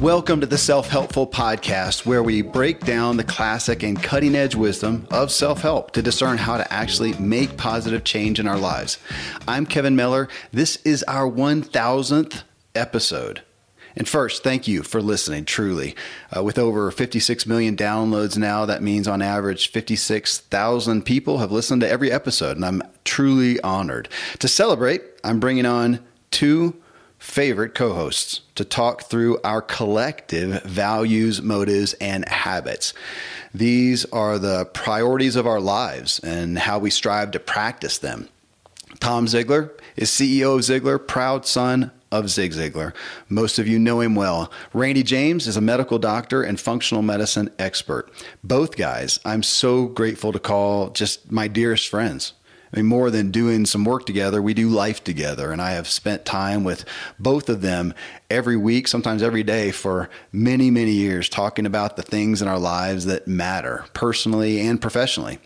Welcome 0.00 0.40
to 0.40 0.46
the 0.46 0.56
Self 0.56 0.88
Helpful 0.88 1.26
Podcast, 1.26 2.06
where 2.06 2.22
we 2.22 2.42
break 2.42 2.80
down 2.80 3.16
the 3.16 3.24
classic 3.24 3.82
and 3.82 4.00
cutting 4.00 4.34
edge 4.34 4.54
wisdom 4.54 5.06
of 5.10 5.32
self 5.32 5.62
help 5.62 5.90
to 5.92 6.02
discern 6.02 6.38
how 6.38 6.56
to 6.56 6.72
actually 6.72 7.14
make 7.14 7.56
positive 7.56 8.04
change 8.04 8.38
in 8.38 8.46
our 8.46 8.56
lives. 8.56 8.98
I'm 9.48 9.66
Kevin 9.66 9.96
Miller. 9.96 10.28
This 10.52 10.76
is 10.84 11.02
our 11.08 11.30
1000th 11.30 12.44
episode. 12.74 13.42
And 13.96 14.08
first, 14.08 14.42
thank 14.42 14.68
you 14.68 14.82
for 14.82 15.02
listening, 15.02 15.44
truly. 15.44 15.96
Uh, 16.34 16.42
with 16.42 16.58
over 16.58 16.90
56 16.90 17.46
million 17.46 17.76
downloads 17.76 18.38
now, 18.38 18.64
that 18.66 18.82
means 18.82 19.08
on 19.08 19.22
average 19.22 19.70
56,000 19.70 21.02
people 21.02 21.38
have 21.38 21.52
listened 21.52 21.82
to 21.82 21.88
every 21.88 22.10
episode, 22.10 22.56
and 22.56 22.64
I'm 22.64 22.82
truly 23.04 23.60
honored. 23.60 24.08
To 24.38 24.48
celebrate, 24.48 25.02
I'm 25.24 25.40
bringing 25.40 25.66
on 25.66 26.00
two 26.30 26.80
favorite 27.18 27.74
co 27.74 27.92
hosts 27.92 28.40
to 28.54 28.64
talk 28.64 29.02
through 29.02 29.38
our 29.44 29.60
collective 29.60 30.62
values, 30.62 31.42
motives, 31.42 31.92
and 31.94 32.26
habits. 32.28 32.94
These 33.52 34.04
are 34.06 34.38
the 34.38 34.64
priorities 34.66 35.36
of 35.36 35.46
our 35.46 35.60
lives 35.60 36.18
and 36.20 36.58
how 36.58 36.78
we 36.78 36.90
strive 36.90 37.32
to 37.32 37.40
practice 37.40 37.98
them. 37.98 38.28
Tom 39.00 39.26
Ziglar 39.26 39.70
is 39.96 40.10
CEO 40.10 40.54
of 40.54 40.60
Ziglar, 40.60 41.04
proud 41.04 41.46
son 41.46 41.90
of 42.12 42.28
Zig 42.28 42.52
Ziglar. 42.52 42.92
Most 43.28 43.58
of 43.58 43.68
you 43.68 43.78
know 43.78 44.00
him 44.00 44.14
well. 44.14 44.50
Randy 44.72 45.02
James 45.02 45.46
is 45.46 45.56
a 45.56 45.60
medical 45.60 45.98
doctor 45.98 46.42
and 46.42 46.58
functional 46.58 47.02
medicine 47.02 47.50
expert. 47.58 48.10
Both 48.42 48.76
guys, 48.76 49.20
I'm 49.24 49.42
so 49.42 49.86
grateful 49.86 50.32
to 50.32 50.38
call 50.38 50.90
just 50.90 51.30
my 51.30 51.48
dearest 51.48 51.88
friends. 51.88 52.34
I 52.72 52.76
mean, 52.76 52.86
more 52.86 53.10
than 53.10 53.32
doing 53.32 53.66
some 53.66 53.84
work 53.84 54.06
together, 54.06 54.40
we 54.40 54.54
do 54.54 54.68
life 54.68 55.02
together. 55.02 55.50
And 55.50 55.60
I 55.60 55.72
have 55.72 55.88
spent 55.88 56.24
time 56.24 56.62
with 56.62 56.84
both 57.18 57.48
of 57.48 57.62
them 57.62 57.94
every 58.30 58.56
week, 58.56 58.86
sometimes 58.86 59.22
every 59.22 59.42
day, 59.42 59.72
for 59.72 60.08
many, 60.30 60.70
many 60.70 60.92
years, 60.92 61.28
talking 61.28 61.66
about 61.66 61.96
the 61.96 62.02
things 62.02 62.40
in 62.40 62.46
our 62.46 62.60
lives 62.60 63.06
that 63.06 63.26
matter 63.26 63.86
personally 63.92 64.60
and 64.60 64.80
professionally. 64.80 65.40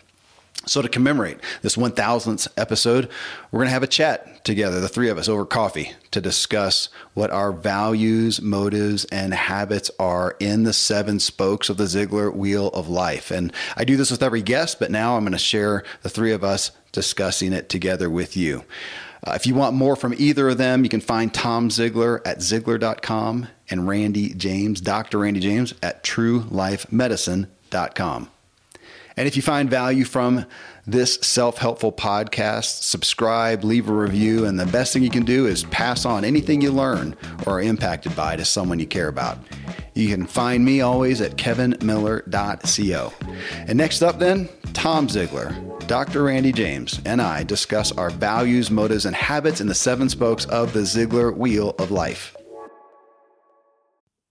So, 0.65 0.81
to 0.81 0.89
commemorate 0.89 1.37
this 1.61 1.75
1000th 1.75 2.47
episode, 2.57 3.09
we're 3.51 3.59
going 3.59 3.67
to 3.67 3.73
have 3.73 3.83
a 3.83 3.87
chat 3.87 4.43
together, 4.43 4.79
the 4.79 4.89
three 4.89 5.09
of 5.09 5.17
us, 5.17 5.29
over 5.29 5.45
coffee 5.45 5.91
to 6.11 6.21
discuss 6.21 6.89
what 7.13 7.29
our 7.29 7.51
values, 7.51 8.41
motives, 8.41 9.05
and 9.05 9.33
habits 9.33 9.91
are 9.99 10.35
in 10.39 10.63
the 10.63 10.73
seven 10.73 11.19
spokes 11.19 11.69
of 11.69 11.77
the 11.77 11.83
Ziglar 11.83 12.33
Wheel 12.33 12.69
of 12.69 12.89
Life. 12.89 13.31
And 13.31 13.53
I 13.77 13.83
do 13.83 13.95
this 13.95 14.11
with 14.11 14.23
every 14.23 14.41
guest, 14.41 14.79
but 14.79 14.91
now 14.91 15.15
I'm 15.15 15.23
going 15.23 15.33
to 15.33 15.37
share 15.37 15.83
the 16.01 16.09
three 16.09 16.31
of 16.31 16.43
us 16.43 16.71
discussing 16.91 17.53
it 17.53 17.69
together 17.69 18.09
with 18.09 18.35
you. 18.35 18.63
Uh, 19.25 19.33
if 19.35 19.47
you 19.47 19.55
want 19.55 19.75
more 19.75 19.95
from 19.95 20.13
either 20.17 20.49
of 20.49 20.57
them, 20.57 20.83
you 20.83 20.89
can 20.89 21.01
find 21.01 21.33
Tom 21.33 21.69
Ziglar 21.69 22.21
at 22.25 22.39
Ziglar.com 22.39 23.47
and 23.69 23.87
Randy 23.87 24.33
James, 24.33 24.81
Dr. 24.81 25.19
Randy 25.19 25.39
James, 25.39 25.73
at 25.81 26.03
TrueLifeMedicine.com. 26.03 28.29
And 29.17 29.27
if 29.27 29.35
you 29.35 29.41
find 29.41 29.69
value 29.69 30.03
from 30.03 30.45
this 30.85 31.15
self 31.15 31.57
helpful 31.57 31.91
podcast, 31.91 32.83
subscribe, 32.83 33.63
leave 33.63 33.89
a 33.89 33.93
review, 33.93 34.45
and 34.45 34.59
the 34.59 34.65
best 34.65 34.93
thing 34.93 35.03
you 35.03 35.09
can 35.09 35.25
do 35.25 35.47
is 35.47 35.63
pass 35.65 36.05
on 36.05 36.25
anything 36.25 36.61
you 36.61 36.71
learn 36.71 37.15
or 37.45 37.53
are 37.53 37.61
impacted 37.61 38.15
by 38.15 38.35
to 38.35 38.45
someone 38.45 38.79
you 38.79 38.87
care 38.87 39.07
about. 39.07 39.39
You 39.93 40.09
can 40.09 40.25
find 40.27 40.65
me 40.65 40.81
always 40.81 41.21
at 41.21 41.37
kevinmiller.co. 41.37 43.13
And 43.67 43.77
next 43.77 44.01
up, 44.01 44.19
then, 44.19 44.49
Tom 44.73 45.07
Ziglar, 45.07 45.87
Dr. 45.87 46.23
Randy 46.23 46.51
James, 46.51 46.99
and 47.05 47.21
I 47.21 47.43
discuss 47.43 47.93
our 47.93 48.09
values, 48.09 48.69
motives, 48.69 49.05
and 49.05 49.15
habits 49.15 49.61
in 49.61 49.67
the 49.67 49.75
seven 49.75 50.09
spokes 50.09 50.45
of 50.45 50.73
the 50.73 50.81
Ziglar 50.81 51.35
Wheel 51.35 51.75
of 51.79 51.91
Life. 51.91 52.34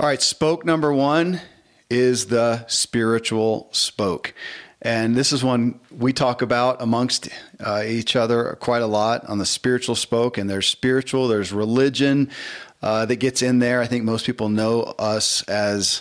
All 0.00 0.06
right, 0.06 0.22
spoke 0.22 0.64
number 0.64 0.94
one 0.94 1.42
is 1.90 2.28
the 2.28 2.66
spiritual 2.68 3.68
spoke. 3.70 4.32
And 4.80 5.14
this 5.14 5.30
is 5.30 5.44
one 5.44 5.78
we 5.94 6.14
talk 6.14 6.40
about 6.40 6.80
amongst 6.80 7.28
uh, 7.62 7.82
each 7.84 8.16
other 8.16 8.56
quite 8.60 8.80
a 8.80 8.86
lot 8.86 9.26
on 9.26 9.36
the 9.36 9.44
spiritual 9.44 9.94
spoke. 9.94 10.38
And 10.38 10.48
there's 10.48 10.66
spiritual, 10.66 11.28
there's 11.28 11.52
religion 11.52 12.30
uh, 12.80 13.04
that 13.04 13.16
gets 13.16 13.42
in 13.42 13.58
there. 13.58 13.82
I 13.82 13.86
think 13.86 14.04
most 14.04 14.24
people 14.24 14.48
know 14.48 14.84
us 14.98 15.42
as 15.42 16.00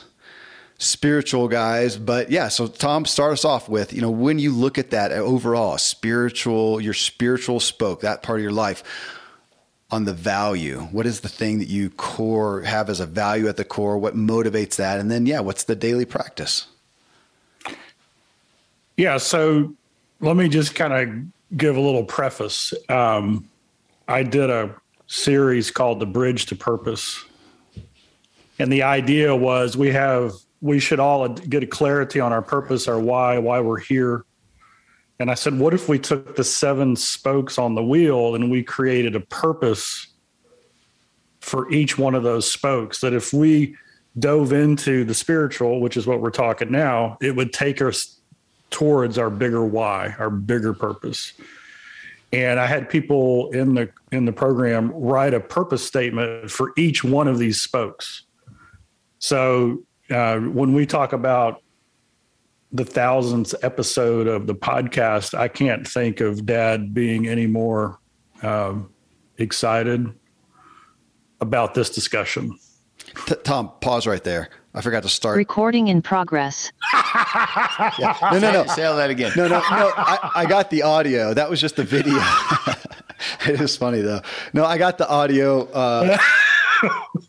spiritual 0.77 1.49
guys. 1.49 1.97
But 1.97 2.31
yeah, 2.31 2.47
so 2.47 2.67
Tom, 2.67 3.03
start 3.03 3.33
us 3.33 3.43
off 3.43 3.67
with, 3.67 3.91
you 3.91 4.01
know, 4.01 4.11
when 4.11 4.39
you 4.39 4.55
look 4.55 4.77
at 4.77 4.91
that 4.91 5.11
overall, 5.11 5.77
spiritual, 5.77 6.79
your 6.79 6.93
spiritual 6.93 7.59
spoke, 7.59 7.99
that 7.99 8.23
part 8.23 8.39
of 8.39 8.43
your 8.43 8.53
life, 8.53 8.81
on 9.91 10.05
the 10.05 10.13
value. 10.13 10.81
What 10.91 11.05
is 11.05 11.21
the 11.21 11.29
thing 11.29 11.59
that 11.59 11.67
you 11.67 11.89
core 11.89 12.61
have 12.61 12.89
as 12.89 12.99
a 12.99 13.05
value 13.05 13.47
at 13.47 13.57
the 13.57 13.65
core? 13.65 13.97
What 13.97 14.15
motivates 14.15 14.75
that? 14.75 14.99
And 14.99 15.09
then, 15.09 15.25
yeah, 15.25 15.39
what's 15.39 15.63
the 15.63 15.75
daily 15.75 16.05
practice? 16.05 16.67
Yeah. 18.97 19.17
So 19.17 19.73
let 20.19 20.35
me 20.35 20.49
just 20.49 20.75
kind 20.75 20.93
of 20.93 21.57
give 21.57 21.75
a 21.75 21.79
little 21.79 22.03
preface. 22.03 22.73
Um, 22.87 23.49
I 24.07 24.23
did 24.23 24.49
a 24.49 24.75
series 25.07 25.71
called 25.71 25.99
The 25.99 26.05
Bridge 26.05 26.45
to 26.47 26.55
Purpose. 26.55 27.23
And 28.59 28.71
the 28.71 28.83
idea 28.83 29.35
was 29.35 29.75
we 29.77 29.89
have, 29.89 30.33
we 30.61 30.79
should 30.79 30.99
all 30.99 31.27
get 31.29 31.63
a 31.63 31.67
clarity 31.67 32.19
on 32.19 32.31
our 32.33 32.41
purpose, 32.41 32.87
our 32.87 32.99
why, 32.99 33.37
why 33.37 33.59
we're 33.61 33.79
here, 33.79 34.25
and 35.19 35.29
I 35.29 35.33
said, 35.33 35.59
what 35.59 35.73
if 35.73 35.89
we 35.89 35.99
took 35.99 36.35
the 36.35 36.43
seven 36.43 36.95
spokes 36.95 37.57
on 37.57 37.75
the 37.75 37.83
wheel 37.83 38.35
and 38.35 38.49
we 38.49 38.63
created 38.63 39.15
a 39.15 39.19
purpose 39.19 40.07
for 41.41 41.69
each 41.71 41.97
one 41.97 42.15
of 42.15 42.23
those 42.23 42.49
spokes? 42.49 43.01
That 43.01 43.13
if 43.13 43.33
we 43.33 43.75
dove 44.17 44.53
into 44.53 45.03
the 45.03 45.13
spiritual, 45.13 45.81
which 45.81 45.97
is 45.97 46.07
what 46.07 46.21
we're 46.21 46.31
talking 46.31 46.71
now, 46.71 47.17
it 47.21 47.35
would 47.35 47.51
take 47.51 47.81
us 47.81 48.19
towards 48.69 49.17
our 49.17 49.29
bigger 49.29 49.65
why, 49.65 50.15
our 50.19 50.29
bigger 50.29 50.73
purpose. 50.73 51.33
And 52.31 52.59
I 52.59 52.67
had 52.67 52.89
people 52.89 53.49
in 53.51 53.73
the 53.73 53.89
in 54.11 54.25
the 54.25 54.31
program 54.31 54.91
write 54.91 55.33
a 55.33 55.39
purpose 55.39 55.85
statement 55.85 56.51
for 56.51 56.71
each 56.77 57.03
one 57.03 57.27
of 57.27 57.39
these 57.39 57.59
spokes. 57.59 58.23
So 59.17 59.83
uh, 60.11 60.37
when 60.37 60.73
we 60.73 60.85
talk 60.85 61.11
about 61.11 61.61
the 62.71 62.85
thousandth 62.85 63.55
episode 63.63 64.27
of 64.27 64.47
the 64.47 64.55
podcast, 64.55 65.37
I 65.37 65.47
can't 65.47 65.87
think 65.87 66.21
of 66.21 66.45
Dad 66.45 66.93
being 66.93 67.27
any 67.27 67.47
more 67.47 67.99
um, 68.43 68.91
excited 69.37 70.07
about 71.41 71.73
this 71.73 71.89
discussion. 71.89 72.57
T- 73.25 73.35
Tom, 73.43 73.71
pause 73.81 74.05
right 74.05 74.23
there. 74.23 74.49
I 74.73 74.81
forgot 74.81 75.01
to 75.03 75.09
start. 75.09 75.35
Recording 75.35 75.87
in 75.87 76.01
progress. 76.03 76.71
yeah. 76.93 78.15
No, 78.31 78.39
no, 78.39 78.51
no. 78.51 78.65
Say 78.67 78.85
all 78.85 78.97
that 78.97 79.09
again. 79.09 79.31
No, 79.35 79.47
no, 79.47 79.59
no. 79.59 79.61
I, 79.61 80.31
I 80.35 80.45
got 80.45 80.69
the 80.69 80.83
audio. 80.83 81.33
That 81.33 81.49
was 81.49 81.59
just 81.59 81.75
the 81.75 81.83
video. 81.83 82.13
it 83.47 83.59
is 83.59 83.75
funny 83.75 84.01
though. 84.01 84.21
No, 84.53 84.65
I 84.65 84.77
got 84.77 84.99
the 84.99 85.09
audio. 85.09 85.63
Uh, 85.71 86.17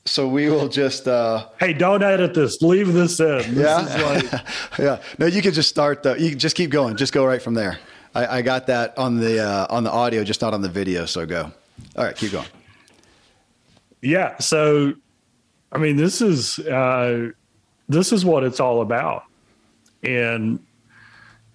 so 0.04 0.26
we 0.26 0.48
will 0.48 0.68
just. 0.68 1.06
Uh, 1.06 1.46
hey, 1.58 1.72
don't 1.72 2.02
edit 2.02 2.34
this. 2.34 2.62
Leave 2.62 2.92
this 2.92 3.20
in. 3.20 3.54
This 3.54 3.56
yeah. 3.56 4.30
Like... 4.32 4.46
yeah. 4.78 5.02
No, 5.18 5.26
you 5.26 5.42
can 5.42 5.52
just 5.52 5.68
start. 5.68 6.02
The, 6.02 6.14
you 6.20 6.30
can 6.30 6.38
just 6.38 6.56
keep 6.56 6.70
going. 6.70 6.96
Just 6.96 7.12
go 7.12 7.24
right 7.24 7.40
from 7.40 7.54
there. 7.54 7.78
I, 8.14 8.38
I 8.38 8.42
got 8.42 8.66
that 8.66 8.96
on 8.98 9.18
the 9.18 9.40
uh, 9.40 9.66
on 9.70 9.84
the 9.84 9.90
audio, 9.90 10.24
just 10.24 10.42
not 10.42 10.54
on 10.54 10.62
the 10.62 10.68
video. 10.68 11.06
So 11.06 11.26
go. 11.26 11.52
All 11.96 12.04
right, 12.04 12.16
keep 12.16 12.32
going. 12.32 12.46
Yeah. 14.02 14.38
So, 14.38 14.94
I 15.72 15.78
mean, 15.78 15.96
this 15.96 16.20
is 16.20 16.58
uh, 16.60 17.30
this 17.88 18.12
is 18.12 18.24
what 18.24 18.42
it's 18.42 18.58
all 18.58 18.80
about, 18.80 19.24
and 20.02 20.58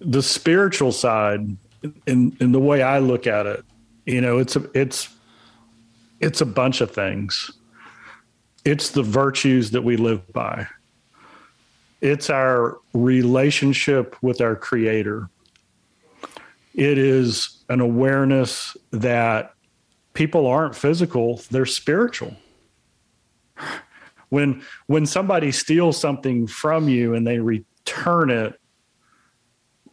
the 0.00 0.22
spiritual 0.22 0.92
side, 0.92 1.56
in 2.06 2.36
in 2.40 2.52
the 2.52 2.60
way 2.60 2.82
I 2.82 3.00
look 3.00 3.26
at 3.26 3.46
it, 3.46 3.64
you 4.04 4.20
know, 4.20 4.38
it's 4.38 4.56
a 4.56 4.70
it's 4.72 5.08
it's 6.20 6.40
a 6.40 6.46
bunch 6.46 6.80
of 6.80 6.90
things. 6.90 7.50
It's 8.66 8.90
the 8.90 9.04
virtues 9.04 9.70
that 9.70 9.82
we 9.82 9.96
live 9.96 10.32
by. 10.32 10.66
It's 12.00 12.28
our 12.28 12.78
relationship 12.94 14.16
with 14.22 14.40
our 14.40 14.56
creator. 14.56 15.30
It 16.74 16.98
is 16.98 17.62
an 17.68 17.80
awareness 17.80 18.76
that 18.90 19.54
people 20.14 20.48
aren't 20.48 20.74
physical, 20.74 21.40
they're 21.52 21.64
spiritual. 21.64 22.34
When 24.30 24.64
when 24.88 25.06
somebody 25.06 25.52
steals 25.52 25.96
something 25.96 26.48
from 26.48 26.88
you 26.88 27.14
and 27.14 27.24
they 27.24 27.38
return 27.38 28.30
it, 28.30 28.60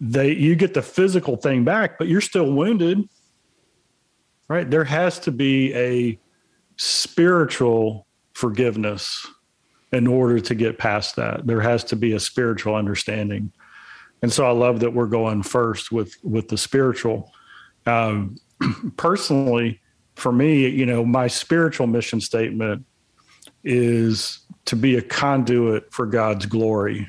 they 0.01 0.31
you 0.31 0.55
get 0.55 0.73
the 0.73 0.81
physical 0.81 1.37
thing 1.37 1.63
back, 1.63 1.99
but 1.99 2.07
you're 2.07 2.21
still 2.21 2.51
wounded. 2.51 3.07
Right? 4.47 4.67
There 4.67 4.83
has 4.83 5.19
to 5.19 5.31
be 5.31 5.71
a 5.75 6.19
spiritual 6.77 8.07
forgiveness 8.33 9.25
in 9.91 10.07
order 10.07 10.39
to 10.39 10.55
get 10.55 10.77
past 10.77 11.15
that. 11.15 11.45
There 11.45 11.61
has 11.61 11.83
to 11.85 11.95
be 11.95 12.13
a 12.13 12.19
spiritual 12.19 12.75
understanding. 12.75 13.51
And 14.21 14.31
so 14.31 14.45
I 14.45 14.51
love 14.51 14.79
that 14.79 14.93
we're 14.93 15.07
going 15.07 15.43
first 15.43 15.91
with 15.91 16.15
with 16.23 16.47
the 16.47 16.57
spiritual. 16.57 17.31
Um, 17.85 18.37
personally, 18.97 19.81
for 20.15 20.31
me, 20.31 20.67
you 20.67 20.85
know, 20.85 21.05
my 21.05 21.27
spiritual 21.27 21.87
mission 21.87 22.21
statement 22.21 22.85
is 23.63 24.39
to 24.65 24.75
be 24.75 24.95
a 24.95 25.01
conduit 25.01 25.91
for 25.91 26.05
God's 26.05 26.45
glory. 26.45 27.07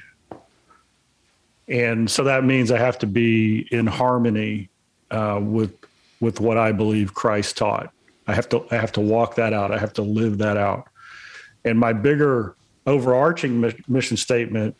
And 1.69 2.11
so 2.11 2.25
that 2.25 2.44
means 2.44 2.71
I 2.71 2.79
have 2.79 2.99
to 2.99 3.06
be 3.06 3.67
in 3.71 3.87
harmony 3.87 4.69
uh, 5.11 5.41
with 5.43 5.73
with 6.21 6.41
what 6.41 6.59
I 6.59 6.73
believe 6.73 7.15
Christ 7.15 7.56
taught. 7.56 7.93
I 8.26 8.35
have 8.35 8.49
to 8.50 8.67
I 8.71 8.76
have 8.76 8.93
to 8.93 9.00
walk 9.00 9.37
that 9.37 9.53
out. 9.53 9.73
I 9.73 9.79
have 9.79 9.93
to 9.94 10.03
live 10.03 10.38
that 10.38 10.56
out. 10.56 10.88
And 11.64 11.78
my 11.78 11.93
bigger 11.93 12.56
overarching 12.87 13.72
mission 13.88 14.16
statement 14.16 14.76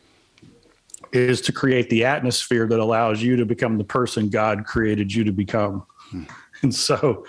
is 1.11 1.41
to 1.41 1.51
create 1.51 1.89
the 1.89 2.05
atmosphere 2.05 2.67
that 2.67 2.79
allows 2.79 3.21
you 3.21 3.35
to 3.37 3.45
become 3.45 3.77
the 3.77 3.83
person 3.83 4.29
God 4.29 4.65
created 4.65 5.13
you 5.13 5.23
to 5.23 5.31
become. 5.31 5.85
Hmm. 6.09 6.23
And 6.61 6.73
so 6.73 7.25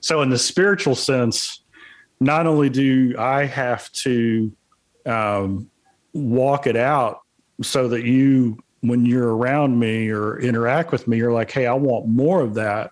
so 0.00 0.20
in 0.20 0.28
the 0.28 0.38
spiritual 0.38 0.94
sense, 0.94 1.62
not 2.20 2.46
only 2.46 2.68
do 2.68 3.14
I 3.18 3.46
have 3.46 3.90
to 3.92 4.52
um, 5.06 5.70
walk 6.12 6.66
it 6.66 6.76
out 6.76 7.20
so 7.62 7.88
that 7.88 8.04
you 8.04 8.58
when 8.80 9.06
you're 9.06 9.34
around 9.34 9.78
me 9.78 10.10
or 10.10 10.38
interact 10.38 10.92
with 10.92 11.08
me, 11.08 11.16
you're 11.16 11.32
like, 11.32 11.50
hey, 11.50 11.66
I 11.66 11.72
want 11.72 12.06
more 12.06 12.42
of 12.42 12.54
that 12.54 12.90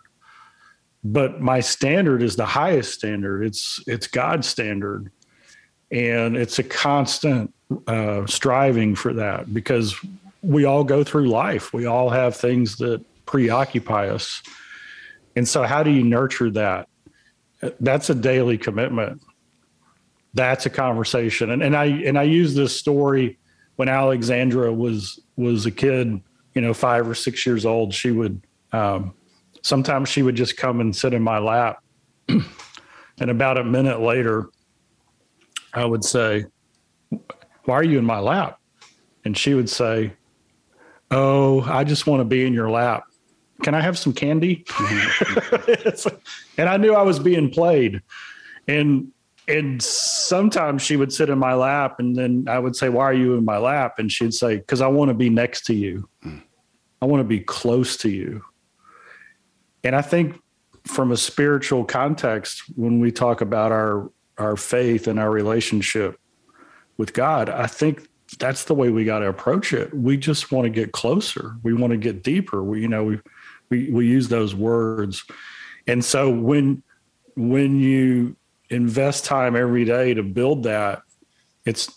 but 1.05 1.41
my 1.41 1.61
standard 1.61 2.23
is 2.23 2.35
the 2.35 2.47
highest 2.47 2.95
standard 2.95 3.45
it's 3.45 3.79
it's 3.87 4.07
god's 4.07 4.49
standard 4.49 5.13
and 5.95 6.37
it's 6.37 6.59
a 6.59 6.63
constant 6.63 7.55
uh, 7.87 8.27
striving 8.27 8.95
for 8.95 9.15
that 9.15 9.53
because 9.55 9.95
we 10.43 10.65
all 10.65 10.85
go 10.85 11.03
through 11.03 11.29
life. 11.29 11.73
We 11.73 11.87
all 11.87 12.11
have 12.11 12.37
things 12.37 12.77
that 12.77 13.03
preoccupy 13.25 14.09
us. 14.09 14.43
And 15.37 15.49
so 15.49 15.63
how 15.63 15.83
do 15.83 15.91
you 15.91 16.03
nurture 16.03 16.51
that? 16.51 16.89
That's 17.81 18.11
a 18.11 18.15
daily 18.15 18.59
commitment. 18.59 19.23
That's 20.35 20.67
a 20.67 20.71
conversation. 20.71 21.51
And, 21.51 21.63
and 21.63 21.77
i 21.77 21.87
and 21.87 22.19
i 22.19 22.25
use 22.25 22.55
this 22.55 22.77
story 22.79 23.39
when 23.77 23.89
alexandra 23.89 24.73
was 24.73 25.21
was 25.37 25.65
a 25.65 25.71
kid 25.71 26.21
you 26.55 26.61
know 26.61 26.75
five 26.75 27.09
or 27.09 27.15
six 27.15 27.47
years 27.47 27.65
old 27.65 27.95
she 27.95 28.11
would 28.11 28.43
um, 28.73 29.15
sometimes 29.65 30.09
she 30.09 30.23
would 30.23 30.35
just 30.35 30.57
come 30.57 30.81
and 30.81 30.95
sit 30.95 31.15
in 31.15 31.23
my 31.23 31.39
lap. 31.39 31.83
and 32.29 33.31
about 33.31 33.59
a 33.59 33.65
minute 33.65 34.01
later, 34.01 34.49
I 35.75 35.85
would 35.85 36.05
say, 36.05 36.47
Why 37.65 37.75
are 37.75 37.85
you 37.85 37.99
in 37.99 38.05
my 38.05 38.21
lap? 38.21 38.59
And 39.25 39.37
she 39.37 39.55
would 39.55 39.69
say, 39.69 40.13
Oh, 41.11 41.63
I 41.63 41.85
just 41.85 42.07
want 42.07 42.21
to 42.21 42.25
be 42.25 42.47
in 42.47 42.53
your 42.53 42.71
lap. 42.71 43.05
Can 43.63 43.75
I 43.75 43.81
have 43.81 43.99
some 43.99 44.13
candy? 44.13 44.65
and 46.59 46.69
I 46.69 46.77
knew 46.77 46.95
I 46.95 47.03
was 47.03 47.19
being 47.19 47.51
played. 47.51 48.03
And 48.67 49.09
and 49.47 49.83
sometimes 49.83 50.81
she 50.81 50.97
would 50.97 51.13
sit 51.13 51.29
in 51.29 51.39
my 51.39 51.53
lap 51.53 51.97
and 51.99 52.17
then 52.17 52.47
I 52.49 52.59
would 52.59 52.77
say, 52.77 52.89
Why 52.89 53.05
are 53.05 53.15
you 53.15 53.35
in 53.35 53.45
my 53.45 53.59
lap? 53.59 53.99
And 53.99 54.11
she'd 54.11 54.35
say, 54.35 54.57
Because 54.57 54.81
I 54.81 54.87
want 54.87 55.11
to 55.11 55.15
be 55.15 55.29
next 55.29 55.67
to 55.67 55.75
you. 55.75 56.09
I 57.03 57.07
want 57.07 57.21
to 57.21 57.29
be 57.29 57.41
close 57.41 57.97
to 57.99 58.09
you. 58.09 58.43
And 59.83 59.95
I 59.95 60.01
think 60.01 60.41
from 60.87 61.13
a 61.13 61.17
spiritual 61.17 61.85
context, 61.85 62.63
when 62.77 63.01
we 63.01 63.13
talk 63.13 63.43
about 63.43 63.73
our 63.73 64.11
our 64.39 64.57
faith 64.57 65.07
and 65.07 65.19
our 65.19 65.31
relationship 65.31 66.19
with 66.97 67.13
God, 67.13 67.49
I 67.49 67.67
think 67.67 68.09
that's 68.39 68.65
the 68.65 68.75
way 68.75 68.91
we 68.91 69.05
got 69.05 69.21
to 69.21 69.29
approach 69.29 69.73
it. 69.73 69.93
We 69.95 70.17
just 70.17 70.51
want 70.51 70.65
to 70.65 70.71
get 70.71 70.93
closer. 70.93 71.57
We 71.63 71.75
want 71.75 71.93
to 71.93 71.97
get 71.97 72.23
deeper. 72.23 72.63
We, 72.63 72.81
you 72.81 72.89
know, 72.89 73.05
we 73.05 73.21
we 73.71 73.91
we 73.91 74.07
use 74.07 74.29
those 74.29 74.55
words. 74.55 75.25
And 75.87 76.05
so 76.05 76.31
when 76.31 76.83
when 77.37 77.79
you 77.79 78.37
invest 78.71 79.25
time 79.25 79.57
every 79.57 79.85
day 79.85 80.15
to 80.15 80.23
build 80.23 80.65
that, 80.65 81.03
it's 81.65 81.91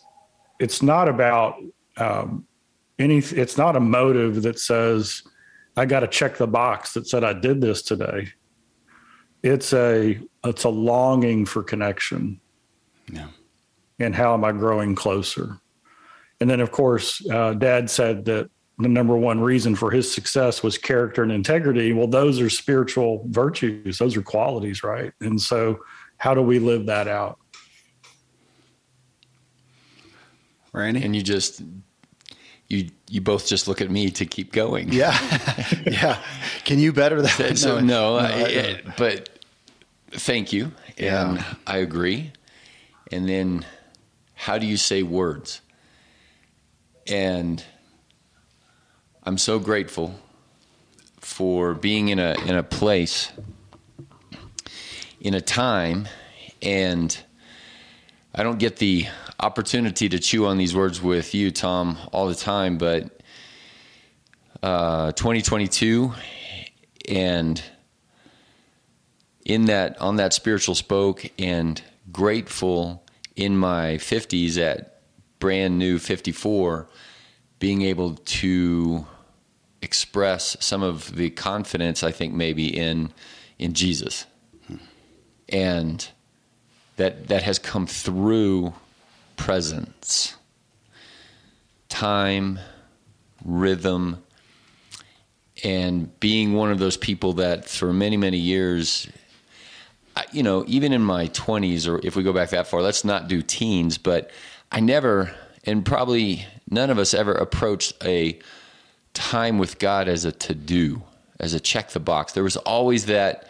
it's 0.59 0.81
not 0.81 1.07
about 1.07 1.55
um, 1.97 2.45
any. 2.99 3.19
It's 3.19 3.57
not 3.57 3.75
a 3.75 3.79
motive 3.79 4.43
that 4.43 4.59
says 4.59 5.23
I 5.75 5.85
got 5.85 6.01
to 6.01 6.07
check 6.07 6.37
the 6.37 6.47
box 6.47 6.93
that 6.93 7.07
said 7.07 7.23
I 7.23 7.33
did 7.33 7.61
this 7.61 7.81
today. 7.81 8.29
It's 9.47 9.73
a 9.73 10.19
it's 10.43 10.63
a 10.63 10.69
longing 10.69 11.45
for 11.45 11.63
connection. 11.63 12.39
Yeah. 13.11 13.27
And 13.99 14.13
how 14.13 14.33
am 14.33 14.43
I 14.43 14.51
growing 14.51 14.95
closer? 14.95 15.59
And 16.39 16.49
then, 16.49 16.59
of 16.59 16.71
course, 16.71 17.27
uh, 17.29 17.53
Dad 17.53 17.89
said 17.89 18.25
that 18.25 18.49
the 18.77 18.87
number 18.87 19.17
one 19.17 19.39
reason 19.39 19.75
for 19.75 19.89
his 19.89 20.11
success 20.13 20.61
was 20.61 20.77
character 20.77 21.23
and 21.23 21.31
integrity. 21.31 21.93
Well, 21.93 22.07
those 22.07 22.39
are 22.39 22.49
spiritual 22.49 23.25
virtues; 23.29 23.97
those 23.97 24.15
are 24.15 24.21
qualities, 24.21 24.83
right? 24.83 25.13
And 25.19 25.41
so, 25.41 25.79
how 26.17 26.35
do 26.35 26.41
we 26.41 26.59
live 26.59 26.85
that 26.85 27.07
out? 27.07 27.39
Randy, 30.73 31.03
and 31.03 31.15
you 31.15 31.23
just 31.23 31.63
you 32.67 32.89
you 33.09 33.21
both 33.21 33.47
just 33.47 33.67
look 33.67 33.81
at 33.81 33.89
me 33.89 34.11
to 34.11 34.25
keep 34.25 34.51
going. 34.51 34.91
Yeah, 34.91 35.17
yeah. 35.85 36.21
Can 36.63 36.77
you 36.77 36.93
better 36.93 37.21
that? 37.23 37.57
So, 37.57 37.79
no, 37.79 37.85
no, 37.85 38.17
I, 38.17 38.27
I, 38.27 38.81
but 38.95 39.36
thank 40.11 40.53
you, 40.53 40.71
and 40.97 41.37
yeah. 41.37 41.53
I 41.65 41.77
agree. 41.77 42.31
And 43.11 43.27
then, 43.27 43.65
how 44.33 44.57
do 44.57 44.65
you 44.65 44.77
say 44.77 45.03
words? 45.03 45.61
And 47.07 47.63
I'm 49.23 49.37
so 49.37 49.59
grateful 49.59 50.19
for 51.19 51.73
being 51.73 52.09
in 52.09 52.19
a 52.19 52.35
in 52.45 52.55
a 52.55 52.63
place, 52.63 53.31
in 55.19 55.33
a 55.33 55.41
time, 55.41 56.07
and 56.61 57.17
I 58.33 58.43
don't 58.43 58.59
get 58.59 58.77
the 58.77 59.07
opportunity 59.39 60.09
to 60.09 60.19
chew 60.19 60.45
on 60.45 60.57
these 60.57 60.75
words 60.75 61.01
with 61.01 61.35
you, 61.35 61.51
Tom, 61.51 61.97
all 62.11 62.27
the 62.27 62.35
time, 62.35 62.77
but 62.77 63.21
uh, 64.63 65.11
2022 65.11 66.13
and 67.07 67.61
in 69.47 69.65
that 69.65 69.99
on 69.99 70.17
that 70.17 70.33
spiritual 70.33 70.75
spoke 70.75 71.31
and 71.39 71.81
grateful 72.11 73.03
in 73.35 73.57
my 73.57 73.93
50s 73.95 74.57
at 74.57 75.01
brand 75.39 75.79
new 75.79 75.97
54, 75.97 76.87
being 77.57 77.81
able 77.81 78.15
to 78.15 79.07
express 79.81 80.57
some 80.59 80.83
of 80.83 81.15
the 81.15 81.29
confidence 81.29 82.03
I 82.03 82.11
think 82.11 82.33
maybe 82.33 82.67
in 82.67 83.13
in 83.57 83.73
Jesus, 83.73 84.25
and 85.47 86.07
that 86.97 87.29
that 87.29 87.43
has 87.43 87.57
come 87.57 87.87
through 87.87 88.73
presence, 89.37 90.35
time, 91.87 92.59
rhythm, 93.45 94.21
and 95.63 96.19
being 96.19 96.53
one 96.53 96.69
of 96.69 96.79
those 96.79 96.97
people 96.97 97.31
that 97.33 97.69
for 97.69 97.93
many 97.93 98.17
many 98.17 98.39
years 98.39 99.07
you 100.31 100.43
know 100.43 100.63
even 100.67 100.93
in 100.93 101.01
my 101.01 101.27
20s 101.29 101.87
or 101.87 102.05
if 102.05 102.15
we 102.15 102.23
go 102.23 102.33
back 102.33 102.49
that 102.49 102.67
far 102.67 102.81
let's 102.81 103.03
not 103.03 103.27
do 103.27 103.41
teens 103.41 103.97
but 103.97 104.31
i 104.71 104.79
never 104.79 105.33
and 105.65 105.85
probably 105.85 106.45
none 106.69 106.89
of 106.89 106.97
us 106.97 107.13
ever 107.13 107.33
approached 107.33 107.93
a 108.03 108.37
time 109.13 109.57
with 109.57 109.79
god 109.79 110.07
as 110.07 110.25
a 110.25 110.31
to 110.31 110.53
do 110.53 111.01
as 111.39 111.53
a 111.53 111.59
check 111.59 111.91
the 111.91 111.99
box. 111.99 112.33
There 112.33 112.43
was 112.43 112.57
always 112.57 113.05
that 113.05 113.47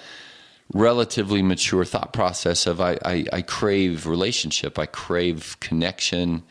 relatively 0.73 1.41
mature 1.41 1.85
thought 1.85 2.11
process 2.11 2.67
of 2.67 2.81
I, 2.81 2.97
I, 3.05 3.25
I 3.31 3.41
crave 3.41 4.05
relationship 4.05 4.77
i 4.77 4.85
crave 4.85 5.57
connection. 5.61 6.43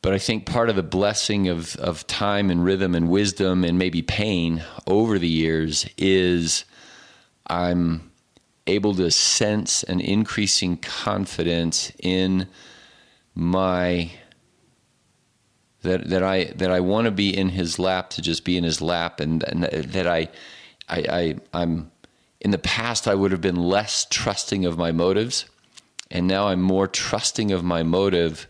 But 0.00 0.14
I 0.14 0.18
think 0.18 0.46
part 0.46 0.70
of 0.70 0.76
the 0.76 0.82
blessing 0.82 1.48
of, 1.48 1.76
of 1.76 2.06
time 2.06 2.50
and 2.50 2.64
rhythm 2.64 2.94
and 2.94 3.10
wisdom 3.10 3.64
and 3.64 3.78
maybe 3.78 4.00
pain 4.00 4.64
over 4.86 5.18
the 5.18 5.28
years 5.28 5.86
is 5.98 6.64
I'm 7.48 8.07
able 8.68 8.94
to 8.94 9.10
sense 9.10 9.82
an 9.84 10.00
increasing 10.00 10.76
confidence 10.76 11.90
in 11.98 12.46
my 13.34 14.10
that 15.82 16.08
that 16.08 16.22
I 16.22 16.44
that 16.56 16.70
I 16.70 16.80
want 16.80 17.06
to 17.06 17.10
be 17.10 17.36
in 17.36 17.50
his 17.50 17.78
lap 17.78 18.10
to 18.10 18.22
just 18.22 18.44
be 18.44 18.56
in 18.56 18.64
his 18.64 18.80
lap 18.80 19.20
and, 19.20 19.42
and 19.44 19.64
that 19.64 20.06
I, 20.06 20.28
I 20.88 20.98
I 20.98 21.36
I'm 21.52 21.90
in 22.40 22.50
the 22.50 22.58
past 22.58 23.08
I 23.08 23.14
would 23.14 23.32
have 23.32 23.40
been 23.40 23.56
less 23.56 24.06
trusting 24.10 24.64
of 24.64 24.76
my 24.76 24.92
motives 24.92 25.46
and 26.10 26.26
now 26.26 26.48
I'm 26.48 26.62
more 26.62 26.86
trusting 26.86 27.52
of 27.52 27.62
my 27.62 27.82
motive 27.82 28.46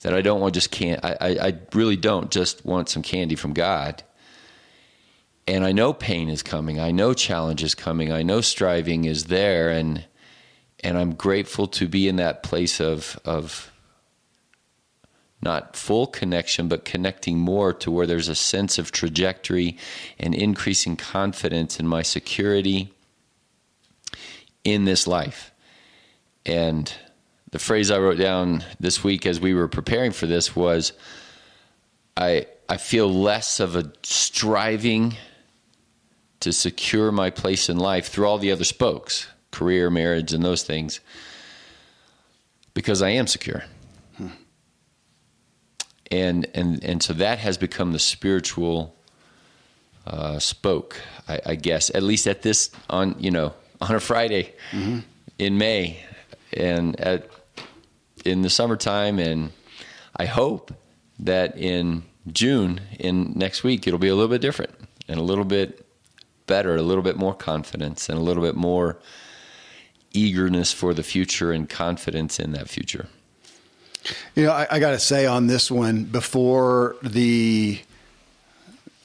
that 0.00 0.14
I 0.14 0.22
don't 0.22 0.40
want 0.40 0.54
just 0.54 0.70
can't 0.70 1.04
I, 1.04 1.16
I 1.20 1.58
really 1.74 1.96
don't 1.96 2.30
just 2.30 2.64
want 2.64 2.88
some 2.88 3.02
candy 3.02 3.34
from 3.34 3.52
God. 3.52 4.02
And 5.48 5.64
I 5.64 5.72
know 5.72 5.94
pain 5.94 6.28
is 6.28 6.42
coming. 6.42 6.78
I 6.78 6.90
know 6.90 7.14
challenge 7.14 7.62
is 7.64 7.74
coming. 7.74 8.12
I 8.12 8.22
know 8.22 8.42
striving 8.42 9.06
is 9.06 9.24
there 9.24 9.70
and 9.70 10.04
and 10.80 10.98
I'm 10.98 11.14
grateful 11.14 11.66
to 11.68 11.88
be 11.88 12.06
in 12.06 12.16
that 12.16 12.42
place 12.42 12.82
of 12.82 13.18
of 13.24 13.72
not 15.40 15.74
full 15.74 16.06
connection, 16.06 16.68
but 16.68 16.84
connecting 16.84 17.38
more 17.38 17.72
to 17.72 17.90
where 17.90 18.06
there's 18.06 18.28
a 18.28 18.34
sense 18.34 18.78
of 18.78 18.92
trajectory 18.92 19.78
and 20.18 20.34
increasing 20.34 20.96
confidence 20.96 21.80
in 21.80 21.86
my 21.86 22.02
security 22.02 22.92
in 24.64 24.84
this 24.84 25.06
life. 25.06 25.50
And 26.44 26.92
the 27.52 27.58
phrase 27.58 27.90
I 27.90 27.98
wrote 27.98 28.18
down 28.18 28.64
this 28.78 29.02
week 29.02 29.24
as 29.24 29.40
we 29.40 29.54
were 29.54 29.68
preparing 29.68 30.12
for 30.12 30.26
this 30.26 30.54
was 30.54 30.92
I 32.18 32.48
I 32.68 32.76
feel 32.76 33.10
less 33.10 33.60
of 33.60 33.76
a 33.76 33.90
striving 34.02 35.16
to 36.40 36.52
secure 36.52 37.10
my 37.10 37.30
place 37.30 37.68
in 37.68 37.78
life 37.78 38.08
through 38.08 38.26
all 38.26 38.38
the 38.38 38.52
other 38.52 38.64
spokes, 38.64 39.26
career, 39.50 39.90
marriage, 39.90 40.32
and 40.32 40.44
those 40.44 40.62
things, 40.62 41.00
because 42.74 43.02
I 43.02 43.10
am 43.10 43.26
secure. 43.26 43.64
Hmm. 44.16 44.28
And 46.10 46.46
and 46.54 46.82
and 46.84 47.02
so 47.02 47.12
that 47.14 47.38
has 47.38 47.58
become 47.58 47.92
the 47.92 47.98
spiritual 47.98 48.94
uh, 50.06 50.38
spoke, 50.38 51.00
I, 51.28 51.40
I, 51.44 51.54
guess, 51.54 51.90
at 51.94 52.02
least 52.02 52.26
at 52.26 52.40
this 52.42 52.70
on 52.88 53.16
you 53.18 53.30
know 53.30 53.52
on 53.80 53.94
a 53.94 54.00
Friday 54.00 54.54
mm-hmm. 54.70 55.00
in 55.38 55.58
May, 55.58 56.02
and 56.52 56.98
at 57.00 57.28
in 58.24 58.42
the 58.42 58.50
summertime, 58.50 59.18
and 59.18 59.52
I 60.16 60.26
hope 60.26 60.72
that 61.18 61.56
in 61.56 62.04
June, 62.32 62.80
in 62.98 63.32
next 63.34 63.62
week, 63.64 63.86
it'll 63.86 63.98
be 63.98 64.08
a 64.08 64.14
little 64.14 64.30
bit 64.30 64.40
different 64.40 64.72
and 65.08 65.18
a 65.18 65.22
little 65.22 65.44
bit 65.44 65.87
better, 66.48 66.74
a 66.74 66.82
little 66.82 67.04
bit 67.04 67.16
more 67.16 67.34
confidence, 67.34 68.08
and 68.08 68.18
a 68.18 68.22
little 68.22 68.42
bit 68.42 68.56
more 68.56 68.98
eagerness 70.12 70.72
for 70.72 70.92
the 70.92 71.04
future 71.04 71.52
and 71.52 71.68
confidence 71.68 72.40
in 72.40 72.50
that 72.52 72.68
future. 72.68 73.06
You 74.34 74.46
know, 74.46 74.52
I, 74.52 74.66
I 74.70 74.78
got 74.80 74.90
to 74.90 74.98
say 74.98 75.26
on 75.26 75.46
this 75.46 75.70
one, 75.70 76.04
before 76.04 76.96
the 77.02 77.78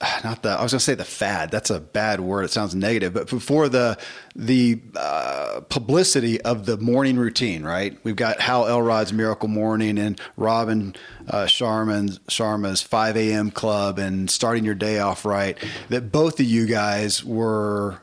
not 0.23 0.43
the 0.43 0.49
I 0.49 0.63
was 0.63 0.71
going 0.71 0.79
to 0.79 0.85
say 0.85 0.95
the 0.95 1.05
fad. 1.05 1.51
That's 1.51 1.69
a 1.69 1.79
bad 1.79 2.19
word. 2.19 2.45
It 2.45 2.51
sounds 2.51 2.75
negative. 2.75 3.13
But 3.13 3.29
before 3.29 3.69
the 3.69 3.97
the 4.35 4.81
uh, 4.95 5.61
publicity 5.69 6.41
of 6.41 6.65
the 6.65 6.77
morning 6.77 7.17
routine, 7.17 7.63
right? 7.63 7.97
We've 8.03 8.15
got 8.15 8.39
Hal 8.39 8.67
Elrod's 8.67 9.13
Miracle 9.13 9.49
Morning 9.49 9.97
and 9.97 10.19
Robin 10.37 10.95
uh, 11.27 11.45
Sharma's 11.45 12.81
5 12.81 13.17
a.m. 13.17 13.51
Club 13.51 13.99
and 13.99 14.29
starting 14.29 14.65
your 14.65 14.75
day 14.75 14.99
off 14.99 15.25
right. 15.25 15.57
That 15.89 16.11
both 16.11 16.39
of 16.39 16.45
you 16.45 16.65
guys 16.65 17.23
were 17.23 18.01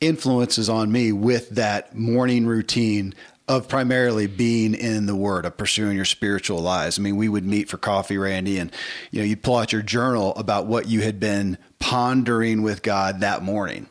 influences 0.00 0.68
on 0.68 0.90
me 0.90 1.12
with 1.12 1.50
that 1.50 1.94
morning 1.94 2.46
routine 2.46 3.14
of 3.50 3.66
primarily 3.66 4.28
being 4.28 4.74
in 4.74 5.06
the 5.06 5.16
Word, 5.16 5.44
of 5.44 5.56
pursuing 5.56 5.96
your 5.96 6.04
spiritual 6.04 6.60
lives. 6.60 7.00
I 7.00 7.02
mean, 7.02 7.16
we 7.16 7.28
would 7.28 7.44
meet 7.44 7.68
for 7.68 7.78
coffee, 7.78 8.16
Randy, 8.16 8.58
and 8.58 8.72
you 9.10 9.18
know, 9.18 9.26
you'd 9.26 9.42
pull 9.42 9.56
out 9.56 9.72
your 9.72 9.82
journal 9.82 10.32
about 10.36 10.66
what 10.66 10.86
you 10.86 11.00
had 11.00 11.18
been 11.18 11.58
pondering 11.80 12.62
with 12.62 12.82
God 12.82 13.18
that 13.20 13.42
morning. 13.42 13.88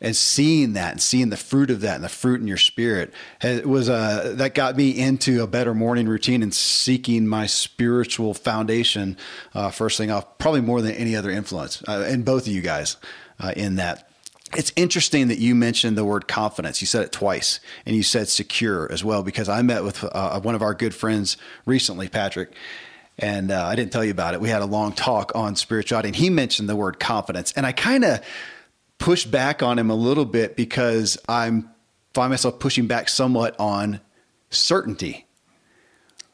And 0.00 0.16
seeing 0.16 0.72
that 0.72 0.92
and 0.92 1.00
seeing 1.00 1.30
the 1.30 1.36
fruit 1.36 1.70
of 1.70 1.80
that 1.82 1.94
and 1.94 2.02
the 2.02 2.08
fruit 2.08 2.40
in 2.40 2.48
your 2.48 2.56
spirit 2.56 3.12
was 3.64 3.88
uh, 3.88 4.32
that 4.36 4.54
got 4.54 4.76
me 4.76 4.90
into 4.90 5.44
a 5.44 5.46
better 5.46 5.74
morning 5.74 6.08
routine 6.08 6.42
and 6.42 6.52
seeking 6.52 7.26
my 7.26 7.46
spiritual 7.46 8.34
foundation 8.34 9.16
uh, 9.54 9.70
first 9.70 9.96
thing 9.96 10.10
off, 10.10 10.38
probably 10.38 10.60
more 10.60 10.82
than 10.82 10.92
any 10.92 11.14
other 11.14 11.30
influence. 11.30 11.84
Uh, 11.86 12.04
and 12.06 12.24
both 12.24 12.48
of 12.48 12.52
you 12.52 12.62
guys 12.62 12.96
uh, 13.38 13.52
in 13.56 13.76
that 13.76 14.07
it's 14.56 14.72
interesting 14.76 15.28
that 15.28 15.38
you 15.38 15.54
mentioned 15.54 15.96
the 15.96 16.04
word 16.04 16.28
confidence. 16.28 16.80
You 16.80 16.86
said 16.86 17.02
it 17.02 17.12
twice, 17.12 17.60
and 17.86 17.94
you 17.94 18.02
said 18.02 18.28
secure 18.28 18.90
as 18.90 19.04
well, 19.04 19.22
because 19.22 19.48
I 19.48 19.62
met 19.62 19.84
with 19.84 20.04
uh, 20.04 20.40
one 20.40 20.54
of 20.54 20.62
our 20.62 20.74
good 20.74 20.94
friends 20.94 21.36
recently, 21.66 22.08
Patrick, 22.08 22.52
and 23.18 23.50
uh, 23.50 23.64
I 23.64 23.74
didn't 23.74 23.92
tell 23.92 24.04
you 24.04 24.10
about 24.10 24.34
it. 24.34 24.40
We 24.40 24.48
had 24.48 24.62
a 24.62 24.66
long 24.66 24.92
talk 24.92 25.32
on 25.34 25.56
spirituality, 25.56 26.08
and 26.08 26.16
he 26.16 26.30
mentioned 26.30 26.68
the 26.68 26.76
word 26.76 26.98
confidence, 26.98 27.52
and 27.52 27.66
I 27.66 27.72
kind 27.72 28.04
of 28.04 28.20
pushed 28.98 29.30
back 29.30 29.62
on 29.62 29.78
him 29.78 29.90
a 29.90 29.94
little 29.94 30.24
bit 30.24 30.56
because 30.56 31.18
I'm 31.28 31.70
find 32.14 32.30
myself 32.30 32.58
pushing 32.58 32.86
back 32.86 33.08
somewhat 33.08 33.54
on 33.60 34.00
certainty. 34.50 35.26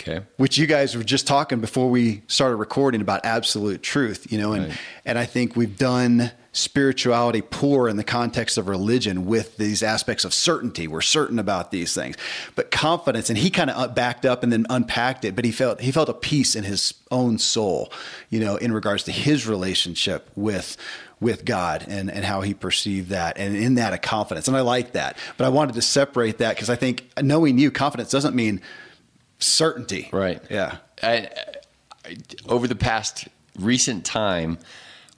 Okay. 0.01 0.25
Which 0.37 0.59
you 0.59 0.67
guys 0.67 0.97
were 0.97 1.05
just 1.05 1.27
talking 1.27 1.61
before 1.61 1.89
we 1.89 2.23
started 2.27 2.57
recording 2.57 3.01
about 3.01 3.25
absolute 3.25 3.83
truth, 3.83 4.31
you 4.31 4.39
know, 4.39 4.53
and 4.53 4.69
right. 4.69 4.79
and 5.07 5.19
I 5.19 5.25
think 5.25 5.57
we've 5.57 5.79
done 5.79 6.31
spirituality 6.55 7.43
poor 7.43 7.89
in 7.89 7.97
the 7.97 8.05
context 8.05 8.57
of 8.57 8.69
religion 8.69 9.27
with 9.27 9.57
these 9.57 9.83
aspects 9.83 10.25
of 10.25 10.33
certainty. 10.33 10.87
We're 10.87 11.03
certain 11.03 11.39
about 11.39 11.73
these 11.73 11.95
things, 11.95 12.17
but 12.55 12.71
confidence. 12.71 13.29
And 13.29 13.37
he 13.37 13.51
kind 13.51 13.71
of 13.71 13.95
backed 13.95 14.25
up 14.25 14.43
and 14.43 14.53
then 14.53 14.65
unpacked 14.71 15.25
it. 15.25 15.35
But 15.35 15.45
he 15.45 15.51
felt 15.51 15.81
he 15.81 15.93
felt 15.93 16.09
a 16.09 16.15
peace 16.15 16.57
in 16.57 16.65
his 16.65 16.95
own 17.11 17.39
soul, 17.39 17.93
you 18.31 18.41
know, 18.41 18.57
in 18.57 18.73
regards 18.73 19.03
to 19.05 19.13
his 19.13 19.47
relationship 19.47 20.31
with 20.37 20.77
with 21.21 21.45
God 21.45 21.85
and, 21.89 22.11
and 22.11 22.25
how 22.25 22.43
he 22.43 22.55
perceived 22.55 23.11
that 23.11 23.39
and 23.39 23.57
in 23.57 23.75
that 23.75 23.93
a 23.93 23.99
confidence. 23.99 24.47
And 24.47 24.57
I 24.57 24.61
like 24.61 24.93
that. 24.93 25.19
But 25.37 25.47
I 25.47 25.49
wanted 25.49 25.75
to 25.75 25.83
separate 25.83 26.39
that 26.39 26.55
because 26.55 26.71
I 26.71 26.77
think 26.77 27.09
knowing 27.21 27.59
you, 27.59 27.71
confidence 27.71 28.11
doesn't 28.11 28.35
mean 28.35 28.61
certainty. 29.39 30.09
Right. 30.13 30.41
Yeah. 30.51 30.79
I, 31.03 31.29
I, 32.05 32.17
over 32.49 32.69
the 32.69 32.75
past 32.75 33.29
recent 33.59 34.05
time, 34.05 34.59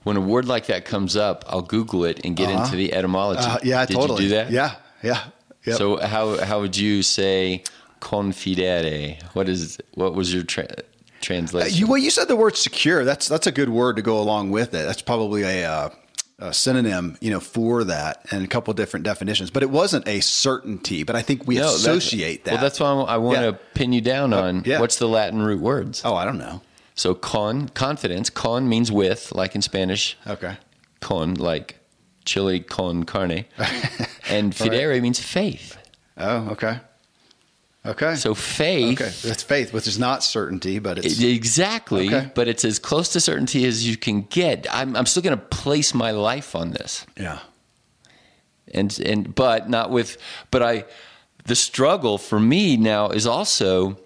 when 0.07 0.17
a 0.17 0.21
word 0.21 0.47
like 0.47 0.67
that 0.67 0.85
comes 0.85 1.15
up, 1.15 1.43
I'll 1.47 1.61
Google 1.61 2.05
it 2.05 2.25
and 2.25 2.35
get 2.35 2.49
uh-huh. 2.49 2.63
into 2.63 2.77
the 2.77 2.93
etymology. 2.93 3.41
Uh, 3.43 3.59
yeah, 3.61 3.85
Did 3.85 3.97
totally. 3.97 4.23
you 4.23 4.29
do 4.29 4.35
that? 4.35 4.51
Yeah, 4.51 4.75
yeah. 5.03 5.25
Yep. 5.65 5.77
So 5.77 5.97
how 5.97 6.37
how 6.43 6.61
would 6.61 6.77
you 6.77 7.03
say 7.03 7.63
confidere? 7.99 9.21
What 9.33 9.49
is 9.49 9.77
what 9.95 10.15
was 10.15 10.33
your 10.33 10.43
tra- 10.43 10.77
translation? 11.19 11.73
Uh, 11.73 11.77
you, 11.77 11.87
well, 11.87 11.97
you 11.97 12.09
said 12.09 12.29
the 12.29 12.37
word 12.37 12.55
secure. 12.55 13.03
That's 13.03 13.27
that's 13.27 13.47
a 13.47 13.51
good 13.51 13.69
word 13.69 13.97
to 13.97 14.01
go 14.01 14.19
along 14.19 14.51
with 14.51 14.69
it. 14.69 14.85
That's 14.85 15.01
probably 15.01 15.43
a, 15.43 15.69
uh, 15.69 15.89
a 16.39 16.53
synonym, 16.53 17.17
you 17.19 17.29
know, 17.29 17.41
for 17.41 17.83
that, 17.83 18.25
and 18.31 18.45
a 18.45 18.47
couple 18.47 18.73
different 18.73 19.03
definitions. 19.03 19.51
But 19.51 19.61
it 19.61 19.69
wasn't 19.69 20.07
a 20.07 20.21
certainty. 20.21 21.03
But 21.03 21.17
I 21.17 21.21
think 21.21 21.45
we 21.45 21.55
no, 21.55 21.65
associate 21.65 22.45
that. 22.45 22.53
Well, 22.53 22.61
that's 22.61 22.79
why 22.79 22.87
I 22.87 23.17
want 23.17 23.39
yeah. 23.39 23.51
to 23.51 23.53
pin 23.73 23.91
you 23.91 23.99
down 23.99 24.31
uh, 24.31 24.43
on. 24.43 24.63
Yeah. 24.65 24.79
What's 24.79 24.99
the 24.99 25.07
Latin 25.09 25.41
root 25.41 25.59
words? 25.59 26.01
Oh, 26.05 26.15
I 26.15 26.23
don't 26.23 26.37
know. 26.37 26.61
So 26.97 27.13
con 27.13 27.69
confidence. 27.69 28.29
Con 28.29 28.67
means 28.67 28.91
with, 28.91 29.31
like 29.31 29.55
in 29.55 29.61
Spanish. 29.61 30.17
Okay. 30.27 30.57
Con 30.99 31.35
like 31.35 31.77
chili 32.25 32.59
con 32.59 33.03
carne, 33.05 33.45
and 34.29 34.53
fidere 34.53 34.91
right. 34.91 35.01
means 35.01 35.19
faith. 35.19 35.77
Oh, 36.17 36.49
okay. 36.49 36.79
Okay. 37.85 38.15
So 38.15 38.33
faith. 38.33 38.99
Okay. 38.99 39.11
That's 39.23 39.43
faith, 39.43 39.71
which 39.73 39.87
is 39.87 39.99
not 39.99 40.23
certainty, 40.23 40.79
but 40.79 40.97
it's. 40.97 41.21
Exactly. 41.21 42.07
Okay. 42.07 42.31
But 42.33 42.47
it's 42.47 42.65
as 42.65 42.79
close 42.79 43.09
to 43.09 43.21
certainty 43.21 43.63
as 43.65 43.87
you 43.87 43.95
can 43.95 44.23
get. 44.23 44.65
I'm, 44.71 44.95
I'm 44.95 45.05
still 45.05 45.21
going 45.21 45.37
to 45.37 45.45
place 45.45 45.93
my 45.93 46.11
life 46.11 46.55
on 46.55 46.71
this. 46.71 47.05
Yeah. 47.15 47.39
And, 48.73 48.99
and, 48.99 49.33
but 49.33 49.69
not 49.69 49.91
with, 49.91 50.17
but 50.51 50.61
I, 50.61 50.83
the 51.45 51.55
struggle 51.55 52.17
for 52.17 52.39
me 52.39 52.75
now 52.75 53.09
is 53.09 53.25
also 53.25 53.97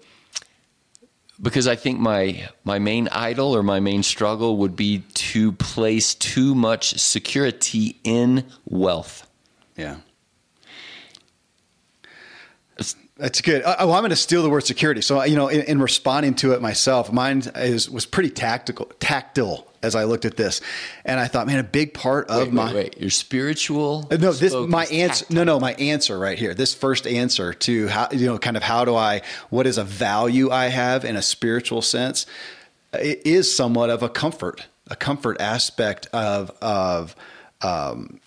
because 1.42 1.66
I 1.66 1.76
think 1.76 1.98
my 1.98 2.48
my 2.64 2.78
main 2.78 3.08
idol 3.08 3.54
or 3.54 3.62
my 3.62 3.80
main 3.80 4.02
struggle 4.02 4.58
would 4.58 4.76
be 4.76 5.00
to 5.14 5.52
place 5.52 6.14
too 6.14 6.54
much 6.54 6.98
security 6.98 7.98
in 8.04 8.44
wealth. 8.64 9.28
Yeah. 9.76 9.96
That's 13.16 13.40
good. 13.40 13.62
Uh, 13.62 13.76
oh, 13.78 13.92
I'm 13.92 14.00
going 14.00 14.10
to 14.10 14.16
steal 14.16 14.42
the 14.42 14.50
word 14.50 14.64
security. 14.64 15.00
So, 15.00 15.22
you 15.22 15.36
know, 15.36 15.46
in, 15.46 15.60
in, 15.60 15.80
responding 15.80 16.34
to 16.36 16.54
it 16.54 16.62
myself, 16.62 17.12
mine 17.12 17.42
is 17.54 17.88
was 17.88 18.04
pretty 18.04 18.30
tactical, 18.30 18.86
tactile 18.98 19.71
as 19.82 19.94
I 19.94 20.04
looked 20.04 20.24
at 20.24 20.36
this, 20.36 20.60
and 21.04 21.18
I 21.18 21.26
thought, 21.26 21.46
man, 21.46 21.58
a 21.58 21.64
big 21.64 21.94
part 21.94 22.28
of 22.28 22.48
wait, 22.48 22.52
my 22.52 22.66
wait, 22.66 22.74
wait, 22.74 23.00
your 23.00 23.10
spiritual. 23.10 24.08
Uh, 24.10 24.16
no, 24.16 24.32
this 24.32 24.54
my 24.54 24.86
answer. 24.86 25.26
No, 25.30 25.44
no, 25.44 25.58
my 25.58 25.74
answer 25.74 26.18
right 26.18 26.38
here. 26.38 26.54
This 26.54 26.74
first 26.74 27.06
answer 27.06 27.52
to 27.54 27.88
how 27.88 28.08
you 28.12 28.26
know, 28.26 28.38
kind 28.38 28.56
of 28.56 28.62
how 28.62 28.84
do 28.84 28.94
I, 28.94 29.22
what 29.50 29.66
is 29.66 29.78
a 29.78 29.84
value 29.84 30.50
I 30.50 30.66
have 30.66 31.04
in 31.04 31.16
a 31.16 31.22
spiritual 31.22 31.82
sense, 31.82 32.26
it 32.92 33.26
is 33.26 33.54
somewhat 33.54 33.90
of 33.90 34.02
a 34.02 34.08
comfort, 34.08 34.66
a 34.88 34.96
comfort 34.96 35.40
aspect 35.40 36.06
of 36.12 36.50
of, 36.60 37.16
um, 37.60 38.20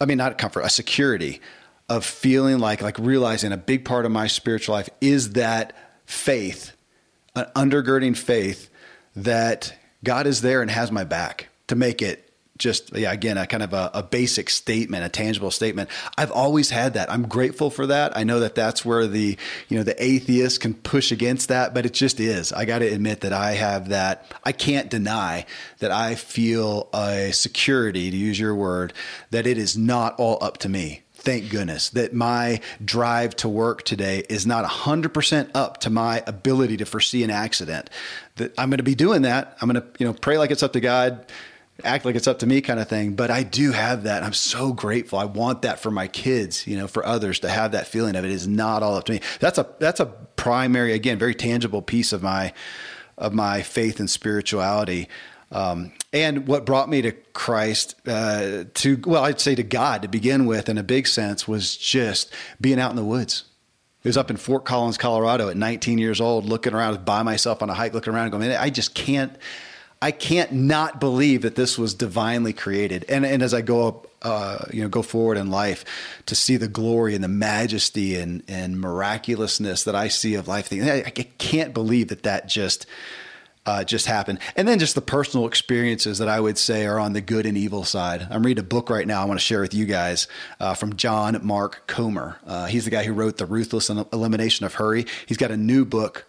I 0.00 0.04
mean, 0.04 0.18
not 0.18 0.32
a 0.32 0.34
comfort, 0.34 0.60
a 0.60 0.70
security 0.70 1.40
of 1.88 2.04
feeling 2.04 2.58
like 2.58 2.82
like 2.82 2.98
realizing 2.98 3.52
a 3.52 3.56
big 3.56 3.84
part 3.84 4.04
of 4.04 4.12
my 4.12 4.26
spiritual 4.26 4.74
life 4.74 4.88
is 5.00 5.32
that 5.32 5.72
faith, 6.04 6.72
an 7.34 7.46
undergirding 7.56 8.16
faith 8.16 8.70
that 9.16 9.74
God 10.04 10.26
is 10.26 10.40
there 10.40 10.62
and 10.62 10.70
has 10.70 10.92
my 10.92 11.04
back 11.04 11.48
to 11.68 11.76
make 11.76 12.02
it 12.02 12.24
just 12.58 12.94
yeah 12.96 13.12
again 13.12 13.38
a 13.38 13.46
kind 13.46 13.62
of 13.62 13.72
a, 13.72 13.90
a, 13.94 14.02
basic 14.02 14.50
statement 14.50 15.04
a 15.04 15.08
tangible 15.08 15.50
statement. 15.50 15.88
I've 16.16 16.32
always 16.32 16.70
had 16.70 16.94
that. 16.94 17.10
I'm 17.10 17.26
grateful 17.26 17.70
for 17.70 17.86
that. 17.86 18.16
I 18.16 18.24
know 18.24 18.40
that 18.40 18.54
that's 18.54 18.84
where 18.84 19.06
the 19.06 19.38
you 19.68 19.76
know 19.76 19.84
the 19.84 20.02
atheist 20.02 20.60
can 20.60 20.74
push 20.74 21.12
against 21.12 21.48
that 21.48 21.72
but 21.72 21.86
it 21.86 21.94
just 21.94 22.20
is. 22.20 22.52
I 22.52 22.64
got 22.64 22.80
to 22.80 22.86
admit 22.86 23.20
that 23.20 23.32
i 23.32 23.52
have 23.52 23.90
that. 23.90 24.26
I 24.44 24.52
can't 24.52 24.90
deny 24.90 25.46
that 25.78 25.90
i 25.90 26.16
feel 26.16 26.88
a 26.92 27.30
security 27.32 28.10
to 28.10 28.16
use 28.16 28.38
your 28.38 28.54
word 28.54 28.92
that 29.30 29.46
it 29.46 29.56
is 29.56 29.76
not 29.76 30.18
all 30.18 30.38
up 30.42 30.58
to 30.58 30.68
me. 30.68 31.02
Thank 31.20 31.50
goodness 31.50 31.90
that 31.90 32.14
my 32.14 32.60
drive 32.82 33.34
to 33.36 33.48
work 33.48 33.82
today 33.82 34.24
is 34.28 34.46
not 34.46 34.64
100% 34.64 35.50
up 35.52 35.78
to 35.80 35.90
my 35.90 36.22
ability 36.28 36.76
to 36.76 36.86
foresee 36.86 37.24
an 37.24 37.30
accident 37.30 37.90
that 38.38 38.54
i'm 38.58 38.70
going 38.70 38.78
to 38.78 38.82
be 38.82 38.94
doing 38.94 39.22
that. 39.22 39.56
I'm 39.60 39.68
going 39.70 39.80
to 39.80 39.88
you 39.98 40.06
know 40.06 40.12
pray 40.12 40.38
like 40.38 40.50
it's 40.50 40.62
up 40.62 40.72
to 40.72 40.80
god 40.80 41.26
act 41.84 42.04
like 42.04 42.16
it's 42.16 42.26
up 42.26 42.40
to 42.40 42.46
me 42.46 42.60
kind 42.60 42.80
of 42.80 42.88
thing. 42.88 43.14
But 43.14 43.30
i 43.30 43.44
do 43.44 43.70
have 43.70 44.02
that. 44.02 44.24
I'm 44.24 44.32
so 44.32 44.72
grateful. 44.72 45.18
I 45.18 45.26
want 45.26 45.62
that 45.62 45.78
for 45.78 45.90
my 45.90 46.08
kids 46.08 46.66
you 46.66 46.76
know 46.76 46.88
for 46.88 47.04
others 47.06 47.40
to 47.40 47.48
have 47.48 47.72
that 47.72 47.86
feeling 47.86 48.16
of 48.16 48.24
it 48.24 48.30
is 48.30 48.48
not 48.48 48.82
all 48.82 48.96
up 48.96 49.04
to 49.04 49.12
me. 49.12 49.20
That's 49.40 49.58
a 49.58 49.66
that's 49.78 50.00
a 50.00 50.06
primary 50.06 50.92
again 50.92 51.18
very 51.18 51.34
tangible 51.34 51.82
piece 51.82 52.12
of 52.12 52.22
my 52.22 52.52
of 53.16 53.34
my 53.34 53.62
faith 53.62 54.00
and 54.00 54.08
spirituality. 54.08 55.08
Um, 55.50 55.92
and 56.12 56.46
what 56.46 56.66
brought 56.66 56.88
me 56.88 57.02
to 57.02 57.12
Christ, 57.12 57.94
uh, 58.06 58.64
to 58.74 59.02
well, 59.04 59.24
I'd 59.24 59.40
say 59.40 59.54
to 59.54 59.62
God 59.62 60.02
to 60.02 60.08
begin 60.08 60.46
with, 60.46 60.68
in 60.68 60.78
a 60.78 60.82
big 60.82 61.06
sense, 61.06 61.46
was 61.48 61.76
just 61.76 62.32
being 62.60 62.78
out 62.80 62.90
in 62.90 62.96
the 62.96 63.04
woods. 63.04 63.44
It 64.04 64.08
was 64.08 64.16
up 64.16 64.30
in 64.30 64.36
Fort 64.36 64.64
Collins, 64.64 64.96
Colorado, 64.96 65.48
at 65.48 65.56
19 65.56 65.98
years 65.98 66.20
old, 66.20 66.44
looking 66.44 66.72
around 66.72 67.04
by 67.04 67.22
myself 67.22 67.62
on 67.62 67.70
a 67.70 67.74
hike, 67.74 67.94
looking 67.94 68.14
around, 68.14 68.32
and 68.32 68.32
going, 68.32 68.52
I 68.52 68.70
just 68.70 68.94
can't, 68.94 69.32
I 70.00 70.12
can't 70.12 70.52
not 70.52 71.00
believe 71.00 71.42
that 71.42 71.56
this 71.56 71.76
was 71.76 71.94
divinely 71.94 72.52
created. 72.52 73.04
And 73.08 73.26
and 73.26 73.42
as 73.42 73.52
I 73.52 73.60
go 73.60 73.88
up, 73.88 74.06
uh, 74.22 74.66
you 74.72 74.82
know, 74.82 74.88
go 74.88 75.02
forward 75.02 75.36
in 75.36 75.50
life, 75.50 75.84
to 76.26 76.36
see 76.36 76.56
the 76.56 76.68
glory 76.68 77.16
and 77.16 77.24
the 77.24 77.28
majesty 77.28 78.14
and 78.14 78.44
and 78.46 78.80
miraculousness 78.80 79.82
that 79.82 79.96
I 79.96 80.06
see 80.06 80.36
of 80.36 80.46
life, 80.46 80.72
I 80.72 81.10
can't 81.38 81.74
believe 81.74 82.08
that 82.08 82.22
that 82.22 82.48
just 82.48 82.86
uh, 83.68 83.84
just 83.84 84.06
happened. 84.06 84.38
And 84.56 84.66
then 84.66 84.78
just 84.78 84.94
the 84.94 85.02
personal 85.02 85.46
experiences 85.46 86.16
that 86.18 86.28
I 86.28 86.40
would 86.40 86.56
say 86.56 86.86
are 86.86 86.98
on 86.98 87.12
the 87.12 87.20
good 87.20 87.44
and 87.44 87.56
evil 87.56 87.84
side. 87.84 88.26
I'm 88.30 88.42
reading 88.42 88.64
a 88.64 88.66
book 88.66 88.88
right 88.88 89.06
now 89.06 89.20
I 89.20 89.26
want 89.26 89.38
to 89.38 89.44
share 89.44 89.60
with 89.60 89.74
you 89.74 89.84
guys 89.84 90.26
uh, 90.58 90.72
from 90.72 90.96
John 90.96 91.38
Mark 91.42 91.86
Comer. 91.86 92.38
Uh, 92.46 92.64
he's 92.64 92.86
the 92.86 92.90
guy 92.90 93.04
who 93.04 93.12
wrote 93.12 93.36
The 93.36 93.44
Ruthless 93.44 93.90
Elimination 93.90 94.64
of 94.64 94.74
Hurry. 94.74 95.04
He's 95.26 95.36
got 95.36 95.50
a 95.50 95.56
new 95.56 95.84
book 95.84 96.24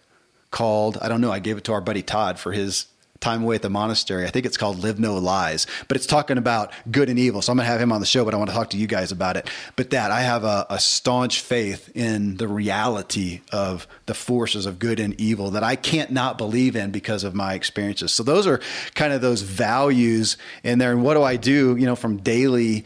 called, 0.51 0.97
I 1.01 1.07
don't 1.07 1.21
know, 1.21 1.31
I 1.31 1.39
gave 1.39 1.57
it 1.57 1.63
to 1.65 1.71
our 1.71 1.79
buddy 1.79 2.01
Todd 2.03 2.39
for 2.39 2.51
his 2.51 2.87
time 3.19 3.43
away 3.43 3.55
at 3.55 3.61
the 3.61 3.69
monastery. 3.69 4.25
I 4.25 4.29
think 4.29 4.45
it's 4.45 4.57
called 4.57 4.79
Live 4.79 4.99
No 4.99 5.17
Lies, 5.17 5.67
but 5.87 5.97
it's 5.97 6.05
talking 6.05 6.37
about 6.37 6.71
good 6.89 7.09
and 7.09 7.19
evil. 7.19 7.41
So 7.41 7.51
I'm 7.51 7.57
going 7.57 7.65
to 7.65 7.71
have 7.71 7.81
him 7.81 7.91
on 7.91 7.99
the 7.99 8.05
show, 8.05 8.23
but 8.23 8.33
I 8.33 8.37
want 8.37 8.49
to 8.49 8.55
talk 8.55 8.69
to 8.71 8.77
you 8.77 8.87
guys 8.87 9.11
about 9.11 9.35
it. 9.35 9.49
But 9.75 9.89
that 9.89 10.11
I 10.11 10.21
have 10.21 10.43
a, 10.43 10.65
a, 10.69 10.79
staunch 10.79 11.41
faith 11.41 11.89
in 11.95 12.37
the 12.37 12.47
reality 12.47 13.41
of 13.51 13.87
the 14.05 14.13
forces 14.13 14.65
of 14.65 14.79
good 14.79 14.99
and 14.99 15.19
evil 15.19 15.51
that 15.51 15.63
I 15.63 15.75
can't 15.75 16.11
not 16.11 16.37
believe 16.37 16.75
in 16.75 16.91
because 16.91 17.23
of 17.23 17.35
my 17.35 17.53
experiences. 17.53 18.13
So 18.13 18.23
those 18.23 18.47
are 18.47 18.61
kind 18.95 19.13
of 19.13 19.21
those 19.21 19.41
values 19.41 20.37
in 20.63 20.79
there. 20.79 20.91
And 20.91 21.03
what 21.03 21.15
do 21.15 21.23
I 21.23 21.35
do, 21.35 21.75
you 21.75 21.85
know, 21.85 21.95
from 21.95 22.17
daily, 22.17 22.85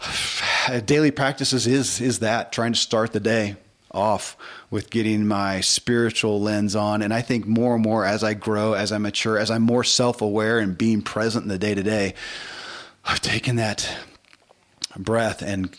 daily 0.84 1.10
practices 1.10 1.66
is, 1.66 2.00
is 2.00 2.20
that 2.20 2.52
trying 2.52 2.72
to 2.72 2.78
start 2.78 3.12
the 3.12 3.20
day 3.20 3.56
off 3.90 4.36
with 4.70 4.90
getting 4.90 5.26
my 5.26 5.60
spiritual 5.60 6.40
lens 6.40 6.74
on. 6.74 7.02
And 7.02 7.14
I 7.14 7.22
think 7.22 7.46
more 7.46 7.74
and 7.74 7.82
more 7.82 8.04
as 8.04 8.24
I 8.24 8.34
grow, 8.34 8.72
as 8.72 8.92
I 8.92 8.98
mature, 8.98 9.38
as 9.38 9.50
I'm 9.50 9.62
more 9.62 9.84
self 9.84 10.20
aware 10.20 10.58
and 10.58 10.76
being 10.76 11.02
present 11.02 11.44
in 11.44 11.48
the 11.48 11.58
day 11.58 11.74
to 11.74 11.82
day, 11.82 12.14
I've 13.04 13.20
taken 13.20 13.56
that 13.56 13.88
breath 14.96 15.42
and 15.42 15.74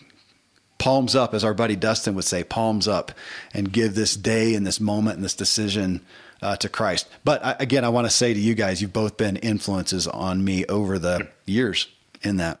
palms 0.78 1.14
up, 1.14 1.34
as 1.34 1.44
our 1.44 1.54
buddy 1.54 1.76
Dustin 1.76 2.14
would 2.14 2.24
say, 2.24 2.44
palms 2.44 2.88
up, 2.88 3.12
and 3.52 3.72
give 3.72 3.94
this 3.94 4.16
day 4.16 4.54
and 4.54 4.66
this 4.66 4.80
moment 4.80 5.16
and 5.16 5.24
this 5.24 5.34
decision 5.34 6.00
uh, 6.40 6.56
to 6.56 6.68
Christ. 6.68 7.08
But 7.24 7.44
I, 7.44 7.56
again, 7.58 7.84
I 7.84 7.88
want 7.88 8.06
to 8.06 8.10
say 8.10 8.32
to 8.32 8.40
you 8.40 8.54
guys, 8.54 8.80
you've 8.80 8.92
both 8.92 9.16
been 9.16 9.36
influences 9.36 10.06
on 10.06 10.44
me 10.44 10.64
over 10.66 10.98
the 10.98 11.28
years 11.46 11.88
in 12.22 12.36
that. 12.36 12.60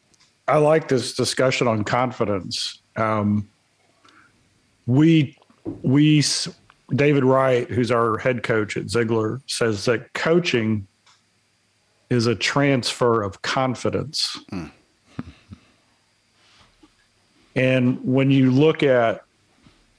I 0.51 0.57
like 0.57 0.89
this 0.89 1.13
discussion 1.13 1.65
on 1.69 1.85
confidence. 1.85 2.81
Um, 2.97 3.47
we 4.85 5.37
we 5.81 6.21
David 6.93 7.23
Wright, 7.23 7.69
who's 7.69 7.89
our 7.89 8.17
head 8.17 8.43
coach 8.43 8.75
at 8.75 8.87
Ziglar, 8.87 9.41
says 9.47 9.85
that 9.85 10.11
coaching 10.11 10.87
is 12.09 12.27
a 12.27 12.35
transfer 12.35 13.23
of 13.23 13.41
confidence. 13.43 14.37
Mm. 14.51 14.71
And 17.55 18.03
when 18.03 18.29
you 18.29 18.51
look 18.51 18.83
at 18.83 19.23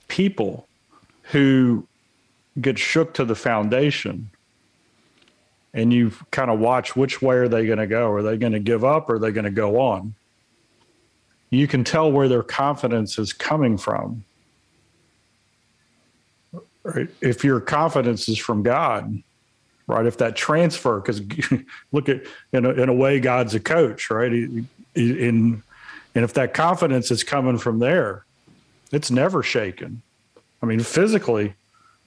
people 0.08 0.68
who 1.22 1.86
get 2.60 2.78
shook 2.78 3.14
to 3.14 3.24
the 3.24 3.34
foundation, 3.34 4.28
and 5.72 5.94
you 5.94 6.12
kind 6.30 6.50
of 6.50 6.58
watch 6.58 6.94
which 6.94 7.22
way 7.22 7.36
are 7.36 7.48
they 7.48 7.64
going 7.64 7.78
to 7.78 7.86
go? 7.86 8.12
Are 8.12 8.22
they 8.22 8.36
going 8.36 8.52
to 8.52 8.60
give 8.60 8.84
up 8.84 9.08
or 9.08 9.14
are 9.14 9.18
they 9.18 9.32
going 9.32 9.46
to 9.46 9.50
go 9.50 9.80
on? 9.80 10.14
You 11.52 11.68
can 11.68 11.84
tell 11.84 12.10
where 12.10 12.28
their 12.28 12.42
confidence 12.42 13.18
is 13.18 13.32
coming 13.34 13.76
from. 13.76 14.24
Right? 16.82 17.08
If 17.20 17.44
your 17.44 17.60
confidence 17.60 18.26
is 18.28 18.38
from 18.38 18.62
God, 18.62 19.22
right? 19.86 20.06
If 20.06 20.16
that 20.18 20.34
transfer, 20.34 20.98
because 20.98 21.20
look 21.92 22.08
at 22.08 22.22
in 22.52 22.64
a, 22.64 22.70
in 22.70 22.88
a 22.88 22.94
way, 22.94 23.20
God's 23.20 23.54
a 23.54 23.60
coach, 23.60 24.10
right? 24.10 24.32
In 24.32 25.62
and 26.14 26.24
if 26.24 26.34
that 26.34 26.54
confidence 26.54 27.10
is 27.10 27.22
coming 27.22 27.58
from 27.58 27.78
there, 27.78 28.24
it's 28.90 29.10
never 29.10 29.42
shaken. 29.42 30.02
I 30.62 30.66
mean, 30.66 30.80
physically, 30.80 31.54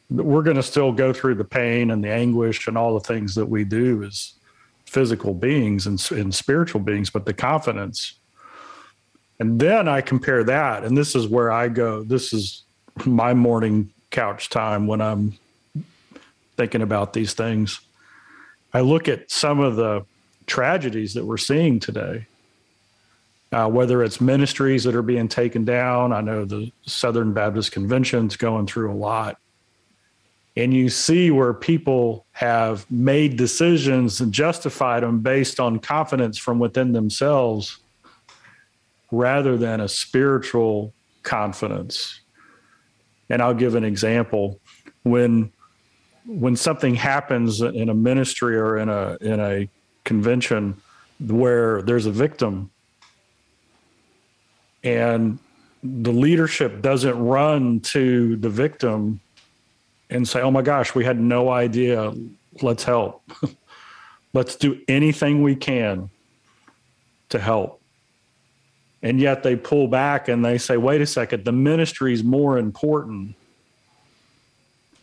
we're 0.09 0.43
going 0.43 0.57
to 0.57 0.63
still 0.63 0.91
go 0.91 1.13
through 1.13 1.35
the 1.35 1.45
pain 1.45 1.91
and 1.91 2.03
the 2.03 2.09
anguish 2.09 2.67
and 2.67 2.77
all 2.77 2.93
the 2.93 2.99
things 2.99 3.35
that 3.35 3.47
we 3.47 3.63
do 3.63 4.03
as 4.03 4.33
physical 4.85 5.33
beings 5.33 5.87
and, 5.87 6.03
and 6.11 6.33
spiritual 6.33 6.81
beings, 6.81 7.09
but 7.09 7.25
the 7.25 7.33
confidence 7.33 8.13
and 9.39 9.59
then 9.59 9.87
I 9.87 10.01
compare 10.01 10.43
that, 10.45 10.83
and 10.83 10.97
this 10.97 11.15
is 11.15 11.27
where 11.27 11.51
I 11.51 11.67
go. 11.67 12.03
This 12.03 12.31
is 12.31 12.63
my 13.05 13.33
morning 13.33 13.91
couch 14.09 14.49
time 14.49 14.87
when 14.87 15.01
I'm 15.01 15.37
thinking 16.55 16.81
about 16.81 17.13
these 17.13 17.33
things. 17.33 17.81
I 18.73 18.81
look 18.81 19.09
at 19.09 19.29
some 19.29 19.59
of 19.59 19.75
the 19.75 20.05
tragedies 20.47 21.13
that 21.15 21.25
we're 21.25 21.37
seeing 21.37 21.79
today, 21.79 22.27
uh, 23.51 23.67
whether 23.67 24.03
it's 24.03 24.21
ministries 24.21 24.85
that 24.85 24.95
are 24.95 25.01
being 25.01 25.27
taken 25.27 25.65
down. 25.65 26.13
I 26.13 26.21
know 26.21 26.45
the 26.45 26.71
Southern 26.85 27.33
Baptist 27.33 27.73
Convention's 27.73 28.37
going 28.37 28.67
through 28.67 28.91
a 28.91 28.95
lot. 28.95 29.37
And 30.57 30.73
you 30.73 30.87
see 30.87 31.31
where 31.31 31.53
people 31.53 32.25
have 32.31 32.89
made 32.89 33.35
decisions 33.35 34.21
and 34.21 34.33
justified 34.33 35.03
them 35.03 35.19
based 35.19 35.59
on 35.59 35.79
confidence 35.79 36.37
from 36.37 36.59
within 36.59 36.93
themselves 36.93 37.79
rather 39.11 39.57
than 39.57 39.81
a 39.81 39.87
spiritual 39.87 40.93
confidence. 41.23 42.21
And 43.29 43.41
I'll 43.41 43.53
give 43.53 43.75
an 43.75 43.83
example. 43.83 44.59
When 45.03 45.51
when 46.27 46.55
something 46.55 46.95
happens 46.95 47.61
in 47.61 47.89
a 47.89 47.93
ministry 47.93 48.57
or 48.57 48.77
in 48.77 48.89
a 48.89 49.17
in 49.21 49.39
a 49.39 49.69
convention 50.03 50.81
where 51.19 51.81
there's 51.81 52.05
a 52.05 52.11
victim 52.11 52.71
and 54.83 55.39
the 55.83 56.11
leadership 56.11 56.81
doesn't 56.81 57.17
run 57.17 57.79
to 57.79 58.37
the 58.37 58.49
victim 58.49 59.19
and 60.09 60.27
say, 60.27 60.41
"Oh 60.41 60.51
my 60.51 60.61
gosh, 60.61 60.95
we 60.95 61.03
had 61.03 61.19
no 61.19 61.49
idea. 61.49 62.13
Let's 62.61 62.83
help. 62.83 63.23
Let's 64.33 64.55
do 64.55 64.79
anything 64.87 65.43
we 65.43 65.55
can 65.55 66.09
to 67.29 67.39
help." 67.39 67.81
And 69.05 69.21
yet 69.21 69.43
they 69.43 69.55
pull 69.55 69.87
back 69.87 70.27
and 70.27 70.43
they 70.43 70.57
say 70.57 70.75
wait 70.75 70.99
a 70.99 71.05
second 71.05 71.45
the 71.45 71.51
ministry 71.51 72.11
is 72.11 72.23
more 72.23 72.57
important 72.57 73.35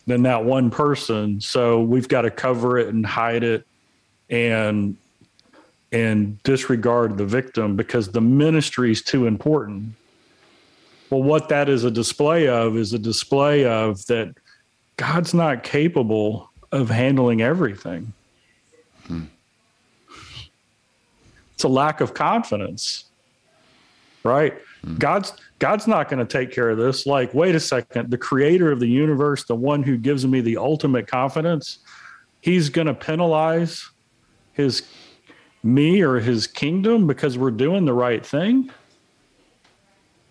than 0.06 0.22
that 0.24 0.44
one 0.44 0.70
person 0.70 1.40
so 1.40 1.80
we've 1.80 2.08
got 2.08 2.22
to 2.22 2.30
cover 2.30 2.78
it 2.78 2.88
and 2.88 3.06
hide 3.06 3.44
it 3.44 3.66
and 4.28 4.96
and 5.92 6.42
disregard 6.42 7.16
the 7.16 7.24
victim 7.24 7.76
because 7.76 8.08
the 8.08 8.20
ministry 8.20 8.90
is 8.90 9.00
too 9.00 9.26
important 9.26 9.94
well 11.08 11.22
what 11.22 11.48
that 11.48 11.68
is 11.68 11.84
a 11.84 11.90
display 11.90 12.48
of 12.48 12.76
is 12.76 12.92
a 12.92 12.98
display 12.98 13.64
of 13.64 14.04
that 14.06 14.34
god's 14.96 15.32
not 15.32 15.62
capable 15.62 16.50
of 16.72 16.90
handling 16.90 17.40
everything 17.40 18.12
hmm. 19.06 19.22
It's 21.54 21.64
a 21.64 21.68
lack 21.68 22.00
of 22.00 22.12
confidence. 22.12 23.04
Right? 24.24 24.54
Mm. 24.84 24.98
God's 24.98 25.32
God's 25.58 25.86
not 25.86 26.08
going 26.08 26.24
to 26.24 26.30
take 26.30 26.52
care 26.52 26.70
of 26.70 26.78
this. 26.78 27.06
Like, 27.06 27.32
wait 27.34 27.54
a 27.54 27.60
second, 27.60 28.10
the 28.10 28.18
creator 28.18 28.72
of 28.72 28.80
the 28.80 28.88
universe, 28.88 29.44
the 29.44 29.54
one 29.54 29.82
who 29.82 29.96
gives 29.96 30.26
me 30.26 30.40
the 30.40 30.56
ultimate 30.56 31.06
confidence, 31.06 31.78
he's 32.40 32.68
going 32.68 32.88
to 32.88 32.94
penalize 32.94 33.88
his 34.52 34.82
me 35.62 36.02
or 36.02 36.18
his 36.18 36.46
kingdom 36.46 37.06
because 37.06 37.38
we're 37.38 37.50
doing 37.50 37.84
the 37.84 37.92
right 37.92 38.24
thing. 38.24 38.70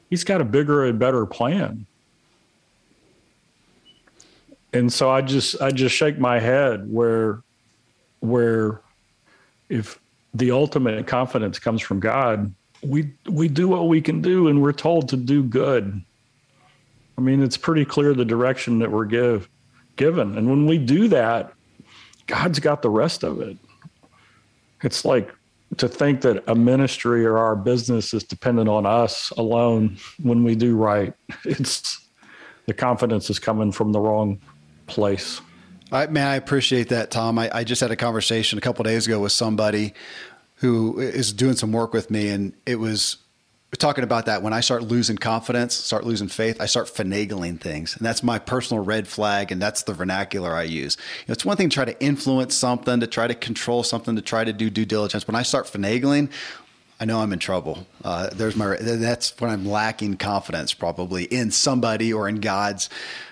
He's 0.09 0.25
got 0.25 0.41
a 0.41 0.45
bigger 0.45 0.85
and 0.85 0.99
better 0.99 1.25
plan. 1.25 1.85
And 4.73 4.91
so 4.91 5.09
I 5.09 5.21
just 5.21 5.61
I 5.61 5.71
just 5.71 5.95
shake 5.95 6.19
my 6.19 6.39
head 6.39 6.91
where 6.91 7.41
where 8.19 8.81
if 9.69 9.99
the 10.33 10.51
ultimate 10.51 11.07
confidence 11.07 11.59
comes 11.59 11.81
from 11.81 11.99
God, 11.99 12.53
we 12.83 13.13
we 13.29 13.47
do 13.47 13.67
what 13.67 13.87
we 13.87 14.01
can 14.01 14.21
do 14.21 14.47
and 14.47 14.61
we're 14.61 14.71
told 14.71 15.09
to 15.09 15.17
do 15.17 15.43
good. 15.43 16.01
I 17.17 17.21
mean, 17.21 17.43
it's 17.43 17.57
pretty 17.57 17.85
clear 17.85 18.13
the 18.13 18.25
direction 18.25 18.79
that 18.79 18.91
we're 18.91 19.05
give 19.05 19.49
given. 19.95 20.37
And 20.37 20.49
when 20.49 20.65
we 20.65 20.77
do 20.77 21.07
that, 21.09 21.53
God's 22.27 22.59
got 22.59 22.81
the 22.81 22.89
rest 22.89 23.23
of 23.23 23.41
it. 23.41 23.57
It's 24.81 25.05
like 25.05 25.31
to 25.77 25.87
think 25.87 26.21
that 26.21 26.43
a 26.47 26.55
ministry 26.55 27.25
or 27.25 27.37
our 27.37 27.55
business 27.55 28.13
is 28.13 28.23
dependent 28.23 28.67
on 28.67 28.85
us 28.85 29.29
alone 29.31 29.97
when 30.21 30.43
we 30.43 30.55
do 30.55 30.75
right. 30.75 31.13
It's 31.45 32.07
the 32.65 32.73
confidence 32.73 33.29
is 33.29 33.39
coming 33.39 33.71
from 33.71 33.91
the 33.91 33.99
wrong 33.99 34.39
place. 34.87 35.41
I, 35.91 36.07
man, 36.07 36.27
I 36.27 36.35
appreciate 36.35 36.89
that, 36.89 37.11
Tom. 37.11 37.37
I, 37.37 37.49
I 37.53 37.63
just 37.63 37.81
had 37.81 37.91
a 37.91 37.95
conversation 37.95 38.57
a 38.57 38.61
couple 38.61 38.83
days 38.83 39.07
ago 39.07 39.19
with 39.19 39.33
somebody 39.33 39.93
who 40.61 40.99
is 40.99 41.33
doing 41.33 41.55
some 41.55 41.71
work 41.71 41.91
with 41.91 42.11
me, 42.11 42.29
and 42.29 42.53
it 42.67 42.75
was 42.75 43.17
talking 43.79 44.03
about 44.03 44.27
that. 44.27 44.43
When 44.43 44.53
I 44.53 44.59
start 44.59 44.83
losing 44.83 45.17
confidence, 45.17 45.73
start 45.73 46.05
losing 46.05 46.27
faith, 46.27 46.61
I 46.61 46.67
start 46.67 46.87
finagling 46.87 47.59
things, 47.59 47.97
and 47.97 48.05
that's 48.05 48.21
my 48.21 48.37
personal 48.37 48.83
red 48.83 49.07
flag, 49.07 49.51
and 49.51 49.59
that's 49.59 49.81
the 49.83 49.93
vernacular 49.93 50.53
I 50.53 50.63
use. 50.63 50.97
You 51.21 51.25
know, 51.29 51.31
it's 51.33 51.43
one 51.43 51.57
thing 51.57 51.69
to 51.69 51.73
try 51.73 51.85
to 51.85 51.99
influence 51.99 52.53
something, 52.53 52.99
to 52.99 53.07
try 53.07 53.25
to 53.25 53.33
control 53.33 53.81
something, 53.81 54.15
to 54.15 54.21
try 54.21 54.43
to 54.43 54.53
do 54.53 54.69
due 54.69 54.85
diligence. 54.85 55.25
When 55.25 55.35
I 55.35 55.41
start 55.41 55.65
finagling, 55.65 56.29
I 56.99 57.05
know 57.05 57.21
I'm 57.21 57.33
in 57.33 57.39
trouble. 57.39 57.87
Uh, 58.03 58.29
there's 58.29 58.55
my. 58.55 58.77
That's 58.79 59.33
when 59.41 59.49
I'm 59.49 59.65
lacking 59.65 60.17
confidence, 60.17 60.75
probably 60.75 61.23
in 61.23 61.49
somebody 61.49 62.13
or 62.13 62.29
in 62.29 62.35
God's 62.35 62.87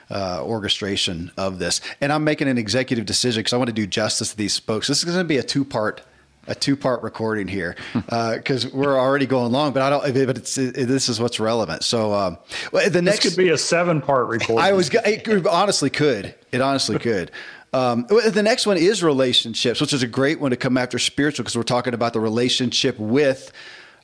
uh, 0.09 0.41
orchestration 0.43 1.31
of 1.37 1.59
this. 1.59 1.79
And 2.01 2.11
I'm 2.11 2.23
making 2.23 2.47
an 2.47 2.57
executive 2.57 3.05
decision 3.05 3.41
because 3.41 3.53
I 3.53 3.57
want 3.57 3.67
to 3.67 3.73
do 3.73 3.85
justice 3.85 4.31
to 4.31 4.37
these 4.37 4.57
folks. 4.57 4.87
This 4.87 4.97
is 4.97 5.05
going 5.05 5.19
to 5.19 5.23
be 5.23 5.37
a 5.37 5.43
two 5.43 5.63
part 5.63 6.01
a 6.49 6.55
two 6.55 6.75
part 6.75 7.01
recording 7.03 7.47
here 7.47 7.75
because 7.93 8.65
uh, 8.65 8.69
we're 8.73 8.99
already 8.99 9.25
going 9.25 9.51
long. 9.51 9.71
But 9.71 9.83
I 9.83 9.89
don't. 9.89 10.25
But 10.25 10.37
it's 10.37 10.57
it, 10.57 10.73
this 10.73 11.07
is 11.07 11.19
what's 11.19 11.39
relevant. 11.39 11.83
So 11.83 12.13
um, 12.13 12.37
the 12.71 13.01
next 13.01 13.23
this 13.23 13.35
could 13.35 13.37
be 13.37 13.49
a 13.49 13.57
seven 13.57 14.01
part 14.01 14.27
recording. 14.27 14.59
I 14.59 14.73
was. 14.73 14.89
It 14.93 15.47
honestly 15.47 15.89
could. 15.89 16.35
It 16.51 16.59
honestly 16.59 16.99
could. 16.99 17.31
Um, 17.71 18.07
the 18.07 18.41
next 18.41 18.65
one 18.65 18.77
is 18.77 19.03
relationships, 19.03 19.79
which 19.79 19.93
is 19.93 20.01
a 20.01 20.07
great 20.07 20.39
one 20.39 20.49
to 20.51 20.57
come 20.57 20.75
after 20.75 20.97
spiritual 20.97 21.43
because 21.43 21.55
we're 21.55 21.63
talking 21.63 21.93
about 21.93 22.13
the 22.13 22.19
relationship 22.19 22.97
with 22.97 23.51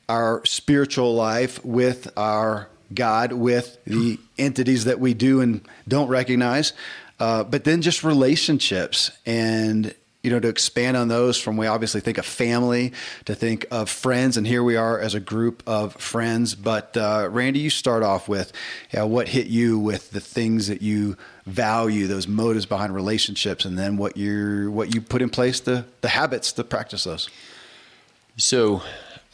our 0.08 0.46
spiritual 0.46 1.16
life, 1.16 1.64
with 1.66 2.16
our 2.16 2.70
God, 2.94 3.34
with 3.34 3.84
the 3.86 4.20
entities 4.38 4.86
that 4.86 5.00
we 5.00 5.16
do 5.16 5.42
and 5.42 5.68
don't 5.88 6.08
recognize. 6.08 6.74
Uh, 7.20 7.44
but 7.44 7.64
then 7.64 7.82
just 7.82 8.04
relationships 8.04 9.12
and 9.26 9.96
you 10.26 10.32
know, 10.32 10.40
to 10.40 10.48
expand 10.48 10.98
on 10.98 11.08
those 11.08 11.40
from 11.40 11.56
we 11.56 11.68
obviously 11.68 12.02
think 12.02 12.18
of 12.18 12.26
family 12.26 12.92
to 13.26 13.36
think 13.36 13.64
of 13.70 13.92
friends, 13.92 14.38
and 14.38 14.48
here 14.48 14.64
we 14.64 14.76
are 14.76 15.00
as 15.00 15.14
a 15.14 15.20
group 15.20 15.62
of 15.68 15.94
friends. 15.94 16.56
But 16.56 16.98
uh, 16.98 17.30
Randy, 17.32 17.60
you 17.60 17.70
start 17.70 18.02
off 18.02 18.28
with 18.28 18.52
yeah, 18.92 19.04
what 19.04 19.28
hit 19.28 19.46
you 19.46 19.78
with 19.78 20.10
the 20.10 20.20
things 20.20 20.68
that 20.68 20.82
you 20.82 21.16
value, 21.46 22.08
those 22.08 22.28
motives 22.28 22.66
behind 22.66 22.96
relationships, 22.96 23.66
and 23.66 23.78
then 23.78 23.98
what 23.98 24.18
you 24.18 24.72
what 24.72 24.96
you 24.96 25.00
put 25.00 25.22
in 25.22 25.30
place 25.30 25.60
the 25.60 25.86
the 26.02 26.10
habits 26.10 26.52
to 26.54 26.64
practice 26.64 27.04
those. 27.04 27.30
So, 28.38 28.82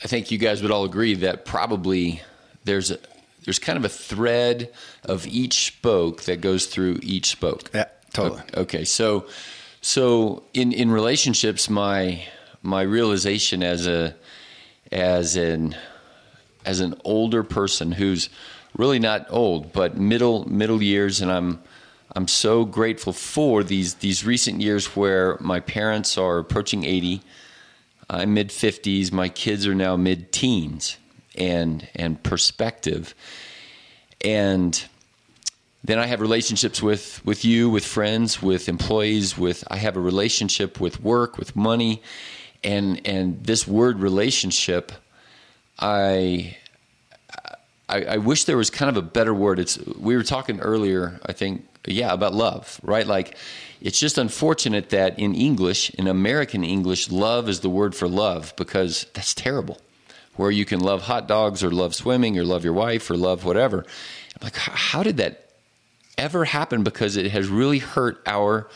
I 0.04 0.08
think 0.08 0.30
you 0.30 0.38
guys 0.38 0.62
would 0.62 0.71
all 0.71 0.84
agree 0.84 1.15
that 1.15 1.45
probably 1.45 2.21
there's 2.65 2.91
a 2.91 2.99
there's 3.45 3.60
kind 3.60 3.77
of 3.77 3.86
a 3.86 3.89
thread 3.89 4.73
of 5.06 5.25
each 5.25 5.67
spoke 5.67 6.23
that 6.23 6.41
goes 6.41 6.65
through 6.65 6.99
each 7.01 7.30
spoke. 7.30 7.71
Yeah, 7.73 7.86
totally. 8.13 8.41
Okay, 8.56 8.84
so 8.84 9.25
so 9.82 10.44
in 10.54 10.72
in 10.72 10.91
relationships, 10.91 11.70
my 11.70 12.24
my 12.62 12.84
realization 12.84 13.63
as 13.63 13.88
a 13.88 14.15
as 14.91 15.36
an 15.36 15.76
as 16.65 16.80
an 16.80 16.96
older 17.04 17.44
person 17.44 17.91
who's 17.91 18.30
really 18.78 19.00
not 19.00 19.26
old, 19.30 19.74
but 19.74 19.98
middle 19.98 20.48
middle 20.48 20.82
years, 20.82 21.22
and 21.22 21.32
I'm 21.32 21.62
I'm 22.15 22.28
so 22.28 22.63
grateful 22.63 23.12
for 23.12 23.63
these 23.63 23.96
these 23.96 24.24
recent 24.24 24.62
years 24.62 24.96
where 24.96 25.38
my 25.39 25.60
parents 25.60 26.17
are 26.17 26.38
approaching 26.38 26.84
80. 26.84 27.22
I'm 28.10 28.34
mid 28.34 28.50
50s. 28.50 29.12
My 29.12 29.30
kids 29.30 29.65
are 29.65 29.76
now 29.76 29.96
mid 29.96 30.32
teens, 30.32 30.98
and 31.36 31.88
and 31.96 32.22
perspective, 32.22 33.15
and 34.24 34.86
then 35.84 35.98
I 35.98 36.06
have 36.06 36.22
relationships 36.22 36.82
with 36.82 37.22
with 37.26 37.44
you, 37.44 37.70
with 37.70 37.86
friends, 37.86 38.41
with 38.41 38.70
employees, 38.70 39.38
with 39.38 39.63
I 39.70 39.78
have 39.78 39.98
a 39.98 40.02
relationship 40.02 40.80
with 40.80 41.02
work, 41.02 41.38
with 41.38 41.56
money, 41.56 42.02
and 42.63 43.02
and 43.06 43.44
this 43.44 43.67
word 43.67 44.00
relationship, 44.00 44.91
I. 45.80 46.58
I, 47.89 48.04
I 48.04 48.17
wish 48.20 48.46
there 48.46 48.56
was 48.56 48.70
kind 48.70 48.88
of 48.88 48.96
a 48.96 49.02
better 49.02 49.34
word. 49.34 49.60
It's 49.60 49.78
we 50.00 50.15
were 50.15 50.24
talking 50.24 50.62
earlier, 50.62 51.20
I 51.26 51.34
think, 51.34 51.67
yeah, 51.86 52.13
about 52.13 52.34
love, 52.34 52.80
right? 52.84 53.06
Like, 53.06 53.36
it's 53.82 54.00
just 54.00 54.17
unfortunate 54.17 54.91
that 54.91 55.20
in 55.20 55.36
English, 55.36 55.89
in 55.91 56.08
American 56.08 56.63
English, 56.63 57.12
love 57.12 57.50
is 57.50 57.60
the 57.60 57.70
word 57.70 57.94
for 57.94 58.08
love 58.08 58.54
because 58.56 59.08
that's 59.13 59.34
terrible. 59.34 59.78
Where 60.36 60.52
you 60.52 60.63
can 60.63 60.80
love 60.80 61.02
hot 61.02 61.28
dogs 61.28 61.63
or 61.63 61.70
love 61.70 61.94
swimming 61.94 62.38
or 62.38 62.46
love 62.46 62.63
your 62.63 62.74
wife 62.74 63.10
or 63.10 63.17
love 63.17 63.44
whatever. 63.44 63.80
I'm 63.80 64.46
like, 64.46 64.56
how 64.56 65.04
did 65.04 65.17
that 65.17 65.51
ever 66.17 66.45
happen 66.45 66.84
because 66.84 67.17
it 67.17 67.32
has 67.32 67.47
really 67.47 67.80
hurt 67.80 68.21
our 68.26 68.67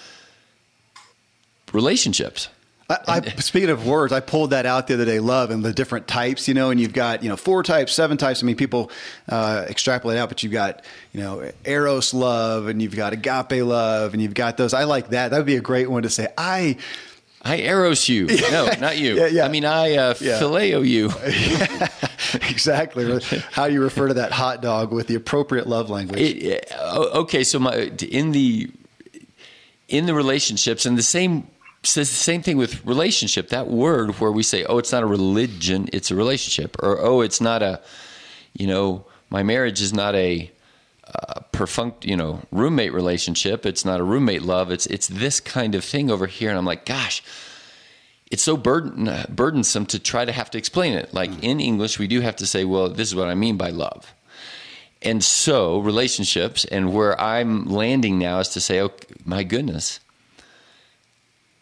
relationships. 1.73 2.49
I, 2.87 2.97
I, 3.07 3.21
speaking 3.37 3.69
of 3.69 3.87
words, 3.87 4.13
I 4.13 4.19
pulled 4.19 4.51
that 4.51 4.67
out 4.67 4.85
the 4.85 4.93
other 4.93 5.05
day. 5.05 5.19
Love 5.19 5.49
and 5.49 5.65
the 5.65 5.73
different 5.73 6.07
types, 6.07 6.47
you 6.47 6.53
know, 6.53 6.69
and 6.69 6.79
you've 6.79 6.93
got 6.93 7.23
you 7.23 7.29
know 7.29 7.35
four 7.35 7.63
types, 7.63 7.93
seven 7.93 8.17
types. 8.17 8.43
I 8.43 8.45
mean, 8.45 8.55
people 8.55 8.91
uh, 9.27 9.65
extrapolate 9.67 10.19
out, 10.19 10.29
but 10.29 10.43
you've 10.43 10.51
got 10.51 10.83
you 11.11 11.19
know 11.19 11.51
eros 11.65 12.13
love, 12.13 12.67
and 12.67 12.81
you've 12.81 12.95
got 12.95 13.13
agape 13.13 13.63
love, 13.63 14.13
and 14.13 14.21
you've 14.21 14.35
got 14.35 14.57
those. 14.57 14.75
I 14.75 14.83
like 14.83 15.09
that. 15.09 15.29
That 15.29 15.37
would 15.37 15.47
be 15.47 15.55
a 15.55 15.61
great 15.61 15.89
one 15.89 16.03
to 16.03 16.09
say. 16.11 16.27
I 16.37 16.77
I 17.45 17.57
eros 17.57 18.09
you. 18.09 18.27
No, 18.51 18.69
not 18.79 18.97
you. 18.97 19.15
yeah, 19.15 19.27
yeah. 19.27 19.45
I 19.45 19.49
mean, 19.49 19.65
I 19.65 19.95
uh, 19.95 20.15
yeah. 20.19 20.39
phileo 20.39 20.85
you. 20.85 21.11
exactly. 22.49 23.19
How 23.51 23.65
you 23.65 23.81
refer 23.81 24.07
to 24.07 24.13
that 24.15 24.31
hot 24.31 24.61
dog 24.61 24.91
with 24.91 25.07
the 25.07 25.15
appropriate 25.15 25.67
love 25.67 25.89
language. 25.89 26.19
It, 26.19 26.71
okay, 26.81 27.43
so 27.43 27.59
my 27.59 27.91
in 28.01 28.31
the 28.31 28.71
in 29.87 30.05
the 30.05 30.13
relationships 30.13 30.85
and 30.85 30.97
the 30.97 31.03
same 31.03 31.47
says 31.83 32.09
the 32.09 32.15
same 32.15 32.41
thing 32.41 32.57
with 32.57 32.85
relationship. 32.85 33.49
That 33.49 33.67
word 33.67 34.19
where 34.19 34.31
we 34.31 34.43
say, 34.43 34.63
"Oh, 34.65 34.77
it's 34.77 34.91
not 34.91 35.03
a 35.03 35.07
religion; 35.07 35.89
it's 35.93 36.11
a 36.11 36.15
relationship," 36.15 36.75
or 36.81 36.99
"Oh, 36.99 37.21
it's 37.21 37.41
not 37.41 37.61
a," 37.61 37.81
you 38.53 38.67
know, 38.67 39.05
my 39.29 39.43
marriage 39.43 39.81
is 39.81 39.93
not 39.93 40.15
a 40.15 40.51
uh, 41.15 41.39
perfunct, 41.51 42.05
you 42.05 42.17
know, 42.17 42.41
roommate 42.51 42.93
relationship. 42.93 43.65
It's 43.65 43.85
not 43.85 43.99
a 43.99 44.03
roommate 44.03 44.41
love. 44.41 44.71
It's 44.71 44.85
it's 44.87 45.07
this 45.07 45.39
kind 45.39 45.75
of 45.75 45.83
thing 45.83 46.11
over 46.11 46.27
here, 46.27 46.49
and 46.49 46.57
I'm 46.57 46.65
like, 46.65 46.85
gosh, 46.85 47.23
it's 48.31 48.43
so 48.43 48.57
burden, 48.57 49.07
uh, 49.07 49.25
burdensome 49.29 49.85
to 49.87 49.99
try 49.99 50.25
to 50.25 50.31
have 50.31 50.49
to 50.51 50.57
explain 50.57 50.93
it. 50.93 51.13
Like 51.13 51.31
mm. 51.31 51.43
in 51.43 51.59
English, 51.59 51.99
we 51.99 52.07
do 52.07 52.21
have 52.21 52.35
to 52.37 52.45
say, 52.45 52.65
well, 52.65 52.89
this 52.89 53.07
is 53.07 53.15
what 53.15 53.27
I 53.27 53.35
mean 53.35 53.57
by 53.57 53.69
love. 53.69 54.13
And 55.01 55.23
so 55.23 55.79
relationships, 55.79 56.65
and 56.65 56.91
where 56.93 57.19
I'm 57.19 57.65
landing 57.65 58.17
now 58.17 58.39
is 58.39 58.49
to 58.49 58.59
say, 58.59 58.81
oh 58.81 58.91
my 59.23 59.43
goodness, 59.43 59.99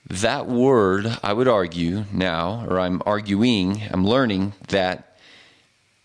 that 0.09 0.47
word, 0.47 1.17
I 1.21 1.33
would 1.33 1.47
argue 1.47 2.05
now, 2.11 2.65
or 2.69 2.79
I'm 2.79 3.01
arguing, 3.05 3.83
I'm 3.91 4.05
learning 4.05 4.53
that 4.69 5.17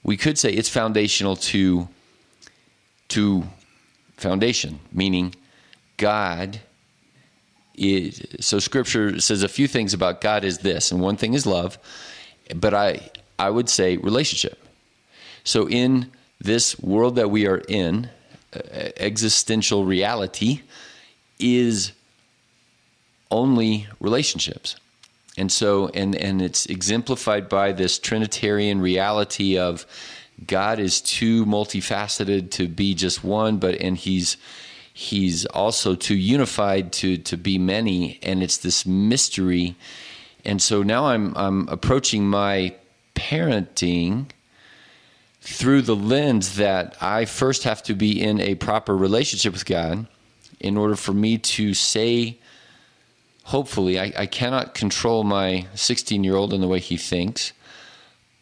we 0.02 0.16
could 0.16 0.38
say 0.38 0.50
it's 0.52 0.68
foundational 0.68 1.36
to 1.36 1.88
to 3.08 3.44
foundation, 4.16 4.80
meaning 4.92 5.34
God 5.96 6.60
is. 7.74 8.20
So 8.40 8.58
Scripture 8.58 9.20
says 9.20 9.42
a 9.42 9.48
few 9.48 9.68
things 9.68 9.94
about 9.94 10.20
God 10.20 10.44
is 10.44 10.58
this, 10.58 10.92
and 10.92 11.00
one 11.00 11.16
thing 11.16 11.34
is 11.34 11.46
love, 11.46 11.78
but 12.54 12.74
I 12.74 13.10
I 13.38 13.50
would 13.50 13.68
say 13.68 13.96
relationship. 13.96 14.64
So 15.44 15.68
in 15.68 16.10
this 16.40 16.78
world 16.80 17.16
that 17.16 17.30
we 17.30 17.46
are 17.46 17.62
in, 17.68 18.10
uh, 18.54 18.60
existential 18.96 19.84
reality 19.84 20.62
is 21.38 21.92
only 23.30 23.86
relationships. 24.00 24.76
And 25.36 25.52
so, 25.52 25.88
and 25.94 26.16
and 26.16 26.42
it's 26.42 26.66
exemplified 26.66 27.48
by 27.48 27.72
this 27.72 27.98
Trinitarian 27.98 28.80
reality 28.80 29.56
of 29.56 29.86
God 30.46 30.78
is 30.78 31.00
too 31.00 31.44
multifaceted 31.44 32.50
to 32.52 32.68
be 32.68 32.94
just 32.94 33.24
one, 33.24 33.58
but 33.58 33.74
and 33.76 33.96
he's 33.96 34.36
he's 34.92 35.46
also 35.46 35.94
too 35.94 36.16
unified 36.16 36.92
to 36.92 37.18
to 37.18 37.36
be 37.36 37.58
many, 37.58 38.18
and 38.22 38.42
it's 38.42 38.58
this 38.58 38.86
mystery. 38.86 39.76
And 40.44 40.62
so 40.62 40.82
now 40.82 41.06
I'm 41.06 41.36
I'm 41.36 41.68
approaching 41.68 42.28
my 42.28 42.74
parenting 43.14 44.26
through 45.40 45.82
the 45.82 45.96
lens 45.96 46.56
that 46.56 46.96
I 47.00 47.24
first 47.24 47.64
have 47.64 47.82
to 47.84 47.94
be 47.94 48.22
in 48.22 48.40
a 48.40 48.54
proper 48.56 48.96
relationship 48.96 49.52
with 49.52 49.66
God 49.66 50.06
in 50.60 50.76
order 50.76 50.96
for 50.96 51.12
me 51.12 51.38
to 51.38 51.74
say, 51.74 52.38
hopefully, 53.44 53.98
I, 53.98 54.12
I 54.16 54.26
cannot 54.26 54.74
control 54.74 55.24
my 55.24 55.66
16 55.74 56.24
year 56.24 56.36
old 56.36 56.52
in 56.52 56.60
the 56.60 56.68
way 56.68 56.80
he 56.80 56.96
thinks, 56.96 57.52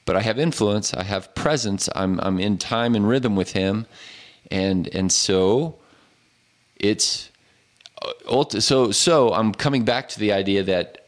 but 0.06 0.16
I 0.16 0.22
have 0.22 0.38
influence, 0.38 0.94
I 0.94 1.02
have 1.02 1.34
presence, 1.34 1.88
I'm, 1.94 2.18
I'm 2.20 2.38
in 2.38 2.56
time 2.56 2.94
and 2.94 3.06
rhythm 3.06 3.36
with 3.36 3.52
him. 3.52 3.86
And, 4.50 4.88
and 4.94 5.12
so 5.12 5.76
it's 6.76 7.30
uh, 8.02 8.44
so, 8.60 8.90
so 8.92 9.32
I'm 9.32 9.52
coming 9.52 9.84
back 9.84 10.08
to 10.10 10.18
the 10.18 10.32
idea 10.32 10.62
that 10.62 11.06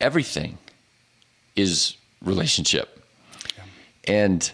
everything 0.00 0.58
is 1.56 1.96
relationship. 2.22 3.04
Yeah. 3.56 3.64
And 4.08 4.52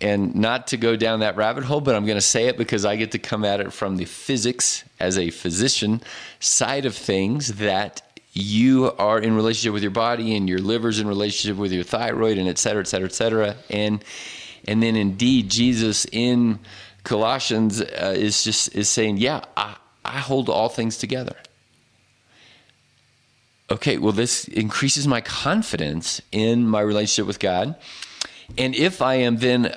and 0.00 0.34
not 0.34 0.66
to 0.66 0.76
go 0.76 0.96
down 0.96 1.20
that 1.20 1.36
rabbit 1.36 1.64
hole, 1.64 1.80
but 1.80 1.94
I'm 1.94 2.04
going 2.04 2.18
to 2.18 2.20
say 2.20 2.46
it 2.46 2.58
because 2.58 2.84
I 2.84 2.96
get 2.96 3.12
to 3.12 3.18
come 3.18 3.42
at 3.44 3.60
it 3.60 3.72
from 3.72 3.96
the 3.96 4.04
physics 4.04 4.84
as 5.00 5.16
a 5.16 5.30
physician 5.30 6.02
side 6.40 6.84
of 6.84 6.94
things 6.94 7.54
that 7.54 8.02
you 8.34 8.92
are 8.98 9.18
in 9.18 9.34
relationship 9.34 9.72
with 9.72 9.82
your 9.82 9.92
body 9.92 10.36
and 10.36 10.48
your 10.48 10.58
liver's 10.58 10.98
in 10.98 11.08
relationship 11.08 11.56
with 11.56 11.72
your 11.72 11.84
thyroid 11.84 12.36
and 12.36 12.48
et 12.48 12.58
cetera, 12.58 12.80
et 12.80 12.88
cetera, 12.88 13.06
et 13.06 13.12
cetera. 13.12 13.56
And, 13.70 14.04
and 14.68 14.82
then 14.82 14.96
indeed 14.96 15.50
Jesus 15.50 16.04
in 16.12 16.58
Colossians 17.04 17.80
uh, 17.80 18.14
is 18.16 18.44
just, 18.44 18.74
is 18.74 18.88
saying, 18.88 19.18
yeah, 19.18 19.44
I, 19.56 19.76
I 20.04 20.18
hold 20.18 20.48
all 20.48 20.68
things 20.68 20.98
together. 20.98 21.36
Okay, 23.70 23.96
well, 23.96 24.12
this 24.12 24.46
increases 24.48 25.06
my 25.06 25.20
confidence 25.22 26.20
in 26.32 26.68
my 26.68 26.80
relationship 26.80 27.26
with 27.26 27.38
God. 27.38 27.76
And 28.58 28.74
if 28.74 29.00
I 29.00 29.14
am 29.14 29.38
then 29.38 29.76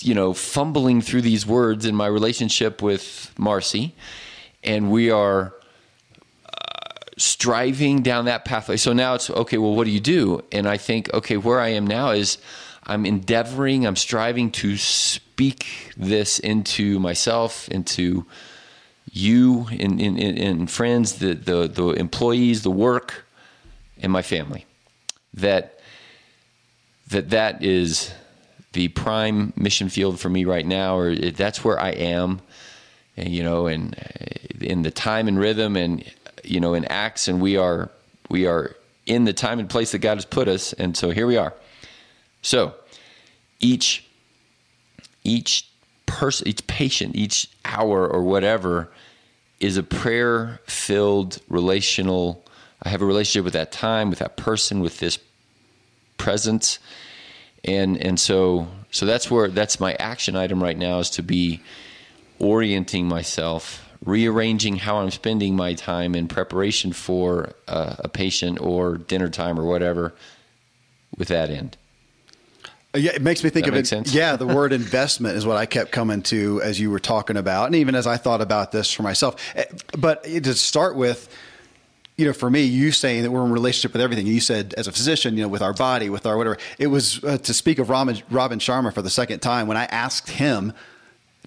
you 0.00 0.14
know, 0.14 0.32
fumbling 0.32 1.00
through 1.02 1.22
these 1.22 1.44
words 1.44 1.84
in 1.84 1.92
my 1.92 2.06
relationship 2.06 2.80
with 2.80 3.32
Marcy, 3.36 3.94
and 4.62 4.92
we 4.92 5.10
are 5.10 5.52
striving 7.18 8.02
down 8.02 8.24
that 8.24 8.44
pathway. 8.44 8.76
So 8.76 8.92
now 8.92 9.14
it's 9.14 9.28
okay, 9.28 9.58
well, 9.58 9.74
what 9.74 9.84
do 9.84 9.90
you 9.90 10.00
do? 10.00 10.42
And 10.50 10.66
I 10.66 10.78
think, 10.78 11.12
okay, 11.12 11.36
where 11.36 11.60
I 11.60 11.68
am 11.68 11.86
now 11.86 12.10
is 12.10 12.38
I'm 12.84 13.04
endeavoring, 13.04 13.86
I'm 13.86 13.96
striving 13.96 14.50
to 14.52 14.76
speak 14.78 15.92
this 15.96 16.38
into 16.38 16.98
myself, 16.98 17.68
into 17.68 18.24
you 19.10 19.66
and, 19.70 20.70
friends, 20.70 21.14
the, 21.14 21.34
the, 21.34 21.68
the 21.68 21.88
employees, 21.90 22.62
the 22.62 22.70
work, 22.70 23.26
and 24.00 24.12
my 24.12 24.22
family. 24.22 24.64
That 25.34 25.80
that 27.08 27.30
that 27.30 27.64
is 27.64 28.12
the 28.72 28.88
prime 28.88 29.52
mission 29.56 29.88
field 29.88 30.20
for 30.20 30.28
me 30.28 30.44
right 30.44 30.66
now, 30.66 30.98
or 30.98 31.14
that's 31.14 31.64
where 31.64 31.80
I 31.80 31.90
am, 31.90 32.40
and, 33.16 33.34
you 33.34 33.42
know, 33.42 33.66
and 33.66 33.94
uh, 33.96 34.64
in 34.64 34.82
the 34.82 34.90
time 34.90 35.26
and 35.26 35.38
rhythm, 35.38 35.76
and 35.76 36.04
you 36.50 36.60
know, 36.60 36.74
in 36.74 36.84
acts, 36.86 37.28
and 37.28 37.40
we 37.40 37.56
are 37.56 37.90
we 38.28 38.46
are 38.46 38.74
in 39.06 39.24
the 39.24 39.32
time 39.32 39.58
and 39.58 39.68
place 39.68 39.92
that 39.92 39.98
God 39.98 40.16
has 40.16 40.24
put 40.24 40.48
us, 40.48 40.72
and 40.72 40.96
so 40.96 41.10
here 41.10 41.26
we 41.26 41.36
are. 41.36 41.54
So 42.42 42.74
each 43.60 44.06
each 45.24 45.68
person, 46.06 46.48
each 46.48 46.66
patient, 46.66 47.16
each 47.16 47.48
hour 47.64 48.06
or 48.06 48.22
whatever 48.22 48.90
is 49.60 49.76
a 49.76 49.82
prayer 49.82 50.60
filled 50.64 51.40
relational. 51.48 52.44
I 52.82 52.90
have 52.90 53.02
a 53.02 53.06
relationship 53.06 53.44
with 53.44 53.54
that 53.54 53.72
time, 53.72 54.08
with 54.08 54.20
that 54.20 54.36
person, 54.36 54.80
with 54.80 54.98
this 54.98 55.18
presence 56.16 56.78
and 57.64 57.96
and 57.98 58.18
so 58.18 58.68
so 58.90 59.06
that's 59.06 59.30
where 59.30 59.48
that's 59.48 59.80
my 59.80 59.94
action 59.94 60.36
item 60.36 60.62
right 60.62 60.76
now 60.76 60.98
is 60.98 61.10
to 61.10 61.22
be 61.22 61.60
orienting 62.38 63.06
myself 63.06 63.87
rearranging 64.04 64.76
how 64.76 64.98
i'm 64.98 65.10
spending 65.10 65.56
my 65.56 65.74
time 65.74 66.14
in 66.14 66.28
preparation 66.28 66.92
for 66.92 67.52
uh, 67.66 67.96
a 67.98 68.08
patient 68.08 68.60
or 68.60 68.96
dinner 68.96 69.28
time 69.28 69.58
or 69.58 69.64
whatever 69.64 70.14
with 71.16 71.28
that 71.28 71.50
end 71.50 71.76
uh, 72.94 72.98
yeah, 72.98 73.10
it 73.12 73.20
makes 73.20 73.44
me 73.44 73.50
think 73.50 73.66
of 73.66 73.74
it. 73.74 73.86
Sense? 73.86 74.14
Yeah, 74.14 74.36
the 74.36 74.46
word 74.54 74.72
investment 74.72 75.36
is 75.36 75.44
what 75.44 75.56
I 75.56 75.66
kept 75.66 75.92
coming 75.92 76.22
to 76.22 76.62
as 76.62 76.80
you 76.80 76.90
were 76.90 77.00
talking 77.00 77.36
about, 77.36 77.66
and 77.66 77.74
even 77.74 77.94
as 77.94 78.06
I 78.06 78.16
thought 78.16 78.40
about 78.40 78.72
this 78.72 78.90
for 78.92 79.02
myself. 79.02 79.36
Eh, 79.54 79.64
but 79.98 80.24
to 80.24 80.54
start 80.54 80.96
with, 80.96 81.34
you 82.16 82.24
know, 82.24 82.32
for 82.32 82.48
me, 82.48 82.62
you 82.62 82.90
saying 82.90 83.24
that 83.24 83.30
we're 83.30 83.44
in 83.44 83.52
relationship 83.52 83.92
with 83.92 84.00
everything. 84.00 84.26
You 84.26 84.40
said 84.40 84.74
as 84.78 84.86
a 84.86 84.92
physician, 84.92 85.36
you 85.36 85.42
know, 85.42 85.48
with 85.48 85.60
our 85.60 85.74
body, 85.74 86.08
with 86.08 86.24
our 86.24 86.38
whatever. 86.38 86.56
It 86.78 86.86
was 86.86 87.22
uh, 87.24 87.36
to 87.38 87.52
speak 87.52 87.78
of 87.78 87.90
Robin, 87.90 88.22
Robin 88.30 88.58
Sharma 88.58 88.92
for 88.92 89.02
the 89.02 89.10
second 89.10 89.40
time 89.40 89.66
when 89.66 89.76
I 89.76 89.84
asked 89.84 90.30
him 90.30 90.72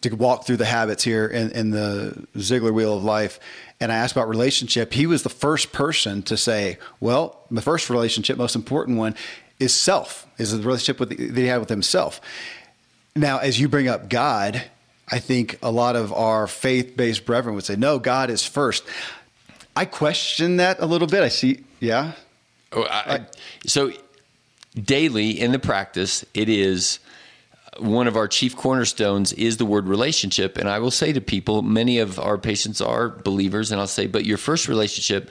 to 0.01 0.15
walk 0.15 0.45
through 0.45 0.57
the 0.57 0.65
habits 0.65 1.03
here 1.03 1.27
in, 1.27 1.51
in 1.51 1.71
the 1.71 2.27
Ziglar 2.35 2.73
Wheel 2.73 2.97
of 2.97 3.03
Life, 3.03 3.39
and 3.79 3.91
I 3.91 3.95
asked 3.95 4.13
about 4.13 4.29
relationship. 4.29 4.93
He 4.93 5.05
was 5.05 5.23
the 5.23 5.29
first 5.29 5.71
person 5.71 6.23
to 6.23 6.37
say, 6.37 6.77
"Well, 6.99 7.39
the 7.49 7.61
first 7.61 7.89
relationship, 7.89 8.37
most 8.37 8.55
important 8.55 8.97
one, 8.97 9.15
is 9.59 9.73
self. 9.73 10.27
Is 10.37 10.51
the 10.51 10.63
relationship 10.63 10.99
with, 10.99 11.09
that 11.09 11.39
he 11.39 11.47
had 11.47 11.59
with 11.59 11.69
himself." 11.69 12.19
Now, 13.15 13.39
as 13.39 13.59
you 13.59 13.67
bring 13.67 13.87
up 13.87 14.09
God, 14.09 14.63
I 15.09 15.19
think 15.19 15.57
a 15.61 15.71
lot 15.71 15.95
of 15.95 16.13
our 16.13 16.47
faith-based 16.47 17.25
brethren 17.25 17.55
would 17.55 17.65
say, 17.65 17.75
"No, 17.75 17.99
God 17.99 18.29
is 18.29 18.45
first. 18.45 18.83
I 19.75 19.85
question 19.85 20.57
that 20.57 20.79
a 20.79 20.85
little 20.85 21.07
bit. 21.07 21.23
I 21.23 21.29
see, 21.29 21.63
yeah. 21.79 22.13
Oh, 22.73 22.83
I, 22.83 23.15
I, 23.15 23.25
so 23.65 23.91
daily 24.75 25.31
in 25.39 25.51
the 25.51 25.59
practice, 25.59 26.25
it 26.33 26.49
is 26.49 26.99
one 27.79 28.07
of 28.07 28.17
our 28.17 28.27
chief 28.27 28.55
cornerstones 28.55 29.33
is 29.33 29.57
the 29.57 29.65
word 29.65 29.87
relationship. 29.87 30.57
And 30.57 30.69
I 30.69 30.79
will 30.79 30.91
say 30.91 31.13
to 31.13 31.21
people, 31.21 31.61
many 31.61 31.99
of 31.99 32.19
our 32.19 32.37
patients 32.37 32.81
are 32.81 33.09
believers, 33.09 33.71
and 33.71 33.79
I'll 33.79 33.87
say, 33.87 34.07
but 34.07 34.25
your 34.25 34.37
first 34.37 34.67
relationship 34.67 35.29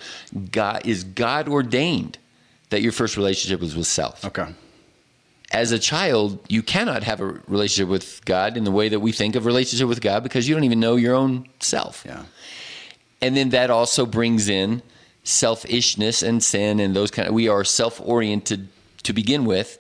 God, 0.51 0.87
is 0.87 1.05
God 1.05 1.49
ordained 1.49 2.19
that 2.71 2.83
your 2.83 2.93
first 2.93 3.17
relationship 3.17 3.61
was 3.61 3.77
with 3.77 3.87
self. 3.87 4.25
Okay. 4.25 4.47
As 5.53 5.73
a 5.73 5.79
child, 5.79 6.39
you 6.49 6.63
cannot 6.63 7.03
have 7.03 7.21
a 7.21 7.27
relationship 7.49 7.89
with 7.89 8.25
God 8.25 8.57
in 8.57 8.65
the 8.65 8.71
way 8.71 8.89
that 8.89 9.01
we 9.01 9.11
think 9.11 9.35
of 9.35 9.45
relationship 9.45 9.89
with 9.89 10.01
God 10.01 10.23
because 10.23 10.49
you 10.49 10.55
don't 10.55 10.65
even 10.65 10.79
know 10.81 10.97
your 10.97 11.17
own 11.17 11.49
self. 11.59 12.05
Yeah 12.07 12.25
and 13.21 13.37
then 13.37 13.51
that 13.51 13.71
also 13.71 14.07
brings 14.07 14.49
in 14.49 14.83
selfishness 15.23 16.23
and 16.23 16.43
sin 16.43 16.81
and 16.81 16.97
those 16.97 17.11
kind 17.11 17.29
of 17.29 17.35
we 17.35 17.49
are 17.49 17.65
self-oriented 17.65 18.69
to 19.03 19.13
begin 19.13 19.45
with 19.45 19.79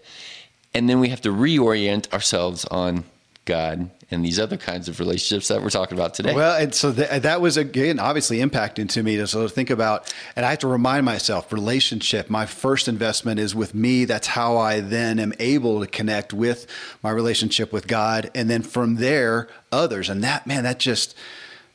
and 0.74 0.88
then 0.88 1.00
we 1.00 1.09
have 1.09 1.20
to 1.22 1.30
reorient 1.30 2.12
ourselves 2.12 2.64
on 2.66 3.04
God 3.44 3.90
and 4.11 4.24
these 4.24 4.38
other 4.38 4.56
kinds 4.56 4.88
of 4.88 4.98
relationships 4.98 5.48
that 5.48 5.62
we're 5.62 5.70
talking 5.70 5.96
about 5.96 6.14
today. 6.14 6.35
Well, 6.35 6.61
and 6.61 6.74
so 6.74 6.92
th- 6.92 7.22
that 7.22 7.40
was 7.40 7.56
again 7.56 7.98
obviously 7.98 8.38
impacting 8.38 8.88
to 8.90 9.02
me 9.02 9.16
to 9.16 9.26
sort 9.26 9.44
of 9.44 9.52
think 9.52 9.70
about, 9.70 10.12
and 10.37 10.44
I 10.44 10.50
have 10.50 10.59
to 10.61 10.68
remind 10.68 11.04
myself, 11.04 11.52
relationship. 11.52 12.28
My 12.28 12.46
first 12.46 12.88
investment 12.88 13.40
is 13.40 13.54
with 13.54 13.74
me. 13.74 14.04
That's 14.04 14.28
how 14.28 14.56
I 14.56 14.80
then 14.80 15.18
am 15.18 15.33
able 15.38 15.80
to 15.80 15.87
connect 15.87 16.33
with 16.33 16.66
my 17.02 17.11
relationship 17.11 17.72
with 17.72 17.87
God, 17.87 18.30
and 18.35 18.50
then 18.50 18.62
from 18.62 18.96
there, 18.96 19.48
others. 19.72 20.09
And 20.09 20.22
that 20.24 20.46
man, 20.46 20.64
that 20.64 20.78
just 20.78 21.16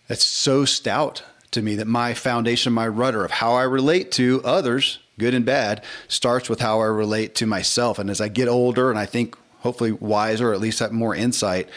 that's 0.08 0.26
so 0.26 0.66
stout 0.66 1.24
to 1.52 1.62
me 1.62 1.76
that 1.76 1.88
my 1.88 2.14
foundation, 2.14 2.74
my 2.74 2.88
rudder 2.88 3.24
of 3.24 3.32
how 3.32 3.54
I 3.54 3.64
relate 3.64 4.12
to 4.14 4.42
others, 4.44 5.00
good 5.18 5.34
and 5.34 5.46
bad, 5.46 5.84
starts 6.08 6.50
with 6.50 6.60
how 6.60 6.82
I 6.82 6.86
relate 6.86 7.36
to 7.36 7.46
myself. 7.46 8.00
And 8.00 8.10
as 8.10 8.22
I 8.22 8.28
get 8.28 8.48
older 8.48 8.90
and 8.90 9.00
I 9.00 9.06
think 9.06 9.38
hopefully 9.60 9.92
wiser, 9.92 10.52
or 10.52 10.54
at 10.54 10.62
least 10.62 10.80
have 10.80 10.92
more 10.92 11.16
insight, 11.16 11.70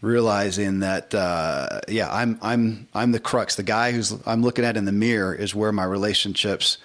realizing 0.00 0.80
that 0.80 1.14
uh, 1.14 1.80
yeah, 1.88 2.12
I'm 2.12 2.38
I'm 2.42 2.88
I'm 2.94 3.12
the 3.12 3.20
crux. 3.20 3.56
The 3.56 3.62
guy 3.62 3.92
who's 3.92 4.14
I'm 4.26 4.42
looking 4.42 4.64
at 4.64 4.76
in 4.76 4.84
the 4.84 4.92
mirror 4.92 5.34
is 5.34 5.54
where 5.54 5.72
my 5.72 5.84
relationships 5.84 6.78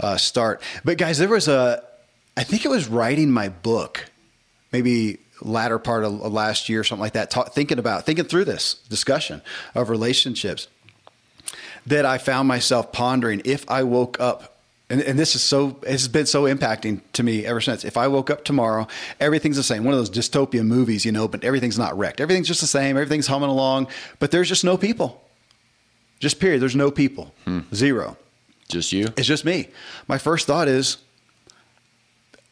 uh, 0.00 0.16
start. 0.16 0.62
But 0.84 0.98
guys, 0.98 1.18
there 1.18 1.28
was 1.28 1.48
a 1.48 1.82
I 2.36 2.44
think 2.44 2.64
it 2.64 2.68
was 2.68 2.88
writing 2.88 3.30
my 3.30 3.48
book, 3.48 4.10
maybe 4.72 5.18
latter 5.40 5.78
part 5.78 6.04
of 6.04 6.12
last 6.32 6.68
year, 6.68 6.80
or 6.80 6.84
something 6.84 7.02
like 7.02 7.12
that. 7.12 7.30
Talk, 7.30 7.52
thinking 7.52 7.78
about 7.78 8.06
thinking 8.06 8.24
through 8.24 8.44
this 8.44 8.74
discussion 8.88 9.42
of 9.74 9.90
relationships 9.90 10.68
that 11.86 12.06
I 12.06 12.18
found 12.18 12.48
myself 12.48 12.92
pondering 12.92 13.42
if 13.44 13.68
I 13.70 13.82
woke 13.82 14.18
up 14.18 14.53
and, 14.90 15.00
and, 15.00 15.18
this 15.18 15.34
is 15.34 15.42
so 15.42 15.78
it's 15.82 16.08
been 16.08 16.26
so 16.26 16.42
impacting 16.44 17.00
to 17.14 17.22
me 17.22 17.46
ever 17.46 17.60
since 17.60 17.84
if 17.84 17.96
i 17.96 18.06
woke 18.06 18.30
up 18.30 18.44
tomorrow 18.44 18.86
everything's 19.18 19.56
the 19.56 19.62
same 19.62 19.84
one 19.84 19.94
of 19.94 19.98
those 19.98 20.10
dystopian 20.10 20.66
movies 20.66 21.04
you 21.04 21.12
know 21.12 21.26
but 21.26 21.42
everything's 21.42 21.78
not 21.78 21.96
wrecked 21.96 22.20
everything's 22.20 22.48
just 22.48 22.60
the 22.60 22.66
same 22.66 22.96
everything's 22.96 23.26
humming 23.26 23.48
along 23.48 23.86
but 24.18 24.30
there's 24.30 24.48
just 24.48 24.64
no 24.64 24.76
people 24.76 25.22
just 26.20 26.38
period 26.38 26.60
there's 26.60 26.76
no 26.76 26.90
people 26.90 27.32
hmm. 27.44 27.60
zero 27.74 28.16
Just 28.68 28.92
you? 28.92 29.08
It's 29.16 29.26
just 29.26 29.44
me. 29.44 29.68
My 30.08 30.18
first 30.18 30.46
thought 30.46 30.68
is 30.68 30.98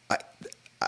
I, 0.09 0.17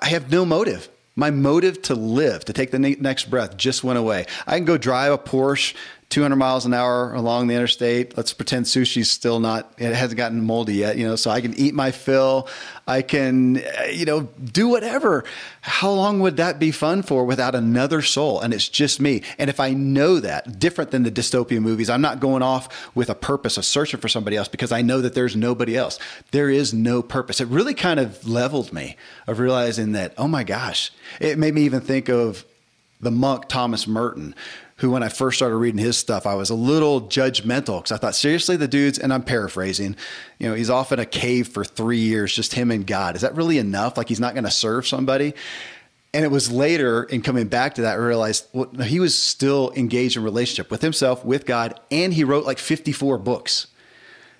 I 0.01 0.07
have 0.07 0.31
no 0.31 0.45
motive. 0.45 0.89
My 1.17 1.31
motive 1.31 1.81
to 1.83 1.95
live, 1.95 2.43
to 2.45 2.53
take 2.53 2.71
the 2.71 2.79
next 2.79 3.29
breath, 3.29 3.55
just 3.55 3.85
went 3.85 3.97
away. 3.97 4.25
I 4.45 4.57
can 4.57 4.65
go 4.65 4.77
drive 4.77 5.13
a 5.13 5.17
Porsche 5.17 5.73
200 6.09 6.35
miles 6.35 6.65
an 6.65 6.73
hour 6.73 7.13
along 7.13 7.47
the 7.47 7.55
interstate. 7.55 8.15
Let's 8.15 8.31
pretend 8.31 8.65
sushi's 8.65 9.09
still 9.09 9.39
not, 9.39 9.73
it 9.77 9.93
hasn't 9.93 10.17
gotten 10.17 10.41
moldy 10.41 10.75
yet, 10.75 10.97
you 10.97 11.05
know, 11.05 11.15
so 11.15 11.31
I 11.31 11.41
can 11.41 11.53
eat 11.55 11.73
my 11.73 11.91
fill. 11.91 12.47
I 12.87 13.01
can, 13.01 13.57
eh, 13.57 13.89
you 13.89 14.05
know, 14.05 14.21
do 14.21 14.67
whatever. 14.67 15.25
How 15.61 15.91
long 15.91 16.19
would 16.19 16.37
that 16.37 16.59
be 16.59 16.71
fun 16.71 17.01
for 17.01 17.25
without 17.25 17.55
another 17.55 18.01
soul? 18.03 18.39
And 18.39 18.53
it's 18.53 18.69
just 18.69 19.01
me. 19.01 19.23
And 19.39 19.49
if 19.49 19.59
I 19.59 19.71
know 19.73 20.19
that, 20.19 20.59
different 20.59 20.91
than 20.91 21.03
the 21.03 21.11
dystopian 21.11 21.61
movies, 21.61 21.89
I'm 21.89 22.01
not 22.01 22.19
going 22.19 22.43
off 22.43 22.93
with 22.95 23.09
a 23.09 23.15
purpose 23.15 23.57
of 23.57 23.65
searching 23.65 23.99
for 23.99 24.07
somebody 24.07 24.37
else 24.37 24.47
because 24.47 24.71
I 24.71 24.83
know 24.83 25.01
that 25.01 25.15
there's 25.15 25.35
nobody 25.35 25.75
else. 25.75 25.97
There 26.31 26.49
is 26.49 26.73
no 26.73 27.01
purpose. 27.01 27.41
It 27.41 27.47
really 27.47 27.73
kind 27.73 27.99
of 27.99 28.27
leveled 28.27 28.71
me 28.71 28.95
of 29.25 29.39
realizing 29.39 29.93
that, 29.93 30.13
oh 30.17 30.27
my 30.27 30.43
gosh, 30.43 30.91
it 31.19 31.39
made 31.39 31.55
me 31.55 31.63
even 31.63 31.81
think 31.81 32.09
of 32.09 32.45
the 33.01 33.11
monk 33.11 33.47
Thomas 33.47 33.87
Merton, 33.87 34.35
who, 34.77 34.91
when 34.91 35.03
I 35.03 35.09
first 35.09 35.37
started 35.37 35.55
reading 35.55 35.79
his 35.79 35.97
stuff, 35.97 36.25
I 36.25 36.35
was 36.35 36.49
a 36.49 36.55
little 36.55 37.01
judgmental 37.01 37.77
because 37.77 37.93
I 37.93 37.97
thought, 37.97 38.15
seriously, 38.15 38.57
the 38.57 38.67
dude's, 38.67 38.99
and 38.99 39.13
I'm 39.13 39.23
paraphrasing, 39.23 39.95
you 40.37 40.49
know, 40.49 40.53
he's 40.53 40.69
off 40.69 40.91
in 40.91 40.99
a 40.99 41.05
cave 41.05 41.47
for 41.47 41.63
three 41.63 41.99
years, 41.99 42.33
just 42.33 42.53
him 42.53 42.71
and 42.71 42.85
God. 42.85 43.15
Is 43.15 43.21
that 43.21 43.35
really 43.35 43.57
enough? 43.57 43.97
Like 43.97 44.09
he's 44.09 44.19
not 44.19 44.33
going 44.33 44.43
to 44.43 44.51
serve 44.51 44.85
somebody? 44.85 45.33
And 46.13 46.25
it 46.25 46.29
was 46.29 46.51
later 46.51 47.03
in 47.03 47.21
coming 47.21 47.47
back 47.47 47.75
to 47.75 47.81
that, 47.83 47.93
I 47.93 47.95
realized 47.95 48.47
well, 48.53 48.69
he 48.83 48.99
was 48.99 49.17
still 49.17 49.71
engaged 49.75 50.17
in 50.17 50.23
relationship 50.23 50.71
with 50.71 50.81
himself, 50.81 51.23
with 51.23 51.45
God, 51.45 51.79
and 51.89 52.13
he 52.13 52.23
wrote 52.23 52.45
like 52.45 52.59
54 52.59 53.17
books. 53.17 53.67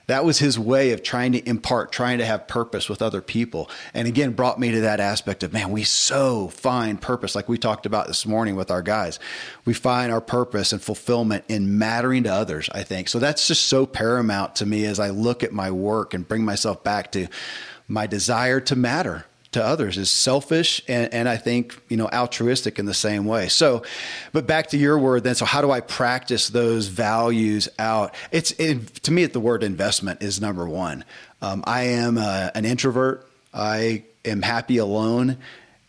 That 0.08 0.24
was 0.24 0.40
his 0.40 0.60
way 0.60 0.92
of 0.92 1.02
trying 1.02 1.32
to 1.32 1.50
impart, 1.50 1.92
trying 1.92 2.20
to 2.20 2.26
have 2.26 2.48
purpose 2.48 2.90
with 2.90 3.02
other 3.02 3.22
people. 3.22 3.70
And 3.94 4.08
again, 4.08 4.34
brought 4.34 4.60
me 4.60 4.72
to 4.72 4.82
that 4.82 5.00
aspect 5.00 5.44
of, 5.44 5.52
man, 5.52 5.72
we 5.72 5.84
so 5.84 6.50
find 6.50 7.02
purpose, 7.02 7.36
like 7.36 7.50
we 7.50 7.58
talked 7.58 7.86
about 7.86 8.08
this 8.08 8.26
morning 8.26 8.56
with 8.56 8.70
our 8.70 8.82
guys. 8.82 9.20
We 9.66 9.74
find 9.74 10.12
our 10.12 10.22
purpose 10.22 10.72
and 10.72 10.82
fulfillment 10.82 11.46
in 11.48 11.78
mattering 11.78 12.24
to 12.24 12.34
others, 12.34 12.70
I 12.72 12.84
think. 12.84 13.10
So 13.10 13.20
that's 13.20 13.48
just 13.48 13.66
so 13.66 13.86
paramount 13.86 14.56
to 14.58 14.66
me 14.66 14.86
as 14.86 15.00
I 15.00 15.10
look 15.10 15.44
at 15.44 15.54
my 15.54 15.72
work 15.72 16.14
and 16.14 16.28
bring 16.28 16.46
myself 16.46 16.84
back 16.84 17.12
to 17.14 17.28
my 17.88 18.08
desire 18.08 18.60
to 18.60 18.76
matter 18.76 19.26
to 19.56 19.66
others 19.66 19.98
is 19.98 20.12
selfish 20.12 20.82
and, 20.88 21.14
and 21.14 21.28
I 21.28 21.38
think, 21.38 21.82
you 21.90 21.98
know, 21.98 22.08
altruistic 22.10 22.78
in 22.78 22.86
the 22.86 22.94
same 22.94 23.26
way. 23.26 23.48
So, 23.48 23.84
but 24.34 24.46
back 24.46 24.68
to 24.68 24.78
your 24.78 25.00
word 25.00 25.24
then. 25.24 25.34
So 25.36 25.46
how 25.46 25.62
do 25.62 25.72
I 25.72 25.80
practice 25.80 26.50
those 26.50 26.88
values 26.88 27.70
out? 27.80 28.14
It's 28.32 28.52
it, 28.52 28.96
to 29.04 29.12
me, 29.12 29.26
the 29.26 29.40
word 29.40 29.64
investment 29.64 30.22
is 30.22 30.40
number 30.40 30.68
one. 30.68 31.06
Um, 31.42 31.64
I 31.66 31.84
am 31.84 32.18
a, 32.18 32.22
uh, 32.22 32.52
an 32.54 32.66
introvert. 32.66 33.28
I 33.54 34.04
am 34.26 34.42
happy 34.42 34.78
alone 34.78 35.38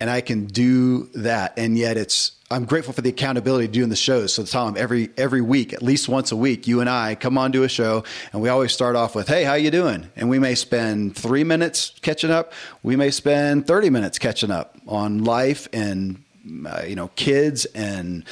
and 0.00 0.10
I 0.10 0.20
can 0.20 0.46
do 0.46 1.04
that. 1.14 1.54
And 1.56 1.76
yet 1.76 1.96
it's 1.96 2.32
I'm 2.48 2.64
grateful 2.64 2.92
for 2.92 3.00
the 3.00 3.08
accountability 3.08 3.66
doing 3.66 3.88
the 3.88 3.96
shows. 3.96 4.32
So 4.32 4.44
Tom, 4.44 4.76
every 4.78 5.10
every 5.16 5.40
week, 5.40 5.72
at 5.72 5.82
least 5.82 6.08
once 6.08 6.30
a 6.30 6.36
week, 6.36 6.68
you 6.68 6.80
and 6.80 6.88
I 6.88 7.16
come 7.16 7.36
on 7.38 7.50
to 7.52 7.64
a 7.64 7.68
show, 7.68 8.04
and 8.32 8.40
we 8.40 8.48
always 8.48 8.72
start 8.72 8.94
off 8.94 9.16
with, 9.16 9.26
"Hey, 9.26 9.42
how 9.42 9.54
you 9.54 9.72
doing?" 9.72 10.10
And 10.14 10.28
we 10.28 10.38
may 10.38 10.54
spend 10.54 11.16
three 11.16 11.42
minutes 11.42 11.92
catching 12.02 12.30
up. 12.30 12.52
We 12.84 12.94
may 12.94 13.10
spend 13.10 13.66
thirty 13.66 13.90
minutes 13.90 14.18
catching 14.20 14.52
up 14.52 14.76
on 14.86 15.24
life 15.24 15.66
and 15.72 16.22
uh, 16.66 16.82
you 16.86 16.94
know 16.94 17.08
kids 17.16 17.64
and 17.74 18.24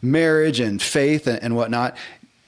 marriage 0.00 0.60
and 0.60 0.80
faith 0.80 1.26
and, 1.26 1.42
and 1.42 1.54
whatnot. 1.54 1.96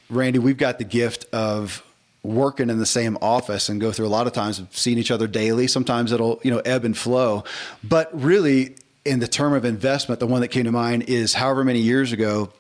Randy, 0.09 0.39
we've 0.39 0.57
got 0.57 0.79
the 0.79 0.85
gift 0.85 1.27
of 1.35 1.85
working 2.23 2.69
in 2.71 2.79
the 2.79 2.87
same 2.87 3.17
office 3.23 3.69
and 3.69 3.81
go 3.81 3.93
through 3.93 4.07
a 4.07 4.09
lot 4.09 4.27
of 4.27 4.33
times 4.33 4.59
of 4.59 4.77
seeing 4.77 4.99
each 4.99 5.11
other 5.11 5.27
daily. 5.27 5.67
Sometimes 5.67 6.13
it'll 6.13 6.41
you 6.43 6.51
know 6.51 6.59
ebb 6.65 6.85
and 6.85 6.97
flow, 6.97 7.45
but 7.83 8.09
really 8.13 8.77
in 9.05 9.21
the 9.21 9.29
term 9.29 9.55
of 9.55 9.65
investment, 9.65 10.21
the 10.21 10.27
one 10.27 10.41
that 10.43 10.49
came 10.49 10.65
to 10.65 10.73
mind 10.73 11.05
is 11.05 11.35
however 11.35 11.65
many 11.65 11.81
years 11.81 12.13
ago 12.13 12.53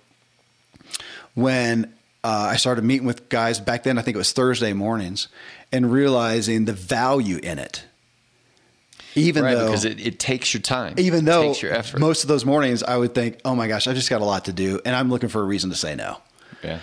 when 1.34 1.92
uh, 2.24 2.48
I 2.52 2.56
started 2.56 2.84
meeting 2.84 3.06
with 3.06 3.28
guys 3.28 3.60
back 3.60 3.82
then, 3.82 3.98
I 3.98 4.02
think 4.02 4.14
it 4.14 4.18
was 4.18 4.32
Thursday 4.32 4.72
mornings, 4.72 5.28
and 5.72 5.90
realizing 5.92 6.64
the 6.64 6.72
value 6.72 7.38
in 7.42 7.58
it. 7.58 7.84
Even 9.14 9.42
right, 9.42 9.54
though 9.54 9.66
because 9.66 9.84
it, 9.84 10.04
it, 10.04 10.18
takes 10.20 10.54
your 10.54 10.60
time, 10.60 10.94
even 10.96 11.24
though 11.24 11.42
it 11.42 11.46
takes 11.48 11.62
your 11.62 11.72
effort. 11.72 11.98
Most 11.98 12.22
of 12.22 12.28
those 12.28 12.44
mornings, 12.44 12.82
I 12.82 12.96
would 12.96 13.14
think, 13.14 13.40
"Oh 13.44 13.56
my 13.56 13.66
gosh, 13.66 13.88
I 13.88 13.92
just 13.92 14.08
got 14.08 14.20
a 14.20 14.24
lot 14.24 14.44
to 14.44 14.52
do," 14.52 14.80
and 14.84 14.94
I'm 14.94 15.10
looking 15.10 15.28
for 15.28 15.40
a 15.40 15.44
reason 15.44 15.70
to 15.70 15.76
say 15.76 15.96
no. 15.96 16.18
Yeah 16.62 16.78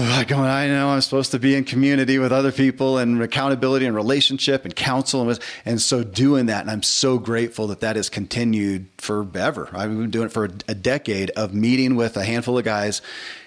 like 0.00 0.28
going, 0.28 0.50
I 0.50 0.68
know 0.68 0.90
I'm 0.90 1.00
supposed 1.00 1.30
to 1.30 1.38
be 1.38 1.54
in 1.54 1.64
community 1.64 2.18
with 2.18 2.32
other 2.32 2.52
people 2.52 2.98
and 2.98 3.22
accountability 3.22 3.86
and 3.86 3.94
relationship 3.94 4.64
and 4.64 4.74
counsel. 4.74 5.28
And, 5.28 5.38
and 5.64 5.80
so 5.80 6.04
doing 6.04 6.46
that, 6.46 6.62
and 6.62 6.70
I'm 6.70 6.82
so 6.82 7.18
grateful 7.18 7.66
that 7.68 7.80
that 7.80 7.96
has 7.96 8.08
continued 8.08 8.88
forever. 8.98 9.68
I've 9.72 9.90
been 9.90 10.10
doing 10.10 10.26
it 10.26 10.32
for 10.32 10.44
a 10.44 10.74
decade 10.74 11.30
of 11.30 11.54
meeting 11.54 11.96
with 11.96 12.16
a 12.16 12.24
handful 12.24 12.58
of 12.58 12.64
guys, 12.64 13.00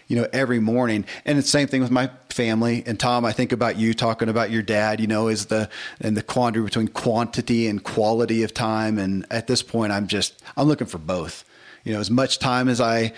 you 0.08 0.16
know, 0.16 0.28
every 0.34 0.60
morning. 0.60 1.06
And 1.26 1.38
it's 1.38 1.48
the 1.48 1.52
same 1.52 1.68
thing 1.68 1.82
with 1.82 1.92
my 1.92 2.10
family. 2.30 2.84
And 2.86 3.00
Tom, 3.00 3.26
I 3.26 3.32
think 3.32 3.52
about 3.52 3.78
you 3.78 3.94
talking 3.94 4.30
about 4.30 4.50
your 4.50 4.64
dad, 4.64 5.00
you 5.00 5.08
know, 5.08 5.28
is 5.28 5.48
the, 5.48 5.70
and 6.02 6.18
the 6.18 6.24
quandary 6.24 6.66
between 6.66 6.88
quantity 6.88 7.68
and 7.68 7.84
quality 7.84 8.44
of 8.44 8.54
time. 8.54 8.98
And 8.98 9.26
at 9.30 9.48
this 9.48 9.62
point, 9.62 9.92
I'm 9.92 10.08
just, 10.08 10.42
I'm 10.58 10.68
looking 10.68 10.88
for 10.88 10.98
both. 10.98 11.46
You 11.84 11.94
know, 11.94 12.00
as 12.00 12.12
much 12.12 12.40
time 12.40 12.68
as 12.68 12.82
I 12.82 13.14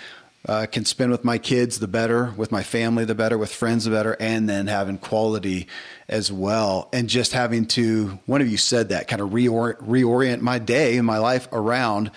uh, 0.48 0.66
can 0.72 0.86
spend 0.86 1.12
with 1.12 1.24
my 1.24 1.38
kids, 1.38 1.80
the 1.80 1.88
better, 1.88 2.34
with 2.36 2.52
my 2.52 2.64
family, 2.64 3.06
the 3.06 3.16
better, 3.16 3.38
with 3.38 3.54
friends, 3.54 3.86
the 3.86 3.92
better, 3.92 4.18
and 4.20 4.50
then 4.50 4.68
having 4.68 4.98
quality 4.98 5.68
as 6.10 6.32
well. 6.32 6.90
And 6.92 7.08
just 7.08 7.34
having 7.34 7.66
to, 7.68 8.20
one 8.26 8.42
of 8.42 8.50
you 8.50 8.58
said 8.58 8.90
that, 8.90 9.08
kind 9.08 9.22
of 9.22 9.30
reorient, 9.30 9.78
reorient 9.88 10.42
my 10.42 10.60
day 10.60 10.98
and 10.98 11.06
my 11.06 11.20
life 11.20 11.48
around 11.52 12.12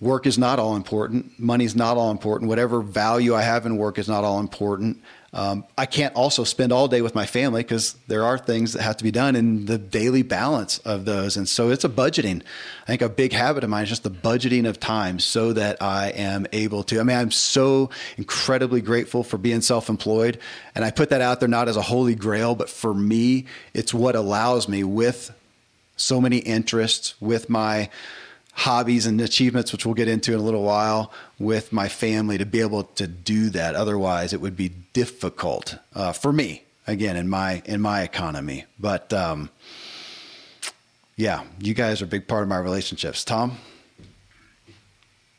work 0.00 0.26
is 0.26 0.38
not 0.38 0.58
all 0.58 0.76
important. 0.76 1.38
Money 1.38 1.64
is 1.64 1.76
not 1.76 1.96
all 1.96 2.10
important. 2.10 2.48
Whatever 2.48 2.82
value 2.82 3.34
I 3.34 3.42
have 3.42 3.64
in 3.64 3.76
work 3.76 3.98
is 3.98 4.08
not 4.08 4.24
all 4.24 4.40
important. 4.40 5.00
Um, 5.34 5.64
I 5.76 5.86
can't 5.86 6.14
also 6.14 6.44
spend 6.44 6.72
all 6.72 6.86
day 6.86 7.02
with 7.02 7.16
my 7.16 7.26
family 7.26 7.64
because 7.64 7.94
there 8.06 8.24
are 8.24 8.38
things 8.38 8.72
that 8.74 8.82
have 8.82 8.96
to 8.98 9.04
be 9.04 9.10
done 9.10 9.34
in 9.34 9.66
the 9.66 9.78
daily 9.78 10.22
balance 10.22 10.78
of 10.78 11.06
those. 11.06 11.36
And 11.36 11.48
so 11.48 11.70
it's 11.70 11.84
a 11.84 11.88
budgeting. 11.88 12.40
I 12.84 12.86
think 12.86 13.02
a 13.02 13.08
big 13.08 13.32
habit 13.32 13.64
of 13.64 13.70
mine 13.70 13.82
is 13.82 13.88
just 13.88 14.04
the 14.04 14.12
budgeting 14.12 14.64
of 14.68 14.78
time 14.78 15.18
so 15.18 15.52
that 15.52 15.82
I 15.82 16.10
am 16.10 16.46
able 16.52 16.84
to. 16.84 17.00
I 17.00 17.02
mean, 17.02 17.16
I'm 17.16 17.32
so 17.32 17.90
incredibly 18.16 18.80
grateful 18.80 19.24
for 19.24 19.36
being 19.36 19.60
self 19.60 19.88
employed. 19.88 20.38
And 20.76 20.84
I 20.84 20.92
put 20.92 21.10
that 21.10 21.20
out 21.20 21.40
there 21.40 21.48
not 21.48 21.68
as 21.68 21.76
a 21.76 21.82
holy 21.82 22.14
grail, 22.14 22.54
but 22.54 22.70
for 22.70 22.94
me, 22.94 23.46
it's 23.74 23.92
what 23.92 24.14
allows 24.14 24.68
me 24.68 24.84
with 24.84 25.34
so 25.96 26.20
many 26.20 26.38
interests, 26.38 27.20
with 27.20 27.50
my 27.50 27.90
hobbies 28.54 29.06
and 29.06 29.20
achievements, 29.20 29.72
which 29.72 29.84
we'll 29.84 29.94
get 29.94 30.08
into 30.08 30.32
in 30.32 30.38
a 30.38 30.42
little 30.42 30.62
while, 30.62 31.12
with 31.38 31.72
my 31.72 31.88
family 31.88 32.38
to 32.38 32.46
be 32.46 32.60
able 32.60 32.84
to 32.84 33.06
do 33.06 33.50
that. 33.50 33.74
Otherwise, 33.74 34.32
it 34.32 34.40
would 34.40 34.56
be 34.56 34.70
difficult 34.92 35.76
uh, 35.94 36.12
for 36.12 36.32
me 36.32 36.62
again 36.86 37.16
in 37.16 37.28
my 37.28 37.62
in 37.64 37.80
my 37.80 38.02
economy. 38.02 38.64
But 38.78 39.12
um, 39.12 39.50
yeah, 41.16 41.44
you 41.60 41.74
guys 41.74 42.00
are 42.00 42.04
a 42.04 42.08
big 42.08 42.26
part 42.28 42.42
of 42.42 42.48
my 42.48 42.58
relationships. 42.58 43.24
Tom. 43.24 43.58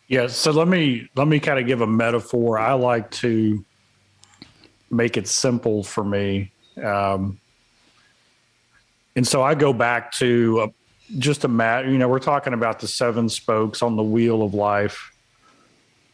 Yeah, 0.07 0.27
so 0.27 0.51
let 0.51 0.67
me 0.67 1.09
let 1.15 1.27
me 1.27 1.39
kind 1.39 1.59
of 1.59 1.65
give 1.65 1.81
a 1.81 1.87
metaphor. 1.87 2.59
I 2.59 2.73
like 2.73 3.09
to 3.11 3.63
make 4.91 5.17
it 5.17 5.27
simple 5.27 5.83
for 5.83 6.03
me. 6.03 6.51
Um, 6.83 7.39
and 9.15 9.25
so 9.25 9.41
I 9.41 9.55
go 9.55 9.73
back 9.73 10.11
to 10.13 10.73
just 11.17 11.43
a 11.43 11.47
matter, 11.47 11.89
you 11.89 11.97
know, 11.97 12.07
we're 12.07 12.19
talking 12.19 12.53
about 12.53 12.79
the 12.79 12.87
seven 12.87 13.29
spokes 13.29 13.81
on 13.81 13.95
the 13.95 14.03
wheel 14.03 14.41
of 14.41 14.53
life. 14.53 15.11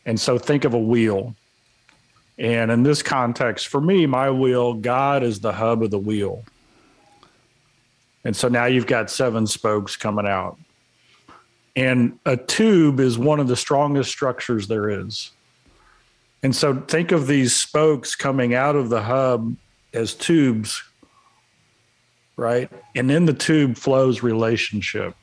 And 0.05 0.19
so 0.19 0.37
think 0.37 0.65
of 0.65 0.73
a 0.73 0.79
wheel. 0.79 1.35
And 2.37 2.71
in 2.71 2.83
this 2.83 3.03
context, 3.03 3.67
for 3.67 3.79
me, 3.79 4.05
my 4.05 4.29
wheel, 4.31 4.73
God 4.73 5.23
is 5.23 5.39
the 5.39 5.53
hub 5.53 5.83
of 5.83 5.91
the 5.91 5.99
wheel. 5.99 6.43
And 8.23 8.35
so 8.35 8.47
now 8.47 8.65
you've 8.65 8.87
got 8.87 9.09
seven 9.09 9.47
spokes 9.47 9.95
coming 9.95 10.27
out. 10.27 10.57
And 11.75 12.19
a 12.25 12.35
tube 12.35 12.99
is 12.99 13.17
one 13.17 13.39
of 13.39 13.47
the 13.47 13.55
strongest 13.55 14.09
structures 14.11 14.67
there 14.67 14.89
is. 14.89 15.31
And 16.43 16.55
so 16.55 16.81
think 16.81 17.11
of 17.11 17.27
these 17.27 17.55
spokes 17.55 18.15
coming 18.15 18.53
out 18.53 18.75
of 18.75 18.89
the 18.89 19.03
hub 19.03 19.55
as 19.93 20.13
tubes 20.13 20.83
right? 22.41 22.71
And 22.95 23.11
in 23.11 23.25
the 23.25 23.33
tube 23.33 23.77
flows 23.77 24.23
relationship. 24.23 25.15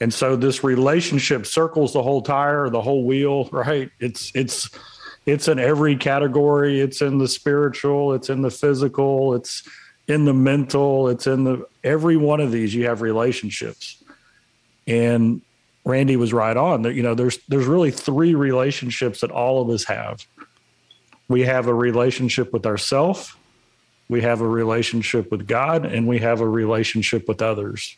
And 0.00 0.12
so 0.12 0.34
this 0.34 0.64
relationship 0.64 1.46
circles 1.46 1.92
the 1.92 2.02
whole 2.02 2.20
tire, 2.20 2.68
the 2.68 2.82
whole 2.82 3.04
wheel, 3.04 3.48
right? 3.52 3.90
It's 4.00 4.32
it's 4.34 4.68
it's 5.24 5.46
in 5.46 5.58
every 5.58 5.96
category. 5.96 6.80
It's 6.80 7.00
in 7.00 7.18
the 7.18 7.28
spiritual, 7.28 8.12
it's 8.12 8.28
in 8.28 8.42
the 8.42 8.50
physical, 8.50 9.34
it's 9.34 9.66
in 10.08 10.24
the 10.24 10.34
mental, 10.34 11.08
it's 11.08 11.26
in 11.28 11.44
the 11.44 11.66
every 11.84 12.16
one 12.16 12.40
of 12.40 12.50
these 12.50 12.74
you 12.74 12.86
have 12.86 13.00
relationships. 13.00 14.02
And 14.86 15.40
Randy 15.84 16.16
was 16.16 16.32
right 16.32 16.56
on 16.56 16.82
that, 16.82 16.94
you 16.94 17.04
know, 17.04 17.14
there's 17.14 17.38
there's 17.46 17.66
really 17.66 17.92
three 17.92 18.34
relationships 18.34 19.20
that 19.20 19.30
all 19.30 19.62
of 19.62 19.70
us 19.70 19.84
have. 19.84 20.26
We 21.28 21.42
have 21.42 21.68
a 21.68 21.74
relationship 21.74 22.52
with 22.52 22.66
ourself, 22.66 23.38
we 24.08 24.20
have 24.22 24.40
a 24.40 24.48
relationship 24.48 25.30
with 25.30 25.46
God, 25.46 25.84
and 25.84 26.06
we 26.06 26.18
have 26.18 26.40
a 26.40 26.48
relationship 26.48 27.26
with 27.26 27.40
others. 27.40 27.96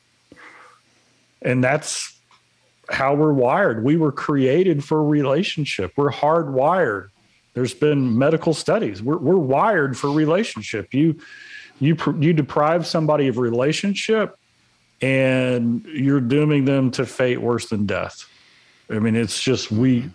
And 1.43 1.63
that's 1.63 2.17
how 2.89 3.15
we're 3.15 3.33
wired. 3.33 3.85
We 3.85 3.97
were 3.97 4.13
created 4.13 4.85
for 4.85 5.05
relationship. 5.05 5.93
We're 5.97 6.13
hardwired. 6.13 7.11
There's 7.55 7.75
been 7.75 8.17
medical 8.17 8.55
studies. 8.55 9.03
We're, 9.03 9.17
we're 9.17 9.37
wired 9.37 9.97
for 9.97 10.11
relationship. 10.11 10.95
You 10.95 11.19
you 11.79 11.97
you 12.19 12.33
deprive 12.33 12.87
somebody 12.87 13.29
of 13.29 13.39
relationship, 13.39 14.39
and 15.03 15.85
you're 15.87 16.21
dooming 16.21 16.65
them 16.65 16.91
to 16.93 17.05
fate 17.05 17.41
worse 17.41 17.69
than 17.69 17.87
death. 17.87 18.25
I 18.89 18.99
mean, 18.99 19.17
it's 19.17 19.41
just 19.41 19.71
we. 19.71 20.09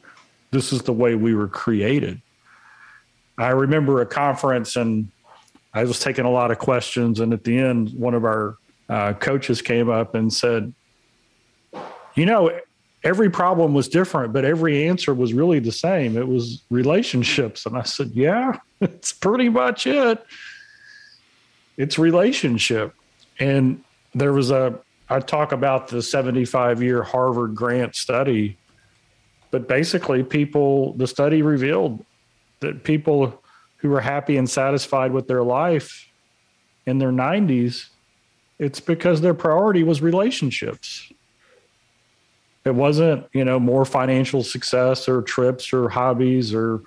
This 0.51 0.73
is 0.73 0.81
the 0.81 0.93
way 0.93 1.15
we 1.15 1.33
were 1.33 1.47
created. 1.47 2.21
I 3.37 3.49
remember 3.49 4.01
a 4.01 4.05
conference, 4.05 4.75
and 4.75 5.09
I 5.74 5.84
was 5.84 5.99
taking 5.99 6.26
a 6.26 6.30
lot 6.30 6.51
of 6.51 6.59
questions, 6.59 7.19
and 7.19 7.34
at 7.34 7.43
the 7.43 7.57
end, 7.57 7.91
one 7.93 8.13
of 8.13 8.26
our 8.26 8.57
uh, 8.89 9.13
coaches 9.13 9.61
came 9.61 9.89
up 9.89 10.15
and 10.15 10.32
said, 10.32 10.74
"You 12.15 12.26
know, 12.26 12.51
every 13.03 13.30
problem 13.30 13.74
was 13.74 13.88
different, 13.88 14.34
but 14.34 14.43
every 14.43 14.88
answer 14.88 15.13
was 15.13 15.34
really 15.34 15.59
the 15.59 15.72
same. 15.72 16.17
It 16.17 16.28
was 16.28 16.63
relationships." 16.69 17.65
And 17.65 17.78
I 17.78 17.84
said, 17.84 18.11
"Yeah, 18.13 18.57
it's 18.82 19.13
pretty 19.13 19.49
much 19.49 19.88
it. 19.88 20.24
It's 21.78 21.97
relationship." 21.97 22.93
And 23.39 23.84
there 24.13 24.34
was 24.34 24.51
a 24.51 24.78
I 25.11 25.19
talk 25.19 25.51
about 25.51 25.89
the 25.89 26.01
75 26.01 26.82
year 26.82 27.03
Harvard 27.03 27.53
grant 27.53 27.95
study, 27.95 28.57
but 29.51 29.67
basically, 29.67 30.24
people, 30.24 30.93
the 30.93 31.05
study 31.05 31.41
revealed 31.41 32.05
that 32.61 32.86
people 32.86 33.40
who 33.82 33.89
were 33.89 34.01
happy 34.01 34.38
and 34.38 34.49
satisfied 34.49 35.11
with 35.11 35.27
their 35.27 35.43
life 35.43 36.07
in 36.86 36.99
their 36.99 37.11
90s, 37.11 37.88
it's 38.59 38.79
because 38.79 39.21
their 39.21 39.34
priority 39.34 39.84
was 39.84 40.01
relationships. 40.01 41.11
It 42.63 42.75
wasn't, 42.75 43.25
you 43.34 43.43
know, 43.43 43.59
more 43.59 43.86
financial 43.86 44.43
success 44.43 45.09
or 45.09 45.23
trips 45.23 45.73
or 45.73 45.89
hobbies 45.89 46.53
or, 46.53 46.82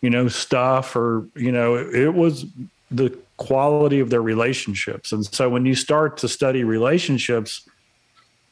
you 0.00 0.10
know, 0.10 0.26
stuff 0.26 0.96
or, 0.96 1.28
you 1.36 1.52
know, 1.52 1.76
it, 1.76 1.94
it 1.94 2.14
was 2.14 2.46
the 2.90 3.16
quality 3.36 4.00
of 4.00 4.10
their 4.10 4.22
relationships. 4.22 5.12
And 5.12 5.24
so 5.32 5.48
when 5.48 5.64
you 5.64 5.76
start 5.76 6.16
to 6.18 6.28
study 6.28 6.64
relationships, 6.64 7.68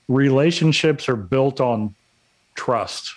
relationships 0.07 1.09
are 1.09 1.17
built 1.17 1.61
on 1.61 1.97
trust. 2.55 3.15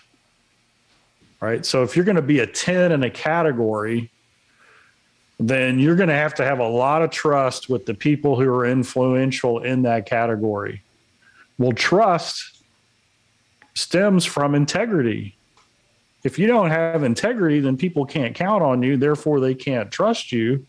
Right. 1.39 1.64
So 1.64 1.84
if 1.84 1.95
you're 1.95 2.05
going 2.05 2.16
to 2.16 2.24
be 2.24 2.39
a 2.39 2.47
10 2.47 2.91
in 2.91 3.03
a 3.03 3.12
category, 3.12 4.10
then 5.40 5.80
you're 5.80 5.96
going 5.96 6.10
to 6.10 6.16
have 6.16 6.34
to 6.36 6.44
have 6.44 6.60
a 6.60 6.68
lot 6.68 7.02
of 7.02 7.12
trust 7.12 7.70
with 7.70 7.86
the 7.86 7.94
people 7.94 8.40
who 8.40 8.50
are 8.50 8.66
influential 8.66 9.60
in 9.60 9.84
that 9.84 10.06
category. 10.06 10.82
Well, 11.58 11.74
trust 11.74 12.64
stems 13.76 14.26
from 14.26 14.56
integrity. 14.56 15.36
If 16.24 16.40
you 16.40 16.48
don't 16.48 16.72
have 16.72 17.04
integrity, 17.04 17.60
then 17.60 17.78
people 17.78 18.06
can't 18.06 18.34
count 18.34 18.64
on 18.64 18.82
you, 18.82 18.98
therefore, 18.98 19.40
they 19.40 19.54
can't 19.54 19.92
trust 19.92 20.32
you. 20.32 20.66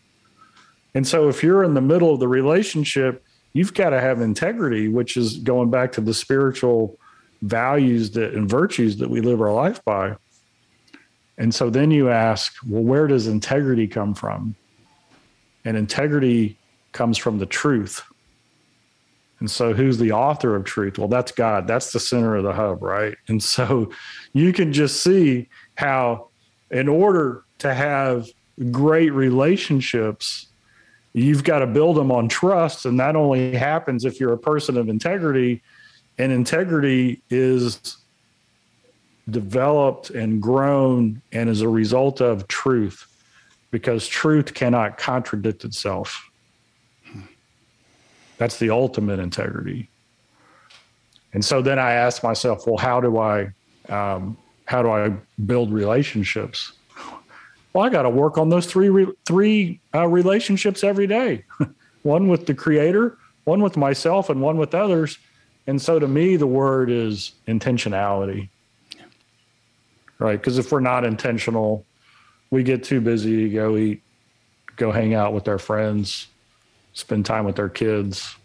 And 0.93 1.07
so 1.07 1.27
if 1.27 1.43
you're 1.43 1.63
in 1.63 1.73
the 1.73 1.81
middle 1.81 2.13
of 2.13 2.19
the 2.19 2.27
relationship, 2.27 3.23
you've 3.53 3.73
got 3.73 3.89
to 3.89 3.99
have 3.99 4.21
integrity, 4.21 4.87
which 4.87 5.17
is 5.17 5.37
going 5.37 5.71
back 5.71 5.91
to 5.93 6.01
the 6.01 6.13
spiritual 6.13 6.97
values 7.41 8.11
that 8.11 8.33
and 8.33 8.49
virtues 8.49 8.97
that 8.97 9.09
we 9.09 9.21
live 9.21 9.41
our 9.41 9.53
life 9.53 9.83
by. 9.83 10.15
And 11.37 11.53
so 11.55 11.69
then 11.69 11.89
you 11.89 12.09
ask, 12.09 12.53
well, 12.67 12.83
where 12.83 13.07
does 13.07 13.27
integrity 13.27 13.87
come 13.87 14.13
from? 14.13 14.55
And 15.65 15.77
integrity 15.77 16.57
comes 16.91 17.17
from 17.17 17.39
the 17.39 17.45
truth. 17.45 18.01
And 19.39 19.49
so, 19.49 19.73
who's 19.73 19.97
the 19.97 20.11
author 20.11 20.55
of 20.55 20.65
truth? 20.65 20.97
Well, 20.97 21.07
that's 21.07 21.31
God. 21.31 21.65
That's 21.65 21.93
the 21.93 21.99
center 21.99 22.35
of 22.35 22.43
the 22.43 22.53
hub, 22.53 22.81
right? 22.81 23.15
And 23.27 23.41
so, 23.41 23.91
you 24.33 24.51
can 24.51 24.73
just 24.73 25.01
see 25.01 25.47
how, 25.75 26.27
in 26.71 26.89
order 26.89 27.43
to 27.59 27.73
have 27.73 28.27
great 28.71 29.11
relationships, 29.11 30.47
you've 31.13 31.45
got 31.45 31.59
to 31.59 31.67
build 31.67 31.95
them 31.95 32.11
on 32.11 32.27
trust. 32.27 32.85
And 32.85 32.99
that 32.99 33.15
only 33.15 33.55
happens 33.55 34.03
if 34.03 34.19
you're 34.19 34.33
a 34.33 34.37
person 34.37 34.77
of 34.77 34.89
integrity. 34.89 35.61
And 36.17 36.33
integrity 36.33 37.21
is 37.29 37.97
developed 39.29 40.09
and 40.09 40.41
grown 40.41 41.21
and 41.31 41.49
is 41.49 41.61
a 41.61 41.69
result 41.69 42.19
of 42.19 42.47
truth 42.49 43.05
because 43.71 44.07
truth 44.07 44.53
cannot 44.53 44.97
contradict 44.97 45.63
itself. 45.63 46.29
That's 48.37 48.57
the 48.57 48.69
ultimate 48.69 49.19
integrity. 49.19 49.89
And 51.33 51.43
so 51.43 51.61
then 51.61 51.77
I 51.77 51.91
asked 51.91 52.23
myself, 52.23 52.65
well, 52.65 52.77
how 52.77 53.01
do 53.01 53.17
I 53.17 53.51
um, 53.89 54.37
how 54.65 54.81
do 54.81 54.89
I 54.89 55.11
build 55.45 55.71
relationships? 55.71 56.73
Well, 57.73 57.83
I 57.83 57.89
got 57.89 58.03
to 58.03 58.09
work 58.09 58.37
on 58.37 58.49
those 58.49 58.65
three 58.65 58.89
re- 58.89 59.13
three 59.25 59.79
uh, 59.93 60.07
relationships 60.07 60.83
every 60.83 61.07
day. 61.07 61.43
one 62.03 62.27
with 62.27 62.45
the 62.45 62.53
creator, 62.53 63.17
one 63.43 63.61
with 63.61 63.77
myself, 63.77 64.29
and 64.29 64.41
one 64.41 64.57
with 64.57 64.73
others. 64.73 65.17
And 65.67 65.81
so 65.81 65.99
to 65.99 66.07
me, 66.07 66.35
the 66.35 66.47
word 66.47 66.89
is 66.89 67.33
intentionality. 67.47 68.49
Right? 70.17 70.39
Because 70.39 70.57
if 70.57 70.71
we're 70.71 70.79
not 70.79 71.05
intentional, 71.05 71.85
we 72.51 72.63
get 72.63 72.83
too 72.83 73.01
busy 73.01 73.43
to 73.43 73.49
go 73.49 73.77
eat, 73.77 74.01
go 74.75 74.91
hang 74.91 75.13
out 75.13 75.33
with 75.33 75.47
our 75.47 75.59
friends, 75.59 76.27
spend 76.93 77.25
time 77.25 77.45
with 77.45 77.59
our 77.59 77.69
kids. 77.69 78.35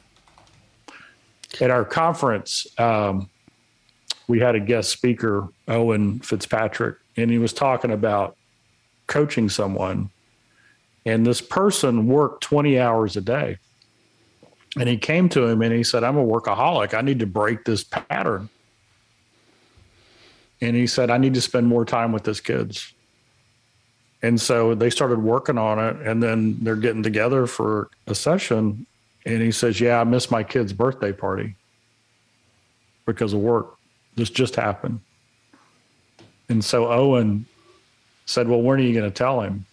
At 1.60 1.70
our 1.70 1.84
conference, 1.84 2.66
um, 2.78 3.30
we 4.26 4.40
had 4.40 4.54
a 4.54 4.60
guest 4.60 4.90
speaker, 4.90 5.48
Owen 5.68 6.20
Fitzpatrick, 6.20 6.96
and 7.16 7.30
he 7.30 7.38
was 7.38 7.52
talking 7.52 7.90
about 7.90 8.36
coaching 9.06 9.48
someone. 9.48 10.10
And 11.06 11.26
this 11.26 11.40
person 11.40 12.06
worked 12.06 12.42
20 12.42 12.78
hours 12.78 13.16
a 13.16 13.20
day. 13.20 13.58
And 14.78 14.88
he 14.88 14.96
came 14.96 15.28
to 15.30 15.46
him 15.46 15.62
and 15.62 15.72
he 15.72 15.84
said, 15.84 16.02
I'm 16.02 16.16
a 16.16 16.24
workaholic. 16.24 16.94
I 16.94 17.02
need 17.02 17.20
to 17.20 17.26
break 17.26 17.64
this 17.64 17.84
pattern. 17.84 18.48
And 20.60 20.74
he 20.74 20.86
said, 20.86 21.10
I 21.10 21.18
need 21.18 21.34
to 21.34 21.40
spend 21.40 21.66
more 21.66 21.84
time 21.84 22.10
with 22.10 22.24
his 22.26 22.40
kids. 22.40 22.92
And 24.24 24.40
so 24.40 24.74
they 24.74 24.88
started 24.88 25.22
working 25.22 25.58
on 25.58 25.78
it. 25.78 25.96
And 25.96 26.22
then 26.22 26.56
they're 26.62 26.76
getting 26.76 27.02
together 27.02 27.46
for 27.46 27.90
a 28.06 28.14
session. 28.14 28.86
And 29.26 29.42
he 29.42 29.52
says, 29.52 29.82
Yeah, 29.82 30.00
I 30.00 30.04
missed 30.04 30.30
my 30.30 30.42
kid's 30.42 30.72
birthday 30.72 31.12
party 31.12 31.56
because 33.04 33.34
of 33.34 33.40
work. 33.40 33.76
This 34.16 34.30
just 34.30 34.56
happened. 34.56 35.00
And 36.48 36.64
so 36.64 36.90
Owen 36.90 37.44
said, 38.24 38.48
Well, 38.48 38.62
when 38.62 38.78
are 38.80 38.82
you 38.82 38.98
going 38.98 39.10
to 39.10 39.14
tell 39.14 39.42
him? 39.42 39.66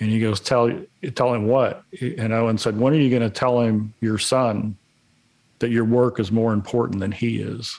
And 0.00 0.10
he 0.10 0.18
goes, 0.18 0.40
Tell 0.40 0.76
tell 1.14 1.32
him 1.32 1.46
what? 1.46 1.84
And 2.00 2.32
Owen 2.32 2.58
said, 2.58 2.76
When 2.76 2.92
are 2.92 2.96
you 2.96 3.08
going 3.08 3.22
to 3.22 3.30
tell 3.30 3.60
him 3.60 3.94
your 4.00 4.18
son 4.18 4.76
that 5.60 5.70
your 5.70 5.84
work 5.84 6.18
is 6.18 6.32
more 6.32 6.52
important 6.52 6.98
than 6.98 7.12
he 7.12 7.38
is? 7.38 7.78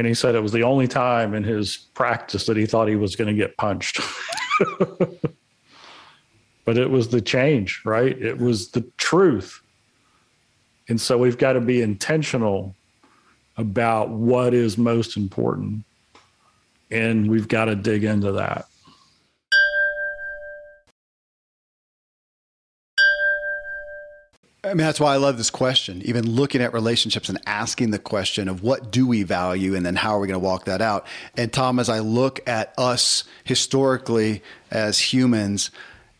And 0.00 0.06
he 0.06 0.14
said 0.14 0.34
it 0.34 0.40
was 0.40 0.52
the 0.52 0.62
only 0.62 0.88
time 0.88 1.34
in 1.34 1.44
his 1.44 1.76
practice 1.92 2.46
that 2.46 2.56
he 2.56 2.64
thought 2.64 2.88
he 2.88 2.96
was 2.96 3.16
going 3.16 3.28
to 3.28 3.34
get 3.34 3.58
punched. 3.58 4.00
but 6.64 6.78
it 6.78 6.88
was 6.88 7.08
the 7.08 7.20
change, 7.20 7.82
right? 7.84 8.18
It 8.18 8.38
was 8.38 8.70
the 8.70 8.80
truth. 8.96 9.60
And 10.88 10.98
so 10.98 11.18
we've 11.18 11.36
got 11.36 11.52
to 11.52 11.60
be 11.60 11.82
intentional 11.82 12.74
about 13.58 14.08
what 14.08 14.54
is 14.54 14.78
most 14.78 15.18
important. 15.18 15.84
And 16.90 17.30
we've 17.30 17.48
got 17.48 17.66
to 17.66 17.76
dig 17.76 18.02
into 18.02 18.32
that. 18.32 18.68
I 24.62 24.68
mean, 24.68 24.78
that's 24.78 25.00
why 25.00 25.14
I 25.14 25.16
love 25.16 25.38
this 25.38 25.48
question. 25.48 26.02
Even 26.04 26.28
looking 26.28 26.60
at 26.60 26.74
relationships 26.74 27.30
and 27.30 27.40
asking 27.46 27.92
the 27.92 27.98
question 27.98 28.46
of 28.46 28.62
what 28.62 28.90
do 28.90 29.06
we 29.06 29.22
value 29.22 29.74
and 29.74 29.86
then 29.86 29.96
how 29.96 30.16
are 30.16 30.20
we 30.20 30.26
going 30.26 30.38
to 30.38 30.44
walk 30.44 30.66
that 30.66 30.82
out? 30.82 31.06
And 31.36 31.50
Tom, 31.50 31.78
as 31.78 31.88
I 31.88 32.00
look 32.00 32.46
at 32.46 32.74
us 32.76 33.24
historically 33.44 34.42
as 34.70 34.98
humans, 34.98 35.70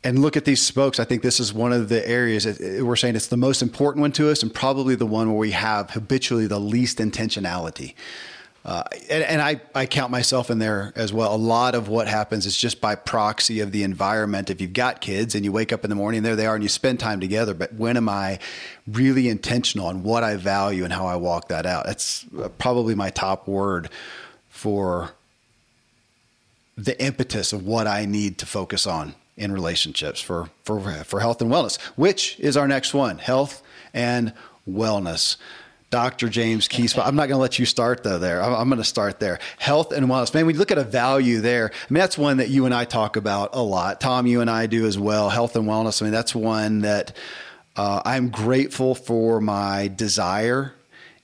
and 0.02 0.20
look 0.20 0.36
at 0.36 0.44
these 0.46 0.62
spokes. 0.62 0.98
I 0.98 1.04
think 1.04 1.22
this 1.22 1.40
is 1.40 1.52
one 1.52 1.74
of 1.74 1.88
the 1.88 2.06
areas 2.08 2.46
eh, 2.46 2.80
we're 2.80 2.96
saying 2.96 3.16
it's 3.16 3.26
the 3.26 3.36
most 3.36 3.60
important 3.60 4.00
one 4.00 4.12
to 4.12 4.30
us, 4.30 4.42
and 4.42 4.52
probably 4.52 4.94
the 4.94 5.06
one 5.06 5.28
where 5.28 5.38
we 5.38 5.50
have 5.50 5.90
habitually 5.90 6.46
the 6.46 6.58
least 6.58 6.98
intentionality. 6.98 7.94
Uh, 8.62 8.82
and, 9.08 9.24
and 9.24 9.40
I, 9.40 9.60
I 9.74 9.86
count 9.86 10.10
myself 10.10 10.50
in 10.50 10.58
there 10.58 10.92
as 10.94 11.12
well. 11.12 11.34
A 11.34 11.36
lot 11.36 11.74
of 11.74 11.88
what 11.88 12.08
happens 12.08 12.44
is 12.44 12.56
just 12.56 12.80
by 12.80 12.94
proxy 12.94 13.60
of 13.60 13.72
the 13.72 13.82
environment. 13.82 14.50
If 14.50 14.60
you've 14.60 14.74
got 14.74 15.00
kids 15.00 15.34
and 15.34 15.44
you 15.44 15.52
wake 15.52 15.72
up 15.72 15.82
in 15.82 15.88
the 15.88 15.96
morning, 15.96 16.22
there 16.22 16.36
they 16.36 16.46
are, 16.46 16.54
and 16.54 16.62
you 16.62 16.68
spend 16.68 17.00
time 17.00 17.20
together. 17.20 17.54
But 17.54 17.72
when 17.74 17.96
am 17.96 18.08
I 18.08 18.38
really 18.86 19.28
intentional 19.28 19.86
on 19.86 20.02
what 20.02 20.22
I 20.22 20.36
value 20.36 20.84
and 20.84 20.92
how 20.92 21.06
I 21.06 21.16
walk 21.16 21.48
that 21.48 21.64
out? 21.64 21.86
That's 21.86 22.26
uh, 22.38 22.48
probably 22.58 22.94
my 22.94 23.08
top 23.08 23.48
word 23.48 23.88
for 24.50 25.12
the 26.76 27.02
impetus 27.02 27.54
of 27.54 27.66
what 27.66 27.86
I 27.86 28.04
need 28.04 28.36
to 28.38 28.46
focus 28.46 28.86
on 28.86 29.14
in 29.36 29.52
relationships 29.52 30.20
for 30.20 30.50
for 30.64 30.80
for 31.04 31.20
health 31.20 31.40
and 31.40 31.50
wellness, 31.50 31.78
which 31.96 32.38
is 32.38 32.58
our 32.58 32.68
next 32.68 32.92
one, 32.92 33.18
health 33.18 33.62
and 33.94 34.34
wellness. 34.68 35.36
Dr. 35.90 36.28
James 36.28 36.68
Keesma. 36.68 37.04
I'm 37.04 37.16
not 37.16 37.28
going 37.28 37.36
to 37.36 37.42
let 37.42 37.58
you 37.58 37.66
start 37.66 38.04
though. 38.04 38.18
There, 38.18 38.40
I'm, 38.40 38.54
I'm 38.54 38.68
going 38.68 38.78
to 38.80 38.84
start 38.84 39.18
there. 39.18 39.40
Health 39.58 39.92
and 39.92 40.06
wellness. 40.06 40.32
Man, 40.32 40.46
we 40.46 40.54
look 40.54 40.70
at 40.70 40.78
a 40.78 40.84
value 40.84 41.40
there. 41.40 41.72
I 41.72 41.92
mean, 41.92 42.00
that's 42.00 42.16
one 42.16 42.36
that 42.36 42.48
you 42.48 42.64
and 42.64 42.74
I 42.74 42.84
talk 42.84 43.16
about 43.16 43.50
a 43.54 43.62
lot. 43.62 44.00
Tom, 44.00 44.26
you 44.26 44.40
and 44.40 44.48
I 44.48 44.66
do 44.66 44.86
as 44.86 44.98
well. 44.98 45.28
Health 45.28 45.56
and 45.56 45.66
wellness. 45.66 46.00
I 46.00 46.04
mean, 46.04 46.12
that's 46.12 46.34
one 46.34 46.82
that 46.82 47.16
uh, 47.76 48.02
I'm 48.04 48.30
grateful 48.30 48.94
for 48.94 49.40
my 49.40 49.88
desire 49.88 50.74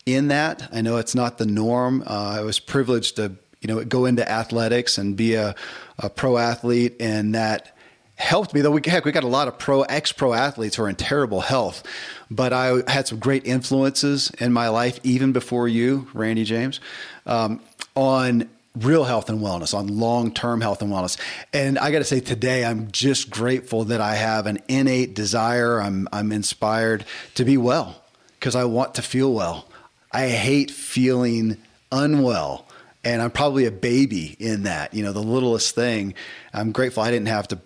in 0.05 0.29
that. 0.29 0.69
I 0.73 0.81
know 0.81 0.97
it's 0.97 1.15
not 1.15 1.39
the 1.39 1.47
norm. 1.47 2.03
Uh, 2.07 2.37
I 2.39 2.41
was 2.43 2.59
privileged 2.59 3.17
to 3.17 3.33
you 3.61 3.69
know 3.69 3.85
go 3.85 4.05
into 4.05 4.29
athletics 4.29 4.99
and 4.99 5.17
be 5.17 5.35
a, 5.35 5.55
a 5.99 6.11
pro 6.11 6.39
athlete, 6.39 6.97
and 6.99 7.35
that 7.35 7.76
helped 8.17 8.55
me 8.55 8.63
though 8.63 8.71
we 8.71 8.81
heck 8.85 9.05
we 9.05 9.13
got 9.13 9.25
a 9.25 9.29
lot 9.29 9.47
of 9.47 9.59
pro 9.59 9.83
ex 9.83 10.11
pro 10.11 10.33
athletes 10.33 10.77
who 10.77 10.83
are 10.83 10.89
in 10.89 10.97
terrible 10.97 11.41
health 11.41 11.83
but 12.31 12.53
i 12.53 12.83
had 12.91 13.07
some 13.07 13.19
great 13.19 13.47
influences 13.47 14.31
in 14.39 14.53
my 14.53 14.69
life 14.69 14.99
even 15.03 15.33
before 15.33 15.69
you 15.69 16.09
randy 16.15 16.45
james 16.45 16.81
um, 17.27 17.61
on 17.95 18.49
real 18.77 19.05
health 19.05 19.29
and 19.29 19.41
wellness 19.41 19.75
on 19.75 19.87
long-term 19.87 20.61
health 20.61 20.83
and 20.83 20.91
wellness. 20.91 21.19
And 21.53 21.79
i 21.79 21.91
got 21.91 21.99
to 21.99 22.05
say 22.05 22.21
today 22.21 22.65
i'm 22.65 22.91
just 22.91 23.31
grateful 23.31 23.85
that 23.85 24.01
i 24.01 24.15
have 24.15 24.47
an 24.47 24.59
innate 24.69 25.15
desire. 25.15 25.81
I'm, 25.81 26.09
I'm 26.13 26.33
inspired 26.33 27.05
to 27.35 27.45
be 27.45 27.57
well 27.57 28.03
because 28.39 28.55
i 28.55 28.65
want 28.65 28.95
to 28.97 29.03
feel 29.03 29.33
well. 29.33 29.67
I 30.13 30.29
hate 30.29 30.71
feeling 30.71 31.59
unwell 31.93 32.67
and 33.05 33.23
I'm 33.23 33.31
probably 33.31 33.67
a 33.67 33.71
baby 33.71 34.37
in 34.41 34.65
that, 34.65 34.93
you 34.93 35.05
know, 35.05 35.13
the 35.13 35.23
littlest 35.23 35.77
thing. 35.77 36.15
I'm 36.53 36.73
grateful 36.73 37.05
I 37.05 37.11
didn't 37.13 37.29
have 37.29 37.47
to 37.49 37.57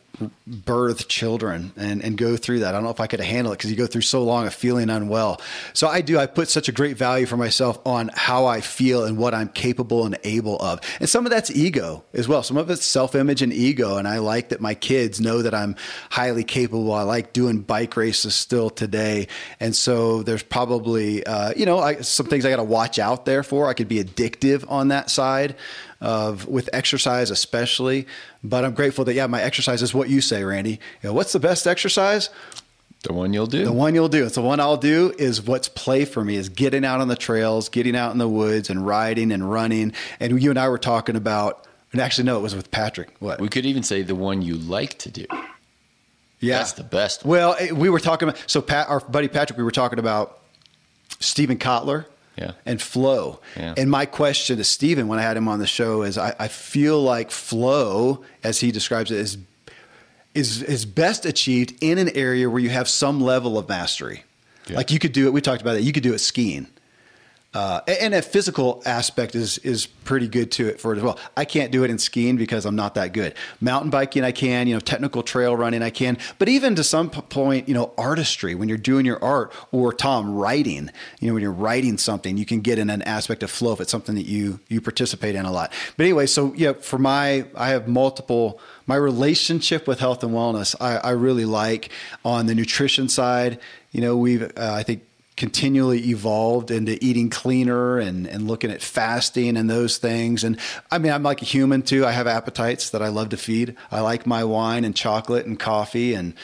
birth 0.46 1.08
children 1.08 1.72
and, 1.76 2.02
and 2.02 2.16
go 2.16 2.36
through 2.36 2.60
that. 2.60 2.68
I 2.68 2.72
don't 2.72 2.84
know 2.84 2.90
if 2.90 3.00
I 3.00 3.06
could 3.06 3.20
handle 3.20 3.52
it 3.52 3.56
because 3.58 3.70
you 3.70 3.76
go 3.76 3.86
through 3.86 4.02
so 4.02 4.22
long 4.22 4.46
of 4.46 4.54
feeling 4.54 4.90
unwell. 4.90 5.40
So 5.72 5.88
I 5.88 6.00
do, 6.00 6.18
I 6.18 6.26
put 6.26 6.48
such 6.48 6.68
a 6.68 6.72
great 6.72 6.96
value 6.96 7.26
for 7.26 7.36
myself 7.36 7.78
on 7.86 8.10
how 8.14 8.46
I 8.46 8.60
feel 8.60 9.04
and 9.04 9.16
what 9.16 9.34
I'm 9.34 9.48
capable 9.48 10.06
and 10.06 10.18
able 10.24 10.58
of. 10.60 10.80
And 11.00 11.08
some 11.08 11.26
of 11.26 11.30
that's 11.30 11.50
ego 11.50 12.04
as 12.12 12.28
well. 12.28 12.42
Some 12.42 12.56
of 12.56 12.70
it's 12.70 12.84
self 12.84 13.14
image 13.14 13.42
and 13.42 13.52
ego. 13.52 13.96
And 13.96 14.06
I 14.06 14.18
like 14.18 14.50
that 14.50 14.60
my 14.60 14.74
kids 14.74 15.20
know 15.20 15.42
that 15.42 15.54
I'm 15.54 15.76
highly 16.10 16.44
capable. 16.44 16.92
I 16.92 17.02
like 17.02 17.32
doing 17.32 17.60
bike 17.60 17.96
races 17.96 18.34
still 18.34 18.70
today. 18.70 19.28
And 19.58 19.74
so 19.74 20.22
there's 20.22 20.42
probably, 20.42 21.24
uh, 21.24 21.52
you 21.56 21.66
know, 21.66 21.78
I, 21.78 22.00
some 22.00 22.26
things 22.26 22.44
I 22.44 22.50
got 22.50 22.56
to 22.56 22.64
watch 22.64 22.98
out 22.98 23.24
there 23.24 23.42
for. 23.42 23.68
I 23.68 23.74
could 23.74 23.88
be 23.88 24.02
addictive 24.02 24.64
on 24.70 24.88
that 24.88 25.10
side 25.10 25.56
of 26.00 26.46
with 26.46 26.70
exercise 26.72 27.30
especially. 27.30 28.06
But 28.42 28.64
I'm 28.64 28.74
grateful 28.74 29.04
that 29.06 29.14
yeah, 29.14 29.26
my 29.26 29.42
exercise 29.42 29.82
is 29.82 29.94
what 29.94 30.08
you 30.08 30.20
say, 30.20 30.44
Randy. 30.44 30.72
You 31.02 31.10
know, 31.10 31.12
what's 31.12 31.32
the 31.32 31.40
best 31.40 31.66
exercise? 31.66 32.30
The 33.02 33.14
one 33.14 33.32
you'll 33.32 33.46
do. 33.46 33.64
The 33.64 33.72
one 33.72 33.94
you'll 33.94 34.10
do. 34.10 34.26
It's 34.26 34.34
the 34.34 34.42
one 34.42 34.60
I'll 34.60 34.76
do 34.76 35.14
is 35.18 35.40
what's 35.40 35.68
play 35.70 36.04
for 36.04 36.22
me 36.22 36.36
is 36.36 36.50
getting 36.50 36.84
out 36.84 37.00
on 37.00 37.08
the 37.08 37.16
trails, 37.16 37.70
getting 37.70 37.96
out 37.96 38.12
in 38.12 38.18
the 38.18 38.28
woods 38.28 38.68
and 38.68 38.86
riding 38.86 39.32
and 39.32 39.50
running. 39.50 39.94
And 40.18 40.40
you 40.42 40.50
and 40.50 40.58
I 40.58 40.68
were 40.68 40.78
talking 40.78 41.16
about 41.16 41.66
and 41.92 42.00
actually 42.00 42.24
no, 42.24 42.38
it 42.38 42.42
was 42.42 42.54
with 42.54 42.70
Patrick. 42.70 43.14
What? 43.18 43.40
We 43.40 43.48
could 43.48 43.66
even 43.66 43.82
say 43.82 44.02
the 44.02 44.14
one 44.14 44.42
you 44.42 44.56
like 44.56 44.98
to 44.98 45.10
do. 45.10 45.26
Yeah. 46.40 46.58
That's 46.58 46.72
the 46.72 46.84
best. 46.84 47.24
One. 47.24 47.30
Well, 47.30 47.56
eh, 47.58 47.72
we 47.72 47.90
were 47.90 48.00
talking 48.00 48.28
about 48.28 48.42
so 48.46 48.62
Pat 48.62 48.88
our 48.88 49.00
buddy 49.00 49.28
Patrick, 49.28 49.58
we 49.58 49.64
were 49.64 49.70
talking 49.70 49.98
about 49.98 50.38
Steven 51.18 51.58
Kotler 51.58 52.06
yeah. 52.40 52.52
and 52.64 52.80
flow. 52.80 53.40
Yeah. 53.56 53.74
And 53.76 53.90
my 53.90 54.06
question 54.06 54.56
to 54.56 54.64
Steven 54.64 55.08
when 55.08 55.18
I 55.18 55.22
had 55.22 55.36
him 55.36 55.46
on 55.46 55.58
the 55.58 55.66
show 55.66 56.02
is 56.02 56.18
I, 56.18 56.34
I 56.38 56.48
feel 56.48 57.00
like 57.02 57.30
flow, 57.30 58.24
as 58.42 58.60
he 58.60 58.72
describes 58.72 59.10
it, 59.10 59.18
is 59.18 59.38
is 60.34 60.62
is 60.62 60.84
best 60.84 61.26
achieved 61.26 61.74
in 61.80 61.98
an 61.98 62.08
area 62.16 62.48
where 62.48 62.60
you 62.60 62.70
have 62.70 62.88
some 62.88 63.20
level 63.20 63.58
of 63.58 63.68
mastery. 63.68 64.24
Yeah. 64.68 64.76
Like 64.76 64.90
you 64.90 64.98
could 64.98 65.12
do 65.12 65.26
it. 65.26 65.32
We 65.32 65.40
talked 65.40 65.60
about 65.60 65.74
that. 65.74 65.82
You 65.82 65.92
could 65.92 66.02
do 66.02 66.14
it 66.14 66.20
skiing. 66.20 66.68
Uh, 67.52 67.80
and 67.88 68.14
a 68.14 68.22
physical 68.22 68.80
aspect 68.86 69.34
is 69.34 69.58
is 69.58 69.84
pretty 69.84 70.28
good 70.28 70.52
to 70.52 70.68
it 70.68 70.80
for 70.80 70.92
it 70.92 70.98
as 70.98 71.02
well. 71.02 71.18
I 71.36 71.44
can't 71.44 71.72
do 71.72 71.82
it 71.82 71.90
in 71.90 71.98
skiing 71.98 72.36
because 72.36 72.64
I'm 72.64 72.76
not 72.76 72.94
that 72.94 73.12
good. 73.12 73.34
Mountain 73.60 73.90
biking 73.90 74.22
I 74.22 74.30
can, 74.30 74.68
you 74.68 74.74
know, 74.74 74.80
technical 74.80 75.24
trail 75.24 75.56
running 75.56 75.82
I 75.82 75.90
can, 75.90 76.16
but 76.38 76.48
even 76.48 76.76
to 76.76 76.84
some 76.84 77.10
point, 77.10 77.66
you 77.66 77.74
know, 77.74 77.92
artistry 77.98 78.54
when 78.54 78.68
you're 78.68 78.78
doing 78.78 79.04
your 79.04 79.22
art 79.22 79.52
or 79.72 79.92
Tom 79.92 80.32
writing, 80.32 80.90
you 81.18 81.26
know, 81.26 81.34
when 81.34 81.42
you're 81.42 81.50
writing 81.50 81.98
something, 81.98 82.36
you 82.36 82.46
can 82.46 82.60
get 82.60 82.78
in 82.78 82.88
an 82.88 83.02
aspect 83.02 83.42
of 83.42 83.50
flow 83.50 83.72
if 83.72 83.80
it's 83.80 83.90
something 83.90 84.14
that 84.14 84.26
you 84.26 84.60
you 84.68 84.80
participate 84.80 85.34
in 85.34 85.44
a 85.44 85.50
lot. 85.50 85.72
But 85.96 86.04
anyway, 86.04 86.26
so 86.26 86.54
yeah, 86.54 86.74
for 86.74 87.00
my 87.00 87.46
I 87.56 87.70
have 87.70 87.88
multiple 87.88 88.60
my 88.86 88.96
relationship 88.96 89.88
with 89.88 89.98
health 89.98 90.22
and 90.22 90.32
wellness 90.32 90.76
I, 90.80 90.98
I 90.98 91.10
really 91.10 91.46
like 91.46 91.90
on 92.24 92.46
the 92.46 92.54
nutrition 92.54 93.08
side. 93.08 93.58
You 93.90 94.02
know, 94.02 94.16
we've 94.16 94.44
uh, 94.44 94.50
I 94.56 94.84
think 94.84 95.02
continually 95.40 96.10
evolved 96.10 96.70
into 96.70 97.02
eating 97.02 97.30
cleaner 97.30 97.98
and, 97.98 98.26
and 98.26 98.46
looking 98.46 98.70
at 98.70 98.82
fasting 98.82 99.56
and 99.56 99.70
those 99.70 99.96
things. 99.96 100.44
And 100.44 100.60
I 100.90 100.98
mean, 100.98 101.10
I'm 101.12 101.22
like 101.22 101.40
a 101.40 101.46
human 101.46 101.80
too. 101.80 102.04
I 102.04 102.10
have 102.10 102.26
appetites 102.26 102.90
that 102.90 103.00
I 103.00 103.08
love 103.08 103.30
to 103.30 103.38
feed. 103.38 103.74
I 103.90 104.00
like 104.00 104.26
my 104.26 104.44
wine 104.44 104.84
and 104.84 104.94
chocolate 104.94 105.46
and 105.46 105.58
coffee 105.58 106.12
and 106.12 106.34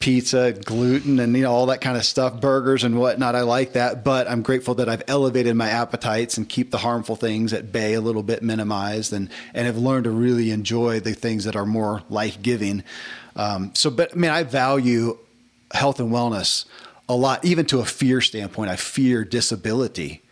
pizza, 0.00 0.52
gluten, 0.52 1.20
and 1.20 1.36
you 1.36 1.44
know 1.44 1.52
all 1.52 1.66
that 1.66 1.80
kind 1.80 1.96
of 1.96 2.04
stuff, 2.04 2.40
burgers 2.40 2.82
and 2.82 2.98
whatnot. 2.98 3.36
I 3.36 3.42
like 3.42 3.74
that, 3.74 4.02
but 4.02 4.28
I'm 4.28 4.42
grateful 4.42 4.74
that 4.74 4.88
I've 4.88 5.04
elevated 5.06 5.54
my 5.54 5.68
appetites 5.68 6.36
and 6.36 6.48
keep 6.48 6.72
the 6.72 6.78
harmful 6.78 7.14
things 7.14 7.52
at 7.52 7.70
bay 7.70 7.94
a 7.94 8.00
little 8.00 8.24
bit 8.24 8.42
minimized, 8.42 9.12
and 9.12 9.30
and 9.54 9.68
have 9.68 9.78
learned 9.78 10.04
to 10.04 10.10
really 10.10 10.50
enjoy 10.50 10.98
the 10.98 11.14
things 11.14 11.44
that 11.44 11.54
are 11.54 11.66
more 11.66 12.02
life 12.10 12.42
giving. 12.42 12.82
Um, 13.36 13.70
so, 13.76 13.90
but 13.90 14.10
I 14.12 14.16
mean, 14.16 14.32
I 14.32 14.42
value 14.42 15.18
health 15.70 16.00
and 16.00 16.10
wellness 16.10 16.64
a 17.12 17.16
lot, 17.16 17.44
even 17.44 17.66
to 17.66 17.80
a 17.80 17.84
fear 17.84 18.20
standpoint. 18.20 18.70
I 18.70 18.76
fear 18.76 19.24
disability, 19.24 20.22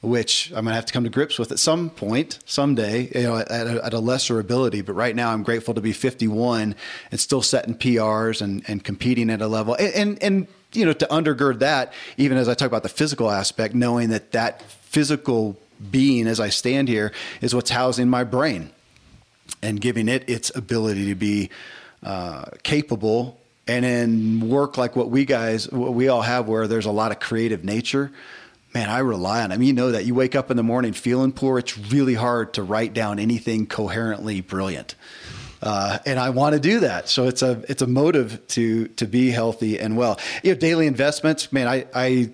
which 0.00 0.48
I'm 0.50 0.64
going 0.64 0.66
to 0.66 0.74
have 0.74 0.86
to 0.86 0.92
come 0.92 1.04
to 1.04 1.10
grips 1.10 1.38
with 1.38 1.50
at 1.50 1.58
some 1.58 1.90
point, 1.90 2.38
someday, 2.44 3.10
you 3.14 3.22
know, 3.24 3.38
at 3.38 3.50
a, 3.50 3.84
at 3.84 3.94
a, 3.94 3.98
lesser 3.98 4.38
ability. 4.38 4.82
But 4.82 4.92
right 4.92 5.16
now, 5.16 5.32
I'm 5.32 5.42
grateful 5.42 5.74
to 5.74 5.80
be 5.80 5.92
51 5.92 6.76
and 7.10 7.20
still 7.20 7.42
setting 7.42 7.74
PRs 7.74 8.40
and, 8.42 8.62
and 8.68 8.84
competing 8.84 9.28
at 9.28 9.42
a 9.42 9.48
level. 9.48 9.74
And, 9.74 9.94
and, 9.94 10.22
and, 10.22 10.46
you 10.72 10.84
know, 10.84 10.92
to 10.92 11.06
undergird 11.06 11.58
that, 11.58 11.92
even 12.16 12.38
as 12.38 12.48
I 12.48 12.54
talk 12.54 12.68
about 12.68 12.84
the 12.84 12.88
physical 12.88 13.30
aspect, 13.30 13.74
knowing 13.74 14.10
that 14.10 14.30
that 14.32 14.62
physical 14.62 15.58
being 15.90 16.28
as 16.28 16.38
I 16.38 16.50
stand 16.50 16.88
here 16.88 17.12
is 17.40 17.54
what's 17.54 17.70
housing 17.70 18.08
my 18.08 18.22
brain 18.22 18.70
and 19.62 19.80
giving 19.80 20.08
it 20.08 20.28
its 20.28 20.54
ability 20.54 21.06
to 21.06 21.14
be 21.16 21.50
uh, 22.04 22.44
capable 22.62 23.40
and 23.66 23.84
in 23.84 24.48
work 24.48 24.76
like 24.76 24.96
what 24.96 25.10
we 25.10 25.24
guys 25.24 25.70
what 25.70 25.94
we 25.94 26.08
all 26.08 26.22
have 26.22 26.48
where 26.48 26.66
there's 26.66 26.86
a 26.86 26.92
lot 26.92 27.10
of 27.10 27.20
creative 27.20 27.64
nature 27.64 28.10
man 28.74 28.88
i 28.88 28.98
rely 28.98 29.42
on 29.42 29.50
mean 29.50 29.62
you 29.62 29.72
know 29.72 29.90
that 29.90 30.04
you 30.04 30.14
wake 30.14 30.34
up 30.34 30.50
in 30.50 30.56
the 30.56 30.62
morning 30.62 30.92
feeling 30.92 31.32
poor 31.32 31.58
it's 31.58 31.76
really 31.76 32.14
hard 32.14 32.52
to 32.54 32.62
write 32.62 32.92
down 32.92 33.18
anything 33.18 33.66
coherently 33.66 34.40
brilliant 34.40 34.94
uh, 35.64 35.98
and 36.04 36.18
I 36.18 36.28
want 36.28 36.52
to 36.52 36.60
do 36.60 36.80
that. 36.80 37.08
So 37.08 37.26
it's 37.26 37.40
a 37.40 37.64
it's 37.68 37.80
a 37.80 37.86
motive 37.86 38.46
to 38.48 38.88
to 38.88 39.06
be 39.06 39.30
healthy 39.30 39.80
and 39.80 39.96
well. 39.96 40.20
You 40.42 40.52
know, 40.52 40.60
daily 40.60 40.86
investments, 40.86 41.52
man. 41.54 41.66
I, 41.66 41.86
I 41.94 42.30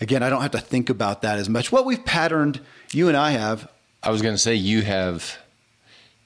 again, 0.00 0.22
I 0.22 0.30
don't 0.30 0.40
have 0.40 0.52
to 0.52 0.60
think 0.60 0.88
about 0.88 1.20
that 1.20 1.38
as 1.38 1.48
much. 1.50 1.70
What 1.70 1.84
we've 1.84 2.02
patterned, 2.04 2.58
you 2.92 3.08
and 3.08 3.18
I 3.18 3.32
have. 3.32 3.70
I 4.02 4.10
was 4.10 4.22
going 4.22 4.34
to 4.34 4.38
say 4.38 4.54
you 4.54 4.80
have 4.80 5.36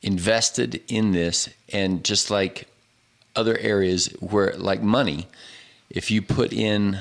invested 0.00 0.80
in 0.86 1.10
this, 1.10 1.48
and 1.72 2.04
just 2.04 2.30
like 2.30 2.68
other 3.36 3.56
areas 3.58 4.06
where, 4.20 4.54
like 4.56 4.82
money, 4.82 5.28
if 5.90 6.10
you 6.10 6.22
put 6.22 6.52
in 6.52 7.00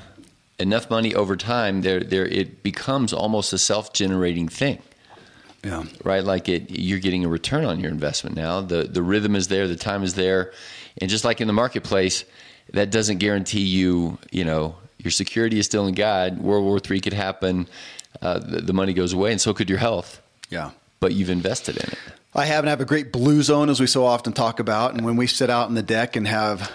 enough 0.59 0.89
money 0.89 1.13
over 1.15 1.35
time, 1.35 1.81
there, 1.81 1.99
there, 1.99 2.25
it 2.25 2.63
becomes 2.63 3.13
almost 3.13 3.53
a 3.53 3.57
self-generating 3.57 4.47
thing. 4.49 4.79
Yeah. 5.63 5.83
Right. 6.03 6.23
Like 6.23 6.49
it, 6.49 6.71
you're 6.71 6.99
getting 6.99 7.23
a 7.23 7.29
return 7.29 7.65
on 7.65 7.79
your 7.79 7.89
investment 7.89 8.35
now. 8.35 8.59
The 8.59 8.83
the 8.83 9.01
rhythm 9.01 9.33
is 9.33 9.47
there, 9.47 9.65
the 9.67 9.77
time 9.77 10.03
is 10.03 10.13
there, 10.13 10.51
and 10.97 11.09
just 11.09 11.23
like 11.23 11.39
in 11.39 11.47
the 11.47 11.53
marketplace, 11.53 12.25
that 12.73 12.91
doesn't 12.91 13.19
guarantee 13.19 13.61
you. 13.61 14.17
You 14.31 14.43
know, 14.43 14.75
your 14.97 15.11
security 15.11 15.59
is 15.59 15.65
still 15.65 15.87
in 15.87 15.95
God. 15.95 16.39
World 16.39 16.65
War 16.65 16.79
III 16.79 16.99
could 16.99 17.13
happen. 17.13 17.67
Uh, 18.21 18.39
the, 18.39 18.61
the 18.61 18.73
money 18.73 18.93
goes 18.93 19.13
away, 19.13 19.31
and 19.31 19.39
so 19.39 19.53
could 19.53 19.69
your 19.69 19.79
health. 19.79 20.21
Yeah. 20.49 20.71
But 20.99 21.13
you've 21.13 21.29
invested 21.29 21.77
in 21.77 21.89
it. 21.89 21.99
I 22.35 22.45
have 22.45 22.63
and 22.63 22.69
have 22.69 22.81
a 22.81 22.85
great 22.85 23.11
blue 23.11 23.43
zone, 23.43 23.69
as 23.69 23.79
we 23.79 23.85
so 23.85 24.05
often 24.05 24.33
talk 24.33 24.59
about. 24.59 24.93
And 24.93 25.05
when 25.05 25.17
we 25.17 25.27
sit 25.27 25.51
out 25.51 25.67
on 25.67 25.75
the 25.75 25.83
deck 25.83 26.15
and 26.15 26.27
have 26.27 26.71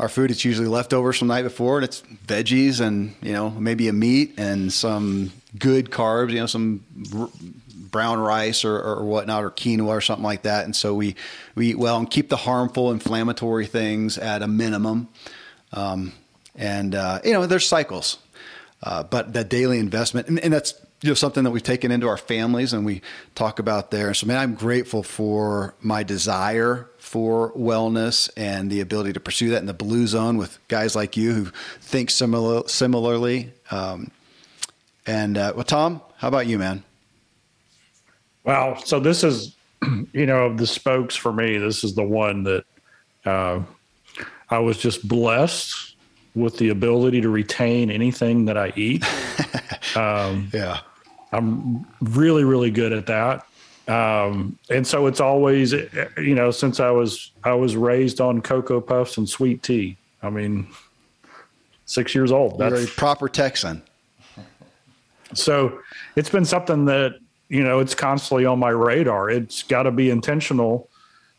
our 0.00 0.08
food, 0.08 0.32
it's 0.32 0.44
usually 0.44 0.66
leftovers 0.66 1.16
from 1.16 1.28
the 1.28 1.34
night 1.34 1.42
before, 1.42 1.76
and 1.78 1.84
it's 1.84 2.02
veggies 2.26 2.80
and 2.80 3.14
you 3.22 3.32
know 3.32 3.50
maybe 3.50 3.86
a 3.86 3.92
meat 3.92 4.34
and 4.36 4.72
some 4.72 5.30
good 5.56 5.90
carbs, 5.90 6.32
you 6.32 6.40
know 6.40 6.46
some 6.46 6.84
r- 7.16 7.28
brown 7.76 8.18
rice 8.18 8.64
or, 8.64 8.76
or 8.76 9.04
whatnot 9.04 9.44
or 9.44 9.50
quinoa 9.52 9.86
or 9.86 10.00
something 10.00 10.24
like 10.24 10.42
that. 10.42 10.64
And 10.64 10.74
so 10.74 10.92
we 10.92 11.14
we 11.54 11.70
eat 11.70 11.78
well 11.78 11.98
and 11.98 12.10
keep 12.10 12.28
the 12.28 12.36
harmful 12.36 12.90
inflammatory 12.90 13.66
things 13.66 14.18
at 14.18 14.42
a 14.42 14.48
minimum. 14.48 15.08
Um, 15.72 16.12
and 16.56 16.96
uh, 16.96 17.20
you 17.24 17.32
know 17.32 17.46
there's 17.46 17.68
cycles, 17.68 18.18
uh, 18.82 19.04
but 19.04 19.34
that 19.34 19.48
daily 19.48 19.78
investment 19.78 20.26
and, 20.26 20.40
and 20.40 20.52
that's 20.52 20.74
you 21.04 21.10
know 21.10 21.14
something 21.14 21.44
that 21.44 21.50
we've 21.50 21.62
taken 21.62 21.90
into 21.90 22.08
our 22.08 22.16
families 22.16 22.72
and 22.72 22.86
we 22.86 23.02
talk 23.34 23.58
about 23.58 23.90
there. 23.90 24.14
So 24.14 24.26
man 24.26 24.38
i'm 24.38 24.54
grateful 24.54 25.02
for 25.02 25.74
my 25.82 26.02
desire 26.02 26.88
for 26.96 27.52
wellness 27.52 28.30
and 28.38 28.70
the 28.70 28.80
ability 28.80 29.12
to 29.12 29.20
pursue 29.20 29.50
that 29.50 29.58
in 29.58 29.66
the 29.66 29.74
blue 29.74 30.06
zone 30.06 30.38
with 30.38 30.58
guys 30.68 30.96
like 30.96 31.14
you 31.14 31.34
who 31.34 31.44
think 31.80 32.10
similar 32.10 32.66
similarly. 32.68 33.52
Um, 33.70 34.10
and 35.06 35.36
uh, 35.36 35.52
well 35.54 35.64
tom 35.64 36.00
how 36.16 36.28
about 36.28 36.46
you 36.46 36.58
man? 36.58 36.82
Well 38.44 38.78
so 38.82 38.98
this 38.98 39.22
is 39.22 39.54
you 40.14 40.24
know 40.24 40.56
the 40.56 40.66
spokes 40.66 41.14
for 41.14 41.34
me 41.34 41.58
this 41.58 41.84
is 41.84 41.94
the 41.94 42.02
one 42.02 42.44
that 42.44 42.64
uh, 43.26 43.60
i 44.48 44.58
was 44.58 44.78
just 44.78 45.06
blessed 45.06 45.96
with 46.34 46.56
the 46.56 46.70
ability 46.70 47.20
to 47.20 47.28
retain 47.28 47.90
anything 47.90 48.46
that 48.46 48.56
i 48.56 48.72
eat. 48.74 49.04
Um, 49.96 50.48
yeah 50.52 50.80
I'm 51.34 51.86
really, 52.00 52.44
really 52.44 52.70
good 52.70 52.92
at 52.92 53.06
that. 53.06 53.46
Um, 53.86 54.58
and 54.70 54.86
so 54.86 55.06
it's 55.06 55.20
always, 55.20 55.72
you 55.72 56.34
know, 56.34 56.50
since 56.50 56.80
I 56.80 56.90
was, 56.90 57.32
I 57.42 57.52
was 57.52 57.76
raised 57.76 58.20
on 58.20 58.40
Cocoa 58.40 58.80
Puffs 58.80 59.18
and 59.18 59.28
sweet 59.28 59.62
tea. 59.62 59.96
I 60.22 60.30
mean, 60.30 60.68
six 61.84 62.14
years 62.14 62.32
old. 62.32 62.58
That's 62.58 62.72
You're 62.74 62.84
a 62.84 62.86
proper 62.86 63.28
Texan. 63.28 63.82
So 65.34 65.80
it's 66.16 66.30
been 66.30 66.44
something 66.44 66.86
that, 66.86 67.18
you 67.48 67.62
know, 67.62 67.80
it's 67.80 67.94
constantly 67.94 68.46
on 68.46 68.58
my 68.58 68.70
radar. 68.70 69.28
It's 69.28 69.62
got 69.62 69.82
to 69.82 69.90
be 69.90 70.08
intentional. 70.10 70.88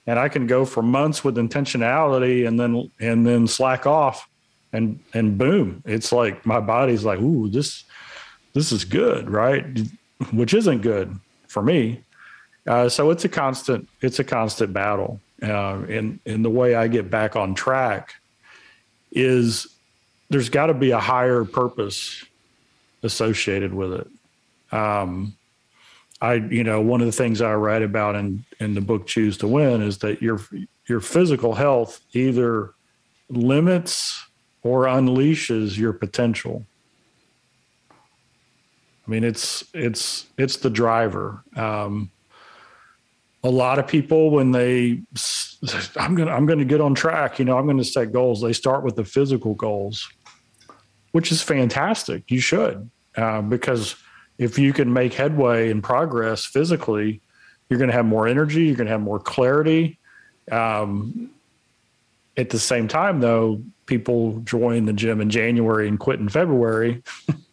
And 0.06 0.20
I 0.20 0.30
can 0.30 0.46
go 0.46 0.66
for 0.66 0.84
months 0.84 1.24
with 1.24 1.38
intentionality 1.38 2.48
and 2.48 2.60
then, 2.60 2.91
and 3.00 3.26
then 3.26 3.48
slack 3.48 3.88
off 3.88 4.30
and, 4.72 5.00
and 5.14 5.38
boom, 5.38 5.82
it's 5.86 6.12
like 6.12 6.46
my 6.46 6.60
body's 6.60 7.06
like, 7.06 7.20
Ooh, 7.20 7.50
this, 7.50 7.86
this 8.56 8.72
is 8.72 8.86
good, 8.86 9.30
right? 9.30 9.66
Which 10.32 10.53
isn't 10.53 10.82
good 10.82 11.16
for 11.47 11.62
me. 11.62 12.01
Uh, 12.66 12.89
so 12.89 13.12
it's 13.12 13.26
a 13.26 13.30
constant, 13.30 13.88
it's 14.01 14.18
a 14.18 14.24
constant 14.24 14.74
battle. 14.74 15.20
Uh, 15.43 15.84
and, 15.89 16.20
and 16.26 16.43
the 16.43 16.49
way 16.49 16.74
I 16.74 16.88
get 16.88 17.12
back 17.12 17.36
on 17.36 17.53
track 17.53 18.16
is 19.12 19.68
there's 20.30 20.49
got 20.49 20.68
to 20.68 20.74
be 20.74 20.91
a 20.91 20.99
higher 20.99 21.43
purpose 21.43 22.24
associated 23.03 23.74
with 23.74 23.93
it. 23.93 24.08
Um, 24.72 25.36
I, 26.22 26.36
you 26.36 26.64
know, 26.64 26.82
one 26.82 27.01
of 27.01 27.08
the 27.08 27.12
things 27.12 27.41
I 27.41 27.53
write 27.56 27.84
about 27.84 28.16
in, 28.16 28.45
in 28.60 28.74
the 28.74 28.82
book 28.82 29.06
Choose 29.06 29.38
to 29.39 29.47
Win 29.47 29.82
is 29.82 29.97
that 29.99 30.22
your, 30.22 30.39
your 30.88 31.01
physical 31.01 31.53
health 31.53 31.99
either 32.14 32.74
limits 33.30 34.26
or 34.64 34.86
unleashes 34.86 35.78
your 35.78 35.93
potential. 35.93 36.66
I 39.06 39.12
mean, 39.12 39.24
it's 39.24 39.64
it's 39.74 40.26
it's 40.38 40.58
the 40.58 40.70
driver. 40.70 41.43
Um, 41.56 42.12
a 43.43 43.49
lot 43.49 43.78
of 43.78 43.88
people 43.88 44.32
when 44.32 44.51
they 44.51 45.01
I'm 45.97 46.16
gonna 46.16 46.32
I'm 46.32 46.45
gonna 46.45 46.66
get 46.66 46.82
on 46.82 46.95
track. 46.95 47.39
You 47.39 47.45
know, 47.45 47.58
I'm 47.58 47.68
gonna 47.68 47.84
set 47.84 48.12
goals. 48.12 48.41
They 48.41 48.53
start 48.53 48.84
with 48.84 48.95
the 48.95 49.06
physical 49.06 49.53
goals, 49.53 50.08
which 51.12 51.32
is 51.32 51.41
fantastic. 51.41 52.32
You 52.32 52.39
should 52.39 52.89
uh, 53.16 53.41
because 53.41 53.95
if 54.38 54.58
you 54.58 54.74
can 54.74 54.91
make 54.91 55.14
headway 55.14 55.70
and 55.72 55.84
progress 55.84 56.45
physically, 56.45 57.22
you're 57.70 57.80
to 57.89 57.93
have 57.93 58.06
more 58.06 58.28
energy. 58.28 58.66
You're 58.66 58.76
to 58.88 58.91
have 58.91 59.01
more 59.01 59.20
clarity. 59.20 59.99
Um, 60.51 61.30
at 62.38 62.49
the 62.49 62.60
same 62.60 62.88
time, 62.88 63.22
though, 63.22 63.62
people 63.86 64.39
join 64.39 64.86
the 64.86 64.93
gym 64.93 65.22
in 65.22 65.30
January 65.30 65.88
and 65.88 65.99
quit 65.99 66.20
in 66.20 66.28
February. 66.28 67.03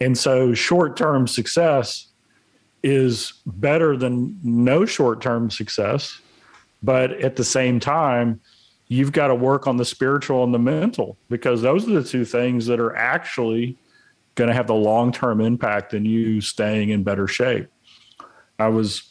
And 0.00 0.16
so 0.16 0.54
short 0.54 0.96
term 0.96 1.26
success 1.26 2.08
is 2.82 3.32
better 3.46 3.96
than 3.96 4.38
no 4.42 4.84
short 4.84 5.20
term 5.20 5.50
success. 5.50 6.20
But 6.82 7.12
at 7.12 7.36
the 7.36 7.44
same 7.44 7.80
time, 7.80 8.40
you've 8.88 9.12
got 9.12 9.28
to 9.28 9.34
work 9.34 9.66
on 9.66 9.78
the 9.78 9.84
spiritual 9.84 10.44
and 10.44 10.52
the 10.52 10.58
mental 10.58 11.16
because 11.30 11.62
those 11.62 11.88
are 11.88 11.92
the 11.92 12.04
two 12.04 12.24
things 12.24 12.66
that 12.66 12.78
are 12.78 12.94
actually 12.94 13.78
going 14.34 14.48
to 14.48 14.54
have 14.54 14.66
the 14.66 14.74
long 14.74 15.12
term 15.12 15.40
impact 15.40 15.94
in 15.94 16.04
you 16.04 16.40
staying 16.40 16.90
in 16.90 17.02
better 17.02 17.26
shape. 17.26 17.68
I 18.58 18.68
was 18.68 19.10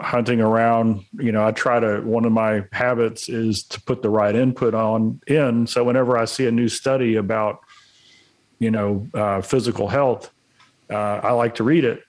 hunting 0.00 0.40
around, 0.40 1.04
you 1.18 1.32
know, 1.32 1.46
I 1.46 1.52
try 1.52 1.80
to, 1.80 2.00
one 2.00 2.24
of 2.24 2.32
my 2.32 2.64
habits 2.72 3.28
is 3.28 3.62
to 3.64 3.80
put 3.82 4.02
the 4.02 4.10
right 4.10 4.34
input 4.34 4.74
on 4.74 5.20
in. 5.26 5.66
So 5.66 5.84
whenever 5.84 6.16
I 6.16 6.24
see 6.24 6.46
a 6.46 6.52
new 6.52 6.68
study 6.68 7.16
about 7.16 7.60
you 8.60 8.70
know, 8.70 9.08
uh, 9.14 9.40
physical 9.40 9.88
health, 9.88 10.30
uh, 10.88 10.94
I 10.94 11.32
like 11.32 11.56
to 11.56 11.64
read 11.64 11.84
it. 11.84 12.04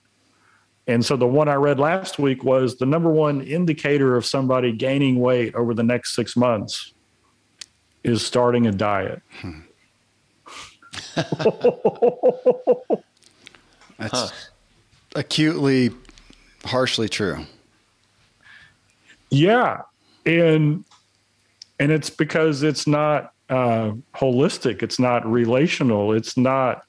And 0.86 1.04
so 1.04 1.16
the 1.16 1.26
one 1.26 1.48
I 1.48 1.54
read 1.54 1.80
last 1.80 2.18
week 2.18 2.44
was 2.44 2.76
the 2.76 2.86
number 2.86 3.10
one 3.10 3.40
indicator 3.40 4.16
of 4.16 4.26
somebody 4.26 4.72
gaining 4.72 5.18
weight 5.18 5.54
over 5.54 5.74
the 5.74 5.82
next 5.82 6.14
six 6.14 6.36
months 6.36 6.92
is 8.04 8.24
starting 8.24 8.66
a 8.66 8.72
diet. 8.72 9.22
Hmm. 9.40 9.60
That's 13.98 14.12
huh. 14.12 14.28
acutely, 15.14 15.90
harshly 16.64 17.08
true. 17.08 17.46
Yeah, 19.30 19.82
and 20.26 20.84
and 21.78 21.90
it's 21.90 22.10
because 22.10 22.62
it's 22.62 22.86
not 22.86 23.32
uh, 23.52 23.92
holistic. 24.14 24.82
It's 24.82 24.98
not 24.98 25.30
relational. 25.30 26.12
It's 26.12 26.38
not 26.38 26.86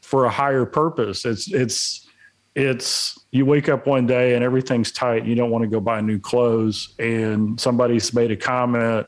for 0.00 0.24
a 0.24 0.30
higher 0.30 0.64
purpose. 0.64 1.26
It's 1.26 1.52
it's 1.52 2.08
it's 2.54 3.18
you 3.30 3.44
wake 3.44 3.68
up 3.68 3.86
one 3.86 4.06
day 4.06 4.34
and 4.34 4.42
everything's 4.42 4.90
tight. 4.90 5.26
You 5.26 5.34
don't 5.34 5.50
want 5.50 5.64
to 5.64 5.68
go 5.68 5.80
buy 5.80 6.00
new 6.00 6.18
clothes, 6.18 6.94
and 6.98 7.60
somebody's 7.60 8.14
made 8.14 8.30
a 8.30 8.36
comment, 8.36 9.06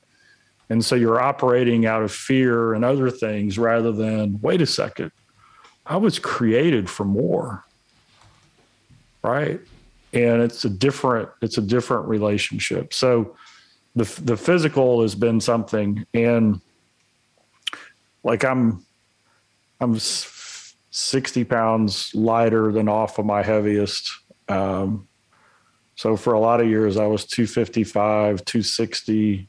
and 0.68 0.84
so 0.84 0.94
you're 0.94 1.22
operating 1.22 1.86
out 1.86 2.02
of 2.02 2.12
fear 2.12 2.74
and 2.74 2.84
other 2.84 3.10
things 3.10 3.58
rather 3.58 3.90
than 3.90 4.38
wait 4.42 4.60
a 4.60 4.66
second. 4.66 5.10
I 5.86 5.96
was 5.96 6.18
created 6.18 6.90
for 6.90 7.04
more, 7.06 7.64
right? 9.22 9.58
And 10.12 10.42
it's 10.42 10.66
a 10.66 10.70
different 10.70 11.30
it's 11.40 11.56
a 11.56 11.62
different 11.62 12.08
relationship. 12.08 12.92
So 12.92 13.36
the 13.96 14.04
the 14.22 14.36
physical 14.36 15.00
has 15.00 15.14
been 15.14 15.40
something 15.40 16.04
and 16.12 16.60
like 18.24 18.44
I'm 18.44 18.84
I'm 19.80 19.98
60 19.98 21.44
pounds 21.44 22.14
lighter 22.14 22.72
than 22.72 22.88
off 22.88 23.18
of 23.18 23.26
my 23.26 23.42
heaviest. 23.42 24.10
Um, 24.48 25.06
so 25.96 26.16
for 26.16 26.32
a 26.32 26.40
lot 26.40 26.60
of 26.60 26.68
years, 26.68 26.96
I 26.96 27.06
was 27.06 27.24
255, 27.24 28.44
260. 28.44 29.48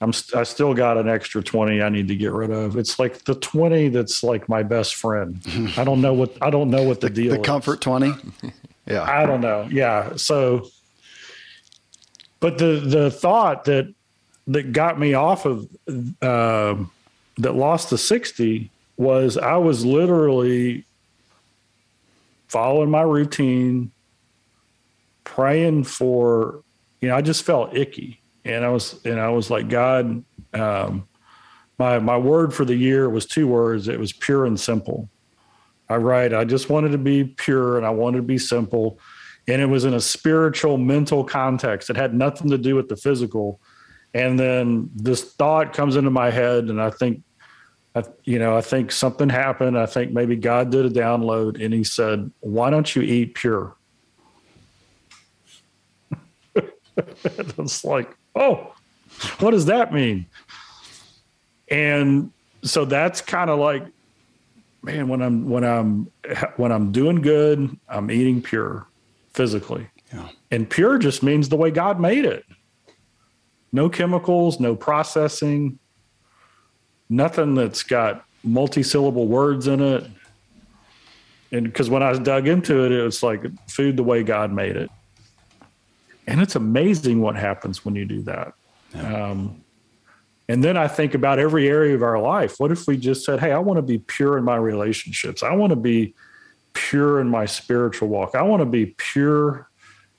I'm 0.00 0.12
I 0.34 0.42
still 0.42 0.74
got 0.74 0.96
an 0.96 1.08
extra 1.08 1.42
20 1.42 1.80
I 1.80 1.88
need 1.88 2.08
to 2.08 2.16
get 2.16 2.32
rid 2.32 2.50
of. 2.50 2.76
It's 2.76 2.98
like 2.98 3.22
the 3.24 3.36
20 3.36 3.88
that's 3.90 4.24
like 4.24 4.48
my 4.48 4.64
best 4.64 4.96
friend. 4.96 5.40
I 5.76 5.84
don't 5.84 6.00
know 6.00 6.12
what 6.12 6.36
I 6.42 6.50
don't 6.50 6.70
know 6.70 6.82
what 6.82 7.00
the, 7.00 7.08
the 7.08 7.14
deal 7.14 7.32
the 7.32 7.38
comfort 7.38 7.80
20. 7.80 8.12
yeah. 8.86 9.02
I 9.02 9.24
don't 9.24 9.40
know. 9.40 9.68
Yeah. 9.70 10.16
So 10.16 10.68
but 12.40 12.58
the 12.58 12.82
the 12.84 13.10
thought 13.12 13.64
that 13.66 13.94
that 14.48 14.72
got 14.72 14.98
me 14.98 15.14
off 15.14 15.46
of 15.46 15.68
uh, 16.20 16.74
that 17.38 17.54
lost 17.54 17.90
the 17.90 17.98
60 17.98 18.70
was 18.96 19.36
I 19.36 19.56
was 19.56 19.84
literally 19.84 20.84
following 22.48 22.90
my 22.90 23.02
routine, 23.02 23.90
praying 25.24 25.84
for, 25.84 26.62
you 27.00 27.08
know, 27.08 27.16
I 27.16 27.22
just 27.22 27.44
felt 27.44 27.74
icky. 27.74 28.20
And 28.44 28.64
I 28.64 28.68
was, 28.68 29.04
and 29.04 29.18
I 29.18 29.30
was 29.30 29.50
like, 29.50 29.68
God, 29.68 30.24
um, 30.52 31.08
my, 31.78 31.98
my 31.98 32.16
word 32.16 32.52
for 32.52 32.64
the 32.64 32.74
year 32.74 33.08
was 33.08 33.24
two 33.24 33.48
words. 33.48 33.88
It 33.88 33.98
was 33.98 34.12
pure 34.12 34.44
and 34.44 34.58
simple. 34.58 35.08
I 35.88 35.96
write, 35.96 36.34
I 36.34 36.44
just 36.44 36.68
wanted 36.68 36.92
to 36.92 36.98
be 36.98 37.24
pure 37.24 37.76
and 37.76 37.86
I 37.86 37.90
wanted 37.90 38.18
to 38.18 38.22
be 38.22 38.38
simple. 38.38 38.98
And 39.48 39.60
it 39.60 39.66
was 39.66 39.84
in 39.84 39.94
a 39.94 40.00
spiritual, 40.00 40.78
mental 40.78 41.24
context. 41.24 41.90
It 41.90 41.96
had 41.96 42.14
nothing 42.14 42.50
to 42.50 42.58
do 42.58 42.76
with 42.76 42.88
the 42.88 42.96
physical. 42.96 43.60
And 44.14 44.38
then 44.38 44.90
this 44.94 45.34
thought 45.34 45.72
comes 45.72 45.96
into 45.96 46.10
my 46.10 46.30
head, 46.30 46.64
and 46.64 46.80
I 46.80 46.90
think, 46.90 47.22
I, 47.94 48.04
you 48.24 48.38
know, 48.38 48.56
I 48.56 48.60
think 48.60 48.92
something 48.92 49.28
happened. 49.28 49.78
I 49.78 49.86
think 49.86 50.12
maybe 50.12 50.36
God 50.36 50.70
did 50.70 50.84
a 50.84 50.90
download, 50.90 51.62
and 51.62 51.72
He 51.72 51.84
said, 51.84 52.30
"Why 52.40 52.70
don't 52.70 52.94
you 52.94 53.02
eat 53.02 53.34
pure?" 53.34 53.74
it's 57.24 57.84
like, 57.84 58.14
oh, 58.34 58.74
what 59.40 59.52
does 59.52 59.66
that 59.66 59.92
mean? 59.92 60.26
And 61.70 62.32
so 62.62 62.84
that's 62.84 63.20
kind 63.20 63.50
of 63.50 63.58
like, 63.58 63.84
man, 64.82 65.08
when 65.08 65.22
I'm 65.22 65.48
when 65.48 65.64
I'm 65.64 66.10
when 66.56 66.72
I'm 66.72 66.92
doing 66.92 67.22
good, 67.22 67.78
I'm 67.88 68.10
eating 68.10 68.42
pure 68.42 68.86
physically. 69.32 69.86
Yeah. 70.12 70.28
And 70.50 70.68
pure 70.68 70.98
just 70.98 71.22
means 71.22 71.48
the 71.48 71.56
way 71.56 71.70
God 71.70 71.98
made 71.98 72.24
it 72.24 72.44
no 73.72 73.88
chemicals, 73.88 74.60
no 74.60 74.76
processing, 74.76 75.78
nothing 77.08 77.54
that's 77.54 77.82
got 77.82 78.24
multi-syllable 78.44 79.26
words 79.26 79.66
in 79.66 79.80
it. 79.80 80.04
and 81.50 81.64
because 81.64 81.88
when 81.88 82.02
I 82.02 82.12
dug 82.14 82.48
into 82.48 82.84
it, 82.84 82.92
it 82.92 83.02
was 83.02 83.22
like 83.22 83.42
food 83.68 83.96
the 83.96 84.02
way 84.02 84.22
God 84.22 84.52
made 84.52 84.76
it, 84.76 84.90
and 86.26 86.40
it's 86.40 86.56
amazing 86.56 87.20
what 87.20 87.36
happens 87.36 87.84
when 87.84 87.94
you 87.94 88.04
do 88.04 88.22
that. 88.22 88.54
Yeah. 88.94 89.30
Um, 89.30 89.62
and 90.48 90.62
then 90.62 90.76
I 90.76 90.88
think 90.88 91.14
about 91.14 91.38
every 91.38 91.68
area 91.68 91.94
of 91.94 92.02
our 92.02 92.18
life. 92.20 92.58
What 92.58 92.72
if 92.72 92.86
we 92.86 92.96
just 92.96 93.24
said, 93.24 93.40
"Hey, 93.40 93.52
I 93.52 93.58
want 93.58 93.78
to 93.78 93.82
be 93.82 93.98
pure 93.98 94.36
in 94.36 94.44
my 94.44 94.56
relationships. 94.56 95.42
I 95.42 95.54
want 95.54 95.70
to 95.70 95.76
be 95.76 96.14
pure 96.74 97.20
in 97.20 97.28
my 97.28 97.46
spiritual 97.46 98.08
walk. 98.08 98.34
I 98.34 98.42
want 98.42 98.60
to 98.60 98.66
be 98.66 98.86
pure 98.98 99.68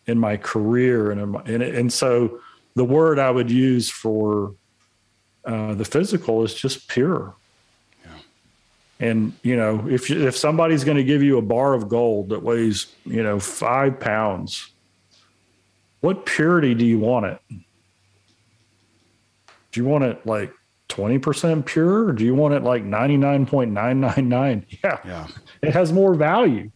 in 0.08 0.18
my 0.18 0.38
career." 0.38 1.12
And 1.12 1.32
my, 1.32 1.42
and, 1.46 1.62
and 1.62 1.94
so 1.94 2.40
the 2.76 2.86
word 2.86 3.20
I 3.20 3.30
would 3.32 3.52
use 3.52 3.90
for 3.90 4.56
uh, 5.46 5.74
the 5.74 5.86
physical 5.86 6.44
is 6.44 6.54
just 6.54 6.88
pure. 6.88 7.36
And 9.00 9.34
you 9.44 9.58
know, 9.58 9.86
if 9.90 10.10
if 10.10 10.38
somebody's 10.38 10.86
going 10.86 10.96
to 10.96 11.04
give 11.04 11.22
you 11.22 11.38
a 11.38 11.42
bar 11.42 11.74
of 11.74 11.90
gold 11.90 12.30
that 12.30 12.42
weighs 12.42 12.88
you 13.06 13.22
know 13.22 13.38
five 13.38 14.00
pounds, 14.00 14.72
what 16.00 16.26
purity 16.26 16.74
do 16.74 16.86
you 16.86 17.00
want 17.00 17.26
it? 17.26 17.40
Do 19.72 19.82
you 19.82 19.86
want 19.86 20.06
it 20.06 20.26
like 20.26 20.54
twenty 20.88 21.20
percent 21.20 21.66
pure, 21.66 22.06
or 22.06 22.12
do 22.14 22.24
you 22.24 22.34
want 22.34 22.54
it 22.54 22.64
like 22.64 22.84
ninety 22.86 23.18
nine 23.18 23.46
point 23.46 23.72
nine 23.72 24.00
nine 24.00 24.30
nine? 24.30 24.66
Yeah, 24.84 25.00
yeah, 25.04 25.28
it 25.62 25.74
has 25.74 25.92
more 25.92 26.14
value. 26.14 26.72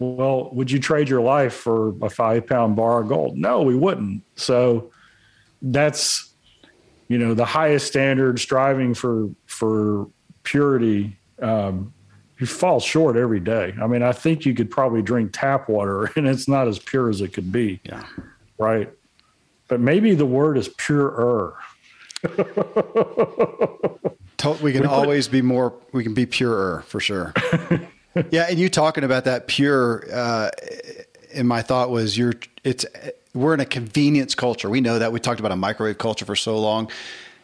Well, 0.00 0.50
would 0.52 0.72
you 0.72 0.80
trade 0.80 1.08
your 1.08 1.20
life 1.20 1.54
for 1.54 1.94
a 2.02 2.10
five 2.10 2.48
pound 2.48 2.74
bar 2.74 3.02
of 3.02 3.08
gold? 3.08 3.36
No, 3.36 3.62
we 3.62 3.76
wouldn't. 3.76 4.22
So 4.34 4.90
that's 5.62 6.32
you 7.08 7.18
know 7.18 7.34
the 7.34 7.44
highest 7.44 7.86
standard 7.86 8.38
striving 8.38 8.94
for 8.94 9.28
for 9.46 10.08
purity 10.42 11.18
um, 11.40 11.92
you 12.38 12.46
fall 12.46 12.80
short 12.80 13.16
every 13.16 13.40
day. 13.40 13.74
I 13.80 13.86
mean, 13.86 14.02
I 14.02 14.12
think 14.12 14.46
you 14.46 14.54
could 14.54 14.70
probably 14.70 15.02
drink 15.02 15.30
tap 15.32 15.68
water 15.68 16.10
and 16.16 16.26
it's 16.28 16.48
not 16.48 16.68
as 16.68 16.78
pure 16.78 17.10
as 17.10 17.20
it 17.20 17.32
could 17.32 17.52
be. 17.52 17.80
Yeah. 17.84 18.04
Right. 18.58 18.90
But 19.66 19.80
maybe 19.80 20.14
the 20.14 20.26
word 20.26 20.56
is 20.56 20.68
purer. 20.68 21.54
we 24.62 24.72
can 24.72 24.86
always 24.86 25.28
be 25.28 25.42
more, 25.42 25.74
we 25.92 26.02
can 26.02 26.14
be 26.14 26.26
purer 26.26 26.84
for 26.86 27.00
sure. 27.00 27.34
yeah. 28.30 28.46
And 28.48 28.58
you 28.58 28.68
talking 28.68 29.04
about 29.04 29.24
that 29.24 29.46
pure, 29.46 30.06
uh, 30.12 30.50
and 31.34 31.46
my 31.46 31.60
thought 31.62 31.90
was 31.90 32.16
you're, 32.16 32.34
it's, 32.64 32.86
we're 33.38 33.54
in 33.54 33.60
a 33.60 33.66
convenience 33.66 34.34
culture. 34.34 34.68
We 34.68 34.80
know 34.80 34.98
that 34.98 35.12
we 35.12 35.20
talked 35.20 35.40
about 35.40 35.52
a 35.52 35.56
microwave 35.56 35.98
culture 35.98 36.24
for 36.24 36.36
so 36.36 36.58
long 36.58 36.90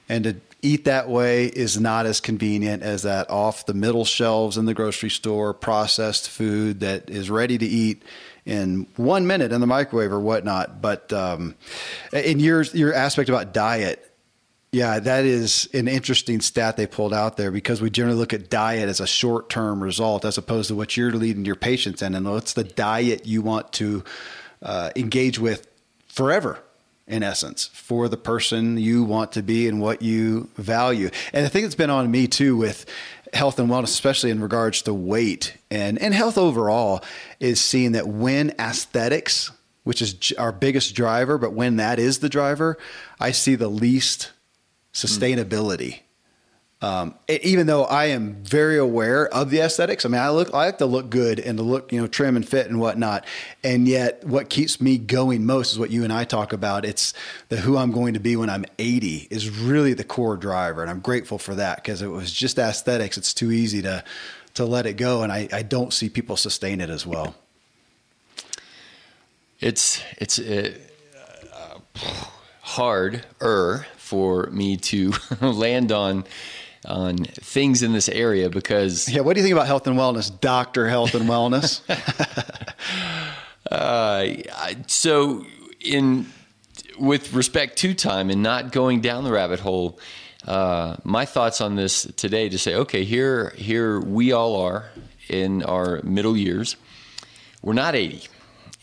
and 0.08 0.24
to 0.24 0.36
eat 0.62 0.84
that 0.84 1.08
way 1.08 1.46
is 1.46 1.78
not 1.78 2.06
as 2.06 2.20
convenient 2.20 2.82
as 2.82 3.02
that 3.02 3.28
off 3.30 3.66
the 3.66 3.74
middle 3.74 4.04
shelves 4.04 4.56
in 4.56 4.66
the 4.66 4.74
grocery 4.74 5.10
store 5.10 5.54
processed 5.54 6.28
food 6.28 6.80
that 6.80 7.08
is 7.10 7.30
ready 7.30 7.58
to 7.58 7.66
eat 7.66 8.02
in 8.44 8.86
one 8.96 9.26
minute 9.26 9.52
in 9.52 9.60
the 9.60 9.66
microwave 9.66 10.12
or 10.12 10.20
whatnot. 10.20 10.82
But 10.82 11.12
um, 11.12 11.54
in 12.12 12.40
your 12.40 12.62
your 12.62 12.92
aspect 12.92 13.28
about 13.28 13.54
diet, 13.54 14.10
yeah, 14.72 14.98
that 14.98 15.24
is 15.24 15.68
an 15.72 15.88
interesting 15.88 16.40
stat 16.40 16.76
they 16.76 16.86
pulled 16.86 17.14
out 17.14 17.36
there 17.36 17.50
because 17.50 17.80
we 17.80 17.88
generally 17.88 18.18
look 18.18 18.34
at 18.34 18.50
diet 18.50 18.88
as 18.88 19.00
a 19.00 19.06
short 19.06 19.48
term 19.48 19.82
result 19.82 20.24
as 20.24 20.36
opposed 20.36 20.68
to 20.68 20.74
what 20.74 20.96
you're 20.96 21.12
leading 21.12 21.44
your 21.44 21.56
patients 21.56 22.02
in, 22.02 22.14
and 22.14 22.30
what's 22.30 22.52
the 22.52 22.64
diet 22.64 23.26
you 23.26 23.40
want 23.40 23.72
to 23.74 24.04
uh, 24.62 24.90
engage 24.96 25.38
with 25.38 25.66
forever 26.14 26.60
in 27.06 27.22
essence 27.22 27.66
for 27.66 28.08
the 28.08 28.16
person 28.16 28.78
you 28.78 29.02
want 29.02 29.32
to 29.32 29.42
be 29.42 29.68
and 29.68 29.80
what 29.80 30.00
you 30.00 30.48
value. 30.56 31.10
And 31.32 31.44
I 31.44 31.48
think 31.48 31.66
it's 31.66 31.74
been 31.74 31.90
on 31.90 32.10
me 32.10 32.28
too 32.28 32.56
with 32.56 32.86
health 33.32 33.58
and 33.58 33.68
wellness, 33.68 33.84
especially 33.84 34.30
in 34.30 34.40
regards 34.40 34.82
to 34.82 34.94
weight 34.94 35.56
and, 35.72 36.00
and 36.00 36.14
health 36.14 36.38
overall, 36.38 37.02
is 37.40 37.60
seeing 37.60 37.92
that 37.92 38.06
when 38.06 38.50
aesthetics, 38.60 39.50
which 39.82 40.00
is 40.00 40.32
our 40.38 40.52
biggest 40.52 40.94
driver, 40.94 41.36
but 41.36 41.52
when 41.52 41.76
that 41.76 41.98
is 41.98 42.20
the 42.20 42.28
driver, 42.28 42.78
I 43.18 43.32
see 43.32 43.56
the 43.56 43.68
least 43.68 44.30
sustainability 44.92 46.03
um, 46.84 47.14
even 47.28 47.66
though 47.66 47.84
I 47.84 48.06
am 48.06 48.34
very 48.44 48.76
aware 48.76 49.26
of 49.28 49.48
the 49.48 49.60
aesthetics, 49.60 50.04
I 50.04 50.10
mean, 50.10 50.20
I 50.20 50.28
look, 50.28 50.52
I 50.52 50.66
like 50.66 50.78
to 50.78 50.86
look 50.86 51.08
good 51.08 51.40
and 51.40 51.56
to 51.56 51.64
look, 51.64 51.90
you 51.90 51.98
know, 51.98 52.06
trim 52.06 52.36
and 52.36 52.46
fit 52.46 52.66
and 52.66 52.78
whatnot. 52.78 53.24
And 53.62 53.88
yet, 53.88 54.22
what 54.22 54.50
keeps 54.50 54.82
me 54.82 54.98
going 54.98 55.46
most 55.46 55.72
is 55.72 55.78
what 55.78 55.90
you 55.90 56.04
and 56.04 56.12
I 56.12 56.24
talk 56.24 56.52
about. 56.52 56.84
It's 56.84 57.14
the 57.48 57.56
who 57.56 57.78
I'm 57.78 57.90
going 57.90 58.12
to 58.12 58.20
be 58.20 58.36
when 58.36 58.50
I'm 58.50 58.66
80 58.78 59.28
is 59.30 59.48
really 59.48 59.94
the 59.94 60.04
core 60.04 60.36
driver, 60.36 60.82
and 60.82 60.90
I'm 60.90 61.00
grateful 61.00 61.38
for 61.38 61.54
that 61.54 61.76
because 61.76 62.02
it 62.02 62.08
was 62.08 62.30
just 62.30 62.58
aesthetics. 62.58 63.16
It's 63.16 63.32
too 63.32 63.50
easy 63.50 63.80
to 63.80 64.04
to 64.52 64.66
let 64.66 64.84
it 64.84 64.98
go, 64.98 65.22
and 65.22 65.32
I, 65.32 65.48
I 65.54 65.62
don't 65.62 65.90
see 65.90 66.10
people 66.10 66.36
sustain 66.36 66.82
it 66.82 66.90
as 66.90 67.06
well. 67.06 67.34
It's 69.58 70.02
it's 70.18 70.38
uh, 70.38 70.74
harder 72.60 73.86
for 73.96 74.50
me 74.50 74.76
to 74.76 75.14
land 75.40 75.90
on 75.90 76.24
on 76.86 77.16
things 77.16 77.82
in 77.82 77.92
this 77.92 78.08
area 78.08 78.50
because 78.50 79.08
yeah 79.08 79.20
what 79.20 79.34
do 79.34 79.40
you 79.40 79.44
think 79.44 79.54
about 79.54 79.66
health 79.66 79.86
and 79.86 79.96
wellness 79.96 80.30
doctor 80.40 80.88
health 80.88 81.14
and 81.14 81.28
wellness? 81.28 81.80
Uh, 83.70 84.26
so 84.86 85.44
in 85.80 86.26
with 86.98 87.32
respect 87.32 87.78
to 87.78 87.94
time 87.94 88.28
and 88.28 88.42
not 88.42 88.70
going 88.70 89.00
down 89.00 89.24
the 89.24 89.32
rabbit 89.32 89.58
hole 89.58 89.98
uh, 90.46 90.96
my 91.02 91.24
thoughts 91.24 91.62
on 91.62 91.74
this 91.74 92.02
today 92.16 92.50
to 92.50 92.58
say 92.58 92.74
okay 92.74 93.04
here 93.04 93.54
here 93.56 93.98
we 93.98 94.32
all 94.32 94.60
are 94.60 94.90
in 95.28 95.62
our 95.62 96.00
middle 96.02 96.36
years. 96.36 96.76
We're 97.62 97.72
not 97.72 97.94
80 97.94 98.28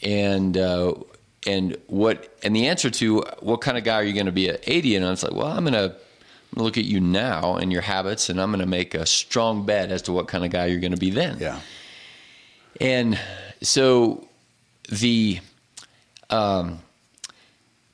and 0.04 0.58
uh, 0.58 0.96
and 1.46 1.78
what 1.88 2.36
and 2.44 2.56
the 2.56 2.68
answer 2.68 2.90
to 2.90 3.24
what 3.40 3.62
kind 3.62 3.78
of 3.78 3.84
guy 3.84 3.96
are 3.96 4.04
you 4.04 4.14
going 4.14 4.26
to 4.26 4.32
be 4.32 4.50
at 4.50 4.68
80 4.68 4.96
and 4.96 5.06
i 5.06 5.10
was 5.10 5.24
like 5.24 5.34
well 5.34 5.48
i'm 5.48 5.64
going 5.64 5.74
to 5.74 5.84
I'm 5.84 5.86
going 5.86 5.94
to 5.94 6.01
look 6.56 6.78
at 6.78 6.86
you 6.86 7.00
now 7.00 7.56
and 7.56 7.72
your 7.72 7.82
habits, 7.82 8.30
and 8.30 8.40
I'm 8.40 8.50
going 8.50 8.60
to 8.60 8.66
make 8.66 8.94
a 8.94 9.06
strong 9.06 9.66
bet 9.66 9.92
as 9.92 10.02
to 10.04 10.12
what 10.12 10.28
kind 10.28 10.44
of 10.44 10.52
guy 10.52 10.66
you're 10.68 10.80
going 10.80 10.92
to 10.92 10.98
be 10.98 11.10
then. 11.10 11.38
Yeah. 11.40 11.60
And 12.80 13.20
so 13.62 14.28
the, 14.90 15.40
um, 16.30 16.80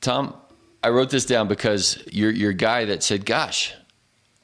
Tom, 0.01 0.36
I 0.84 0.89
wrote 0.89 1.10
this 1.10 1.26
down 1.26 1.47
because 1.47 2.01
you're, 2.12 2.32
you're 2.32 2.51
a 2.51 2.55
guy 2.55 2.86
that 2.86 3.03
said, 3.03 3.26
gosh, 3.26 3.74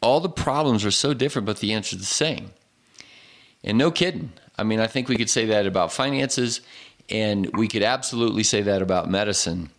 all 0.02 0.20
the 0.20 0.30
problems 0.30 0.84
are 0.86 0.92
so 0.92 1.14
different, 1.14 1.46
but 1.46 1.60
the 1.60 1.74
answer 1.74 1.96
is 1.96 2.02
the 2.02 2.06
same. 2.06 2.52
And 3.64 3.78
no 3.78 3.92
kidding. 3.92 4.34
I 4.58 4.64
mean, 4.64 4.80
I 4.80 4.88
think 4.88 5.08
we 5.08 5.16
could 5.16 5.30
say 5.30 5.46
that 5.48 5.66
about 5.66 5.94
finances, 5.94 6.62
and 7.10 7.50
we 7.56 7.68
could 7.68 7.84
absolutely 7.84 8.44
say 8.44 8.62
that 8.64 8.82
about 8.82 9.10
medicine, 9.10 9.70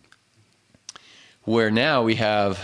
where 1.43 1.69
now 1.69 2.03
we 2.03 2.15
have 2.15 2.59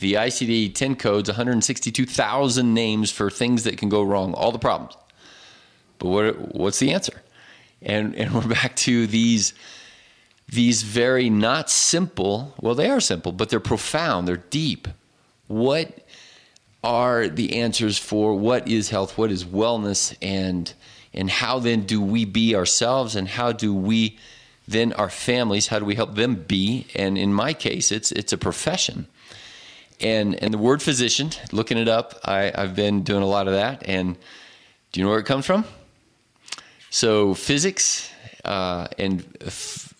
the 0.00 0.14
ICD 0.14 0.74
10 0.74 0.96
codes 0.96 1.28
162,000 1.28 2.74
names 2.74 3.10
for 3.10 3.30
things 3.30 3.64
that 3.64 3.78
can 3.78 3.88
go 3.88 4.02
wrong, 4.02 4.34
all 4.34 4.52
the 4.52 4.58
problems. 4.58 4.96
But 5.98 6.08
what 6.08 6.54
what's 6.54 6.78
the 6.78 6.92
answer? 6.92 7.22
And 7.82 8.14
and 8.16 8.34
we're 8.34 8.48
back 8.48 8.76
to 8.76 9.06
these 9.06 9.52
these 10.48 10.82
very 10.82 11.30
not 11.30 11.70
simple, 11.70 12.54
well 12.60 12.74
they 12.74 12.90
are 12.90 13.00
simple, 13.00 13.32
but 13.32 13.50
they're 13.50 13.60
profound, 13.60 14.26
they're 14.26 14.36
deep. 14.36 14.88
What 15.46 16.06
are 16.82 17.28
the 17.28 17.60
answers 17.60 17.98
for 17.98 18.34
what 18.34 18.66
is 18.66 18.88
health, 18.88 19.18
what 19.18 19.30
is 19.30 19.44
wellness 19.44 20.16
and 20.22 20.72
and 21.12 21.28
how 21.28 21.58
then 21.58 21.82
do 21.82 22.00
we 22.00 22.24
be 22.24 22.54
ourselves 22.54 23.16
and 23.16 23.28
how 23.28 23.52
do 23.52 23.74
we 23.74 24.18
then 24.68 24.92
our 24.92 25.10
families 25.10 25.66
how 25.66 25.78
do 25.78 25.84
we 25.84 25.96
help 25.96 26.14
them 26.14 26.36
be 26.36 26.86
and 26.94 27.18
in 27.18 27.34
my 27.34 27.52
case 27.52 27.90
it's 27.90 28.12
it's 28.12 28.32
a 28.32 28.38
profession 28.38 29.08
and 30.00 30.34
and 30.42 30.52
the 30.52 30.58
word 30.58 30.82
physician, 30.82 31.30
looking 31.52 31.78
it 31.78 31.88
up, 31.88 32.18
I, 32.24 32.52
I've 32.54 32.74
been 32.74 33.02
doing 33.02 33.22
a 33.22 33.26
lot 33.26 33.46
of 33.48 33.54
that. 33.54 33.82
And 33.86 34.16
do 34.92 35.00
you 35.00 35.04
know 35.04 35.10
where 35.10 35.20
it 35.20 35.26
comes 35.26 35.46
from? 35.46 35.64
So 36.90 37.34
physics 37.34 38.10
uh, 38.44 38.88
and 38.98 39.24
f- 39.40 39.94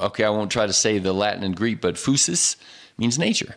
okay, 0.00 0.24
I 0.24 0.30
won't 0.30 0.50
try 0.50 0.66
to 0.66 0.72
say 0.72 0.98
the 0.98 1.12
Latin 1.12 1.42
and 1.44 1.56
Greek, 1.56 1.80
but 1.80 1.94
physis 1.94 2.56
means 2.96 3.18
nature. 3.18 3.56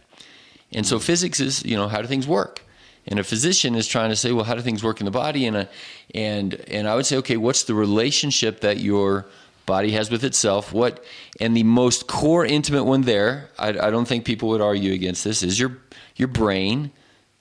And 0.72 0.86
so 0.86 1.00
physics 1.00 1.40
is 1.40 1.66
you 1.66 1.76
know 1.76 1.88
how 1.88 2.02
do 2.02 2.08
things 2.08 2.28
work? 2.28 2.62
And 3.08 3.20
a 3.20 3.24
physician 3.24 3.74
is 3.74 3.88
trying 3.88 4.12
to 4.12 4.16
say, 4.16 4.32
well, 4.32 4.46
how 4.46 4.54
do 4.54 4.62
things 4.62 4.84
work 4.84 5.02
in 5.02 5.06
the 5.06 5.12
body? 5.12 5.48
And 5.48 5.58
a, 5.58 5.70
and 6.14 6.54
and 6.70 6.88
I 6.88 6.96
would 6.96 7.06
say, 7.06 7.18
okay, 7.18 7.38
what's 7.38 7.64
the 7.64 7.74
relationship 7.74 8.62
that 8.62 8.78
your 8.80 9.26
body 9.66 9.92
has 9.92 10.10
with 10.10 10.24
itself. 10.24 10.74
What 10.74 11.04
and 11.40 11.56
the 11.56 11.64
most 11.64 12.08
core 12.08 12.46
intimate 12.46 12.84
one 12.84 13.02
there, 13.02 13.50
I, 13.58 13.70
I 13.70 13.90
don't 13.90 14.08
think 14.08 14.26
people 14.26 14.50
would 14.50 14.62
argue 14.62 14.94
against 14.94 15.24
this, 15.24 15.44
is 15.44 15.60
your 15.60 15.78
your 16.16 16.28
brain, 16.28 16.92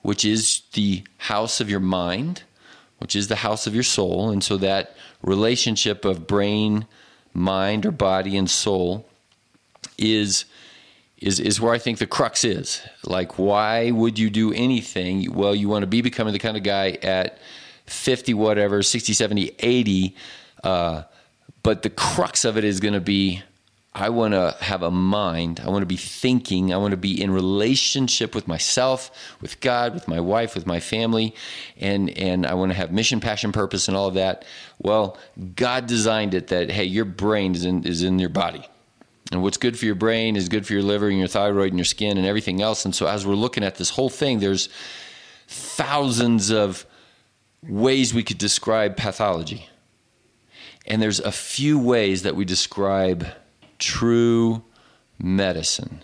which 0.03 0.25
is 0.25 0.62
the 0.73 1.03
house 1.18 1.61
of 1.61 1.68
your 1.68 1.81
mind, 1.81 2.43
which 2.99 3.16
is 3.16 3.29
the 3.29 3.37
house 3.37 3.66
of 3.66 3.75
your 3.75 3.83
soul, 3.83 4.31
and 4.31 4.43
so 4.43 4.57
that 4.59 4.97
relationship 5.23 6.05
of 6.05 6.27
brain, 6.27 6.87
mind, 7.35 7.85
or 7.87 7.91
body 7.91 8.37
and 8.37 8.51
soul 8.51 9.07
is 9.99 10.45
is 11.18 11.39
is 11.39 11.61
where 11.61 11.75
I 11.75 11.79
think 11.79 11.99
the 11.99 12.07
crux 12.07 12.45
is. 12.45 12.83
Like, 13.05 13.39
why 13.39 13.91
would 13.91 14.18
you 14.18 14.31
do 14.31 14.53
anything? 14.53 15.33
Well, 15.33 15.55
you 15.55 15.68
want 15.68 15.83
to 15.83 15.87
be 15.87 16.01
becoming 16.01 16.33
the 16.33 16.39
kind 16.39 16.57
of 16.57 16.62
guy 16.62 16.99
at 17.03 17.39
50, 17.87 18.35
whatever, 18.35 18.83
60, 18.83 19.12
70, 19.12 19.53
80. 19.59 20.16
Uh, 20.62 21.03
but 21.63 21.83
the 21.83 21.91
crux 21.91 22.45
of 22.45 22.57
it 22.57 22.65
is 22.65 22.81
going 22.81 22.95
to 22.95 23.01
be 23.01 23.43
I 23.93 24.09
want 24.11 24.35
to 24.35 24.57
have 24.61 24.83
a 24.83 24.91
mind. 24.91 25.61
I 25.65 25.69
want 25.69 25.83
to 25.83 25.87
be 25.87 25.97
thinking. 25.97 26.73
I 26.73 26.77
want 26.77 26.93
to 26.93 26.97
be 26.97 27.21
in 27.21 27.33
relationship 27.33 28.37
with 28.37 28.47
myself, 28.47 29.11
with 29.41 29.61
God, 29.61 29.95
with 29.95 30.07
my 30.07 30.21
wife, 30.21 30.55
with 30.55 30.65
my 30.65 30.79
family, 30.79 31.35
and 31.77 32.09
and 32.11 32.47
I 32.47 32.55
want 32.55 32.71
to 32.71 32.77
have 32.77 32.93
mission, 32.93 33.19
passion, 33.19 33.51
purpose, 33.51 33.89
and 33.89 33.97
all 33.97 34.07
of 34.07 34.15
that. 34.15 34.45
Well, 34.79 35.19
God 35.57 35.89
designed 35.89 36.35
it 36.35 36.49
that 36.49 36.71
hey, 36.71 36.85
your 36.85 37.05
brain 37.05 37.57
is 37.57 37.65
in 37.65 37.85
is 37.85 38.05
in 38.05 38.21
your 38.21 38.29
body, 38.29 38.65
and 39.33 39.43
what's 39.43 39.57
good 39.57 39.77
for 39.77 39.87
your 39.87 39.97
brain 39.97 40.37
is 40.37 40.49
good 40.49 40.65
for 40.65 40.73
your 40.73 40.83
liver 40.83 41.09
and 41.09 41.19
your 41.19 41.27
thyroid 41.27 41.71
and 41.71 41.79
your 41.79 41.85
skin 41.85 42.17
and 42.17 42.27
everything 42.27 42.63
else. 42.63 42.85
And 42.85 42.95
so, 42.95 43.09
as 43.09 43.27
we're 43.27 43.35
looking 43.35 43.65
at 43.65 43.75
this 43.75 43.91
whole 43.91 44.09
thing, 44.09 44.39
there's 44.39 44.69
thousands 45.49 46.51
of 46.51 46.87
ways 47.67 48.15
we 48.15 48.23
could 48.23 48.39
describe 48.39 48.97
pathology, 48.97 49.69
and 50.91 51.01
there's 51.01 51.20
a 51.20 51.30
few 51.30 51.78
ways 51.78 52.22
that 52.22 52.34
we 52.34 52.45
describe 52.45 53.28
true 53.78 54.64
medicine. 55.22 56.03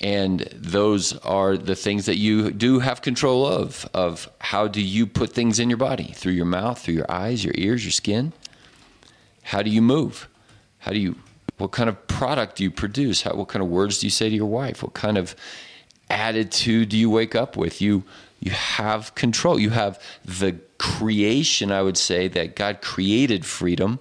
And 0.00 0.40
those 0.52 1.16
are 1.18 1.56
the 1.56 1.76
things 1.76 2.06
that 2.06 2.16
you 2.16 2.50
do 2.50 2.80
have 2.80 3.02
control 3.02 3.46
of 3.46 3.88
of 3.94 4.28
how 4.40 4.66
do 4.66 4.82
you 4.82 5.06
put 5.06 5.32
things 5.32 5.60
in 5.60 5.70
your 5.70 5.76
body 5.76 6.12
through 6.12 6.32
your 6.32 6.44
mouth, 6.44 6.80
through 6.80 6.94
your 6.94 7.08
eyes, 7.08 7.44
your 7.44 7.54
ears, 7.56 7.84
your 7.84 7.92
skin? 7.92 8.32
How 9.44 9.62
do 9.62 9.70
you 9.70 9.80
move? 9.80 10.28
How 10.78 10.90
do 10.90 10.98
you 10.98 11.14
what 11.58 11.70
kind 11.70 11.88
of 11.88 12.08
product 12.08 12.56
do 12.56 12.64
you 12.64 12.70
produce? 12.72 13.22
How, 13.22 13.34
what 13.36 13.46
kind 13.46 13.62
of 13.62 13.68
words 13.68 14.00
do 14.00 14.06
you 14.06 14.10
say 14.10 14.28
to 14.28 14.34
your 14.34 14.46
wife? 14.46 14.82
What 14.82 14.94
kind 14.94 15.16
of 15.16 15.36
attitude 16.10 16.88
do 16.88 16.98
you 16.98 17.08
wake 17.08 17.36
up 17.36 17.56
with? 17.56 17.80
You 17.80 18.02
you 18.42 18.50
have 18.50 19.14
control. 19.14 19.56
You 19.56 19.70
have 19.70 20.02
the 20.24 20.58
creation, 20.76 21.70
I 21.70 21.80
would 21.80 21.96
say, 21.96 22.26
that 22.26 22.56
God 22.56 22.82
created 22.82 23.46
freedom, 23.46 24.00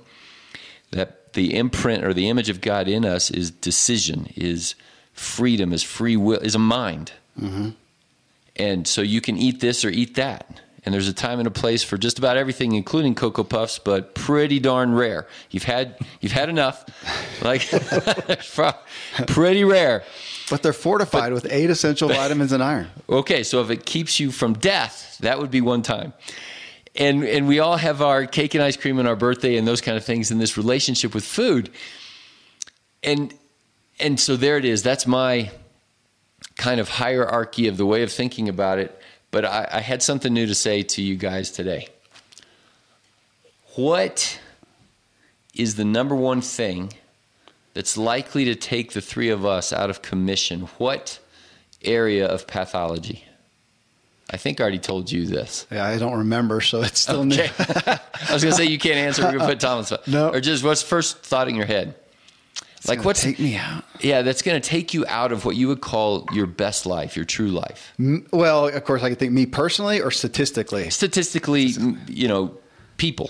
that 0.89 1.34
the 1.34 1.56
imprint 1.56 2.04
or 2.04 2.12
the 2.12 2.28
image 2.28 2.50
of 2.50 2.60
God 2.60 2.88
in 2.88 3.06
us 3.06 3.30
is 3.30 3.52
decision, 3.52 4.30
is 4.36 4.74
freedom, 5.14 5.72
is 5.72 5.84
free 5.84 6.18
will, 6.18 6.39
is 6.39 6.56
a 6.56 6.60
mind. 6.60 7.12
Mm-hmm. 7.39 7.70
And 8.56 8.88
so 8.88 9.04
you 9.04 9.22
can 9.22 9.38
eat 9.38 9.60
this 9.60 9.86
or 9.86 9.89
eat 9.89 10.16
that. 10.16 10.60
And 10.84 10.92
there's 10.92 11.08
a 11.08 11.14
time 11.14 11.38
and 11.38 11.48
a 11.48 11.52
place 11.52 11.84
for 11.84 11.96
just 11.96 12.18
about 12.18 12.36
everything, 12.36 12.72
including 12.72 13.14
cocoa 13.14 13.44
puffs, 13.44 13.78
but 13.78 14.16
pretty 14.16 14.60
darn 14.60 14.96
rare. 14.96 15.28
You've 15.52 15.66
had 15.66 15.96
you've 16.20 16.32
had 16.32 16.50
enough, 16.50 16.84
like 17.44 17.70
pretty 19.28 19.64
rare. 19.64 20.04
But 20.52 20.64
they're 20.64 20.74
fortified 20.74 21.32
but, 21.32 21.43
with 21.43 21.47
eight 21.52 21.70
essential 21.70 22.10
vitamins 22.10 22.52
and 22.52 22.62
iron. 22.62 22.89
Okay, 23.10 23.43
so 23.43 23.62
if 23.62 23.70
it 23.70 23.86
keeps 23.86 24.20
you 24.20 24.32
from 24.32 24.54
death, 24.54 25.18
that 25.22 25.39
would 25.39 25.49
be 25.49 25.62
one 25.62 25.82
time. 25.82 26.14
And 26.95 27.24
and 27.24 27.47
we 27.47 27.60
all 27.60 27.78
have 27.78 28.02
our 28.02 28.26
cake 28.26 28.54
and 28.54 28.64
ice 28.64 28.76
cream 28.76 28.99
and 28.99 29.08
our 29.08 29.16
birthday 29.16 29.56
and 29.56 29.66
those 29.68 29.82
kind 29.82 29.97
of 29.97 30.04
things 30.04 30.30
in 30.30 30.38
this 30.38 30.58
relationship 30.58 31.14
with 31.14 31.24
food. 31.24 31.70
And 33.02 33.34
and 33.99 34.20
so 34.20 34.36
there 34.36 34.58
it 34.58 34.66
is. 34.66 34.84
That's 34.84 35.08
my 35.08 35.52
kind 36.58 36.80
of 36.82 36.89
hierarchy 36.89 37.68
of 37.68 37.78
the 37.78 37.86
way 37.86 38.04
of 38.04 38.12
thinking 38.12 38.49
about 38.49 38.78
it. 38.78 38.99
But 39.32 39.45
I, 39.45 39.68
I 39.72 39.80
had 39.80 40.04
something 40.04 40.34
new 40.34 40.47
to 40.47 40.56
say 40.56 40.84
to 40.84 41.02
you 41.02 41.16
guys 41.16 41.52
today. 41.52 41.88
What 43.76 44.39
is 45.54 45.76
the 45.76 45.86
number 45.86 46.16
one 46.16 46.41
thing 46.41 46.93
that's 47.74 47.97
likely 47.97 48.45
to 48.45 48.55
take 48.55 48.93
the 48.93 49.01
three 49.01 49.30
of 49.30 49.45
us 49.45 49.72
out 49.72 49.89
of 49.89 50.01
commission 50.01 50.61
what 50.78 51.19
area 51.84 52.28
of 52.28 52.47
pathology 52.47 53.26
I 54.32 54.38
think 54.38 54.61
I 54.61 54.63
already 54.63 54.80
told 54.80 55.11
you 55.11 55.26
this. 55.26 55.67
Yeah, 55.69 55.86
I 55.86 55.97
don't 55.97 56.19
remember, 56.19 56.61
so 56.61 56.82
it's 56.82 57.01
still 57.01 57.22
okay. 57.22 57.28
new. 57.28 57.43
I 57.57 58.34
was 58.34 58.41
going 58.41 58.53
to 58.53 58.53
say 58.53 58.65
you 58.65 58.80
can't 58.80 58.95
answer. 58.95 59.24
We're 59.24 59.32
going 59.32 59.41
to 59.41 59.47
put 59.47 59.59
Thomas. 59.59 59.91
No. 60.07 60.30
Or 60.30 60.39
just 60.39 60.63
what's 60.63 60.82
first 60.82 61.17
thought 61.19 61.49
in 61.49 61.55
your 61.55 61.65
head? 61.65 61.95
It's 62.78 62.88
like 62.88 63.03
what's 63.03 63.22
take 63.22 63.38
me 63.38 63.57
out? 63.57 63.84
Yeah, 63.99 64.22
that's 64.24 64.41
going 64.41 64.59
to 64.59 64.67
take 64.67 64.93
you 64.93 65.05
out 65.07 65.32
of 65.32 65.45
what 65.45 65.55
you 65.55 65.67
would 65.67 65.82
call 65.82 66.26
your 66.32 66.47
best 66.47 66.86
life, 66.86 67.15
your 67.15 67.26
true 67.26 67.49
life. 67.49 67.93
Well, 68.32 68.69
of 68.69 68.84
course, 68.86 69.03
I 69.03 69.09
could 69.09 69.19
think 69.19 69.34
me 69.34 69.45
personally 69.45 70.01
or 70.01 70.09
statistically. 70.09 70.89
Statistically, 70.89 71.74
you 72.07 72.28
know, 72.28 72.57
people. 72.97 73.30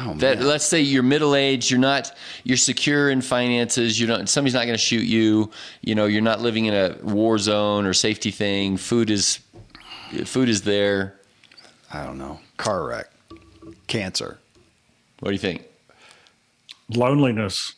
Oh, 0.00 0.14
that 0.14 0.40
let's 0.40 0.64
say 0.64 0.80
you're 0.80 1.02
middle 1.02 1.34
aged, 1.34 1.70
you're 1.70 1.80
not 1.80 2.14
you're 2.44 2.56
secure 2.56 3.10
in 3.10 3.20
finances, 3.20 3.98
you 3.98 4.06
don't 4.06 4.28
somebody's 4.28 4.54
not 4.54 4.64
going 4.64 4.74
to 4.74 4.78
shoot 4.78 5.04
you, 5.04 5.50
you 5.80 5.96
know, 5.96 6.06
you're 6.06 6.22
not 6.22 6.40
living 6.40 6.66
in 6.66 6.74
a 6.74 6.96
war 7.02 7.36
zone 7.38 7.84
or 7.84 7.92
safety 7.92 8.30
thing. 8.30 8.76
Food 8.76 9.10
is 9.10 9.40
food 10.24 10.48
is 10.48 10.62
there. 10.62 11.18
I 11.92 12.04
don't 12.04 12.18
know. 12.18 12.38
Car 12.58 12.86
wreck, 12.86 13.10
cancer. 13.88 14.38
What 15.20 15.30
do 15.30 15.32
you 15.32 15.40
think? 15.40 15.64
Loneliness. 16.90 17.74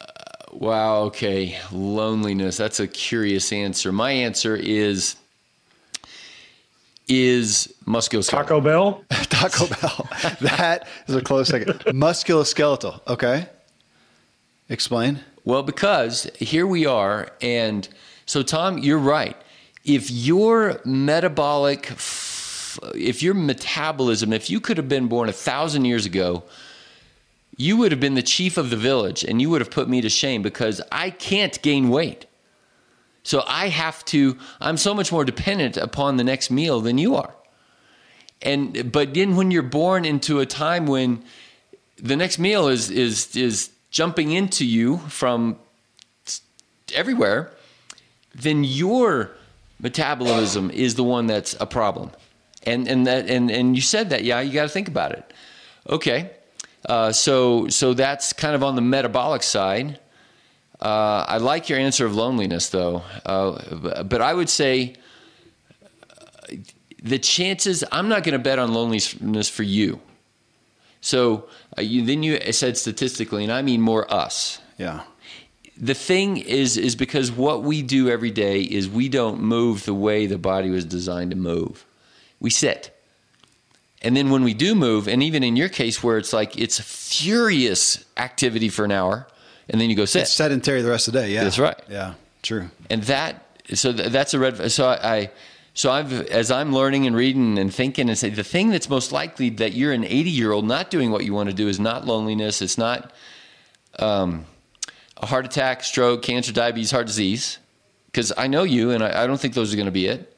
Uh, 0.00 0.06
wow. 0.52 0.96
Okay. 1.02 1.58
Loneliness. 1.70 2.56
That's 2.56 2.80
a 2.80 2.88
curious 2.88 3.52
answer. 3.52 3.92
My 3.92 4.10
answer 4.10 4.56
is 4.56 5.16
is 7.08 7.72
musculoskeletal. 7.86 8.30
Taco 8.30 8.60
Bell. 8.60 9.04
Taco 9.10 9.66
Bell. 9.80 10.08
that 10.40 10.88
is 11.06 11.14
a 11.14 11.22
close 11.22 11.48
second. 11.48 11.72
musculoskeletal. 11.86 13.00
Okay. 13.08 13.46
Explain. 14.68 15.20
Well, 15.44 15.62
because 15.62 16.24
here 16.36 16.66
we 16.66 16.86
are, 16.86 17.28
and 17.40 17.88
so 18.26 18.42
Tom, 18.42 18.78
you're 18.78 18.98
right 18.98 19.36
if 19.86 20.10
your 20.10 20.80
metabolic, 20.84 21.90
if 22.94 23.22
your 23.22 23.34
metabolism, 23.34 24.32
if 24.32 24.50
you 24.50 24.60
could 24.60 24.76
have 24.76 24.88
been 24.88 25.06
born 25.06 25.28
a 25.28 25.32
thousand 25.32 25.84
years 25.84 26.04
ago, 26.04 26.42
you 27.56 27.76
would 27.76 27.92
have 27.92 28.00
been 28.00 28.14
the 28.14 28.22
chief 28.22 28.58
of 28.58 28.70
the 28.70 28.76
village 28.76 29.22
and 29.24 29.40
you 29.40 29.48
would 29.48 29.60
have 29.60 29.70
put 29.70 29.88
me 29.88 30.00
to 30.00 30.08
shame 30.10 30.42
because 30.42 30.82
I 30.90 31.10
can't 31.10 31.60
gain 31.62 31.88
weight. 31.88 32.26
So 33.26 33.42
I 33.46 33.68
have 33.68 34.04
to, 34.06 34.38
I'm 34.60 34.76
so 34.76 34.94
much 34.94 35.10
more 35.10 35.24
dependent 35.24 35.76
upon 35.76 36.16
the 36.16 36.24
next 36.24 36.50
meal 36.50 36.80
than 36.80 36.96
you 36.96 37.16
are. 37.16 37.34
And, 38.40 38.92
but 38.92 39.14
then 39.14 39.34
when 39.34 39.50
you're 39.50 39.62
born 39.62 40.04
into 40.04 40.38
a 40.38 40.46
time 40.46 40.86
when 40.86 41.24
the 41.96 42.14
next 42.14 42.38
meal 42.38 42.68
is, 42.68 42.90
is, 42.90 43.34
is 43.34 43.70
jumping 43.90 44.30
into 44.30 44.64
you 44.64 44.98
from 45.08 45.58
everywhere, 46.94 47.52
then 48.34 48.62
you're 48.62 49.32
metabolism 49.80 50.70
is 50.70 50.94
the 50.94 51.04
one 51.04 51.26
that's 51.26 51.56
a 51.60 51.66
problem. 51.66 52.10
And 52.62 52.88
and 52.88 53.06
that 53.06 53.28
and 53.28 53.50
and 53.50 53.76
you 53.76 53.82
said 53.82 54.10
that, 54.10 54.24
yeah, 54.24 54.40
you 54.40 54.52
got 54.52 54.64
to 54.64 54.68
think 54.68 54.88
about 54.88 55.12
it. 55.12 55.32
Okay, 55.88 56.30
uh, 56.88 57.12
so 57.12 57.68
so 57.68 57.94
that's 57.94 58.32
kind 58.32 58.54
of 58.54 58.62
on 58.62 58.74
the 58.74 58.82
metabolic 58.82 59.42
side. 59.42 60.00
Uh, 60.80 61.24
I 61.26 61.38
like 61.38 61.68
your 61.68 61.78
answer 61.78 62.04
of 62.04 62.14
loneliness, 62.14 62.68
though, 62.68 63.02
uh, 63.24 64.02
but 64.02 64.20
I 64.20 64.34
would 64.34 64.50
say 64.50 64.94
uh, 65.72 66.56
the 67.02 67.18
chances. 67.18 67.82
I'm 67.90 68.08
not 68.08 68.24
going 68.24 68.34
to 68.34 68.38
bet 68.38 68.58
on 68.58 68.74
loneliness 68.74 69.48
for 69.48 69.62
you. 69.62 70.00
So 71.00 71.48
uh, 71.78 71.82
you, 71.82 72.04
then 72.04 72.22
you 72.22 72.38
said 72.52 72.76
statistically, 72.76 73.42
and 73.44 73.52
I 73.52 73.62
mean 73.62 73.80
more 73.80 74.12
us. 74.12 74.60
Yeah 74.76 75.02
the 75.76 75.94
thing 75.94 76.38
is 76.38 76.76
is 76.76 76.96
because 76.96 77.30
what 77.30 77.62
we 77.62 77.82
do 77.82 78.08
every 78.08 78.30
day 78.30 78.62
is 78.62 78.88
we 78.88 79.08
don't 79.08 79.40
move 79.40 79.84
the 79.84 79.94
way 79.94 80.26
the 80.26 80.38
body 80.38 80.70
was 80.70 80.84
designed 80.84 81.30
to 81.30 81.36
move. 81.36 81.84
We 82.40 82.50
sit. 82.50 82.92
And 84.02 84.16
then 84.16 84.30
when 84.30 84.44
we 84.44 84.54
do 84.54 84.74
move, 84.74 85.08
and 85.08 85.22
even 85.22 85.42
in 85.42 85.56
your 85.56 85.68
case 85.68 86.02
where 86.02 86.18
it's 86.18 86.32
like 86.32 86.56
it's 86.58 86.80
furious 86.80 88.04
activity 88.16 88.68
for 88.68 88.84
an 88.84 88.92
hour, 88.92 89.26
and 89.68 89.80
then 89.80 89.90
you 89.90 89.96
go 89.96 90.04
sit. 90.04 90.22
It's 90.22 90.32
sedentary 90.32 90.82
the 90.82 90.90
rest 90.90 91.08
of 91.08 91.14
the 91.14 91.20
day. 91.20 91.32
Yeah, 91.32 91.44
that's 91.44 91.58
right. 91.58 91.78
Yeah, 91.88 92.14
true. 92.42 92.70
And 92.90 93.02
that 93.04 93.44
so 93.74 93.92
that's 93.92 94.34
a 94.34 94.38
red. 94.38 94.70
So 94.70 94.88
I 94.88 95.30
so 95.74 95.90
I've 95.90 96.12
as 96.28 96.50
I'm 96.50 96.72
learning 96.72 97.06
and 97.06 97.16
reading 97.16 97.58
and 97.58 97.72
thinking 97.72 98.08
and 98.08 98.16
say 98.16 98.30
the 98.30 98.44
thing 98.44 98.70
that's 98.70 98.88
most 98.88 99.12
likely 99.12 99.50
that 99.50 99.72
you're 99.72 99.92
an 99.92 100.04
80 100.04 100.30
year 100.30 100.52
old 100.52 100.64
not 100.64 100.90
doing 100.90 101.10
what 101.10 101.24
you 101.24 101.34
want 101.34 101.48
to 101.50 101.54
do 101.54 101.68
is 101.68 101.80
not 101.80 102.06
loneliness. 102.06 102.62
It's 102.62 102.78
not. 102.78 103.12
Um, 103.98 104.46
a 105.16 105.26
heart 105.26 105.46
attack, 105.46 105.82
stroke, 105.82 106.22
cancer, 106.22 106.52
diabetes, 106.52 106.90
heart 106.90 107.06
disease, 107.06 107.58
because 108.06 108.32
I 108.36 108.46
know 108.48 108.64
you, 108.64 108.90
and 108.90 109.02
I, 109.02 109.24
I 109.24 109.26
don't 109.26 109.40
think 109.40 109.54
those 109.54 109.72
are 109.72 109.76
going 109.76 109.86
to 109.86 109.92
be 109.92 110.06
it. 110.06 110.32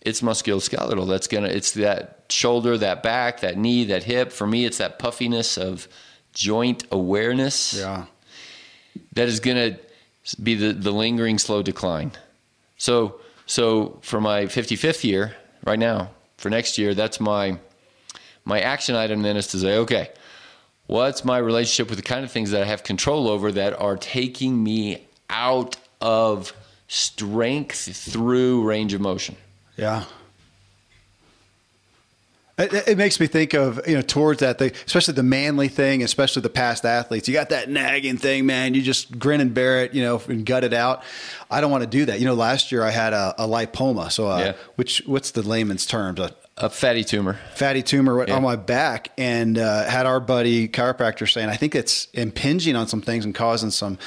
It's 0.00 0.20
musculoskeletal. 0.20 1.08
That's 1.08 1.26
gonna. 1.26 1.48
It's 1.48 1.72
that 1.72 2.26
shoulder, 2.28 2.78
that 2.78 3.02
back, 3.02 3.40
that 3.40 3.56
knee, 3.56 3.84
that 3.84 4.04
hip. 4.04 4.32
For 4.32 4.46
me, 4.46 4.64
it's 4.64 4.78
that 4.78 4.98
puffiness 4.98 5.58
of 5.58 5.88
joint 6.32 6.84
awareness. 6.92 7.74
Yeah. 7.74 8.06
That 9.18 9.28
is 9.28 9.40
going 9.40 9.56
to 9.56 9.78
be 10.42 10.54
the 10.54 10.72
the 10.72 10.90
lingering 10.90 11.38
slow 11.38 11.62
decline. 11.62 12.12
So 12.76 13.20
so 13.46 13.98
for 14.02 14.20
my 14.20 14.46
55th 14.46 15.04
year, 15.04 15.34
right 15.64 15.78
now, 15.78 16.10
for 16.36 16.50
next 16.50 16.78
year, 16.78 16.94
that's 16.94 17.20
my 17.20 17.58
my 18.44 18.60
action 18.60 18.94
item 18.94 19.22
then 19.22 19.36
is 19.36 19.48
to 19.48 19.58
say, 19.58 19.76
okay, 19.76 20.10
What's 20.88 21.22
my 21.22 21.36
relationship 21.36 21.90
with 21.90 21.98
the 21.98 22.02
kind 22.02 22.24
of 22.24 22.32
things 22.32 22.50
that 22.52 22.62
I 22.62 22.64
have 22.64 22.82
control 22.82 23.28
over 23.28 23.52
that 23.52 23.78
are 23.78 23.98
taking 23.98 24.64
me 24.64 25.06
out 25.28 25.76
of 26.00 26.54
strength 26.88 27.94
through 27.94 28.64
range 28.64 28.94
of 28.94 29.02
motion? 29.02 29.36
Yeah. 29.76 30.04
It, 32.58 32.88
it, 32.88 32.98
makes 32.98 33.20
me 33.20 33.28
think 33.28 33.54
of 33.54 33.80
you 33.86 33.94
know 33.94 34.02
towards 34.02 34.40
that 34.40 34.58
thing, 34.58 34.72
especially 34.84 35.14
the 35.14 35.22
manly 35.22 35.68
thing, 35.68 36.02
especially 36.02 36.42
the 36.42 36.50
past 36.50 36.84
athletes. 36.84 37.28
You 37.28 37.34
got 37.34 37.50
that 37.50 37.70
nagging 37.70 38.16
thing, 38.16 38.46
man. 38.46 38.74
You 38.74 38.82
just 38.82 39.16
grin 39.16 39.40
and 39.40 39.54
bear 39.54 39.84
it, 39.84 39.94
you 39.94 40.02
know, 40.02 40.20
and 40.28 40.44
gut 40.44 40.64
it 40.64 40.72
out. 40.74 41.04
I 41.50 41.60
don't 41.60 41.70
want 41.70 41.84
to 41.84 41.88
do 41.88 42.06
that. 42.06 42.18
You 42.18 42.26
know, 42.26 42.34
last 42.34 42.72
year 42.72 42.82
I 42.82 42.90
had 42.90 43.12
a, 43.12 43.32
a 43.38 43.46
lipoma, 43.46 44.10
so 44.10 44.28
uh, 44.28 44.38
yeah. 44.38 44.52
which 44.74 45.02
what's 45.06 45.30
the 45.30 45.42
layman's 45.42 45.86
terms? 45.86 46.18
A, 46.18 46.34
a 46.60 46.68
fatty 46.68 47.04
tumor, 47.04 47.38
fatty 47.54 47.82
tumor 47.82 48.26
yeah. 48.26 48.34
on 48.34 48.42
my 48.42 48.56
back, 48.56 49.12
and 49.16 49.56
uh, 49.56 49.84
had 49.84 50.06
our 50.06 50.18
buddy 50.18 50.68
chiropractor 50.68 51.30
saying, 51.30 51.48
I 51.48 51.56
think 51.56 51.74
it's 51.74 52.06
impinging 52.12 52.74
on 52.74 52.88
some 52.88 53.00
things 53.00 53.24
and 53.24 53.34
causing 53.34 53.70
some 53.70 53.98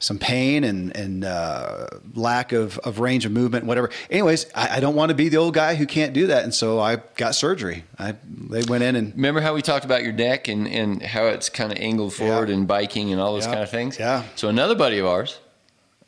some 0.00 0.18
pain 0.18 0.64
and 0.64 0.94
and 0.96 1.24
uh, 1.24 1.86
lack 2.14 2.52
of, 2.52 2.78
of 2.78 2.98
range 2.98 3.24
of 3.24 3.32
movement, 3.32 3.64
whatever. 3.64 3.90
Anyways, 4.10 4.46
I, 4.54 4.76
I 4.76 4.80
don't 4.80 4.96
want 4.96 5.10
to 5.10 5.14
be 5.14 5.28
the 5.28 5.36
old 5.36 5.54
guy 5.54 5.76
who 5.76 5.86
can't 5.86 6.12
do 6.12 6.26
that, 6.28 6.42
and 6.42 6.52
so 6.52 6.80
I 6.80 6.96
got 7.16 7.34
surgery. 7.34 7.84
I 7.98 8.16
they 8.24 8.62
went 8.62 8.82
in 8.82 8.96
and 8.96 9.14
remember 9.14 9.40
how 9.40 9.54
we 9.54 9.62
talked 9.62 9.84
about 9.84 10.02
your 10.02 10.12
neck 10.12 10.48
and 10.48 10.66
and 10.66 11.02
how 11.02 11.26
it's 11.26 11.48
kind 11.48 11.70
of 11.70 11.78
angled 11.78 12.12
forward 12.12 12.48
yeah. 12.48 12.56
and 12.56 12.66
biking 12.66 13.12
and 13.12 13.20
all 13.20 13.34
those 13.34 13.46
yeah. 13.46 13.52
kind 13.52 13.62
of 13.62 13.70
things. 13.70 13.98
Yeah. 13.98 14.24
So 14.34 14.48
another 14.48 14.74
buddy 14.74 14.98
of 14.98 15.06
ours, 15.06 15.38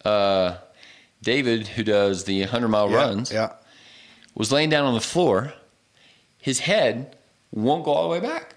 uh, 0.04 0.56
David, 1.22 1.68
who 1.68 1.84
does 1.84 2.24
the 2.24 2.42
hundred 2.42 2.68
mile 2.68 2.88
runs, 2.88 3.30
yeah, 3.30 3.52
was 4.34 4.50
laying 4.50 4.68
down 4.68 4.84
on 4.84 4.94
the 4.94 5.00
floor 5.00 5.54
his 6.42 6.58
head 6.58 7.16
won't 7.52 7.84
go 7.84 7.92
all 7.92 8.02
the 8.02 8.08
way 8.08 8.20
back. 8.20 8.56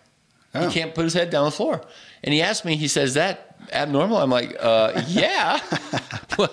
Oh. 0.53 0.67
He 0.67 0.73
can't 0.73 0.93
put 0.93 1.03
his 1.03 1.13
head 1.13 1.29
down 1.29 1.43
on 1.43 1.51
the 1.51 1.55
floor. 1.55 1.81
And 2.23 2.33
he 2.33 2.41
asked 2.41 2.65
me, 2.65 2.75
he 2.75 2.87
says, 2.87 3.13
that 3.13 3.55
abnormal? 3.71 4.17
I'm 4.17 4.31
like, 4.31 4.57
uh, 4.59 5.03
yeah. 5.07 5.59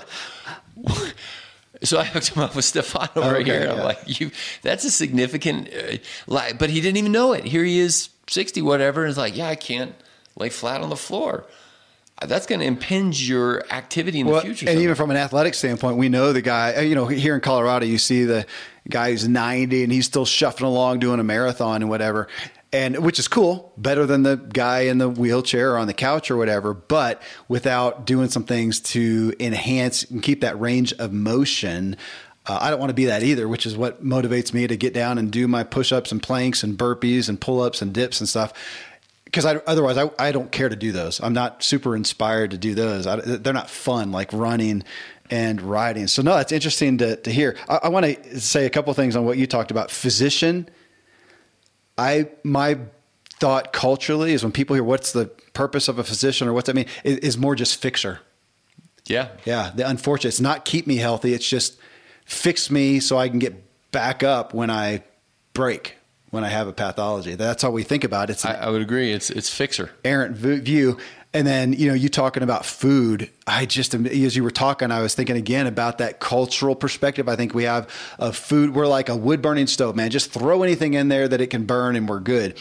so 1.83 1.99
I 1.99 2.05
hooked 2.05 2.28
him 2.28 2.43
up 2.43 2.55
with 2.55 2.66
Stefan 2.66 3.09
over 3.16 3.37
okay, 3.37 3.45
here. 3.45 3.70
I'm 3.70 3.78
like, 3.78 4.20
you, 4.20 4.30
that's 4.61 4.85
a 4.85 4.91
significant, 4.91 5.70
uh, 5.72 5.97
lie. 6.26 6.53
but 6.53 6.68
he 6.68 6.83
didn't 6.83 6.99
even 6.99 7.12
know 7.12 7.33
it. 7.33 7.45
Here 7.45 7.64
he 7.64 7.78
is, 7.78 8.11
60, 8.28 8.61
whatever. 8.61 9.03
And 9.03 9.09
he's 9.09 9.18
like, 9.18 9.37
yeah, 9.37 9.49
I 9.49 9.57
can't 9.57 9.95
lay 10.37 10.51
flat 10.51 10.83
on 10.83 10.91
the 10.91 10.97
floor 10.97 11.47
that's 12.26 12.47
going 12.47 12.61
to 12.61 12.66
impinge 12.66 13.28
your 13.28 13.64
activity 13.70 14.20
in 14.20 14.26
well, 14.26 14.37
the 14.37 14.43
future. 14.43 14.68
And 14.68 14.78
even 14.80 14.95
from 14.95 15.11
an 15.11 15.16
athletic 15.16 15.55
standpoint, 15.55 15.97
we 15.97 16.09
know 16.09 16.33
the 16.33 16.43
guy, 16.43 16.80
you 16.80 16.95
know, 16.95 17.07
here 17.07 17.35
in 17.35 17.41
Colorado, 17.41 17.87
you 17.87 17.99
see 17.99 18.24
the 18.24 18.47
guy 18.89 19.11
who's 19.11 19.26
90 19.26 19.85
and 19.85 19.93
he's 19.93 20.07
still 20.07 20.24
shuffling 20.24 20.70
along 20.70 20.99
doing 20.99 21.20
a 21.20 21.24
marathon 21.24 21.83
and 21.83 21.91
whatever. 21.91 22.28
And 22.72 23.05
which 23.05 23.18
is 23.18 23.28
cool, 23.28 23.72
better 23.76 24.07
than 24.07 24.22
the 24.22 24.37
guy 24.37 24.83
in 24.83 24.97
the 24.97 25.09
wheelchair 25.09 25.74
or 25.74 25.78
on 25.78 25.87
the 25.87 25.95
couch 25.95 26.30
or 26.30 26.37
whatever, 26.37 26.72
but 26.72 27.20
without 27.47 28.07
doing 28.07 28.28
some 28.30 28.45
things 28.45 28.80
to 28.80 29.35
enhance 29.39 30.05
and 30.05 30.22
keep 30.22 30.41
that 30.41 30.59
range 30.59 30.95
of 30.95 31.12
motion. 31.12 31.97
Uh, 32.47 32.59
I 32.62 32.70
don't 32.70 32.80
want 32.80 32.91
to 32.91 32.95
be 32.95 33.05
that 33.07 33.22
either, 33.22 33.47
which 33.47 33.66
is 33.66 33.76
what 33.76 34.03
motivates 34.03 34.55
me 34.55 34.66
to 34.66 34.76
get 34.76 34.95
down 34.95 35.18
and 35.18 35.30
do 35.30 35.47
my 35.47 35.64
push 35.64 35.93
ups 35.93 36.12
and 36.12 36.22
planks 36.22 36.62
and 36.62 36.78
burpees 36.78 37.28
and 37.28 37.39
pull 37.39 37.61
ups 37.61 37.83
and 37.83 37.93
dips 37.93 38.20
and 38.20 38.28
stuff 38.28 38.55
because 39.33 39.47
otherwise 39.66 39.97
I, 39.97 40.11
I 40.18 40.30
don't 40.30 40.53
care 40.53 40.68
to 40.68 40.76
do 40.76 40.93
those. 40.93 41.18
I'm 41.20 41.33
not 41.33 41.62
super 41.62 41.97
inspired 41.97 42.51
to 42.51 42.59
do 42.59 42.74
those. 42.74 43.07
I, 43.07 43.16
they're 43.16 43.55
not 43.55 43.70
fun 43.70 44.12
like 44.12 44.30
running 44.33 44.85
and 45.33 45.62
writing. 45.62 46.07
So 46.09 46.20
no, 46.20 46.35
that's 46.35 46.53
interesting 46.53 46.99
to, 46.99 47.16
to 47.16 47.33
hear. 47.33 47.57
I, 47.66 47.80
I 47.85 47.89
want 47.89 48.05
to 48.05 48.39
say 48.39 48.66
a 48.66 48.70
couple 48.70 48.93
things 48.93 49.16
on 49.16 49.24
what 49.24 49.39
you 49.39 49.47
talked 49.47 49.70
about. 49.70 49.91
Physician. 49.91 50.68
I 51.97 52.28
my 52.45 52.78
thought 53.41 53.72
culturally 53.72 54.35
is 54.35 54.43
when 54.43 54.53
people 54.53 54.74
hear 54.74 54.85
what's 54.85 55.12
the 55.12 55.26
purpose 55.55 55.89
of 55.89 55.99
a 55.99 56.05
physician 56.05 56.49
or 56.49 56.53
what's 56.53 56.66
that 56.66 56.76
mean 56.76 56.87
is, 57.03 57.16
is 57.18 57.39
more 57.39 57.55
just 57.55 57.80
fixer. 57.80 58.20
Yeah, 59.07 59.28
yeah. 59.47 59.72
The 59.74 59.89
unfortunate. 59.89 60.28
It's 60.28 60.41
not 60.41 60.66
keep 60.66 60.87
me 60.87 60.97
healthy. 60.97 61.33
It's 61.33 61.49
just 61.49 61.78
fix 62.26 62.70
me 62.70 63.01
so 63.01 63.16
I 63.16 63.30
can 63.30 63.39
get 63.39 63.91
back 63.91 64.22
up 64.22 64.53
when 64.53 64.70
I 64.70 65.03
break 65.55 65.97
when 66.30 66.45
I 66.45 66.49
have 66.49 66.68
a 66.68 66.72
pathology. 66.74 67.37
That's 67.37 67.62
how 67.62 67.70
we 67.70 67.85
think 67.85 68.05
about 68.05 68.28
it. 68.28 68.35
It's 68.35 68.45
I, 68.45 68.55
I 68.55 68.68
would 68.68 68.83
agree. 68.83 69.12
It's 69.12 69.30
it's 69.30 69.49
fixer 69.49 69.93
errant 70.05 70.37
view. 70.37 70.99
And 71.35 71.47
then 71.47 71.72
you 71.72 71.89
know 71.89 71.95
you 71.95 72.09
talking 72.09 72.43
about 72.43 72.66
food. 72.66 73.30
I 73.47 73.64
just 73.64 73.95
as 73.95 74.37
you 74.37 74.45
were 74.45 74.51
talking, 74.51 74.91
I 74.91 75.01
was 75.01 75.14
thinking 75.14 75.37
again 75.37 75.66
about 75.66 75.99
that 75.99 76.20
cultural 76.20 76.74
perspective. 76.74 77.28
I 77.28 77.37
think 77.37 77.55
we 77.55 77.64
have 77.64 77.89
of 78.18 78.37
food. 78.37 78.74
We're 78.74 78.87
like 78.87 79.09
a 79.09 79.16
wood 79.16 79.41
burning 79.41 79.66
stove, 79.66 79.97
man. 79.97 80.11
Just 80.11 80.30
throw 80.30 80.62
anything 80.62 80.95
in 80.95 81.09
there 81.09 81.28
that 81.28 81.41
it 81.41 81.47
can 81.49 81.64
burn, 81.64 81.97
and 81.97 82.09
we're 82.09 82.20
good. 82.20 82.59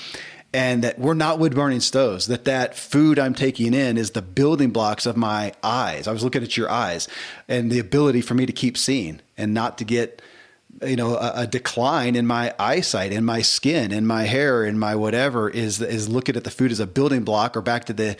And 0.54 0.84
that 0.84 1.00
we're 1.00 1.14
not 1.14 1.40
wood 1.40 1.56
burning 1.56 1.80
stoves. 1.80 2.28
That 2.28 2.46
that 2.46 2.78
food 2.78 3.20
I'm 3.20 3.34
taking 3.34 3.74
in 3.74 3.98
is 3.98 4.12
the 4.12 4.22
building 4.22 4.72
blocks 4.72 5.06
of 5.06 5.18
my 5.18 5.54
eyes. 5.64 6.08
I 6.08 6.14
was 6.14 6.24
looking 6.24 6.44
at 6.44 6.56
your 6.56 6.70
eyes 6.70 7.10
and 7.50 7.72
the 7.72 7.80
ability 7.80 8.22
for 8.22 8.36
me 8.36 8.46
to 8.46 8.54
keep 8.54 8.78
seeing 8.78 9.22
and 9.38 9.54
not 9.54 9.78
to 9.80 9.86
get 9.86 10.22
you 10.82 10.96
know 10.96 11.16
a, 11.16 11.42
a, 11.42 11.48
decline 11.48 12.16
in 12.16 12.26
my 12.26 12.54
eyesight 12.58 13.12
in 13.12 13.26
my 13.26 13.42
skin 13.42 13.92
in 13.92 14.08
my 14.08 14.24
hair 14.24 14.64
in 14.64 14.80
my 14.80 14.96
whatever 14.96 15.50
is 15.50 15.82
is 15.82 16.08
looking 16.08 16.36
at 16.36 16.44
the 16.44 16.50
food 16.50 16.72
as 16.72 16.80
a 16.80 16.88
building 16.88 17.24
block 17.24 17.56
or 17.56 17.62
back 17.62 17.86
to 17.86 17.94
the 17.94 18.16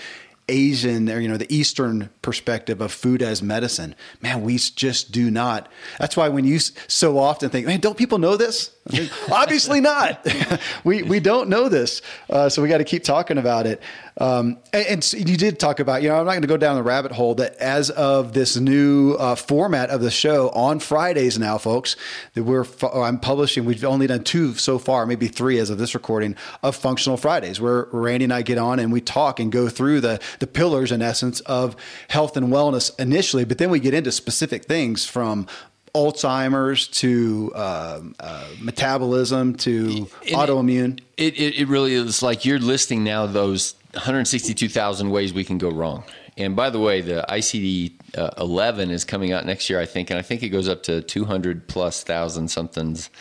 Asian 0.52 1.10
or 1.10 1.20
you 1.20 1.28
know 1.28 1.38
the 1.38 1.54
Eastern 1.54 2.10
perspective 2.22 2.82
of 2.82 2.92
food 2.92 3.22
as 3.22 3.42
medicine. 3.42 3.96
Man, 4.22 4.44
we 4.44 4.58
just 4.58 5.12
do 5.12 5.32
not. 5.32 5.72
That's 6.00 6.18
why 6.18 6.28
when 6.30 6.46
you 6.46 6.60
so 6.60 7.18
often 7.18 7.50
think, 7.50 7.66
man, 7.66 7.80
don't 7.80 7.98
people 7.98 8.20
know 8.20 8.36
this? 8.36 8.72
Obviously 9.32 9.80
not. 9.80 10.26
we 10.84 11.04
we 11.04 11.20
don't 11.20 11.50
know 11.50 11.70
this, 11.70 12.02
uh, 12.30 12.50
so 12.50 12.64
we 12.64 12.68
got 12.68 12.80
to 12.80 12.84
keep 12.84 13.04
talking 13.04 13.38
about 13.38 13.68
it. 13.68 13.82
Um, 14.18 14.58
and, 14.74 14.88
and, 14.88 15.14
you 15.14 15.38
did 15.38 15.60
talk 15.60 15.80
about, 15.80 16.02
you 16.02 16.10
know, 16.10 16.16
I'm 16.16 16.26
not 16.26 16.32
going 16.32 16.42
to 16.42 16.48
go 16.48 16.58
down 16.58 16.76
the 16.76 16.84
rabbit 16.84 17.12
hole 17.12 17.36
that 17.36 17.56
as 17.56 17.90
of 17.92 18.34
this 18.34 18.58
new 18.58 19.14
uh, 19.14 19.36
format 19.36 19.90
of 19.90 20.02
the 20.02 20.12
show 20.12 20.50
on 20.50 20.80
Fridays 20.80 21.40
now, 21.40 21.58
folks, 21.58 21.96
that 22.34 22.44
we're 22.44 22.66
I'm 22.94 23.20
publishing. 23.20 23.66
We've 23.66 23.84
only 23.86 24.08
done 24.08 24.24
two 24.24 24.56
so 24.56 24.80
far, 24.80 25.06
maybe 25.06 25.28
three 25.28 25.60
as 25.60 25.70
of 25.70 25.78
this 25.78 25.94
recording 25.94 26.36
of 26.62 26.76
Functional 26.76 27.18
Fridays, 27.18 27.62
where 27.62 27.88
Randy 27.92 28.26
and 28.26 28.34
I 28.34 28.42
get 28.42 28.58
on 28.58 28.80
and 28.80 28.92
we 28.92 29.00
talk 29.00 29.40
and 29.40 29.52
go 29.52 29.70
through 29.70 30.02
the 30.02 30.20
the 30.40 30.48
pillars 30.48 30.92
in 30.92 31.02
essence 31.02 31.40
of 31.42 31.76
health 32.10 32.36
and 32.36 32.48
wellness 32.48 33.00
initially, 33.00 33.46
but 33.46 33.60
then 33.60 33.70
we 33.70 33.80
get 33.80 33.94
into 33.94 34.12
specific 34.12 34.66
things 34.66 35.06
from 35.06 35.48
Alzheimer's 35.94 36.88
to 36.88 37.52
uh, 37.56 38.02
uh, 38.20 38.48
metabolism 38.60 39.56
to 39.58 40.06
autoimmune. 40.26 41.00
It, 41.18 41.40
it, 41.40 41.60
it 41.60 41.68
really 41.68 41.94
is 41.94 42.24
like 42.24 42.46
you're 42.46 42.60
listing 42.60 43.04
now 43.04 43.26
those 43.26 43.76
162,000 43.94 45.10
ways 45.10 45.34
we 45.34 45.44
can 45.44 45.58
go 45.58 45.70
wrong. 45.70 46.04
And 46.38 46.56
by 46.56 46.70
the 46.70 46.80
way, 46.80 47.02
the 47.02 47.26
ICD 47.28 47.94
uh, 48.18 48.32
11 48.38 48.90
is 48.90 49.04
coming 49.04 49.34
out 49.34 49.46
next 49.46 49.70
year, 49.70 49.82
I 49.82 49.86
think, 49.86 50.10
and 50.10 50.18
I 50.18 50.22
think 50.22 50.44
it 50.44 50.50
goes 50.50 50.70
up 50.70 50.84
to 50.84 51.02
200 51.02 51.68
plus 51.68 52.04
thousand 52.04 52.48
somethings. 52.50 53.10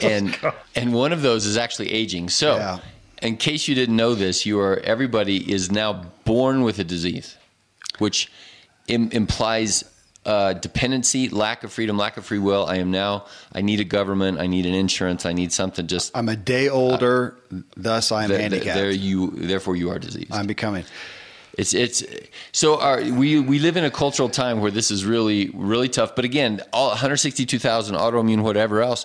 And 0.00 0.36
and 0.74 0.92
one 0.92 1.12
of 1.12 1.22
those 1.22 1.46
is 1.46 1.56
actually 1.56 1.92
aging. 1.92 2.28
So, 2.28 2.56
yeah. 2.56 2.78
in 3.20 3.36
case 3.36 3.68
you 3.68 3.74
didn't 3.74 3.96
know 3.96 4.14
this, 4.14 4.44
you 4.44 4.58
are 4.60 4.78
everybody 4.78 5.52
is 5.52 5.70
now 5.70 6.04
born 6.24 6.62
with 6.62 6.78
a 6.78 6.84
disease, 6.84 7.36
which 7.98 8.30
Im- 8.88 9.10
implies 9.12 9.84
uh, 10.24 10.52
dependency, 10.52 11.28
lack 11.28 11.64
of 11.64 11.72
freedom, 11.72 11.96
lack 11.96 12.16
of 12.16 12.24
free 12.24 12.38
will. 12.38 12.64
I 12.66 12.76
am 12.76 12.90
now. 12.90 13.26
I 13.52 13.60
need 13.60 13.80
a 13.80 13.84
government. 13.84 14.38
I 14.38 14.46
need 14.46 14.66
an 14.66 14.74
insurance. 14.74 15.26
I 15.26 15.32
need 15.32 15.52
something. 15.52 15.86
Just 15.86 16.16
I'm 16.16 16.28
a 16.28 16.36
day 16.36 16.68
older, 16.68 17.36
uh, 17.52 17.58
thus 17.76 18.12
I 18.12 18.24
am 18.24 18.30
handicapped. 18.30 18.76
There 18.76 18.90
you, 18.90 19.30
therefore, 19.30 19.76
you 19.76 19.90
are 19.90 19.98
diseased. 19.98 20.32
I'm 20.32 20.46
becoming. 20.46 20.84
It's 21.58 21.74
it's 21.74 22.02
so 22.52 22.80
our, 22.80 23.02
we 23.02 23.38
we 23.40 23.58
live 23.58 23.76
in 23.76 23.84
a 23.84 23.90
cultural 23.90 24.28
time 24.28 24.60
where 24.60 24.70
this 24.70 24.90
is 24.90 25.04
really 25.04 25.50
really 25.54 25.88
tough. 25.88 26.14
But 26.14 26.24
again, 26.24 26.62
all 26.72 26.88
162,000 26.88 27.94
autoimmune, 27.94 28.42
whatever 28.42 28.80
else, 28.80 29.04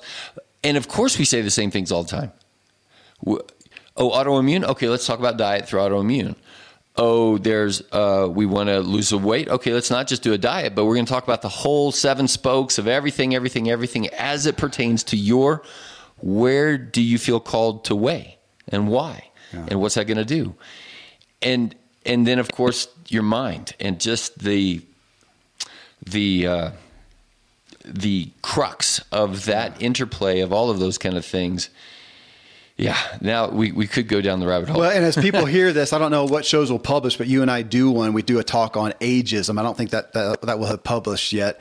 and 0.64 0.78
of 0.78 0.88
course 0.88 1.20
we 1.20 1.26
say 1.26 1.42
the 1.42 1.52
same 1.52 1.72
things 1.72 1.92
all 1.92 2.04
the 2.04 2.10
time. 2.10 2.32
Oh, 3.26 4.12
autoimmune. 4.12 4.64
Okay, 4.64 4.88
let's 4.88 5.06
talk 5.06 5.20
about 5.20 5.38
diet 5.38 5.68
through 5.68 5.80
autoimmune 5.82 6.36
oh, 6.98 7.38
there's 7.38 7.82
uh, 7.92 8.28
we 8.30 8.46
want 8.46 8.70
to 8.70 8.80
lose 8.80 9.12
a 9.12 9.18
weight. 9.18 9.48
Okay, 9.48 9.74
let's 9.74 9.92
not 9.92 10.08
just 10.08 10.24
do 10.24 10.34
a 10.34 10.38
diet, 10.38 10.76
but 10.76 10.86
we're 10.86 10.96
going 10.96 11.06
to 11.06 11.12
talk 11.12 11.24
about 11.24 11.42
the 11.42 11.50
whole 11.50 11.92
seven 11.92 12.28
spokes 12.28 12.78
of 12.78 12.88
everything, 12.88 13.36
everything, 13.36 13.70
everything 13.70 14.08
as 14.10 14.46
it 14.46 14.58
pertains 14.58 15.04
to 15.06 15.18
your. 15.18 15.64
Where 16.20 16.78
do 16.78 17.02
you 17.02 17.18
feel 17.18 17.40
called 17.40 17.86
to 17.86 17.96
weigh, 17.96 18.38
and 18.68 18.88
why, 18.88 19.30
yeah. 19.54 19.68
and 19.70 19.80
what's 19.80 19.96
that 19.96 20.06
going 20.06 20.18
to 20.18 20.26
do, 20.26 20.56
and 21.42 21.76
and 22.06 22.26
then 22.26 22.40
of 22.40 22.52
course 22.52 22.88
your 23.08 23.24
mind 23.24 23.74
and 23.80 24.00
just 24.00 24.40
the 24.40 24.82
the 26.04 26.48
uh, 26.48 26.72
the 27.86 28.32
crux 28.42 29.00
of 29.12 29.46
that 29.46 29.80
interplay 29.82 30.40
of 30.40 30.52
all 30.52 30.70
of 30.70 30.80
those 30.80 30.98
kind 30.98 31.18
of 31.18 31.26
things 31.26 31.70
yeah, 32.78 32.98
now 33.22 33.50
we, 33.50 33.72
we 33.72 33.88
could 33.88 34.08
go 34.08 34.22
down 34.22 34.40
the 34.40 34.48
rabbit 34.48 34.70
hole. 34.70 34.82
Well, 34.82 34.92
and 34.92 35.04
as 35.04 35.16
people 35.16 35.46
hear 35.58 35.74
this, 35.74 35.94
I 35.94 35.98
don't 35.98 36.12
know 36.12 36.26
what 36.26 36.46
shows 36.46 36.72
will 36.72 36.78
publish, 36.78 37.18
but 37.18 37.28
you 37.28 37.42
and 37.42 37.50
I 37.50 37.64
do 37.64 37.90
one. 37.90 38.14
We 38.14 38.22
do 38.22 38.38
a 38.38 38.44
talk 38.44 38.78
on 38.78 38.92
ageism. 39.02 39.60
I 39.60 39.64
don't 39.64 39.76
think 39.76 39.90
that 39.90 40.14
that, 40.14 40.42
that 40.44 40.60
will 40.60 40.68
have 40.68 40.84
published 40.84 41.34
yet. 41.34 41.60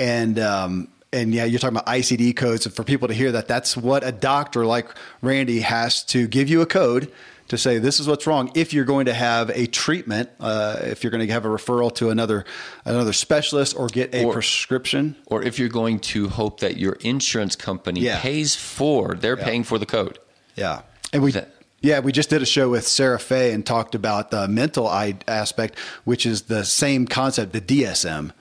And 0.00 0.38
um, 0.38 0.88
and 1.12 1.32
yeah, 1.32 1.44
you're 1.44 1.60
talking 1.60 1.76
about 1.76 1.86
ICD 1.86 2.36
codes. 2.36 2.66
And 2.66 2.74
for 2.74 2.82
people 2.82 3.08
to 3.08 3.14
hear 3.14 3.32
that, 3.32 3.46
that's 3.46 3.76
what 3.76 4.04
a 4.04 4.10
doctor 4.10 4.66
like 4.66 4.88
Randy 5.22 5.60
has 5.60 6.02
to 6.06 6.26
give 6.26 6.48
you 6.48 6.60
a 6.60 6.66
code 6.66 7.12
to 7.48 7.56
say 7.56 7.78
this 7.78 8.00
is 8.00 8.08
what's 8.08 8.26
wrong. 8.26 8.50
If 8.54 8.72
you're 8.72 8.84
going 8.84 9.06
to 9.06 9.14
have 9.14 9.50
a 9.50 9.66
treatment, 9.66 10.28
uh, 10.40 10.80
if 10.82 11.02
you're 11.02 11.10
going 11.10 11.26
to 11.26 11.32
have 11.32 11.44
a 11.44 11.48
referral 11.48 11.94
to 11.96 12.10
another 12.10 12.44
another 12.84 13.12
specialist 13.12 13.76
or 13.76 13.86
get 13.86 14.14
a 14.14 14.24
or, 14.24 14.32
prescription, 14.32 15.16
or 15.26 15.42
if 15.42 15.58
you're 15.58 15.68
going 15.68 16.00
to 16.00 16.28
hope 16.28 16.60
that 16.60 16.76
your 16.76 16.94
insurance 17.00 17.56
company 17.56 18.00
yeah. 18.00 18.20
pays 18.20 18.54
for, 18.54 19.14
they're 19.14 19.38
yeah. 19.38 19.44
paying 19.44 19.64
for 19.64 19.78
the 19.78 19.86
code. 19.86 20.18
Yeah. 20.58 20.82
And 21.12 21.22
we, 21.22 21.32
that, 21.32 21.54
yeah, 21.80 22.00
we 22.00 22.12
just 22.12 22.30
did 22.30 22.42
a 22.42 22.46
show 22.46 22.70
with 22.70 22.86
Sarah 22.86 23.20
Fay 23.20 23.52
and 23.52 23.64
talked 23.64 23.94
about 23.94 24.30
the 24.30 24.48
mental 24.48 24.90
aspect, 24.90 25.78
which 26.04 26.26
is 26.26 26.42
the 26.42 26.64
same 26.64 27.06
concept, 27.06 27.52
the 27.52 27.60
DSM 27.60 28.32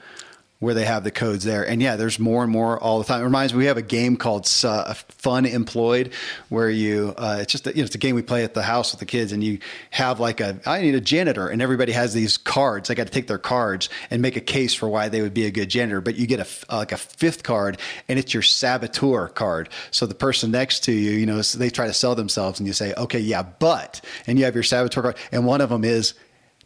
where 0.59 0.73
they 0.73 0.85
have 0.85 1.03
the 1.03 1.11
codes 1.11 1.43
there. 1.43 1.67
And 1.67 1.81
yeah, 1.81 1.95
there's 1.95 2.17
more 2.19 2.43
and 2.43 2.51
more 2.51 2.79
all 2.79 2.97
the 2.97 3.05
time. 3.05 3.21
It 3.21 3.25
reminds 3.25 3.53
me, 3.53 3.59
we 3.59 3.65
have 3.65 3.77
a 3.77 3.83
game 3.83 4.17
called 4.17 4.49
uh, 4.63 4.93
Fun 4.93 5.45
Employed, 5.45 6.13
where 6.49 6.69
you 6.69 7.13
uh, 7.17 7.39
it's 7.41 7.51
just 7.51 7.67
a, 7.67 7.71
you 7.71 7.77
know 7.77 7.85
it's 7.85 7.95
a 7.95 7.99
game 7.99 8.15
we 8.15 8.23
play 8.23 8.43
at 8.43 8.53
the 8.53 8.63
house 8.63 8.91
with 8.91 8.99
the 8.99 9.05
kids, 9.05 9.31
and 9.31 9.43
you 9.43 9.59
have 9.91 10.19
like 10.19 10.41
a 10.41 10.59
I 10.65 10.81
need 10.81 10.95
a 10.95 11.01
janitor, 11.01 11.47
and 11.47 11.61
everybody 11.61 11.91
has 11.91 12.13
these 12.13 12.37
cards. 12.37 12.89
They 12.89 12.95
got 12.95 13.07
to 13.07 13.13
take 13.13 13.27
their 13.27 13.37
cards 13.37 13.89
and 14.09 14.21
make 14.21 14.35
a 14.35 14.41
case 14.41 14.73
for 14.73 14.89
why 14.89 15.09
they 15.09 15.21
would 15.21 15.33
be 15.33 15.45
a 15.45 15.51
good 15.51 15.69
janitor. 15.69 16.01
But 16.01 16.15
you 16.15 16.25
get 16.25 16.39
a 16.39 16.75
like 16.75 16.91
a 16.91 16.97
fifth 16.97 17.43
card, 17.43 17.79
and 18.07 18.17
it's 18.17 18.33
your 18.33 18.43
saboteur 18.43 19.27
card. 19.27 19.69
So 19.91 20.05
the 20.05 20.15
person 20.15 20.51
next 20.51 20.83
to 20.85 20.91
you, 20.91 21.11
you 21.11 21.25
know, 21.25 21.41
they 21.41 21.69
try 21.69 21.87
to 21.87 21.93
sell 21.93 22.15
themselves, 22.15 22.59
and 22.59 22.67
you 22.67 22.73
say, 22.73 22.93
okay, 22.95 23.19
yeah, 23.19 23.43
but, 23.43 24.01
and 24.25 24.39
you 24.39 24.45
have 24.45 24.55
your 24.55 24.63
saboteur 24.63 25.01
card, 25.01 25.17
and 25.31 25.45
one 25.45 25.61
of 25.61 25.69
them 25.69 25.83
is 25.83 26.13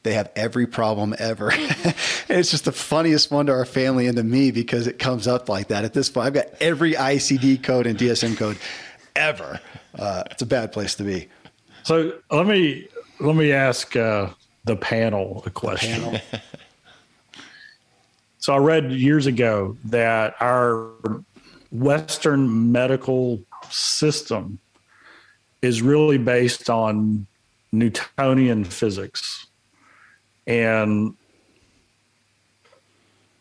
they 0.04 0.14
have 0.14 0.32
every 0.36 0.66
problem 0.66 1.14
ever. 1.20 1.52
and 1.52 1.96
it's 2.30 2.52
just 2.52 2.66
the 2.66 2.72
funniest 2.72 3.32
one 3.32 3.48
to 3.48 3.52
our 3.52 3.66
family 3.66 4.08
and 4.08 4.18
to 4.18 4.24
me 4.24 4.52
because 4.52 4.88
it 4.88 5.00
comes 5.00 5.28
up 5.28 5.50
like 5.50 5.68
that. 5.68 5.86
At 5.86 5.94
this 5.94 6.10
point, 6.10 6.28
I've 6.28 6.34
got 6.34 6.48
every 6.60 6.94
ICD 6.94 7.64
code 7.64 7.86
and 7.86 7.98
DSM 7.98 8.38
code 8.38 8.58
ever. 9.16 9.60
Uh, 9.98 10.24
it's 10.32 10.42
a 10.42 10.46
bad 10.46 10.72
place 10.72 10.96
to 10.96 11.04
be. 11.04 11.28
So 11.84 12.20
let 12.32 12.48
me 12.48 12.88
let 13.20 13.36
me 13.36 13.52
ask 13.52 13.96
uh, 13.96 14.30
the 14.66 14.76
panel 14.76 15.44
a 15.46 15.50
question. 15.50 16.02
Panel. 16.02 16.22
so 18.40 18.54
I 18.54 18.58
read 18.58 18.92
years 18.92 19.28
ago 19.28 19.78
that 19.86 20.36
our 20.40 20.90
Western 21.72 22.72
medical 22.72 23.42
system 23.70 24.60
is 25.62 25.82
really 25.82 26.18
based 26.18 26.70
on 26.70 27.28
Newtonian 27.72 28.66
physics 28.66 29.48
and 30.52 31.16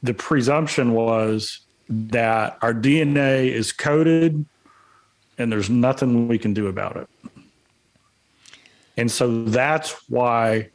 the 0.00 0.14
presumption 0.14 0.92
was 0.92 1.58
that 1.88 2.56
our 2.62 2.72
DNA 2.72 3.50
is 3.50 3.72
coded 3.72 4.44
and 5.36 5.50
there's 5.50 5.68
nothing 5.68 6.28
we 6.28 6.38
can 6.38 6.54
do 6.54 6.68
about 6.68 6.96
it. 6.96 7.08
And 8.96 9.10
so 9.10 9.42
that's 9.44 10.08
why 10.08 10.68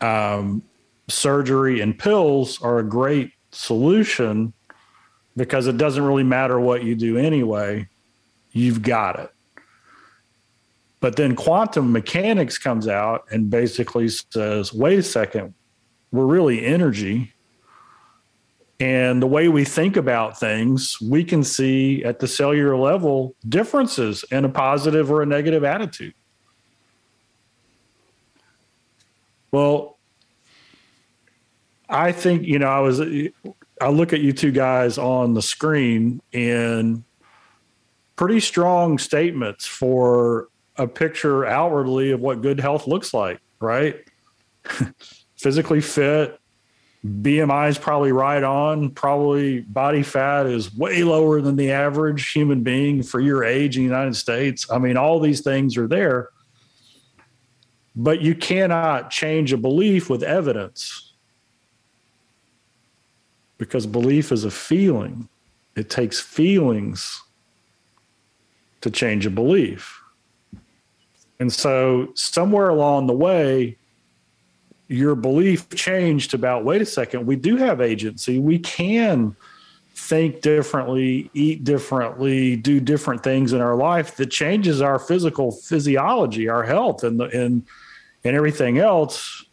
um, 0.00 0.62
surgery 1.08 1.80
and 1.80 1.98
pills 1.98 2.60
are 2.60 2.80
a 2.80 2.84
great 2.84 3.32
solution 3.50 4.52
because 5.38 5.68
it 5.68 5.78
doesn't 5.78 6.04
really 6.04 6.22
matter 6.22 6.60
what 6.60 6.84
you 6.84 6.96
do 6.96 7.16
anyway, 7.16 7.88
you've 8.52 8.82
got 8.82 9.18
it. 9.18 9.30
But 11.00 11.16
then 11.16 11.34
quantum 11.34 11.92
mechanics 11.92 12.58
comes 12.58 12.88
out 12.88 13.24
and 13.30 13.48
basically 13.48 14.08
says, 14.08 14.74
wait 14.74 14.98
a 14.98 15.02
second, 15.02 15.54
we're 16.10 16.26
really 16.26 16.64
energy. 16.64 17.32
And 18.80 19.20
the 19.20 19.26
way 19.26 19.48
we 19.48 19.64
think 19.64 19.96
about 19.96 20.38
things, 20.38 20.98
we 21.00 21.24
can 21.24 21.42
see 21.42 22.04
at 22.04 22.20
the 22.20 22.28
cellular 22.28 22.76
level 22.76 23.34
differences 23.48 24.24
in 24.30 24.44
a 24.44 24.48
positive 24.48 25.10
or 25.10 25.22
a 25.22 25.26
negative 25.26 25.64
attitude. 25.64 26.14
Well, 29.50 29.98
I 31.88 32.12
think, 32.12 32.42
you 32.46 32.58
know, 32.58 32.68
I 32.68 32.80
was, 32.80 33.00
I 33.00 33.88
look 33.88 34.12
at 34.12 34.20
you 34.20 34.32
two 34.32 34.52
guys 34.52 34.98
on 34.98 35.34
the 35.34 35.42
screen 35.42 36.20
and 36.32 37.02
pretty 38.14 38.40
strong 38.40 38.98
statements 38.98 39.66
for 39.66 40.48
a 40.76 40.86
picture 40.86 41.46
outwardly 41.46 42.12
of 42.12 42.20
what 42.20 42.42
good 42.42 42.60
health 42.60 42.86
looks 42.86 43.12
like, 43.14 43.40
right? 43.60 43.96
physically 45.38 45.80
fit. 45.80 46.38
BMI 47.06 47.68
is 47.68 47.78
probably 47.78 48.12
right 48.12 48.42
on. 48.42 48.90
Probably 48.90 49.60
body 49.60 50.02
fat 50.02 50.46
is 50.46 50.74
way 50.74 51.04
lower 51.04 51.40
than 51.40 51.56
the 51.56 51.70
average 51.70 52.32
human 52.32 52.62
being 52.62 53.02
for 53.02 53.20
your 53.20 53.44
age 53.44 53.76
in 53.76 53.84
the 53.84 53.88
United 53.88 54.16
States. 54.16 54.70
I 54.70 54.78
mean, 54.78 54.96
all 54.96 55.20
these 55.20 55.40
things 55.40 55.76
are 55.76 55.86
there. 55.86 56.30
But 57.94 58.20
you 58.20 58.34
cannot 58.34 59.10
change 59.10 59.52
a 59.52 59.56
belief 59.56 60.10
with 60.10 60.22
evidence 60.22 61.12
because 63.58 63.86
belief 63.86 64.30
is 64.32 64.44
a 64.44 64.50
feeling. 64.50 65.28
It 65.76 65.90
takes 65.90 66.20
feelings 66.20 67.22
to 68.80 68.90
change 68.90 69.26
a 69.26 69.30
belief. 69.30 70.00
And 71.40 71.52
so, 71.52 72.08
somewhere 72.14 72.68
along 72.68 73.06
the 73.06 73.12
way, 73.12 73.76
your 74.88 75.14
belief 75.14 75.68
changed 75.70 76.34
about 76.34 76.64
wait 76.64 76.80
a 76.82 76.86
second, 76.86 77.26
we 77.26 77.36
do 77.36 77.56
have 77.56 77.80
agency. 77.80 78.38
We 78.38 78.58
can 78.58 79.36
think 79.94 80.40
differently, 80.40 81.30
eat 81.34 81.64
differently, 81.64 82.56
do 82.56 82.80
different 82.80 83.22
things 83.22 83.52
in 83.52 83.60
our 83.60 83.76
life 83.76 84.16
that 84.16 84.30
changes 84.30 84.80
our 84.80 84.98
physical 84.98 85.52
physiology, 85.52 86.48
our 86.48 86.62
health, 86.62 87.04
and 87.04 87.20
the, 87.20 87.24
and 87.24 87.66
and 88.24 88.34
everything 88.34 88.78
else. 88.78 89.44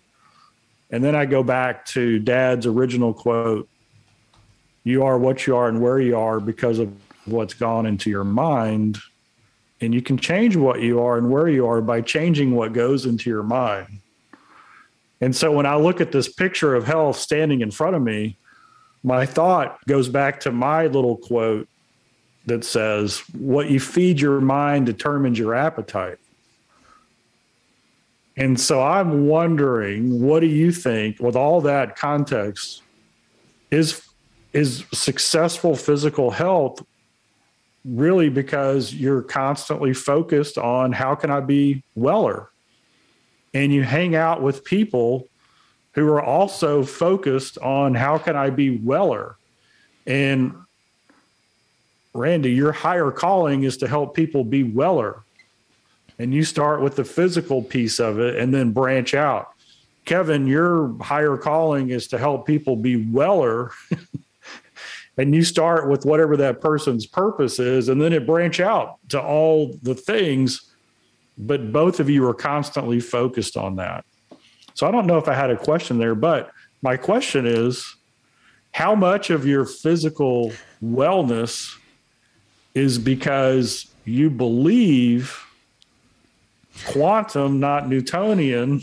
And 0.90 1.04
then 1.04 1.16
I 1.16 1.26
go 1.26 1.44
back 1.44 1.86
to 1.88 2.20
Dad's 2.20 2.66
original 2.66 3.14
quote: 3.14 3.68
"You 4.84 5.04
are 5.04 5.18
what 5.18 5.46
you 5.46 5.56
are 5.58 5.68
and 5.68 5.82
where 5.82 6.00
you 6.00 6.18
are 6.18 6.40
because 6.40 6.80
of 6.80 6.94
what's 7.26 7.54
gone 7.54 7.86
into 7.86 8.10
your 8.10 8.24
mind." 8.24 9.00
And 9.82 9.94
you 9.94 10.02
can 10.02 10.18
change 10.18 10.56
what 10.56 10.82
you 10.82 11.02
are 11.02 11.18
and 11.18 11.30
where 11.30 11.50
you 11.50 11.68
are 11.68 11.82
by 11.82 12.00
changing 12.00 12.56
what 12.56 12.72
goes 12.72 13.06
into 13.06 13.30
your 13.30 13.44
mind. 13.44 14.00
And 15.22 15.36
so 15.36 15.52
when 15.52 15.66
I 15.66 15.76
look 15.76 16.02
at 16.02 16.12
this 16.12 16.32
picture 16.32 16.76
of 16.76 16.86
health 16.86 17.18
standing 17.18 17.62
in 17.62 17.72
front 17.72 17.96
of 17.96 18.02
me, 18.02 18.38
my 19.04 19.26
thought 19.26 19.78
goes 19.88 20.10
back 20.10 20.40
to 20.42 20.52
my 20.52 20.88
little 20.88 21.18
quote 21.18 21.68
that 22.46 22.64
says, 22.64 23.20
What 23.34 23.70
you 23.70 23.80
feed 23.80 24.20
your 24.20 24.42
mind 24.42 24.86
determines 24.86 25.40
your 25.40 25.56
appetite. 25.56 26.20
And 28.38 28.60
so 28.60 28.84
I'm 28.84 29.28
wondering, 29.28 30.22
what 30.22 30.42
do 30.42 30.48
you 30.48 30.72
think, 30.72 31.20
with 31.20 31.36
all 31.36 31.62
that 31.62 31.96
context, 31.96 32.82
is 33.72 34.02
is 34.52 34.86
successful 34.94 35.76
physical 35.76 36.32
health 36.32 36.82
really 37.84 38.30
because 38.30 38.94
you're 38.94 39.22
constantly 39.22 39.94
focused 39.94 40.58
on 40.58 40.94
how 40.94 41.14
can 41.14 41.30
I 41.30 41.42
be 41.42 41.84
weller? 41.94 42.50
And 43.56 43.74
you 43.74 43.84
hang 43.84 44.16
out 44.16 44.42
with 44.42 44.66
people 44.66 45.30
who 45.94 46.06
are 46.10 46.22
also 46.22 46.84
focused 46.84 47.58
on 47.60 47.96
how 47.96 48.18
can 48.18 48.36
I 48.36 48.50
be 48.50 48.78
weller. 48.78 49.38
And 50.06 50.54
Randy, 52.14 52.52
your 52.52 52.74
higher 52.74 53.12
calling 53.12 53.64
is 53.64 53.78
to 53.78 53.88
help 53.88 54.14
people 54.14 54.44
be 54.44 54.64
weller. 54.64 55.24
And 56.20 56.34
you 56.34 56.44
start 56.44 56.82
with 56.82 56.98
the 56.98 57.06
physical 57.06 57.64
piece 57.64 57.98
of 58.00 58.20
it 58.20 58.36
and 58.36 58.54
then 58.54 58.74
branch 58.74 59.14
out. 59.14 59.52
Kevin, 60.04 60.48
your 60.48 60.94
higher 61.02 61.38
calling 61.38 61.90
is 61.90 62.10
to 62.10 62.18
help 62.18 62.46
people 62.46 62.76
be 62.76 63.10
weller. 63.10 63.72
and 65.18 65.34
you 65.34 65.44
start 65.46 65.90
with 65.90 66.06
whatever 66.06 66.36
that 66.38 66.60
person's 66.60 67.06
purpose 67.06 67.58
is, 67.58 67.88
and 67.88 68.02
then 68.02 68.12
it 68.12 68.28
branch 68.28 68.60
out 68.60 68.98
to 69.10 69.22
all 69.22 69.78
the 69.82 69.96
things 69.96 70.75
but 71.38 71.72
both 71.72 72.00
of 72.00 72.10
you 72.10 72.26
are 72.28 72.34
constantly 72.34 73.00
focused 73.00 73.58
on 73.58 73.76
that. 73.78 74.06
So 74.74 74.88
I 74.88 74.92
don't 74.92 75.08
know 75.08 75.18
if 75.18 75.28
I 75.28 75.34
had 75.34 75.50
a 75.50 75.58
question 75.58 75.98
there, 75.98 76.16
but 76.16 76.52
my 76.82 76.98
question 76.98 77.46
is 77.46 77.96
how 78.72 78.94
much 78.94 79.30
of 79.30 79.46
your 79.46 79.66
physical 79.66 80.52
wellness 80.84 81.74
is 82.74 82.98
because 82.98 83.88
you 84.04 84.30
believe 84.30 85.42
quantum, 86.86 87.60
not 87.60 87.88
Newtonian, 87.88 88.82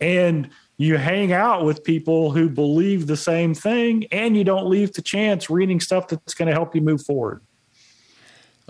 and 0.00 0.50
you 0.76 0.96
hang 0.96 1.32
out 1.32 1.64
with 1.64 1.82
people 1.82 2.30
who 2.30 2.48
believe 2.48 3.08
the 3.08 3.16
same 3.16 3.52
thing, 3.52 4.06
and 4.12 4.36
you 4.36 4.44
don't 4.44 4.68
leave 4.68 4.92
to 4.92 5.02
chance 5.02 5.50
reading 5.50 5.80
stuff 5.80 6.06
that's 6.06 6.34
going 6.34 6.46
to 6.46 6.54
help 6.54 6.74
you 6.74 6.80
move 6.80 7.04
forward? 7.04 7.42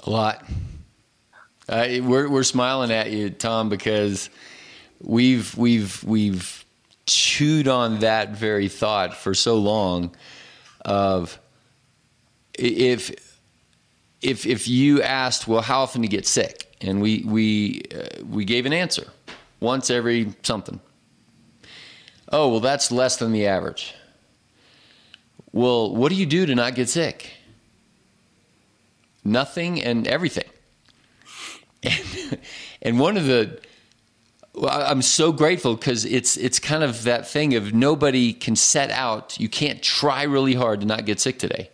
A 0.04 0.10
lot. 0.10 0.42
Uh, 1.68 1.86
we're 2.00 2.28
we're 2.30 2.44
smiling 2.44 2.90
at 2.90 3.10
you, 3.10 3.28
Tom, 3.28 3.68
because 3.68 4.30
we've 5.02 5.54
we've 5.58 6.02
we've 6.02 6.64
chewed 7.04 7.68
on 7.68 7.98
that 7.98 8.30
very 8.30 8.68
thought 8.68 9.14
for 9.14 9.34
so 9.34 9.56
long. 9.56 10.14
Of 10.84 11.38
if 12.54 13.10
if 14.22 14.46
if 14.46 14.66
you 14.66 15.02
asked, 15.02 15.46
well, 15.46 15.60
how 15.60 15.82
often 15.82 16.00
do 16.00 16.06
you 16.06 16.10
get 16.10 16.26
sick, 16.26 16.74
and 16.80 17.02
we 17.02 17.22
we 17.26 17.82
uh, 17.94 18.24
we 18.26 18.46
gave 18.46 18.64
an 18.64 18.72
answer, 18.72 19.08
once 19.60 19.90
every 19.90 20.34
something. 20.42 20.80
Oh 22.32 22.48
well, 22.48 22.60
that's 22.60 22.90
less 22.90 23.18
than 23.18 23.32
the 23.32 23.46
average. 23.46 23.94
Well, 25.52 25.94
what 25.94 26.08
do 26.08 26.14
you 26.14 26.26
do 26.26 26.46
to 26.46 26.54
not 26.54 26.74
get 26.74 26.88
sick? 26.88 27.30
Nothing 29.22 29.82
and 29.82 30.06
everything. 30.06 30.48
And, 31.82 32.38
and 32.82 32.98
one 32.98 33.16
of 33.16 33.26
the 33.26 33.60
I'm 34.66 35.02
so 35.02 35.32
grateful 35.32 35.76
because 35.76 36.04
it's 36.04 36.36
it's 36.36 36.58
kind 36.58 36.82
of 36.82 37.04
that 37.04 37.28
thing 37.28 37.54
of 37.54 37.72
nobody 37.72 38.32
can 38.32 38.56
set 38.56 38.90
out. 38.90 39.38
You 39.38 39.48
can't 39.48 39.82
try 39.82 40.24
really 40.24 40.54
hard 40.54 40.80
to 40.80 40.86
not 40.86 41.04
get 41.04 41.20
sick 41.20 41.38
today. 41.38 41.70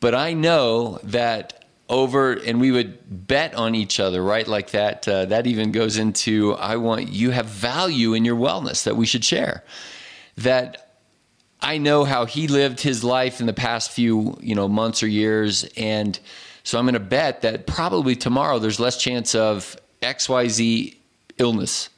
But 0.00 0.14
I 0.14 0.32
know 0.32 0.98
that 1.04 1.64
over, 1.88 2.32
and 2.32 2.60
we 2.60 2.70
would 2.70 3.26
bet 3.26 3.54
on 3.54 3.74
each 3.74 4.00
other, 4.00 4.22
right? 4.22 4.46
Like 4.46 4.70
that. 4.70 5.06
Uh, 5.06 5.26
that 5.26 5.46
even 5.46 5.72
goes 5.72 5.96
into 5.98 6.54
I 6.54 6.76
want 6.76 7.08
you 7.08 7.30
have 7.30 7.46
value 7.46 8.14
in 8.14 8.24
your 8.24 8.36
wellness 8.36 8.84
that 8.84 8.96
we 8.96 9.06
should 9.06 9.24
share. 9.24 9.62
That 10.38 10.98
I 11.60 11.78
know 11.78 12.04
how 12.04 12.24
he 12.24 12.48
lived 12.48 12.80
his 12.80 13.04
life 13.04 13.40
in 13.40 13.46
the 13.46 13.52
past 13.52 13.90
few 13.90 14.36
you 14.40 14.54
know 14.54 14.68
months 14.68 15.02
or 15.02 15.08
years, 15.08 15.64
and 15.76 16.18
so 16.64 16.78
I'm 16.78 16.86
going 16.86 16.94
to 16.94 17.00
bet 17.00 17.42
that 17.42 17.66
probably 17.66 18.16
tomorrow 18.16 18.58
there's 18.58 18.80
less 18.80 18.96
chance 18.96 19.34
of 19.34 19.76
X 20.02 20.28
Y 20.28 20.48
Z 20.48 20.98
illness. 21.38 21.90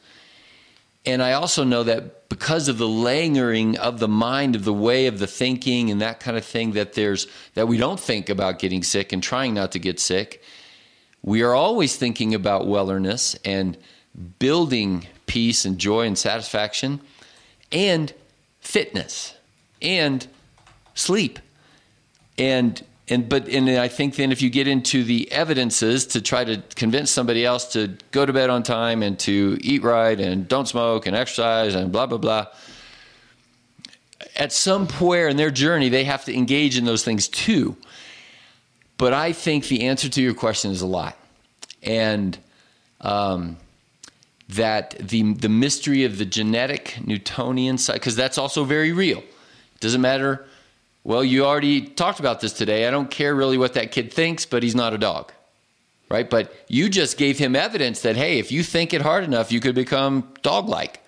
And 1.06 1.22
I 1.22 1.32
also 1.34 1.62
know 1.62 1.84
that 1.84 2.28
because 2.28 2.66
of 2.66 2.78
the 2.78 2.88
layering 2.88 3.78
of 3.78 4.00
the 4.00 4.08
mind, 4.08 4.56
of 4.56 4.64
the 4.64 4.74
way 4.74 5.06
of 5.06 5.20
the 5.20 5.28
thinking 5.28 5.90
and 5.90 6.00
that 6.02 6.18
kind 6.18 6.36
of 6.36 6.44
thing, 6.44 6.72
that 6.72 6.94
there's 6.94 7.28
that 7.54 7.68
we 7.68 7.78
don't 7.78 8.00
think 8.00 8.28
about 8.28 8.58
getting 8.58 8.82
sick 8.82 9.12
and 9.12 9.22
trying 9.22 9.54
not 9.54 9.70
to 9.72 9.78
get 9.78 10.00
sick. 10.00 10.42
We 11.22 11.42
are 11.42 11.54
always 11.54 11.96
thinking 11.96 12.34
about 12.34 12.62
wellness 12.62 13.38
and 13.44 13.78
building 14.40 15.06
peace 15.26 15.64
and 15.64 15.78
joy 15.78 16.06
and 16.06 16.18
satisfaction 16.18 17.00
and 17.70 18.12
fitness 18.60 19.34
and 19.80 20.26
sleep. 20.94 21.38
And 22.36 22.82
and 23.08 23.28
but 23.28 23.48
and 23.48 23.68
I 23.68 23.88
think 23.88 24.16
then 24.16 24.32
if 24.32 24.42
you 24.42 24.50
get 24.50 24.66
into 24.66 25.04
the 25.04 25.30
evidences 25.30 26.06
to 26.08 26.20
try 26.20 26.44
to 26.44 26.62
convince 26.74 27.10
somebody 27.10 27.44
else 27.44 27.72
to 27.72 27.96
go 28.10 28.26
to 28.26 28.32
bed 28.32 28.50
on 28.50 28.62
time 28.62 29.02
and 29.02 29.18
to 29.20 29.58
eat 29.60 29.82
right 29.82 30.18
and 30.18 30.48
don't 30.48 30.66
smoke 30.66 31.06
and 31.06 31.14
exercise 31.14 31.74
and 31.74 31.92
blah 31.92 32.06
blah 32.06 32.18
blah 32.18 32.46
at 34.36 34.52
some 34.52 34.86
point 34.86 35.30
in 35.30 35.36
their 35.36 35.50
journey 35.50 35.88
they 35.88 36.04
have 36.04 36.24
to 36.24 36.34
engage 36.34 36.76
in 36.78 36.84
those 36.84 37.04
things 37.04 37.28
too. 37.28 37.76
But 38.98 39.12
I 39.12 39.32
think 39.32 39.68
the 39.68 39.86
answer 39.86 40.08
to 40.08 40.22
your 40.22 40.34
question 40.34 40.70
is 40.70 40.80
a 40.80 40.86
lot. 40.86 41.16
And 41.82 42.36
um, 43.00 43.58
that 44.50 44.96
the 44.98 45.34
the 45.34 45.48
mystery 45.48 46.04
of 46.04 46.18
the 46.18 46.24
genetic 46.24 46.98
Newtonian 47.04 47.78
side 47.78 47.94
because 47.94 48.16
that's 48.16 48.38
also 48.38 48.64
very 48.64 48.92
real. 48.92 49.18
It 49.18 49.80
doesn't 49.80 50.00
matter 50.00 50.46
well, 51.06 51.22
you 51.22 51.44
already 51.44 51.82
talked 51.82 52.18
about 52.18 52.40
this 52.40 52.52
today. 52.52 52.88
I 52.88 52.90
don't 52.90 53.08
care 53.08 53.32
really 53.32 53.56
what 53.56 53.74
that 53.74 53.92
kid 53.92 54.12
thinks, 54.12 54.44
but 54.44 54.64
he's 54.64 54.74
not 54.74 54.92
a 54.92 54.98
dog. 54.98 55.32
Right? 56.08 56.28
But 56.28 56.52
you 56.66 56.88
just 56.88 57.16
gave 57.16 57.38
him 57.38 57.54
evidence 57.54 58.02
that, 58.02 58.16
hey, 58.16 58.40
if 58.40 58.50
you 58.50 58.64
think 58.64 58.92
it 58.92 59.02
hard 59.02 59.22
enough, 59.22 59.52
you 59.52 59.60
could 59.60 59.76
become 59.76 60.28
dog 60.42 60.68
like. 60.68 61.00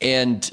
And 0.00 0.52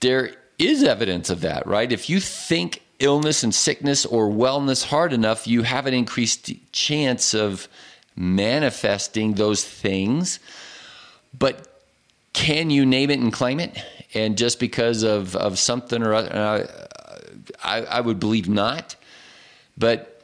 there 0.00 0.34
is 0.58 0.82
evidence 0.82 1.30
of 1.30 1.42
that, 1.42 1.64
right? 1.68 1.92
If 1.92 2.10
you 2.10 2.18
think 2.18 2.82
illness 2.98 3.44
and 3.44 3.54
sickness 3.54 4.04
or 4.06 4.28
wellness 4.28 4.84
hard 4.84 5.12
enough, 5.12 5.46
you 5.46 5.62
have 5.62 5.86
an 5.86 5.94
increased 5.94 6.50
chance 6.72 7.32
of 7.32 7.68
manifesting 8.16 9.34
those 9.34 9.64
things. 9.64 10.40
But 11.38 11.68
can 12.32 12.70
you 12.70 12.84
name 12.84 13.10
it 13.10 13.20
and 13.20 13.32
claim 13.32 13.60
it? 13.60 13.80
And 14.14 14.36
just 14.36 14.58
because 14.58 15.04
of, 15.04 15.36
of 15.36 15.60
something 15.60 16.02
or 16.02 16.12
other, 16.12 16.34
uh, 16.34 16.86
I, 17.62 17.82
I 17.82 18.00
would 18.00 18.20
believe 18.20 18.48
not. 18.48 18.96
But 19.76 20.22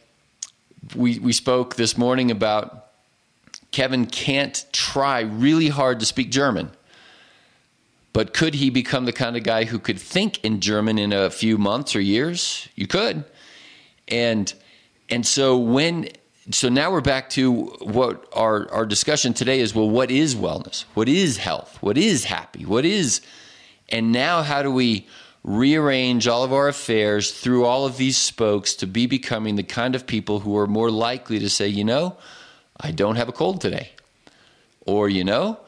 we, 0.94 1.18
we 1.18 1.32
spoke 1.32 1.76
this 1.76 1.96
morning 1.96 2.30
about 2.30 2.86
Kevin 3.70 4.06
can't 4.06 4.64
try 4.72 5.20
really 5.20 5.68
hard 5.68 6.00
to 6.00 6.06
speak 6.06 6.30
German. 6.30 6.70
But 8.12 8.32
could 8.32 8.54
he 8.54 8.70
become 8.70 9.04
the 9.04 9.12
kind 9.12 9.36
of 9.36 9.42
guy 9.42 9.64
who 9.64 9.78
could 9.78 10.00
think 10.00 10.42
in 10.44 10.60
German 10.60 10.98
in 10.98 11.12
a 11.12 11.30
few 11.30 11.58
months 11.58 11.94
or 11.94 12.00
years? 12.00 12.68
You 12.74 12.86
could. 12.86 13.24
And 14.08 14.52
and 15.10 15.26
so 15.26 15.56
when 15.56 16.08
so 16.50 16.68
now 16.68 16.90
we're 16.90 17.02
back 17.02 17.28
to 17.30 17.64
what 17.80 18.26
our, 18.32 18.70
our 18.72 18.86
discussion 18.86 19.34
today 19.34 19.60
is 19.60 19.74
well, 19.74 19.88
what 19.88 20.10
is 20.10 20.34
wellness? 20.34 20.84
What 20.94 21.08
is 21.08 21.36
health? 21.36 21.76
What 21.82 21.98
is 21.98 22.24
happy? 22.24 22.64
What 22.64 22.84
is 22.84 23.20
and 23.90 24.12
now 24.12 24.42
how 24.42 24.62
do 24.62 24.70
we 24.70 25.06
rearrange 25.44 26.26
all 26.28 26.44
of 26.44 26.52
our 26.52 26.68
affairs 26.68 27.30
through 27.32 27.64
all 27.64 27.86
of 27.86 27.96
these 27.96 28.16
spokes 28.16 28.74
to 28.74 28.86
be 28.86 29.06
becoming 29.06 29.56
the 29.56 29.62
kind 29.62 29.94
of 29.94 30.06
people 30.06 30.40
who 30.40 30.56
are 30.56 30.66
more 30.66 30.90
likely 30.90 31.38
to 31.38 31.48
say, 31.48 31.68
you 31.68 31.84
know, 31.84 32.16
I 32.80 32.90
don't 32.90 33.16
have 33.16 33.28
a 33.28 33.32
cold 33.32 33.60
today. 33.60 33.90
Or, 34.86 35.08
you 35.08 35.24
know, 35.24 35.58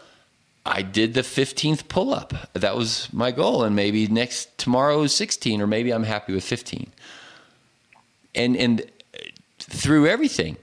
I 0.65 0.83
did 0.83 1.15
the 1.15 1.23
15th 1.23 1.89
pull 1.89 2.13
up. 2.13 2.35
That 2.53 2.77
was 2.77 3.13
my 3.13 3.31
goal. 3.31 3.65
And 3.65 3.75
maybe 3.75 4.07
next 4.07 4.57
tomorrow 4.59 5.03
is 5.03 5.15
16, 5.15 5.61
or 5.61 5.67
maybe 5.67 5.93
I'm 5.93 6.05
happy 6.05 6.33
with 6.33 6.45
15. 6.45 6.93
And, 8.35 8.57
and 8.57 8.91
through 9.59 10.07
everything. 10.07 10.57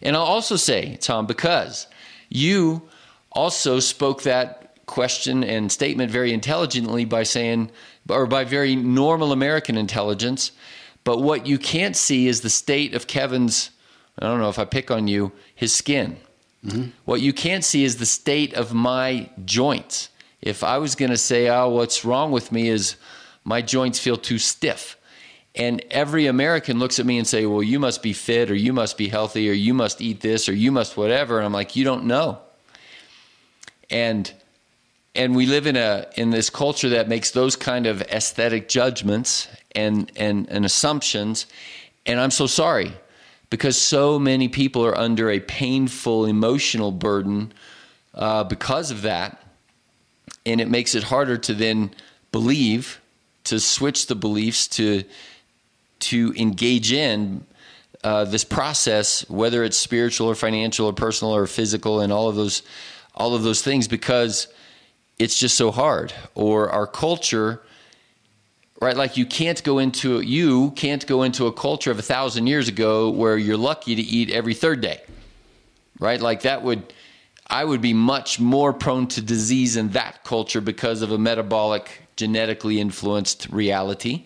And 0.00 0.16
I'll 0.16 0.22
also 0.22 0.56
say, 0.56 0.96
Tom, 0.96 1.26
because 1.26 1.86
you 2.28 2.82
also 3.30 3.80
spoke 3.80 4.22
that 4.22 4.74
question 4.86 5.44
and 5.44 5.70
statement 5.70 6.10
very 6.10 6.32
intelligently 6.32 7.04
by 7.04 7.22
saying, 7.22 7.70
or 8.08 8.26
by 8.26 8.44
very 8.44 8.76
normal 8.76 9.32
American 9.32 9.76
intelligence. 9.76 10.52
But 11.04 11.20
what 11.20 11.46
you 11.46 11.58
can't 11.58 11.96
see 11.96 12.28
is 12.28 12.40
the 12.40 12.50
state 12.50 12.94
of 12.94 13.06
Kevin's, 13.06 13.70
I 14.18 14.26
don't 14.26 14.40
know 14.40 14.48
if 14.48 14.58
I 14.58 14.64
pick 14.64 14.90
on 14.90 15.08
you, 15.08 15.32
his 15.54 15.74
skin. 15.74 16.16
Mm-hmm. 16.64 16.90
What 17.04 17.20
you 17.20 17.32
can't 17.32 17.64
see 17.64 17.84
is 17.84 17.96
the 17.96 18.06
state 18.06 18.54
of 18.54 18.72
my 18.72 19.30
joints. 19.44 20.10
If 20.40 20.62
I 20.62 20.78
was 20.78 20.94
going 20.94 21.10
to 21.10 21.16
say, 21.16 21.48
oh, 21.48 21.68
what's 21.68 22.04
wrong 22.04 22.30
with 22.32 22.52
me 22.52 22.68
is 22.68 22.96
my 23.44 23.62
joints 23.62 23.98
feel 23.98 24.16
too 24.16 24.38
stiff. 24.38 24.96
And 25.54 25.84
every 25.90 26.26
American 26.26 26.78
looks 26.78 26.98
at 26.98 27.06
me 27.06 27.18
and 27.18 27.26
say, 27.26 27.46
well, 27.46 27.62
you 27.62 27.78
must 27.78 28.02
be 28.02 28.12
fit 28.12 28.50
or 28.50 28.54
you 28.54 28.72
must 28.72 28.96
be 28.96 29.08
healthy 29.08 29.50
or 29.50 29.52
you 29.52 29.74
must 29.74 30.00
eat 30.00 30.20
this 30.20 30.48
or 30.48 30.54
you 30.54 30.72
must 30.72 30.96
whatever. 30.96 31.38
And 31.38 31.46
I'm 31.46 31.52
like, 31.52 31.76
you 31.76 31.84
don't 31.84 32.06
know. 32.06 32.38
And 33.90 34.32
and 35.14 35.36
we 35.36 35.46
live 35.46 35.66
in 35.66 35.76
a 35.76 36.06
in 36.16 36.30
this 36.30 36.50
culture 36.50 36.90
that 36.90 37.08
makes 37.08 37.30
those 37.30 37.56
kind 37.56 37.86
of 37.86 38.02
aesthetic 38.02 38.68
judgments 38.68 39.48
and 39.74 40.10
and, 40.16 40.48
and 40.48 40.64
assumptions. 40.64 41.46
And 42.06 42.18
i'm 42.18 42.30
so 42.30 42.46
sorry 42.46 42.92
because 43.52 43.76
so 43.76 44.18
many 44.18 44.48
people 44.48 44.82
are 44.84 44.96
under 44.96 45.30
a 45.30 45.38
painful 45.38 46.24
emotional 46.24 46.90
burden 46.90 47.52
uh, 48.14 48.42
because 48.44 48.90
of 48.90 49.02
that. 49.02 49.44
And 50.46 50.58
it 50.58 50.70
makes 50.70 50.94
it 50.94 51.02
harder 51.02 51.36
to 51.36 51.52
then 51.52 51.90
believe 52.32 52.98
to 53.44 53.60
switch 53.60 54.06
the 54.06 54.14
beliefs 54.14 54.66
to 54.68 55.04
to 56.00 56.32
engage 56.36 56.92
in 56.92 57.44
uh, 58.02 58.24
this 58.24 58.42
process 58.42 59.28
whether 59.28 59.62
it's 59.62 59.76
spiritual 59.76 60.28
or 60.28 60.34
financial 60.34 60.86
or 60.86 60.92
personal 60.92 61.34
or 61.34 61.46
physical 61.46 62.00
and 62.00 62.12
all 62.12 62.28
of 62.28 62.34
those 62.34 62.62
all 63.14 63.34
of 63.34 63.42
those 63.42 63.62
things 63.62 63.86
because 63.86 64.48
it's 65.18 65.38
just 65.38 65.56
so 65.56 65.70
hard. 65.70 66.12
Or 66.34 66.70
our 66.70 66.86
culture, 66.86 67.62
right? 68.80 68.96
Like 68.96 69.16
you 69.16 69.26
can't 69.26 69.62
go 69.62 69.78
into 69.78 70.20
you 70.20 70.72
can't 70.72 71.06
go 71.06 71.22
into 71.22 71.46
a 71.46 71.52
culture 71.52 71.90
of 71.90 71.98
a 71.98 72.02
thousand 72.02 72.46
years 72.46 72.68
ago 72.68 73.10
where 73.10 73.36
you're 73.36 73.56
lucky 73.56 73.94
to 73.94 74.02
eat 74.02 74.30
every 74.30 74.54
third 74.54 74.80
day, 74.80 75.02
right? 75.98 76.20
Like 76.20 76.42
that 76.42 76.62
would. 76.62 76.92
I 77.48 77.64
would 77.64 77.82
be 77.82 77.92
much 77.92 78.40
more 78.40 78.72
prone 78.72 79.08
to 79.08 79.20
disease 79.20 79.76
in 79.76 79.90
that 79.90 80.24
culture 80.24 80.62
because 80.62 81.02
of 81.02 81.12
a 81.12 81.18
metabolic, 81.18 82.00
genetically 82.16 82.80
influenced 82.80 83.46
reality. 83.50 84.24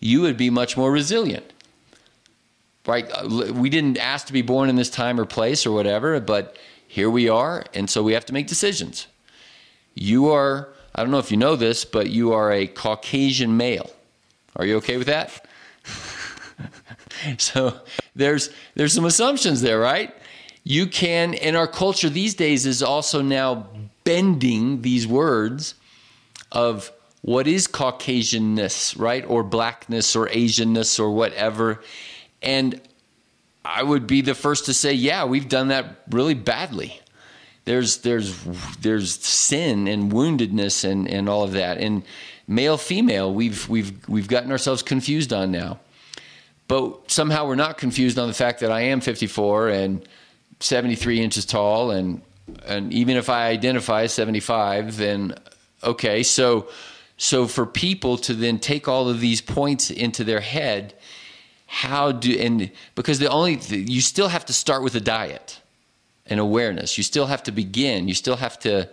You 0.00 0.20
would 0.22 0.36
be 0.36 0.50
much 0.50 0.76
more 0.76 0.92
resilient 0.92 1.50
right? 2.88 3.08
Uh, 3.12 3.52
we 3.52 3.68
didn't 3.68 3.98
ask 3.98 4.26
to 4.26 4.32
be 4.32 4.42
born 4.42 4.68
in 4.68 4.76
this 4.76 4.90
time 4.90 5.20
or 5.20 5.26
place 5.26 5.66
or 5.66 5.70
whatever, 5.70 6.18
but 6.18 6.56
here 6.88 7.10
we 7.10 7.28
are, 7.28 7.64
and 7.74 7.88
so 7.88 8.02
we 8.02 8.14
have 8.14 8.24
to 8.24 8.32
make 8.32 8.48
decisions. 8.48 9.06
You 10.00 10.30
are, 10.30 10.68
I 10.94 11.02
don't 11.02 11.10
know 11.10 11.18
if 11.18 11.32
you 11.32 11.36
know 11.36 11.56
this, 11.56 11.84
but 11.84 12.08
you 12.08 12.32
are 12.32 12.52
a 12.52 12.68
Caucasian 12.68 13.56
male. 13.56 13.90
Are 14.54 14.64
you 14.64 14.76
okay 14.76 14.96
with 14.96 15.08
that? 15.08 15.44
so 17.38 17.80
there's 18.14 18.50
there's 18.74 18.92
some 18.92 19.04
assumptions 19.04 19.60
there, 19.60 19.80
right? 19.80 20.14
You 20.62 20.86
can 20.86 21.34
in 21.34 21.56
our 21.56 21.66
culture 21.66 22.08
these 22.08 22.34
days 22.34 22.64
is 22.64 22.80
also 22.80 23.22
now 23.22 23.68
bending 24.04 24.82
these 24.82 25.06
words 25.06 25.74
of 26.52 26.92
what 27.22 27.48
is 27.48 27.66
Caucasianness, 27.66 28.98
right? 28.98 29.24
Or 29.26 29.42
blackness 29.42 30.14
or 30.14 30.28
Asianness 30.28 31.00
or 31.00 31.10
whatever. 31.10 31.82
And 32.40 32.80
I 33.64 33.82
would 33.82 34.06
be 34.06 34.20
the 34.20 34.34
first 34.34 34.66
to 34.66 34.74
say, 34.74 34.92
yeah, 34.92 35.24
we've 35.24 35.48
done 35.48 35.68
that 35.68 36.02
really 36.10 36.34
badly 36.34 37.00
there's 37.68 37.98
there's 37.98 38.34
there's 38.80 39.14
sin 39.20 39.88
and 39.88 40.10
woundedness 40.10 40.88
and 40.88 41.06
and 41.06 41.28
all 41.28 41.42
of 41.42 41.52
that. 41.52 41.76
And 41.76 42.02
male 42.46 42.78
female 42.78 43.32
we've 43.32 43.68
we've 43.68 44.08
we've 44.08 44.26
gotten 44.26 44.50
ourselves 44.50 44.82
confused 44.82 45.34
on 45.34 45.52
now. 45.52 45.78
But 46.66 47.10
somehow 47.10 47.46
we're 47.46 47.56
not 47.56 47.76
confused 47.76 48.18
on 48.18 48.26
the 48.26 48.34
fact 48.34 48.60
that 48.60 48.70
I 48.72 48.80
am 48.82 49.00
54 49.00 49.68
and 49.68 50.08
73 50.60 51.20
inches 51.20 51.44
tall 51.44 51.90
and 51.90 52.22
and 52.64 52.90
even 52.90 53.18
if 53.18 53.28
I 53.28 53.48
identify 53.48 54.04
as 54.04 54.14
75, 54.14 54.96
then 54.96 55.34
okay. 55.84 56.22
So 56.22 56.70
so 57.18 57.46
for 57.46 57.66
people 57.66 58.16
to 58.18 58.32
then 58.32 58.58
take 58.58 58.88
all 58.88 59.10
of 59.10 59.20
these 59.20 59.42
points 59.42 59.90
into 59.90 60.24
their 60.24 60.40
head, 60.40 60.94
how 61.66 62.12
do 62.12 62.34
and 62.38 62.70
because 62.94 63.18
the 63.18 63.28
only 63.28 63.56
you 63.70 64.00
still 64.00 64.28
have 64.28 64.46
to 64.46 64.54
start 64.54 64.82
with 64.82 64.94
a 64.94 65.00
diet 65.00 65.60
and 66.28 66.40
awareness. 66.40 66.98
You 66.98 67.04
still 67.04 67.26
have 67.26 67.42
to 67.44 67.52
begin. 67.52 68.08
You 68.08 68.14
still 68.14 68.36
have 68.36 68.58
to 68.60 68.88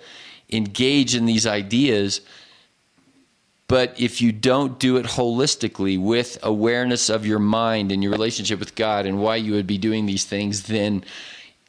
engage 0.51 1.15
in 1.15 1.25
these 1.25 1.45
ideas. 1.45 2.21
But 3.67 3.99
if 3.99 4.21
you 4.21 4.31
don't 4.31 4.77
do 4.79 4.97
it 4.97 5.05
holistically 5.05 5.99
with 5.99 6.37
awareness 6.43 7.09
of 7.09 7.25
your 7.25 7.39
mind 7.39 7.91
and 7.91 8.03
your 8.03 8.11
relationship 8.11 8.59
with 8.59 8.75
God 8.75 9.05
and 9.05 9.19
why 9.19 9.37
you 9.37 9.53
would 9.53 9.67
be 9.67 9.77
doing 9.77 10.05
these 10.05 10.25
things, 10.25 10.63
then 10.63 11.03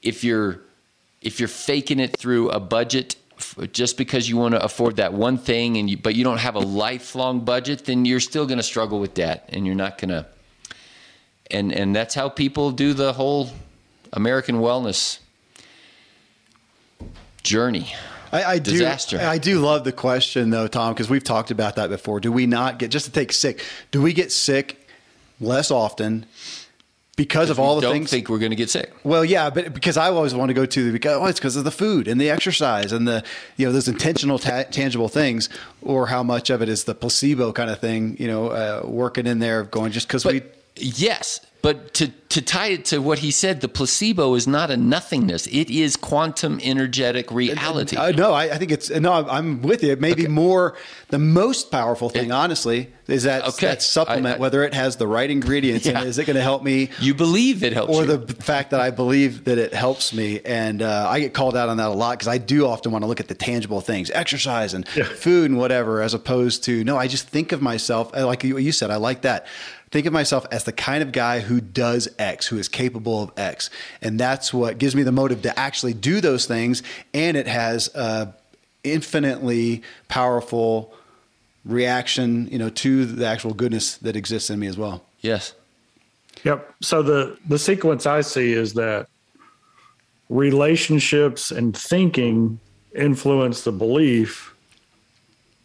if 0.02 0.22
you're 0.22 0.60
if 1.22 1.40
you're 1.40 1.48
faking 1.48 1.98
it 1.98 2.16
through 2.16 2.50
a 2.50 2.60
budget 2.60 3.16
just 3.72 3.96
because 3.96 4.28
you 4.28 4.36
want 4.36 4.54
to 4.54 4.62
afford 4.62 4.96
that 4.96 5.12
one 5.12 5.36
thing 5.36 5.76
and 5.76 5.90
you, 5.90 5.96
but 5.96 6.14
you 6.14 6.24
don't 6.24 6.38
have 6.38 6.54
a 6.54 6.60
lifelong 6.60 7.40
budget 7.40 7.84
then 7.84 8.04
you're 8.04 8.20
still 8.20 8.46
going 8.46 8.58
to 8.58 8.62
struggle 8.62 8.98
with 8.98 9.12
debt 9.12 9.48
and 9.50 9.66
you're 9.66 9.74
not 9.74 9.98
going 9.98 10.08
to 10.08 10.24
and 11.50 11.72
and 11.72 11.94
that's 11.94 12.14
how 12.14 12.28
people 12.28 12.70
do 12.70 12.94
the 12.94 13.12
whole 13.12 13.50
American 14.12 14.56
wellness 14.56 15.18
journey. 17.46 17.92
I, 18.32 18.44
I 18.44 18.58
do. 18.58 18.72
Disaster. 18.72 19.18
I 19.18 19.38
do 19.38 19.60
love 19.60 19.84
the 19.84 19.92
question 19.92 20.50
though, 20.50 20.66
Tom, 20.66 20.92
because 20.92 21.08
we've 21.08 21.24
talked 21.24 21.50
about 21.50 21.76
that 21.76 21.88
before. 21.88 22.20
Do 22.20 22.32
we 22.32 22.46
not 22.46 22.78
get 22.78 22.90
just 22.90 23.06
to 23.06 23.12
take 23.12 23.32
sick? 23.32 23.64
Do 23.90 24.02
we 24.02 24.12
get 24.12 24.32
sick 24.32 24.86
less 25.40 25.70
often 25.70 26.26
because 27.16 27.48
of 27.48 27.58
all 27.58 27.76
the 27.76 27.80
don't 27.80 27.92
things. 27.92 28.10
think 28.10 28.28
we're 28.28 28.38
going 28.38 28.50
to 28.50 28.56
get 28.56 28.68
sick. 28.68 28.92
Well, 29.02 29.24
yeah, 29.24 29.48
but 29.48 29.72
because 29.72 29.96
I 29.96 30.10
always 30.10 30.34
want 30.34 30.50
to 30.50 30.54
go 30.54 30.66
to 30.66 30.92
because 30.92 31.16
oh, 31.16 31.26
it's 31.26 31.38
because 31.38 31.56
of 31.56 31.64
the 31.64 31.70
food 31.70 32.08
and 32.08 32.20
the 32.20 32.30
exercise 32.30 32.92
and 32.92 33.08
the 33.08 33.24
you 33.56 33.66
know 33.66 33.72
those 33.72 33.88
intentional 33.88 34.38
ta- 34.38 34.64
tangible 34.64 35.08
things, 35.08 35.48
or 35.82 36.06
how 36.06 36.22
much 36.22 36.50
of 36.50 36.62
it 36.62 36.68
is 36.68 36.84
the 36.84 36.94
placebo 36.94 37.52
kind 37.52 37.70
of 37.70 37.80
thing, 37.80 38.16
you 38.18 38.28
know, 38.28 38.48
uh, 38.48 38.82
working 38.84 39.26
in 39.26 39.38
there, 39.38 39.64
going 39.64 39.92
just 39.92 40.08
because 40.08 40.24
we. 40.24 40.42
Yes, 40.78 41.40
but 41.66 41.94
to, 41.94 42.12
to 42.28 42.40
tie 42.40 42.68
it 42.68 42.84
to 42.84 42.98
what 42.98 43.18
he 43.18 43.32
said, 43.32 43.60
the 43.60 43.66
placebo 43.66 44.34
is 44.34 44.46
not 44.46 44.70
a 44.70 44.76
nothingness. 44.76 45.48
It 45.48 45.68
is 45.68 45.96
quantum 45.96 46.60
energetic 46.62 47.32
reality. 47.32 47.96
Uh, 47.96 48.12
no, 48.12 48.32
I, 48.32 48.44
I, 48.44 48.58
think 48.58 48.70
it's 48.70 48.88
no. 48.88 49.12
I'm 49.12 49.62
with 49.62 49.82
you. 49.82 49.96
Maybe 49.96 50.26
okay. 50.26 50.32
more 50.32 50.76
the 51.08 51.18
most 51.18 51.72
powerful 51.72 52.08
thing, 52.08 52.26
it, 52.26 52.30
honestly, 52.30 52.92
is 53.08 53.24
that 53.24 53.48
okay. 53.48 53.66
that 53.66 53.82
supplement. 53.82 54.34
I, 54.34 54.36
I, 54.36 54.38
whether 54.38 54.62
it 54.62 54.74
has 54.74 54.94
the 54.94 55.08
right 55.08 55.28
ingredients 55.28 55.86
yeah. 55.86 55.98
and 55.98 56.08
is 56.08 56.18
it 56.18 56.26
going 56.26 56.36
to 56.36 56.42
help 56.42 56.62
me? 56.62 56.90
You 57.00 57.14
believe 57.14 57.64
it 57.64 57.72
helps, 57.72 57.92
or 57.92 58.04
you. 58.04 58.16
the 58.16 58.34
fact 58.34 58.70
that 58.70 58.78
I 58.78 58.90
believe 58.90 59.46
that 59.46 59.58
it 59.58 59.74
helps 59.74 60.14
me, 60.14 60.40
and 60.44 60.82
uh, 60.82 61.08
I 61.10 61.18
get 61.18 61.34
called 61.34 61.56
out 61.56 61.68
on 61.68 61.78
that 61.78 61.88
a 61.88 61.94
lot 61.94 62.12
because 62.12 62.28
I 62.28 62.38
do 62.38 62.64
often 62.68 62.92
want 62.92 63.02
to 63.02 63.08
look 63.08 63.18
at 63.18 63.26
the 63.26 63.34
tangible 63.34 63.80
things, 63.80 64.08
exercise 64.12 64.72
and 64.72 64.86
yeah. 64.94 65.02
food 65.02 65.50
and 65.50 65.58
whatever, 65.58 66.00
as 66.00 66.14
opposed 66.14 66.62
to 66.64 66.84
no. 66.84 66.96
I 66.96 67.08
just 67.08 67.26
think 67.26 67.50
of 67.50 67.60
myself 67.60 68.14
like 68.14 68.44
you 68.44 68.70
said. 68.70 68.92
I 68.92 68.98
like 68.98 69.22
that 69.22 69.48
think 69.96 70.04
of 70.04 70.12
myself 70.12 70.44
as 70.50 70.64
the 70.64 70.72
kind 70.72 71.02
of 71.02 71.10
guy 71.10 71.40
who 71.40 71.58
does 71.58 72.06
X, 72.18 72.46
who 72.46 72.58
is 72.58 72.68
capable 72.68 73.22
of 73.22 73.32
X. 73.38 73.70
And 74.02 74.20
that's 74.20 74.52
what 74.52 74.76
gives 74.76 74.94
me 74.94 75.02
the 75.02 75.10
motive 75.10 75.40
to 75.40 75.58
actually 75.58 75.94
do 75.94 76.20
those 76.20 76.44
things. 76.44 76.82
And 77.14 77.34
it 77.34 77.46
has 77.46 77.88
a 77.94 78.34
infinitely 78.84 79.82
powerful 80.08 80.92
reaction, 81.64 82.46
you 82.48 82.58
know, 82.58 82.68
to 82.68 83.06
the 83.06 83.24
actual 83.24 83.54
goodness 83.54 83.96
that 83.96 84.16
exists 84.16 84.50
in 84.50 84.58
me 84.58 84.66
as 84.66 84.76
well. 84.76 85.02
Yes. 85.22 85.54
Yep. 86.44 86.74
So 86.82 87.02
the 87.02 87.38
the 87.48 87.58
sequence 87.58 88.04
I 88.04 88.20
see 88.20 88.52
is 88.52 88.74
that 88.74 89.06
relationships 90.28 91.50
and 91.50 91.74
thinking 91.74 92.60
influence 92.94 93.64
the 93.64 93.72
belief. 93.72 94.54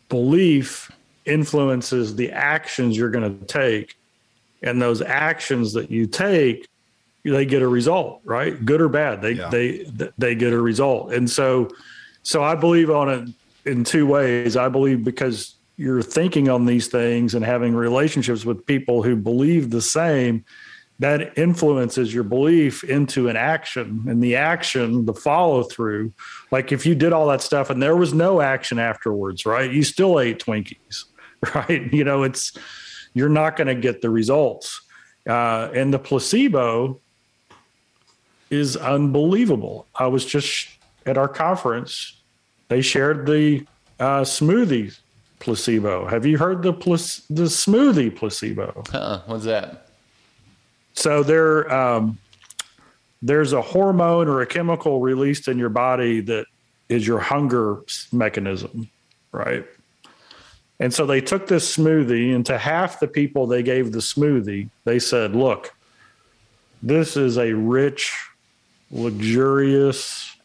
Belief 0.08 0.90
influences 1.26 2.16
the 2.16 2.32
actions 2.32 2.96
you're 2.96 3.10
going 3.10 3.40
to 3.40 3.46
take 3.46 3.98
and 4.62 4.82
those 4.82 5.02
actions 5.02 5.74
that 5.74 5.92
you 5.92 6.06
take 6.06 6.68
they 7.24 7.46
get 7.46 7.62
a 7.62 7.68
result 7.68 8.22
right? 8.24 8.66
Good 8.66 8.82
or 8.82 8.90
bad 8.90 9.22
they 9.22 9.34
yeah. 9.34 9.50
they 9.50 9.86
they 10.18 10.36
get 10.36 10.54
a 10.54 10.62
result. 10.62 11.14
And 11.14 11.30
so 11.30 11.70
so 12.24 12.44
i 12.44 12.54
believe 12.54 12.90
on 12.90 13.10
it 13.10 13.30
in 13.66 13.84
two 13.84 14.06
ways. 14.06 14.58
I 14.58 14.70
believe 14.70 15.04
because 15.04 15.56
you're 15.78 16.02
thinking 16.02 16.50
on 16.50 16.66
these 16.66 16.88
things 16.88 17.34
and 17.34 17.44
having 17.44 17.74
relationships 17.74 18.46
with 18.46 18.66
people 18.66 19.04
who 19.04 19.16
believe 19.16 19.70
the 19.70 19.82
same 19.82 20.46
that 21.00 21.36
influences 21.36 22.14
your 22.14 22.24
belief 22.24 22.84
into 22.84 23.28
an 23.28 23.36
action 23.36 24.06
and 24.08 24.22
the 24.22 24.36
action 24.36 25.06
the 25.06 25.14
follow 25.14 25.64
through 25.64 26.14
like 26.52 26.72
if 26.72 26.86
you 26.86 26.94
did 26.94 27.12
all 27.12 27.28
that 27.28 27.42
stuff 27.42 27.72
and 27.72 27.82
there 27.82 27.96
was 27.96 28.14
no 28.14 28.42
action 28.42 28.78
afterwards 28.78 29.46
right? 29.46 29.72
You 29.72 29.84
still 29.84 30.20
ate 30.20 30.44
twinkies 30.44 31.06
right? 31.56 31.92
You 31.92 32.04
know 32.04 32.24
it's 32.24 32.58
you're 33.14 33.30
not 33.30 33.58
going 33.58 33.68
to 33.68 33.76
get 33.76 34.02
the 34.02 34.10
results. 34.10 34.82
Uh, 35.28 35.70
and 35.74 35.94
the 35.94 36.00
placebo 36.00 37.00
is 38.50 38.76
unbelievable. 38.76 39.88
I 39.96 40.08
was 40.08 40.26
just 40.26 40.68
at 41.06 41.18
our 41.18 41.28
conference. 41.28 42.22
They 42.68 42.82
shared 42.82 43.26
the 43.26 43.66
uh, 44.00 44.22
smoothie 44.22 44.98
placebo. 45.40 46.08
Have 46.08 46.26
you 46.26 46.38
heard 46.38 46.62
the 46.62 46.74
the 46.74 47.44
smoothie 47.44 48.16
placebo? 48.16 48.84
Uh-uh. 48.94 49.22
What's 49.26 49.46
that? 49.46 49.88
So 50.94 51.24
there, 51.24 51.72
um, 51.74 52.18
there's 53.22 53.54
a 53.54 53.62
hormone 53.62 54.28
or 54.28 54.42
a 54.42 54.48
chemical 54.48 55.00
released 55.00 55.48
in 55.48 55.58
your 55.58 55.70
body 55.70 56.22
that 56.22 56.46
is 56.90 57.08
your 57.08 57.20
hunger 57.20 57.84
mechanism, 58.12 58.90
right? 59.32 59.66
And 60.82 60.92
so 60.92 61.06
they 61.06 61.22
took 61.22 61.46
this 61.46 61.78
smoothie, 61.78 62.34
and 62.34 62.44
to 62.48 62.58
half 62.58 63.00
the 63.00 63.08
people 63.08 63.46
they 63.46 63.62
gave 63.62 63.92
the 63.92 64.00
smoothie, 64.00 64.68
they 64.84 64.98
said, 64.98 65.36
Look, 65.36 65.76
this 66.82 67.16
is 67.16 67.38
a 67.38 67.54
rich, 67.54 68.12
luxurious, 68.90 70.36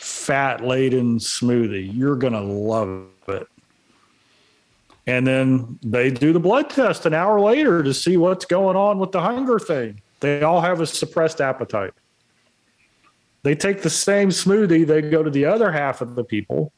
fat 0.00 0.64
laden 0.64 1.18
smoothie. 1.18 1.88
You're 1.94 2.16
going 2.16 2.32
to 2.32 2.40
love 2.40 3.06
it. 3.28 3.46
And 5.06 5.24
then 5.24 5.78
they 5.80 6.10
do 6.10 6.32
the 6.32 6.40
blood 6.40 6.68
test 6.68 7.06
an 7.06 7.14
hour 7.14 7.40
later 7.40 7.84
to 7.84 7.94
see 7.94 8.16
what's 8.16 8.44
going 8.44 8.76
on 8.76 8.98
with 8.98 9.12
the 9.12 9.20
hunger 9.20 9.60
thing. 9.60 10.00
They 10.18 10.42
all 10.42 10.60
have 10.60 10.80
a 10.80 10.86
suppressed 10.88 11.40
appetite. 11.40 11.92
They 13.44 13.54
take 13.54 13.82
the 13.82 13.90
same 13.90 14.30
smoothie, 14.30 14.84
they 14.84 15.02
go 15.02 15.22
to 15.22 15.30
the 15.30 15.44
other 15.44 15.70
half 15.70 16.00
of 16.00 16.16
the 16.16 16.24
people, 16.24 16.72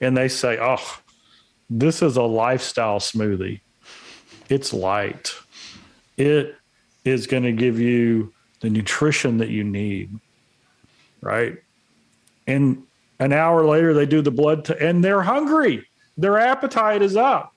and 0.00 0.16
they 0.16 0.28
say, 0.28 0.56
Oh, 0.58 0.99
this 1.70 2.02
is 2.02 2.16
a 2.16 2.22
lifestyle 2.22 2.98
smoothie. 2.98 3.60
It's 4.48 4.72
light. 4.72 5.32
It 6.16 6.56
is 7.04 7.26
going 7.26 7.44
to 7.44 7.52
give 7.52 7.78
you 7.78 8.34
the 8.60 8.68
nutrition 8.68 9.38
that 9.38 9.48
you 9.48 9.64
need. 9.64 10.18
Right. 11.22 11.58
And 12.46 12.82
an 13.20 13.32
hour 13.32 13.64
later, 13.64 13.94
they 13.94 14.06
do 14.06 14.20
the 14.20 14.30
blood, 14.30 14.64
t- 14.64 14.74
and 14.80 15.04
they're 15.04 15.22
hungry. 15.22 15.86
Their 16.18 16.38
appetite 16.38 17.02
is 17.02 17.16
up 17.16 17.54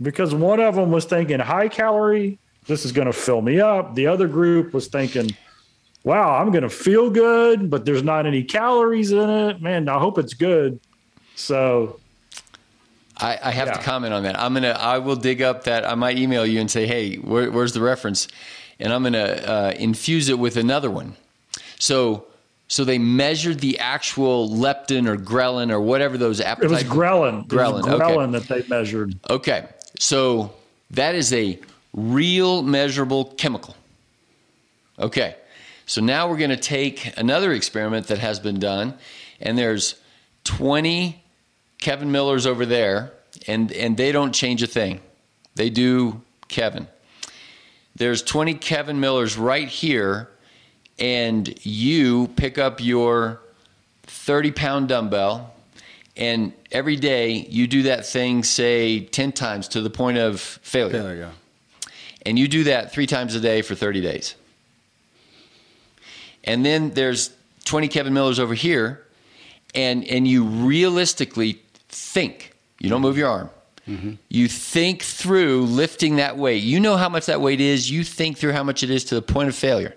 because 0.00 0.34
one 0.34 0.60
of 0.60 0.74
them 0.74 0.90
was 0.90 1.04
thinking 1.04 1.38
high 1.40 1.68
calorie, 1.68 2.38
this 2.66 2.84
is 2.84 2.92
going 2.92 3.06
to 3.06 3.12
fill 3.12 3.42
me 3.42 3.60
up. 3.60 3.94
The 3.94 4.06
other 4.06 4.28
group 4.28 4.72
was 4.72 4.86
thinking, 4.88 5.30
wow, 6.04 6.36
I'm 6.36 6.50
going 6.50 6.62
to 6.62 6.70
feel 6.70 7.10
good, 7.10 7.68
but 7.68 7.84
there's 7.84 8.02
not 8.02 8.26
any 8.26 8.42
calories 8.42 9.12
in 9.12 9.28
it. 9.28 9.60
Man, 9.60 9.88
I 9.88 9.98
hope 9.98 10.18
it's 10.18 10.34
good. 10.34 10.80
So 11.34 12.00
I, 13.20 13.38
I 13.42 13.50
have 13.50 13.68
yeah. 13.68 13.74
to 13.74 13.82
comment 13.82 14.14
on 14.14 14.22
that. 14.22 14.38
I'm 14.40 14.54
gonna. 14.54 14.70
I 14.70 14.98
will 14.98 15.16
dig 15.16 15.42
up 15.42 15.64
that. 15.64 15.84
I 15.84 15.94
might 15.94 16.18
email 16.18 16.46
you 16.46 16.60
and 16.60 16.70
say, 16.70 16.86
"Hey, 16.86 17.16
where, 17.16 17.50
where's 17.50 17.72
the 17.72 17.80
reference?" 17.80 18.28
And 18.78 18.92
I'm 18.92 19.02
gonna 19.02 19.18
uh, 19.18 19.74
infuse 19.76 20.28
it 20.28 20.38
with 20.38 20.56
another 20.56 20.90
one. 20.90 21.14
So, 21.78 22.26
so 22.68 22.84
they 22.84 22.98
measured 22.98 23.60
the 23.60 23.78
actual 23.78 24.48
leptin 24.48 25.06
or 25.06 25.16
ghrelin 25.16 25.70
or 25.70 25.80
whatever 25.80 26.16
those 26.16 26.40
appetite. 26.40 26.70
It 26.70 26.74
was 26.74 26.84
ghrelin. 26.84 27.46
Ghrelin. 27.46 27.86
It 27.86 27.90
was 27.90 28.00
ghrelin 28.00 28.34
okay. 28.34 28.38
that 28.38 28.48
they 28.48 28.68
measured. 28.68 29.18
Okay, 29.28 29.68
so 29.98 30.52
that 30.90 31.14
is 31.14 31.32
a 31.32 31.58
real 31.92 32.62
measurable 32.62 33.26
chemical. 33.36 33.76
Okay, 34.98 35.36
so 35.86 36.00
now 36.00 36.28
we're 36.28 36.38
going 36.38 36.50
to 36.50 36.56
take 36.56 37.18
another 37.18 37.52
experiment 37.52 38.06
that 38.08 38.18
has 38.18 38.38
been 38.38 38.60
done, 38.60 38.94
and 39.40 39.58
there's 39.58 39.96
20 40.44 41.19
Kevin 41.80 42.12
Miller's 42.12 42.46
over 42.46 42.66
there, 42.66 43.12
and 43.46 43.72
and 43.72 43.96
they 43.96 44.12
don't 44.12 44.32
change 44.32 44.62
a 44.62 44.66
thing. 44.66 45.00
They 45.54 45.70
do 45.70 46.22
Kevin. 46.48 46.86
There's 47.96 48.22
20 48.22 48.54
Kevin 48.54 49.00
Millers 49.00 49.36
right 49.36 49.68
here, 49.68 50.28
and 50.98 51.52
you 51.64 52.28
pick 52.36 52.56
up 52.58 52.80
your 52.80 53.40
30 54.04 54.52
pound 54.52 54.88
dumbbell, 54.88 55.52
and 56.16 56.52
every 56.70 56.96
day 56.96 57.46
you 57.50 57.66
do 57.66 57.82
that 57.82 58.06
thing, 58.06 58.42
say 58.44 59.00
10 59.00 59.32
times 59.32 59.68
to 59.68 59.80
the 59.80 59.90
point 59.90 60.18
of 60.18 60.40
failure. 60.40 61.14
You. 61.14 61.28
And 62.26 62.38
you 62.38 62.48
do 62.48 62.64
that 62.64 62.92
three 62.92 63.06
times 63.06 63.34
a 63.34 63.40
day 63.40 63.62
for 63.62 63.74
30 63.74 64.00
days. 64.00 64.34
and 66.44 66.64
then 66.64 66.90
there's 66.90 67.30
20 67.64 67.88
Kevin 67.88 68.12
Millers 68.14 68.38
over 68.38 68.54
here, 68.54 69.06
and 69.74 70.04
and 70.04 70.26
you 70.26 70.44
realistically 70.44 71.60
think. 71.90 72.52
You 72.78 72.88
don't 72.88 73.02
move 73.02 73.18
your 73.18 73.28
arm. 73.28 73.50
Mm-hmm. 73.88 74.12
You 74.28 74.48
think 74.48 75.02
through 75.02 75.64
lifting 75.64 76.16
that 76.16 76.36
weight. 76.36 76.62
You 76.62 76.80
know 76.80 76.96
how 76.96 77.08
much 77.08 77.26
that 77.26 77.40
weight 77.40 77.60
is. 77.60 77.90
You 77.90 78.04
think 78.04 78.38
through 78.38 78.52
how 78.52 78.62
much 78.62 78.82
it 78.82 78.90
is 78.90 79.04
to 79.06 79.14
the 79.14 79.22
point 79.22 79.48
of 79.48 79.54
failure. 79.54 79.94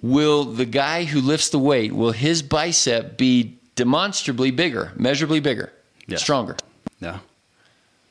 Will 0.00 0.44
the 0.44 0.64
guy 0.64 1.04
who 1.04 1.20
lifts 1.20 1.50
the 1.50 1.58
weight, 1.58 1.92
will 1.92 2.12
his 2.12 2.42
bicep 2.42 3.16
be 3.16 3.58
demonstrably 3.74 4.50
bigger, 4.50 4.92
measurably 4.96 5.40
bigger, 5.40 5.72
yes. 6.06 6.22
stronger? 6.22 6.56
No. 7.00 7.18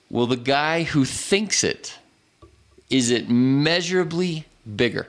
Will 0.09 0.27
the 0.27 0.37
guy 0.37 0.83
who 0.83 1.05
thinks 1.05 1.63
it, 1.63 1.97
is 2.89 3.09
it 3.09 3.29
measurably 3.29 4.45
bigger? 4.75 5.07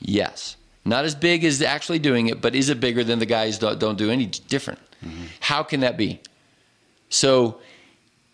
Yes. 0.00 0.56
Not 0.84 1.04
as 1.04 1.14
big 1.14 1.44
as 1.44 1.60
actually 1.60 1.98
doing 1.98 2.28
it, 2.28 2.40
but 2.40 2.54
is 2.54 2.68
it 2.68 2.80
bigger 2.80 3.04
than 3.04 3.18
the 3.18 3.26
guys 3.26 3.58
don't, 3.58 3.78
don't 3.78 3.98
do 3.98 4.10
any 4.10 4.26
different? 4.26 4.80
Mm-hmm. 5.04 5.24
How 5.40 5.62
can 5.62 5.80
that 5.80 5.96
be? 5.96 6.20
So, 7.08 7.60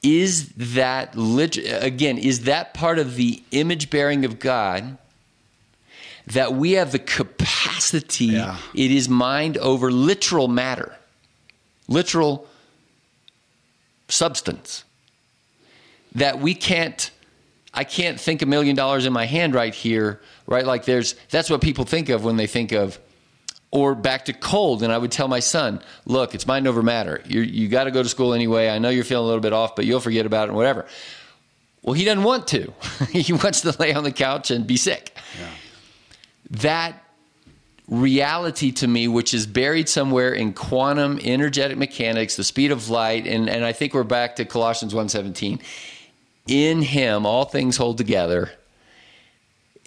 is 0.02 0.50
that 0.50 1.14
again? 1.16 2.18
Is 2.18 2.44
that 2.44 2.74
part 2.74 2.98
of 2.98 3.16
the 3.16 3.42
image 3.50 3.90
bearing 3.90 4.24
of 4.24 4.38
God? 4.38 4.98
That 6.28 6.54
we 6.54 6.72
have 6.72 6.92
the 6.92 6.98
capacity. 6.98 8.26
Yeah. 8.26 8.58
It 8.74 8.90
is 8.90 9.08
mind 9.08 9.56
over 9.58 9.92
literal 9.92 10.48
matter, 10.48 10.96
literal 11.88 12.46
substance. 14.08 14.84
That 16.14 16.40
we 16.40 16.54
can't. 16.54 17.10
I 17.72 17.84
can't 17.84 18.18
think 18.18 18.40
a 18.40 18.46
million 18.46 18.74
dollars 18.74 19.04
in 19.04 19.12
my 19.12 19.26
hand 19.26 19.54
right 19.54 19.74
here, 19.74 20.20
right? 20.46 20.64
Like 20.64 20.84
there's 20.86 21.14
that's 21.30 21.50
what 21.50 21.60
people 21.60 21.84
think 21.84 22.08
of 22.08 22.24
when 22.24 22.36
they 22.36 22.46
think 22.46 22.72
of 22.72 22.98
or 23.76 23.94
back 23.94 24.24
to 24.24 24.32
cold. 24.32 24.82
And 24.82 24.90
I 24.90 24.96
would 24.96 25.12
tell 25.12 25.28
my 25.28 25.40
son, 25.40 25.82
look, 26.06 26.34
it's 26.34 26.46
mind 26.46 26.66
over 26.66 26.82
matter. 26.82 27.22
You're, 27.26 27.44
you 27.44 27.68
got 27.68 27.84
to 27.84 27.90
go 27.90 28.02
to 28.02 28.08
school 28.08 28.32
anyway. 28.32 28.70
I 28.70 28.78
know 28.78 28.88
you're 28.88 29.04
feeling 29.04 29.24
a 29.24 29.26
little 29.26 29.42
bit 29.42 29.52
off, 29.52 29.76
but 29.76 29.84
you'll 29.84 30.00
forget 30.00 30.24
about 30.24 30.44
it 30.44 30.48
and 30.48 30.56
whatever. 30.56 30.86
Well, 31.82 31.92
he 31.92 32.06
doesn't 32.06 32.24
want 32.24 32.48
to. 32.48 32.72
he 33.10 33.34
wants 33.34 33.60
to 33.60 33.76
lay 33.78 33.92
on 33.92 34.02
the 34.02 34.12
couch 34.12 34.50
and 34.50 34.66
be 34.66 34.78
sick. 34.78 35.14
Yeah. 35.38 35.50
That 36.62 37.04
reality 37.86 38.72
to 38.72 38.88
me, 38.88 39.08
which 39.08 39.34
is 39.34 39.46
buried 39.46 39.90
somewhere 39.90 40.32
in 40.32 40.54
quantum 40.54 41.20
energetic 41.22 41.76
mechanics, 41.76 42.34
the 42.34 42.44
speed 42.44 42.72
of 42.72 42.88
light, 42.88 43.26
and, 43.26 43.48
and 43.50 43.62
I 43.62 43.72
think 43.72 43.92
we're 43.92 44.04
back 44.04 44.36
to 44.36 44.46
Colossians 44.46 44.94
1.17. 44.94 45.60
In 46.48 46.80
him, 46.80 47.26
all 47.26 47.44
things 47.44 47.76
hold 47.76 47.98
together 47.98 48.52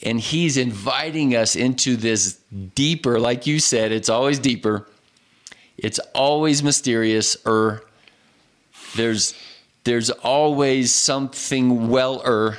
and 0.03 0.19
he's 0.19 0.57
inviting 0.57 1.35
us 1.35 1.55
into 1.55 1.95
this 1.95 2.39
deeper 2.75 3.19
like 3.19 3.45
you 3.47 3.59
said 3.59 3.91
it's 3.91 4.09
always 4.09 4.39
deeper. 4.39 4.87
It's 5.77 5.99
always 6.13 6.61
mysterious 6.61 7.37
or 7.45 7.83
there's 8.95 9.33
there's 9.83 10.09
always 10.09 10.93
something 10.93 11.89
weller 11.89 12.57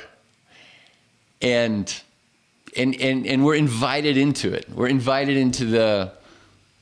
and 1.41 2.01
and 2.75 2.95
and 2.99 3.27
and 3.27 3.45
we're 3.45 3.55
invited 3.55 4.17
into 4.17 4.53
it. 4.53 4.67
We're 4.69 4.87
invited 4.87 5.37
into 5.37 5.65
the 5.65 6.13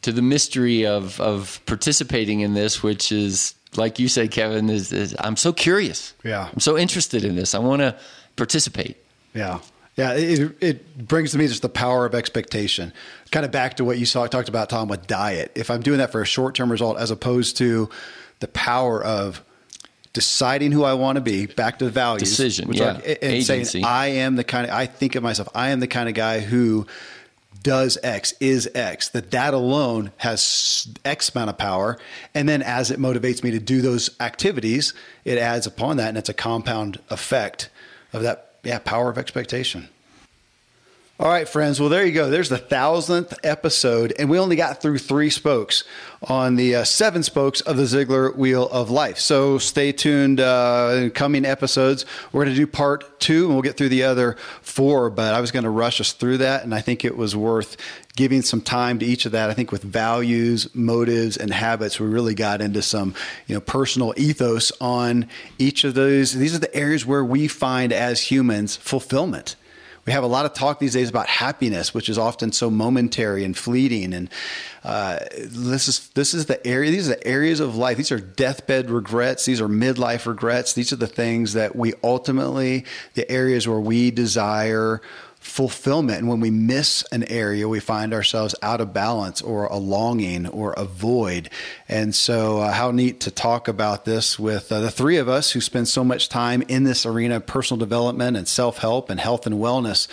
to 0.04 0.12
the 0.12 0.22
mystery 0.22 0.86
of 0.86 1.20
of 1.20 1.60
participating 1.66 2.40
in 2.40 2.54
this 2.54 2.82
which 2.82 3.12
is 3.12 3.54
like 3.76 4.00
you 4.00 4.08
said 4.08 4.32
kevin 4.32 4.70
is, 4.70 4.92
is 4.94 5.16
i'm 5.20 5.36
so 5.36 5.52
curious. 5.52 6.14
Yeah. 6.24 6.50
I'm 6.52 6.60
so 6.60 6.78
interested 6.78 7.24
in 7.24 7.36
this. 7.36 7.54
I 7.54 7.60
want 7.60 7.82
to 7.82 7.98
participate. 8.36 8.98
Yeah 9.34 9.60
yeah, 9.96 10.14
it, 10.14 10.56
it 10.62 11.08
brings 11.08 11.32
to 11.34 11.38
me 11.38 11.48
just 11.48 11.62
the 11.62 11.70
power 11.70 12.06
of 12.06 12.16
expectation. 12.16 12.94
Kind 13.32 13.46
of 13.46 13.52
back 13.52 13.76
to 13.78 13.86
what 13.86 13.98
you 13.98 14.06
saw, 14.06 14.26
talked 14.28 14.50
about, 14.50 14.70
Tom, 14.70 14.88
with 14.88 15.08
diet. 15.08 15.52
If 15.56 15.70
I'm 15.70 15.82
doing 15.82 15.98
that 15.98 16.12
for 16.12 16.22
a 16.22 16.26
short 16.26 16.56
term 16.56 16.72
result, 16.72 16.98
as 16.98 17.12
opposed 17.12 17.58
to 17.58 17.90
the 18.40 18.48
power 18.48 19.04
of 19.04 19.44
deciding 20.14 20.72
who 20.72 20.84
I 20.84 20.94
want 20.94 21.18
to 21.18 21.22
be, 21.22 21.48
back 21.48 21.80
to 21.80 21.86
the 21.86 21.92
values, 21.92 22.30
decision, 22.30 22.72
yeah, 22.72 22.96
and 22.96 23.18
Agency. 23.22 23.64
saying 23.66 23.86
I 23.86 24.08
am 24.08 24.36
the 24.36 24.44
kind 24.44 24.68
of 24.68 24.74
I 24.74 24.86
think 24.86 25.16
of 25.16 25.24
myself. 25.24 25.50
I 25.54 25.70
am 25.70 25.80
the 25.80 25.88
kind 25.88 26.08
of 26.08 26.16
guy 26.16 26.40
who 26.40 26.88
does 27.62 27.98
X, 28.04 28.34
is 28.40 28.70
X, 28.74 29.10
that 29.10 29.32
that 29.32 29.54
alone 29.54 30.12
has 30.18 30.88
X 31.04 31.34
amount 31.36 31.50
of 31.50 31.58
power. 31.58 31.98
And 32.34 32.48
then 32.48 32.62
as 32.62 32.90
it 32.90 33.00
motivates 33.00 33.44
me 33.44 33.52
to 33.52 33.60
do 33.60 33.82
those 33.82 34.10
activities, 34.20 34.94
it 35.26 35.38
adds 35.38 35.68
upon 35.68 35.98
that 35.98 36.10
and 36.10 36.18
it's 36.18 36.30
a 36.30 36.34
compound 36.34 37.00
effect 37.10 37.70
of 38.14 38.22
that 38.24 38.49
yeah, 38.64 38.80
power 38.80 39.10
of 39.10 39.18
expectation. 39.18 39.90
All 41.22 41.28
right, 41.28 41.50
friends. 41.50 41.82
Well, 41.82 41.90
there 41.90 42.06
you 42.06 42.14
go. 42.14 42.30
There's 42.30 42.48
the 42.48 42.58
thousandth 42.58 43.34
episode, 43.44 44.14
and 44.18 44.30
we 44.30 44.40
only 44.40 44.56
got 44.56 44.82
through 44.82 45.00
three 45.00 45.30
spokes 45.30 45.84
on 46.24 46.56
the 46.56 46.76
uh, 46.76 46.84
seven 46.86 47.24
spokes 47.24 47.60
of 47.60 47.76
the 47.76 47.84
Ziglar 47.84 48.34
Wheel 48.34 48.70
of 48.70 48.90
Life. 48.90 49.20
So 49.20 49.58
stay 49.58 49.92
tuned 49.92 50.40
uh, 50.40 50.94
in 50.96 51.12
coming 51.12 51.44
episodes. 51.44 52.06
We're 52.32 52.46
going 52.46 52.56
to 52.56 52.58
do 52.58 52.66
part 52.66 53.20
two, 53.20 53.48
and 53.48 53.54
we'll 53.54 53.64
get 53.64 53.76
through 53.76 53.90
the 53.90 54.04
other 54.04 54.38
four. 54.62 55.10
But 55.10 55.34
I 55.34 55.42
was 55.42 55.52
going 55.52 55.66
to 55.66 55.70
rush 55.70 56.00
us 56.00 56.14
through 56.14 56.38
that, 56.38 56.64
and 56.64 56.74
I 56.74 56.80
think 56.80 57.04
it 57.04 57.18
was 57.18 57.36
worth 57.36 57.76
giving 58.16 58.42
some 58.42 58.62
time 58.62 58.98
to 59.00 59.06
each 59.06 59.26
of 59.26 59.34
that. 59.34 59.50
I 59.50 59.54
think 59.54 59.74
with 59.74 59.84
values, 59.84 60.74
motives, 60.74 61.36
and 61.36 61.52
habits, 61.52 62.00
we 62.00 62.08
really 62.08 62.34
got 62.34 62.62
into 62.62 62.82
some 62.82 63.14
you 63.46 63.56
know 63.56 63.62
personal 63.62 64.14
ethos 64.16 64.72
on 64.80 65.28
each 65.58 65.84
of 65.84 65.96
those. 65.96 66.32
These 66.32 66.56
are 66.56 66.60
the 66.60 66.74
areas 66.74 67.06
where 67.06 67.26
we 67.26 67.50
find 67.50 67.92
as 67.92 68.22
humans 68.22 68.78
fulfillment 68.78 69.58
we 70.06 70.14
have 70.14 70.24
a 70.24 70.28
lot 70.28 70.46
of 70.46 70.54
talk 70.54 70.80
these 70.80 70.94
days 70.94 71.10
about 71.10 71.28
happiness, 71.28 71.94
which 71.94 72.10
is 72.10 72.18
often 72.18 72.52
so 72.52 72.70
momentary 72.70 73.44
and 73.44 73.58
fleeting. 73.58 74.14
And 74.14 74.30
uh, 74.84 75.20
this 75.38 75.88
is 75.88 76.10
this 76.10 76.34
is 76.34 76.46
the 76.46 76.66
area. 76.66 76.92
These 76.92 77.10
are 77.10 77.16
the 77.16 77.28
areas 77.28 77.60
of 77.60 77.76
life. 77.76 77.98
These 77.98 78.12
are 78.12 78.20
deathbed 78.20 78.90
regrets. 78.90 79.46
These 79.46 79.62
are 79.62 79.68
midlife 79.68 80.26
regrets. 80.26 80.74
These 80.74 80.94
are 80.94 80.98
the 80.98 81.08
things 81.08 81.54
that 81.54 81.76
we 81.76 81.94
ultimately, 82.04 82.86
the 83.14 83.30
areas 83.30 83.68
where 83.68 83.80
we 83.80 84.12
desire 84.12 85.02
fulfillment. 85.50 86.20
And 86.20 86.28
when 86.28 86.40
we 86.40 86.52
miss 86.52 87.04
an 87.12 87.24
area, 87.24 87.68
we 87.68 87.80
find 87.80 88.14
ourselves 88.14 88.56
out 88.62 88.80
of 88.80 88.94
balance 88.94 89.42
or 89.42 89.66
a 89.66 89.78
longing 89.78 90.48
or 90.48 90.74
a 90.74 90.86
void. 90.86 91.50
And 91.88 92.14
so, 92.14 92.60
uh, 92.60 92.72
how 92.72 92.92
neat 92.92 93.20
to 93.22 93.32
talk 93.32 93.68
about 93.68 94.06
this 94.06 94.40
with 94.40 94.72
uh, 94.72 94.80
the 94.80 94.92
three 94.92 95.18
of 95.18 95.28
us 95.28 95.52
who 95.52 95.62
spend 95.62 95.88
so 95.88 96.04
much 96.04 96.30
time 96.30 96.62
in 96.68 96.84
this 96.84 97.06
arena 97.06 97.40
personal 97.40 97.80
development 97.80 98.38
and 98.38 98.48
self 98.48 98.78
help 98.78 99.10
and 99.10 99.20
health 99.20 99.46
and 99.46 99.56
wellness, 99.56 100.08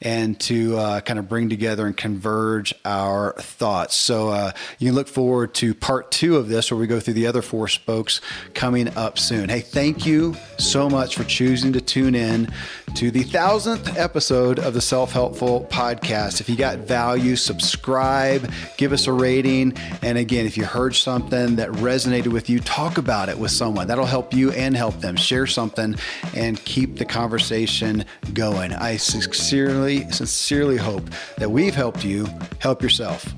and 0.00 0.38
to 0.40 0.76
uh, 0.76 1.00
kind 1.00 1.18
of 1.18 1.28
bring 1.28 1.48
together 1.48 1.86
and 1.86 1.96
converge 1.96 2.74
our 2.84 3.34
thoughts. 3.38 3.94
So, 3.94 4.28
uh, 4.30 4.52
you 4.78 4.88
can 4.88 4.94
look 4.94 5.08
forward 5.08 5.54
to 5.54 5.74
part 5.74 6.10
two 6.10 6.36
of 6.36 6.48
this 6.48 6.70
where 6.70 6.78
we 6.78 6.86
go 6.86 7.00
through 7.00 7.14
the 7.14 7.26
other 7.26 7.42
four 7.42 7.68
spokes 7.68 8.20
coming 8.54 8.88
up 8.96 9.18
soon. 9.18 9.48
Hey, 9.48 9.60
thank 9.60 10.06
you 10.06 10.34
so 10.58 10.88
much 10.88 11.16
for 11.16 11.24
choosing 11.24 11.72
to 11.72 11.80
tune 11.80 12.14
in 12.14 12.52
to 12.94 13.10
the 13.10 13.22
thousandth 13.22 13.96
episode 13.96 14.58
of 14.58 14.74
the 14.74 14.80
Self 14.80 15.12
Helpful 15.12 15.66
Podcast. 15.70 16.40
If 16.40 16.48
you 16.48 16.56
got 16.56 16.78
value, 16.78 17.36
subscribe, 17.36 18.50
give 18.76 18.92
us 18.92 19.06
a 19.06 19.12
rating. 19.12 19.74
And 20.02 20.18
again, 20.18 20.46
if 20.46 20.56
you 20.56 20.64
heard 20.64 20.94
something 20.94 21.56
that 21.56 21.68
resonated 21.70 22.28
with 22.28 22.50
you, 22.50 22.60
talk 22.60 22.98
about 22.98 23.28
it 23.28 23.38
with 23.38 23.50
someone. 23.50 23.86
That'll 23.86 24.06
help 24.06 24.34
you 24.34 24.50
and 24.52 24.76
help 24.76 25.00
them. 25.00 25.16
Share 25.16 25.46
something 25.46 25.96
and 26.34 26.62
keep 26.64 26.96
the 26.96 27.04
conversation 27.04 28.04
going. 28.32 28.72
I 28.72 28.96
sincerely, 28.96 29.89
sincerely 29.98 30.76
hope 30.76 31.08
that 31.38 31.50
we've 31.50 31.74
helped 31.74 32.04
you 32.04 32.26
help 32.60 32.82
yourself. 32.82 33.34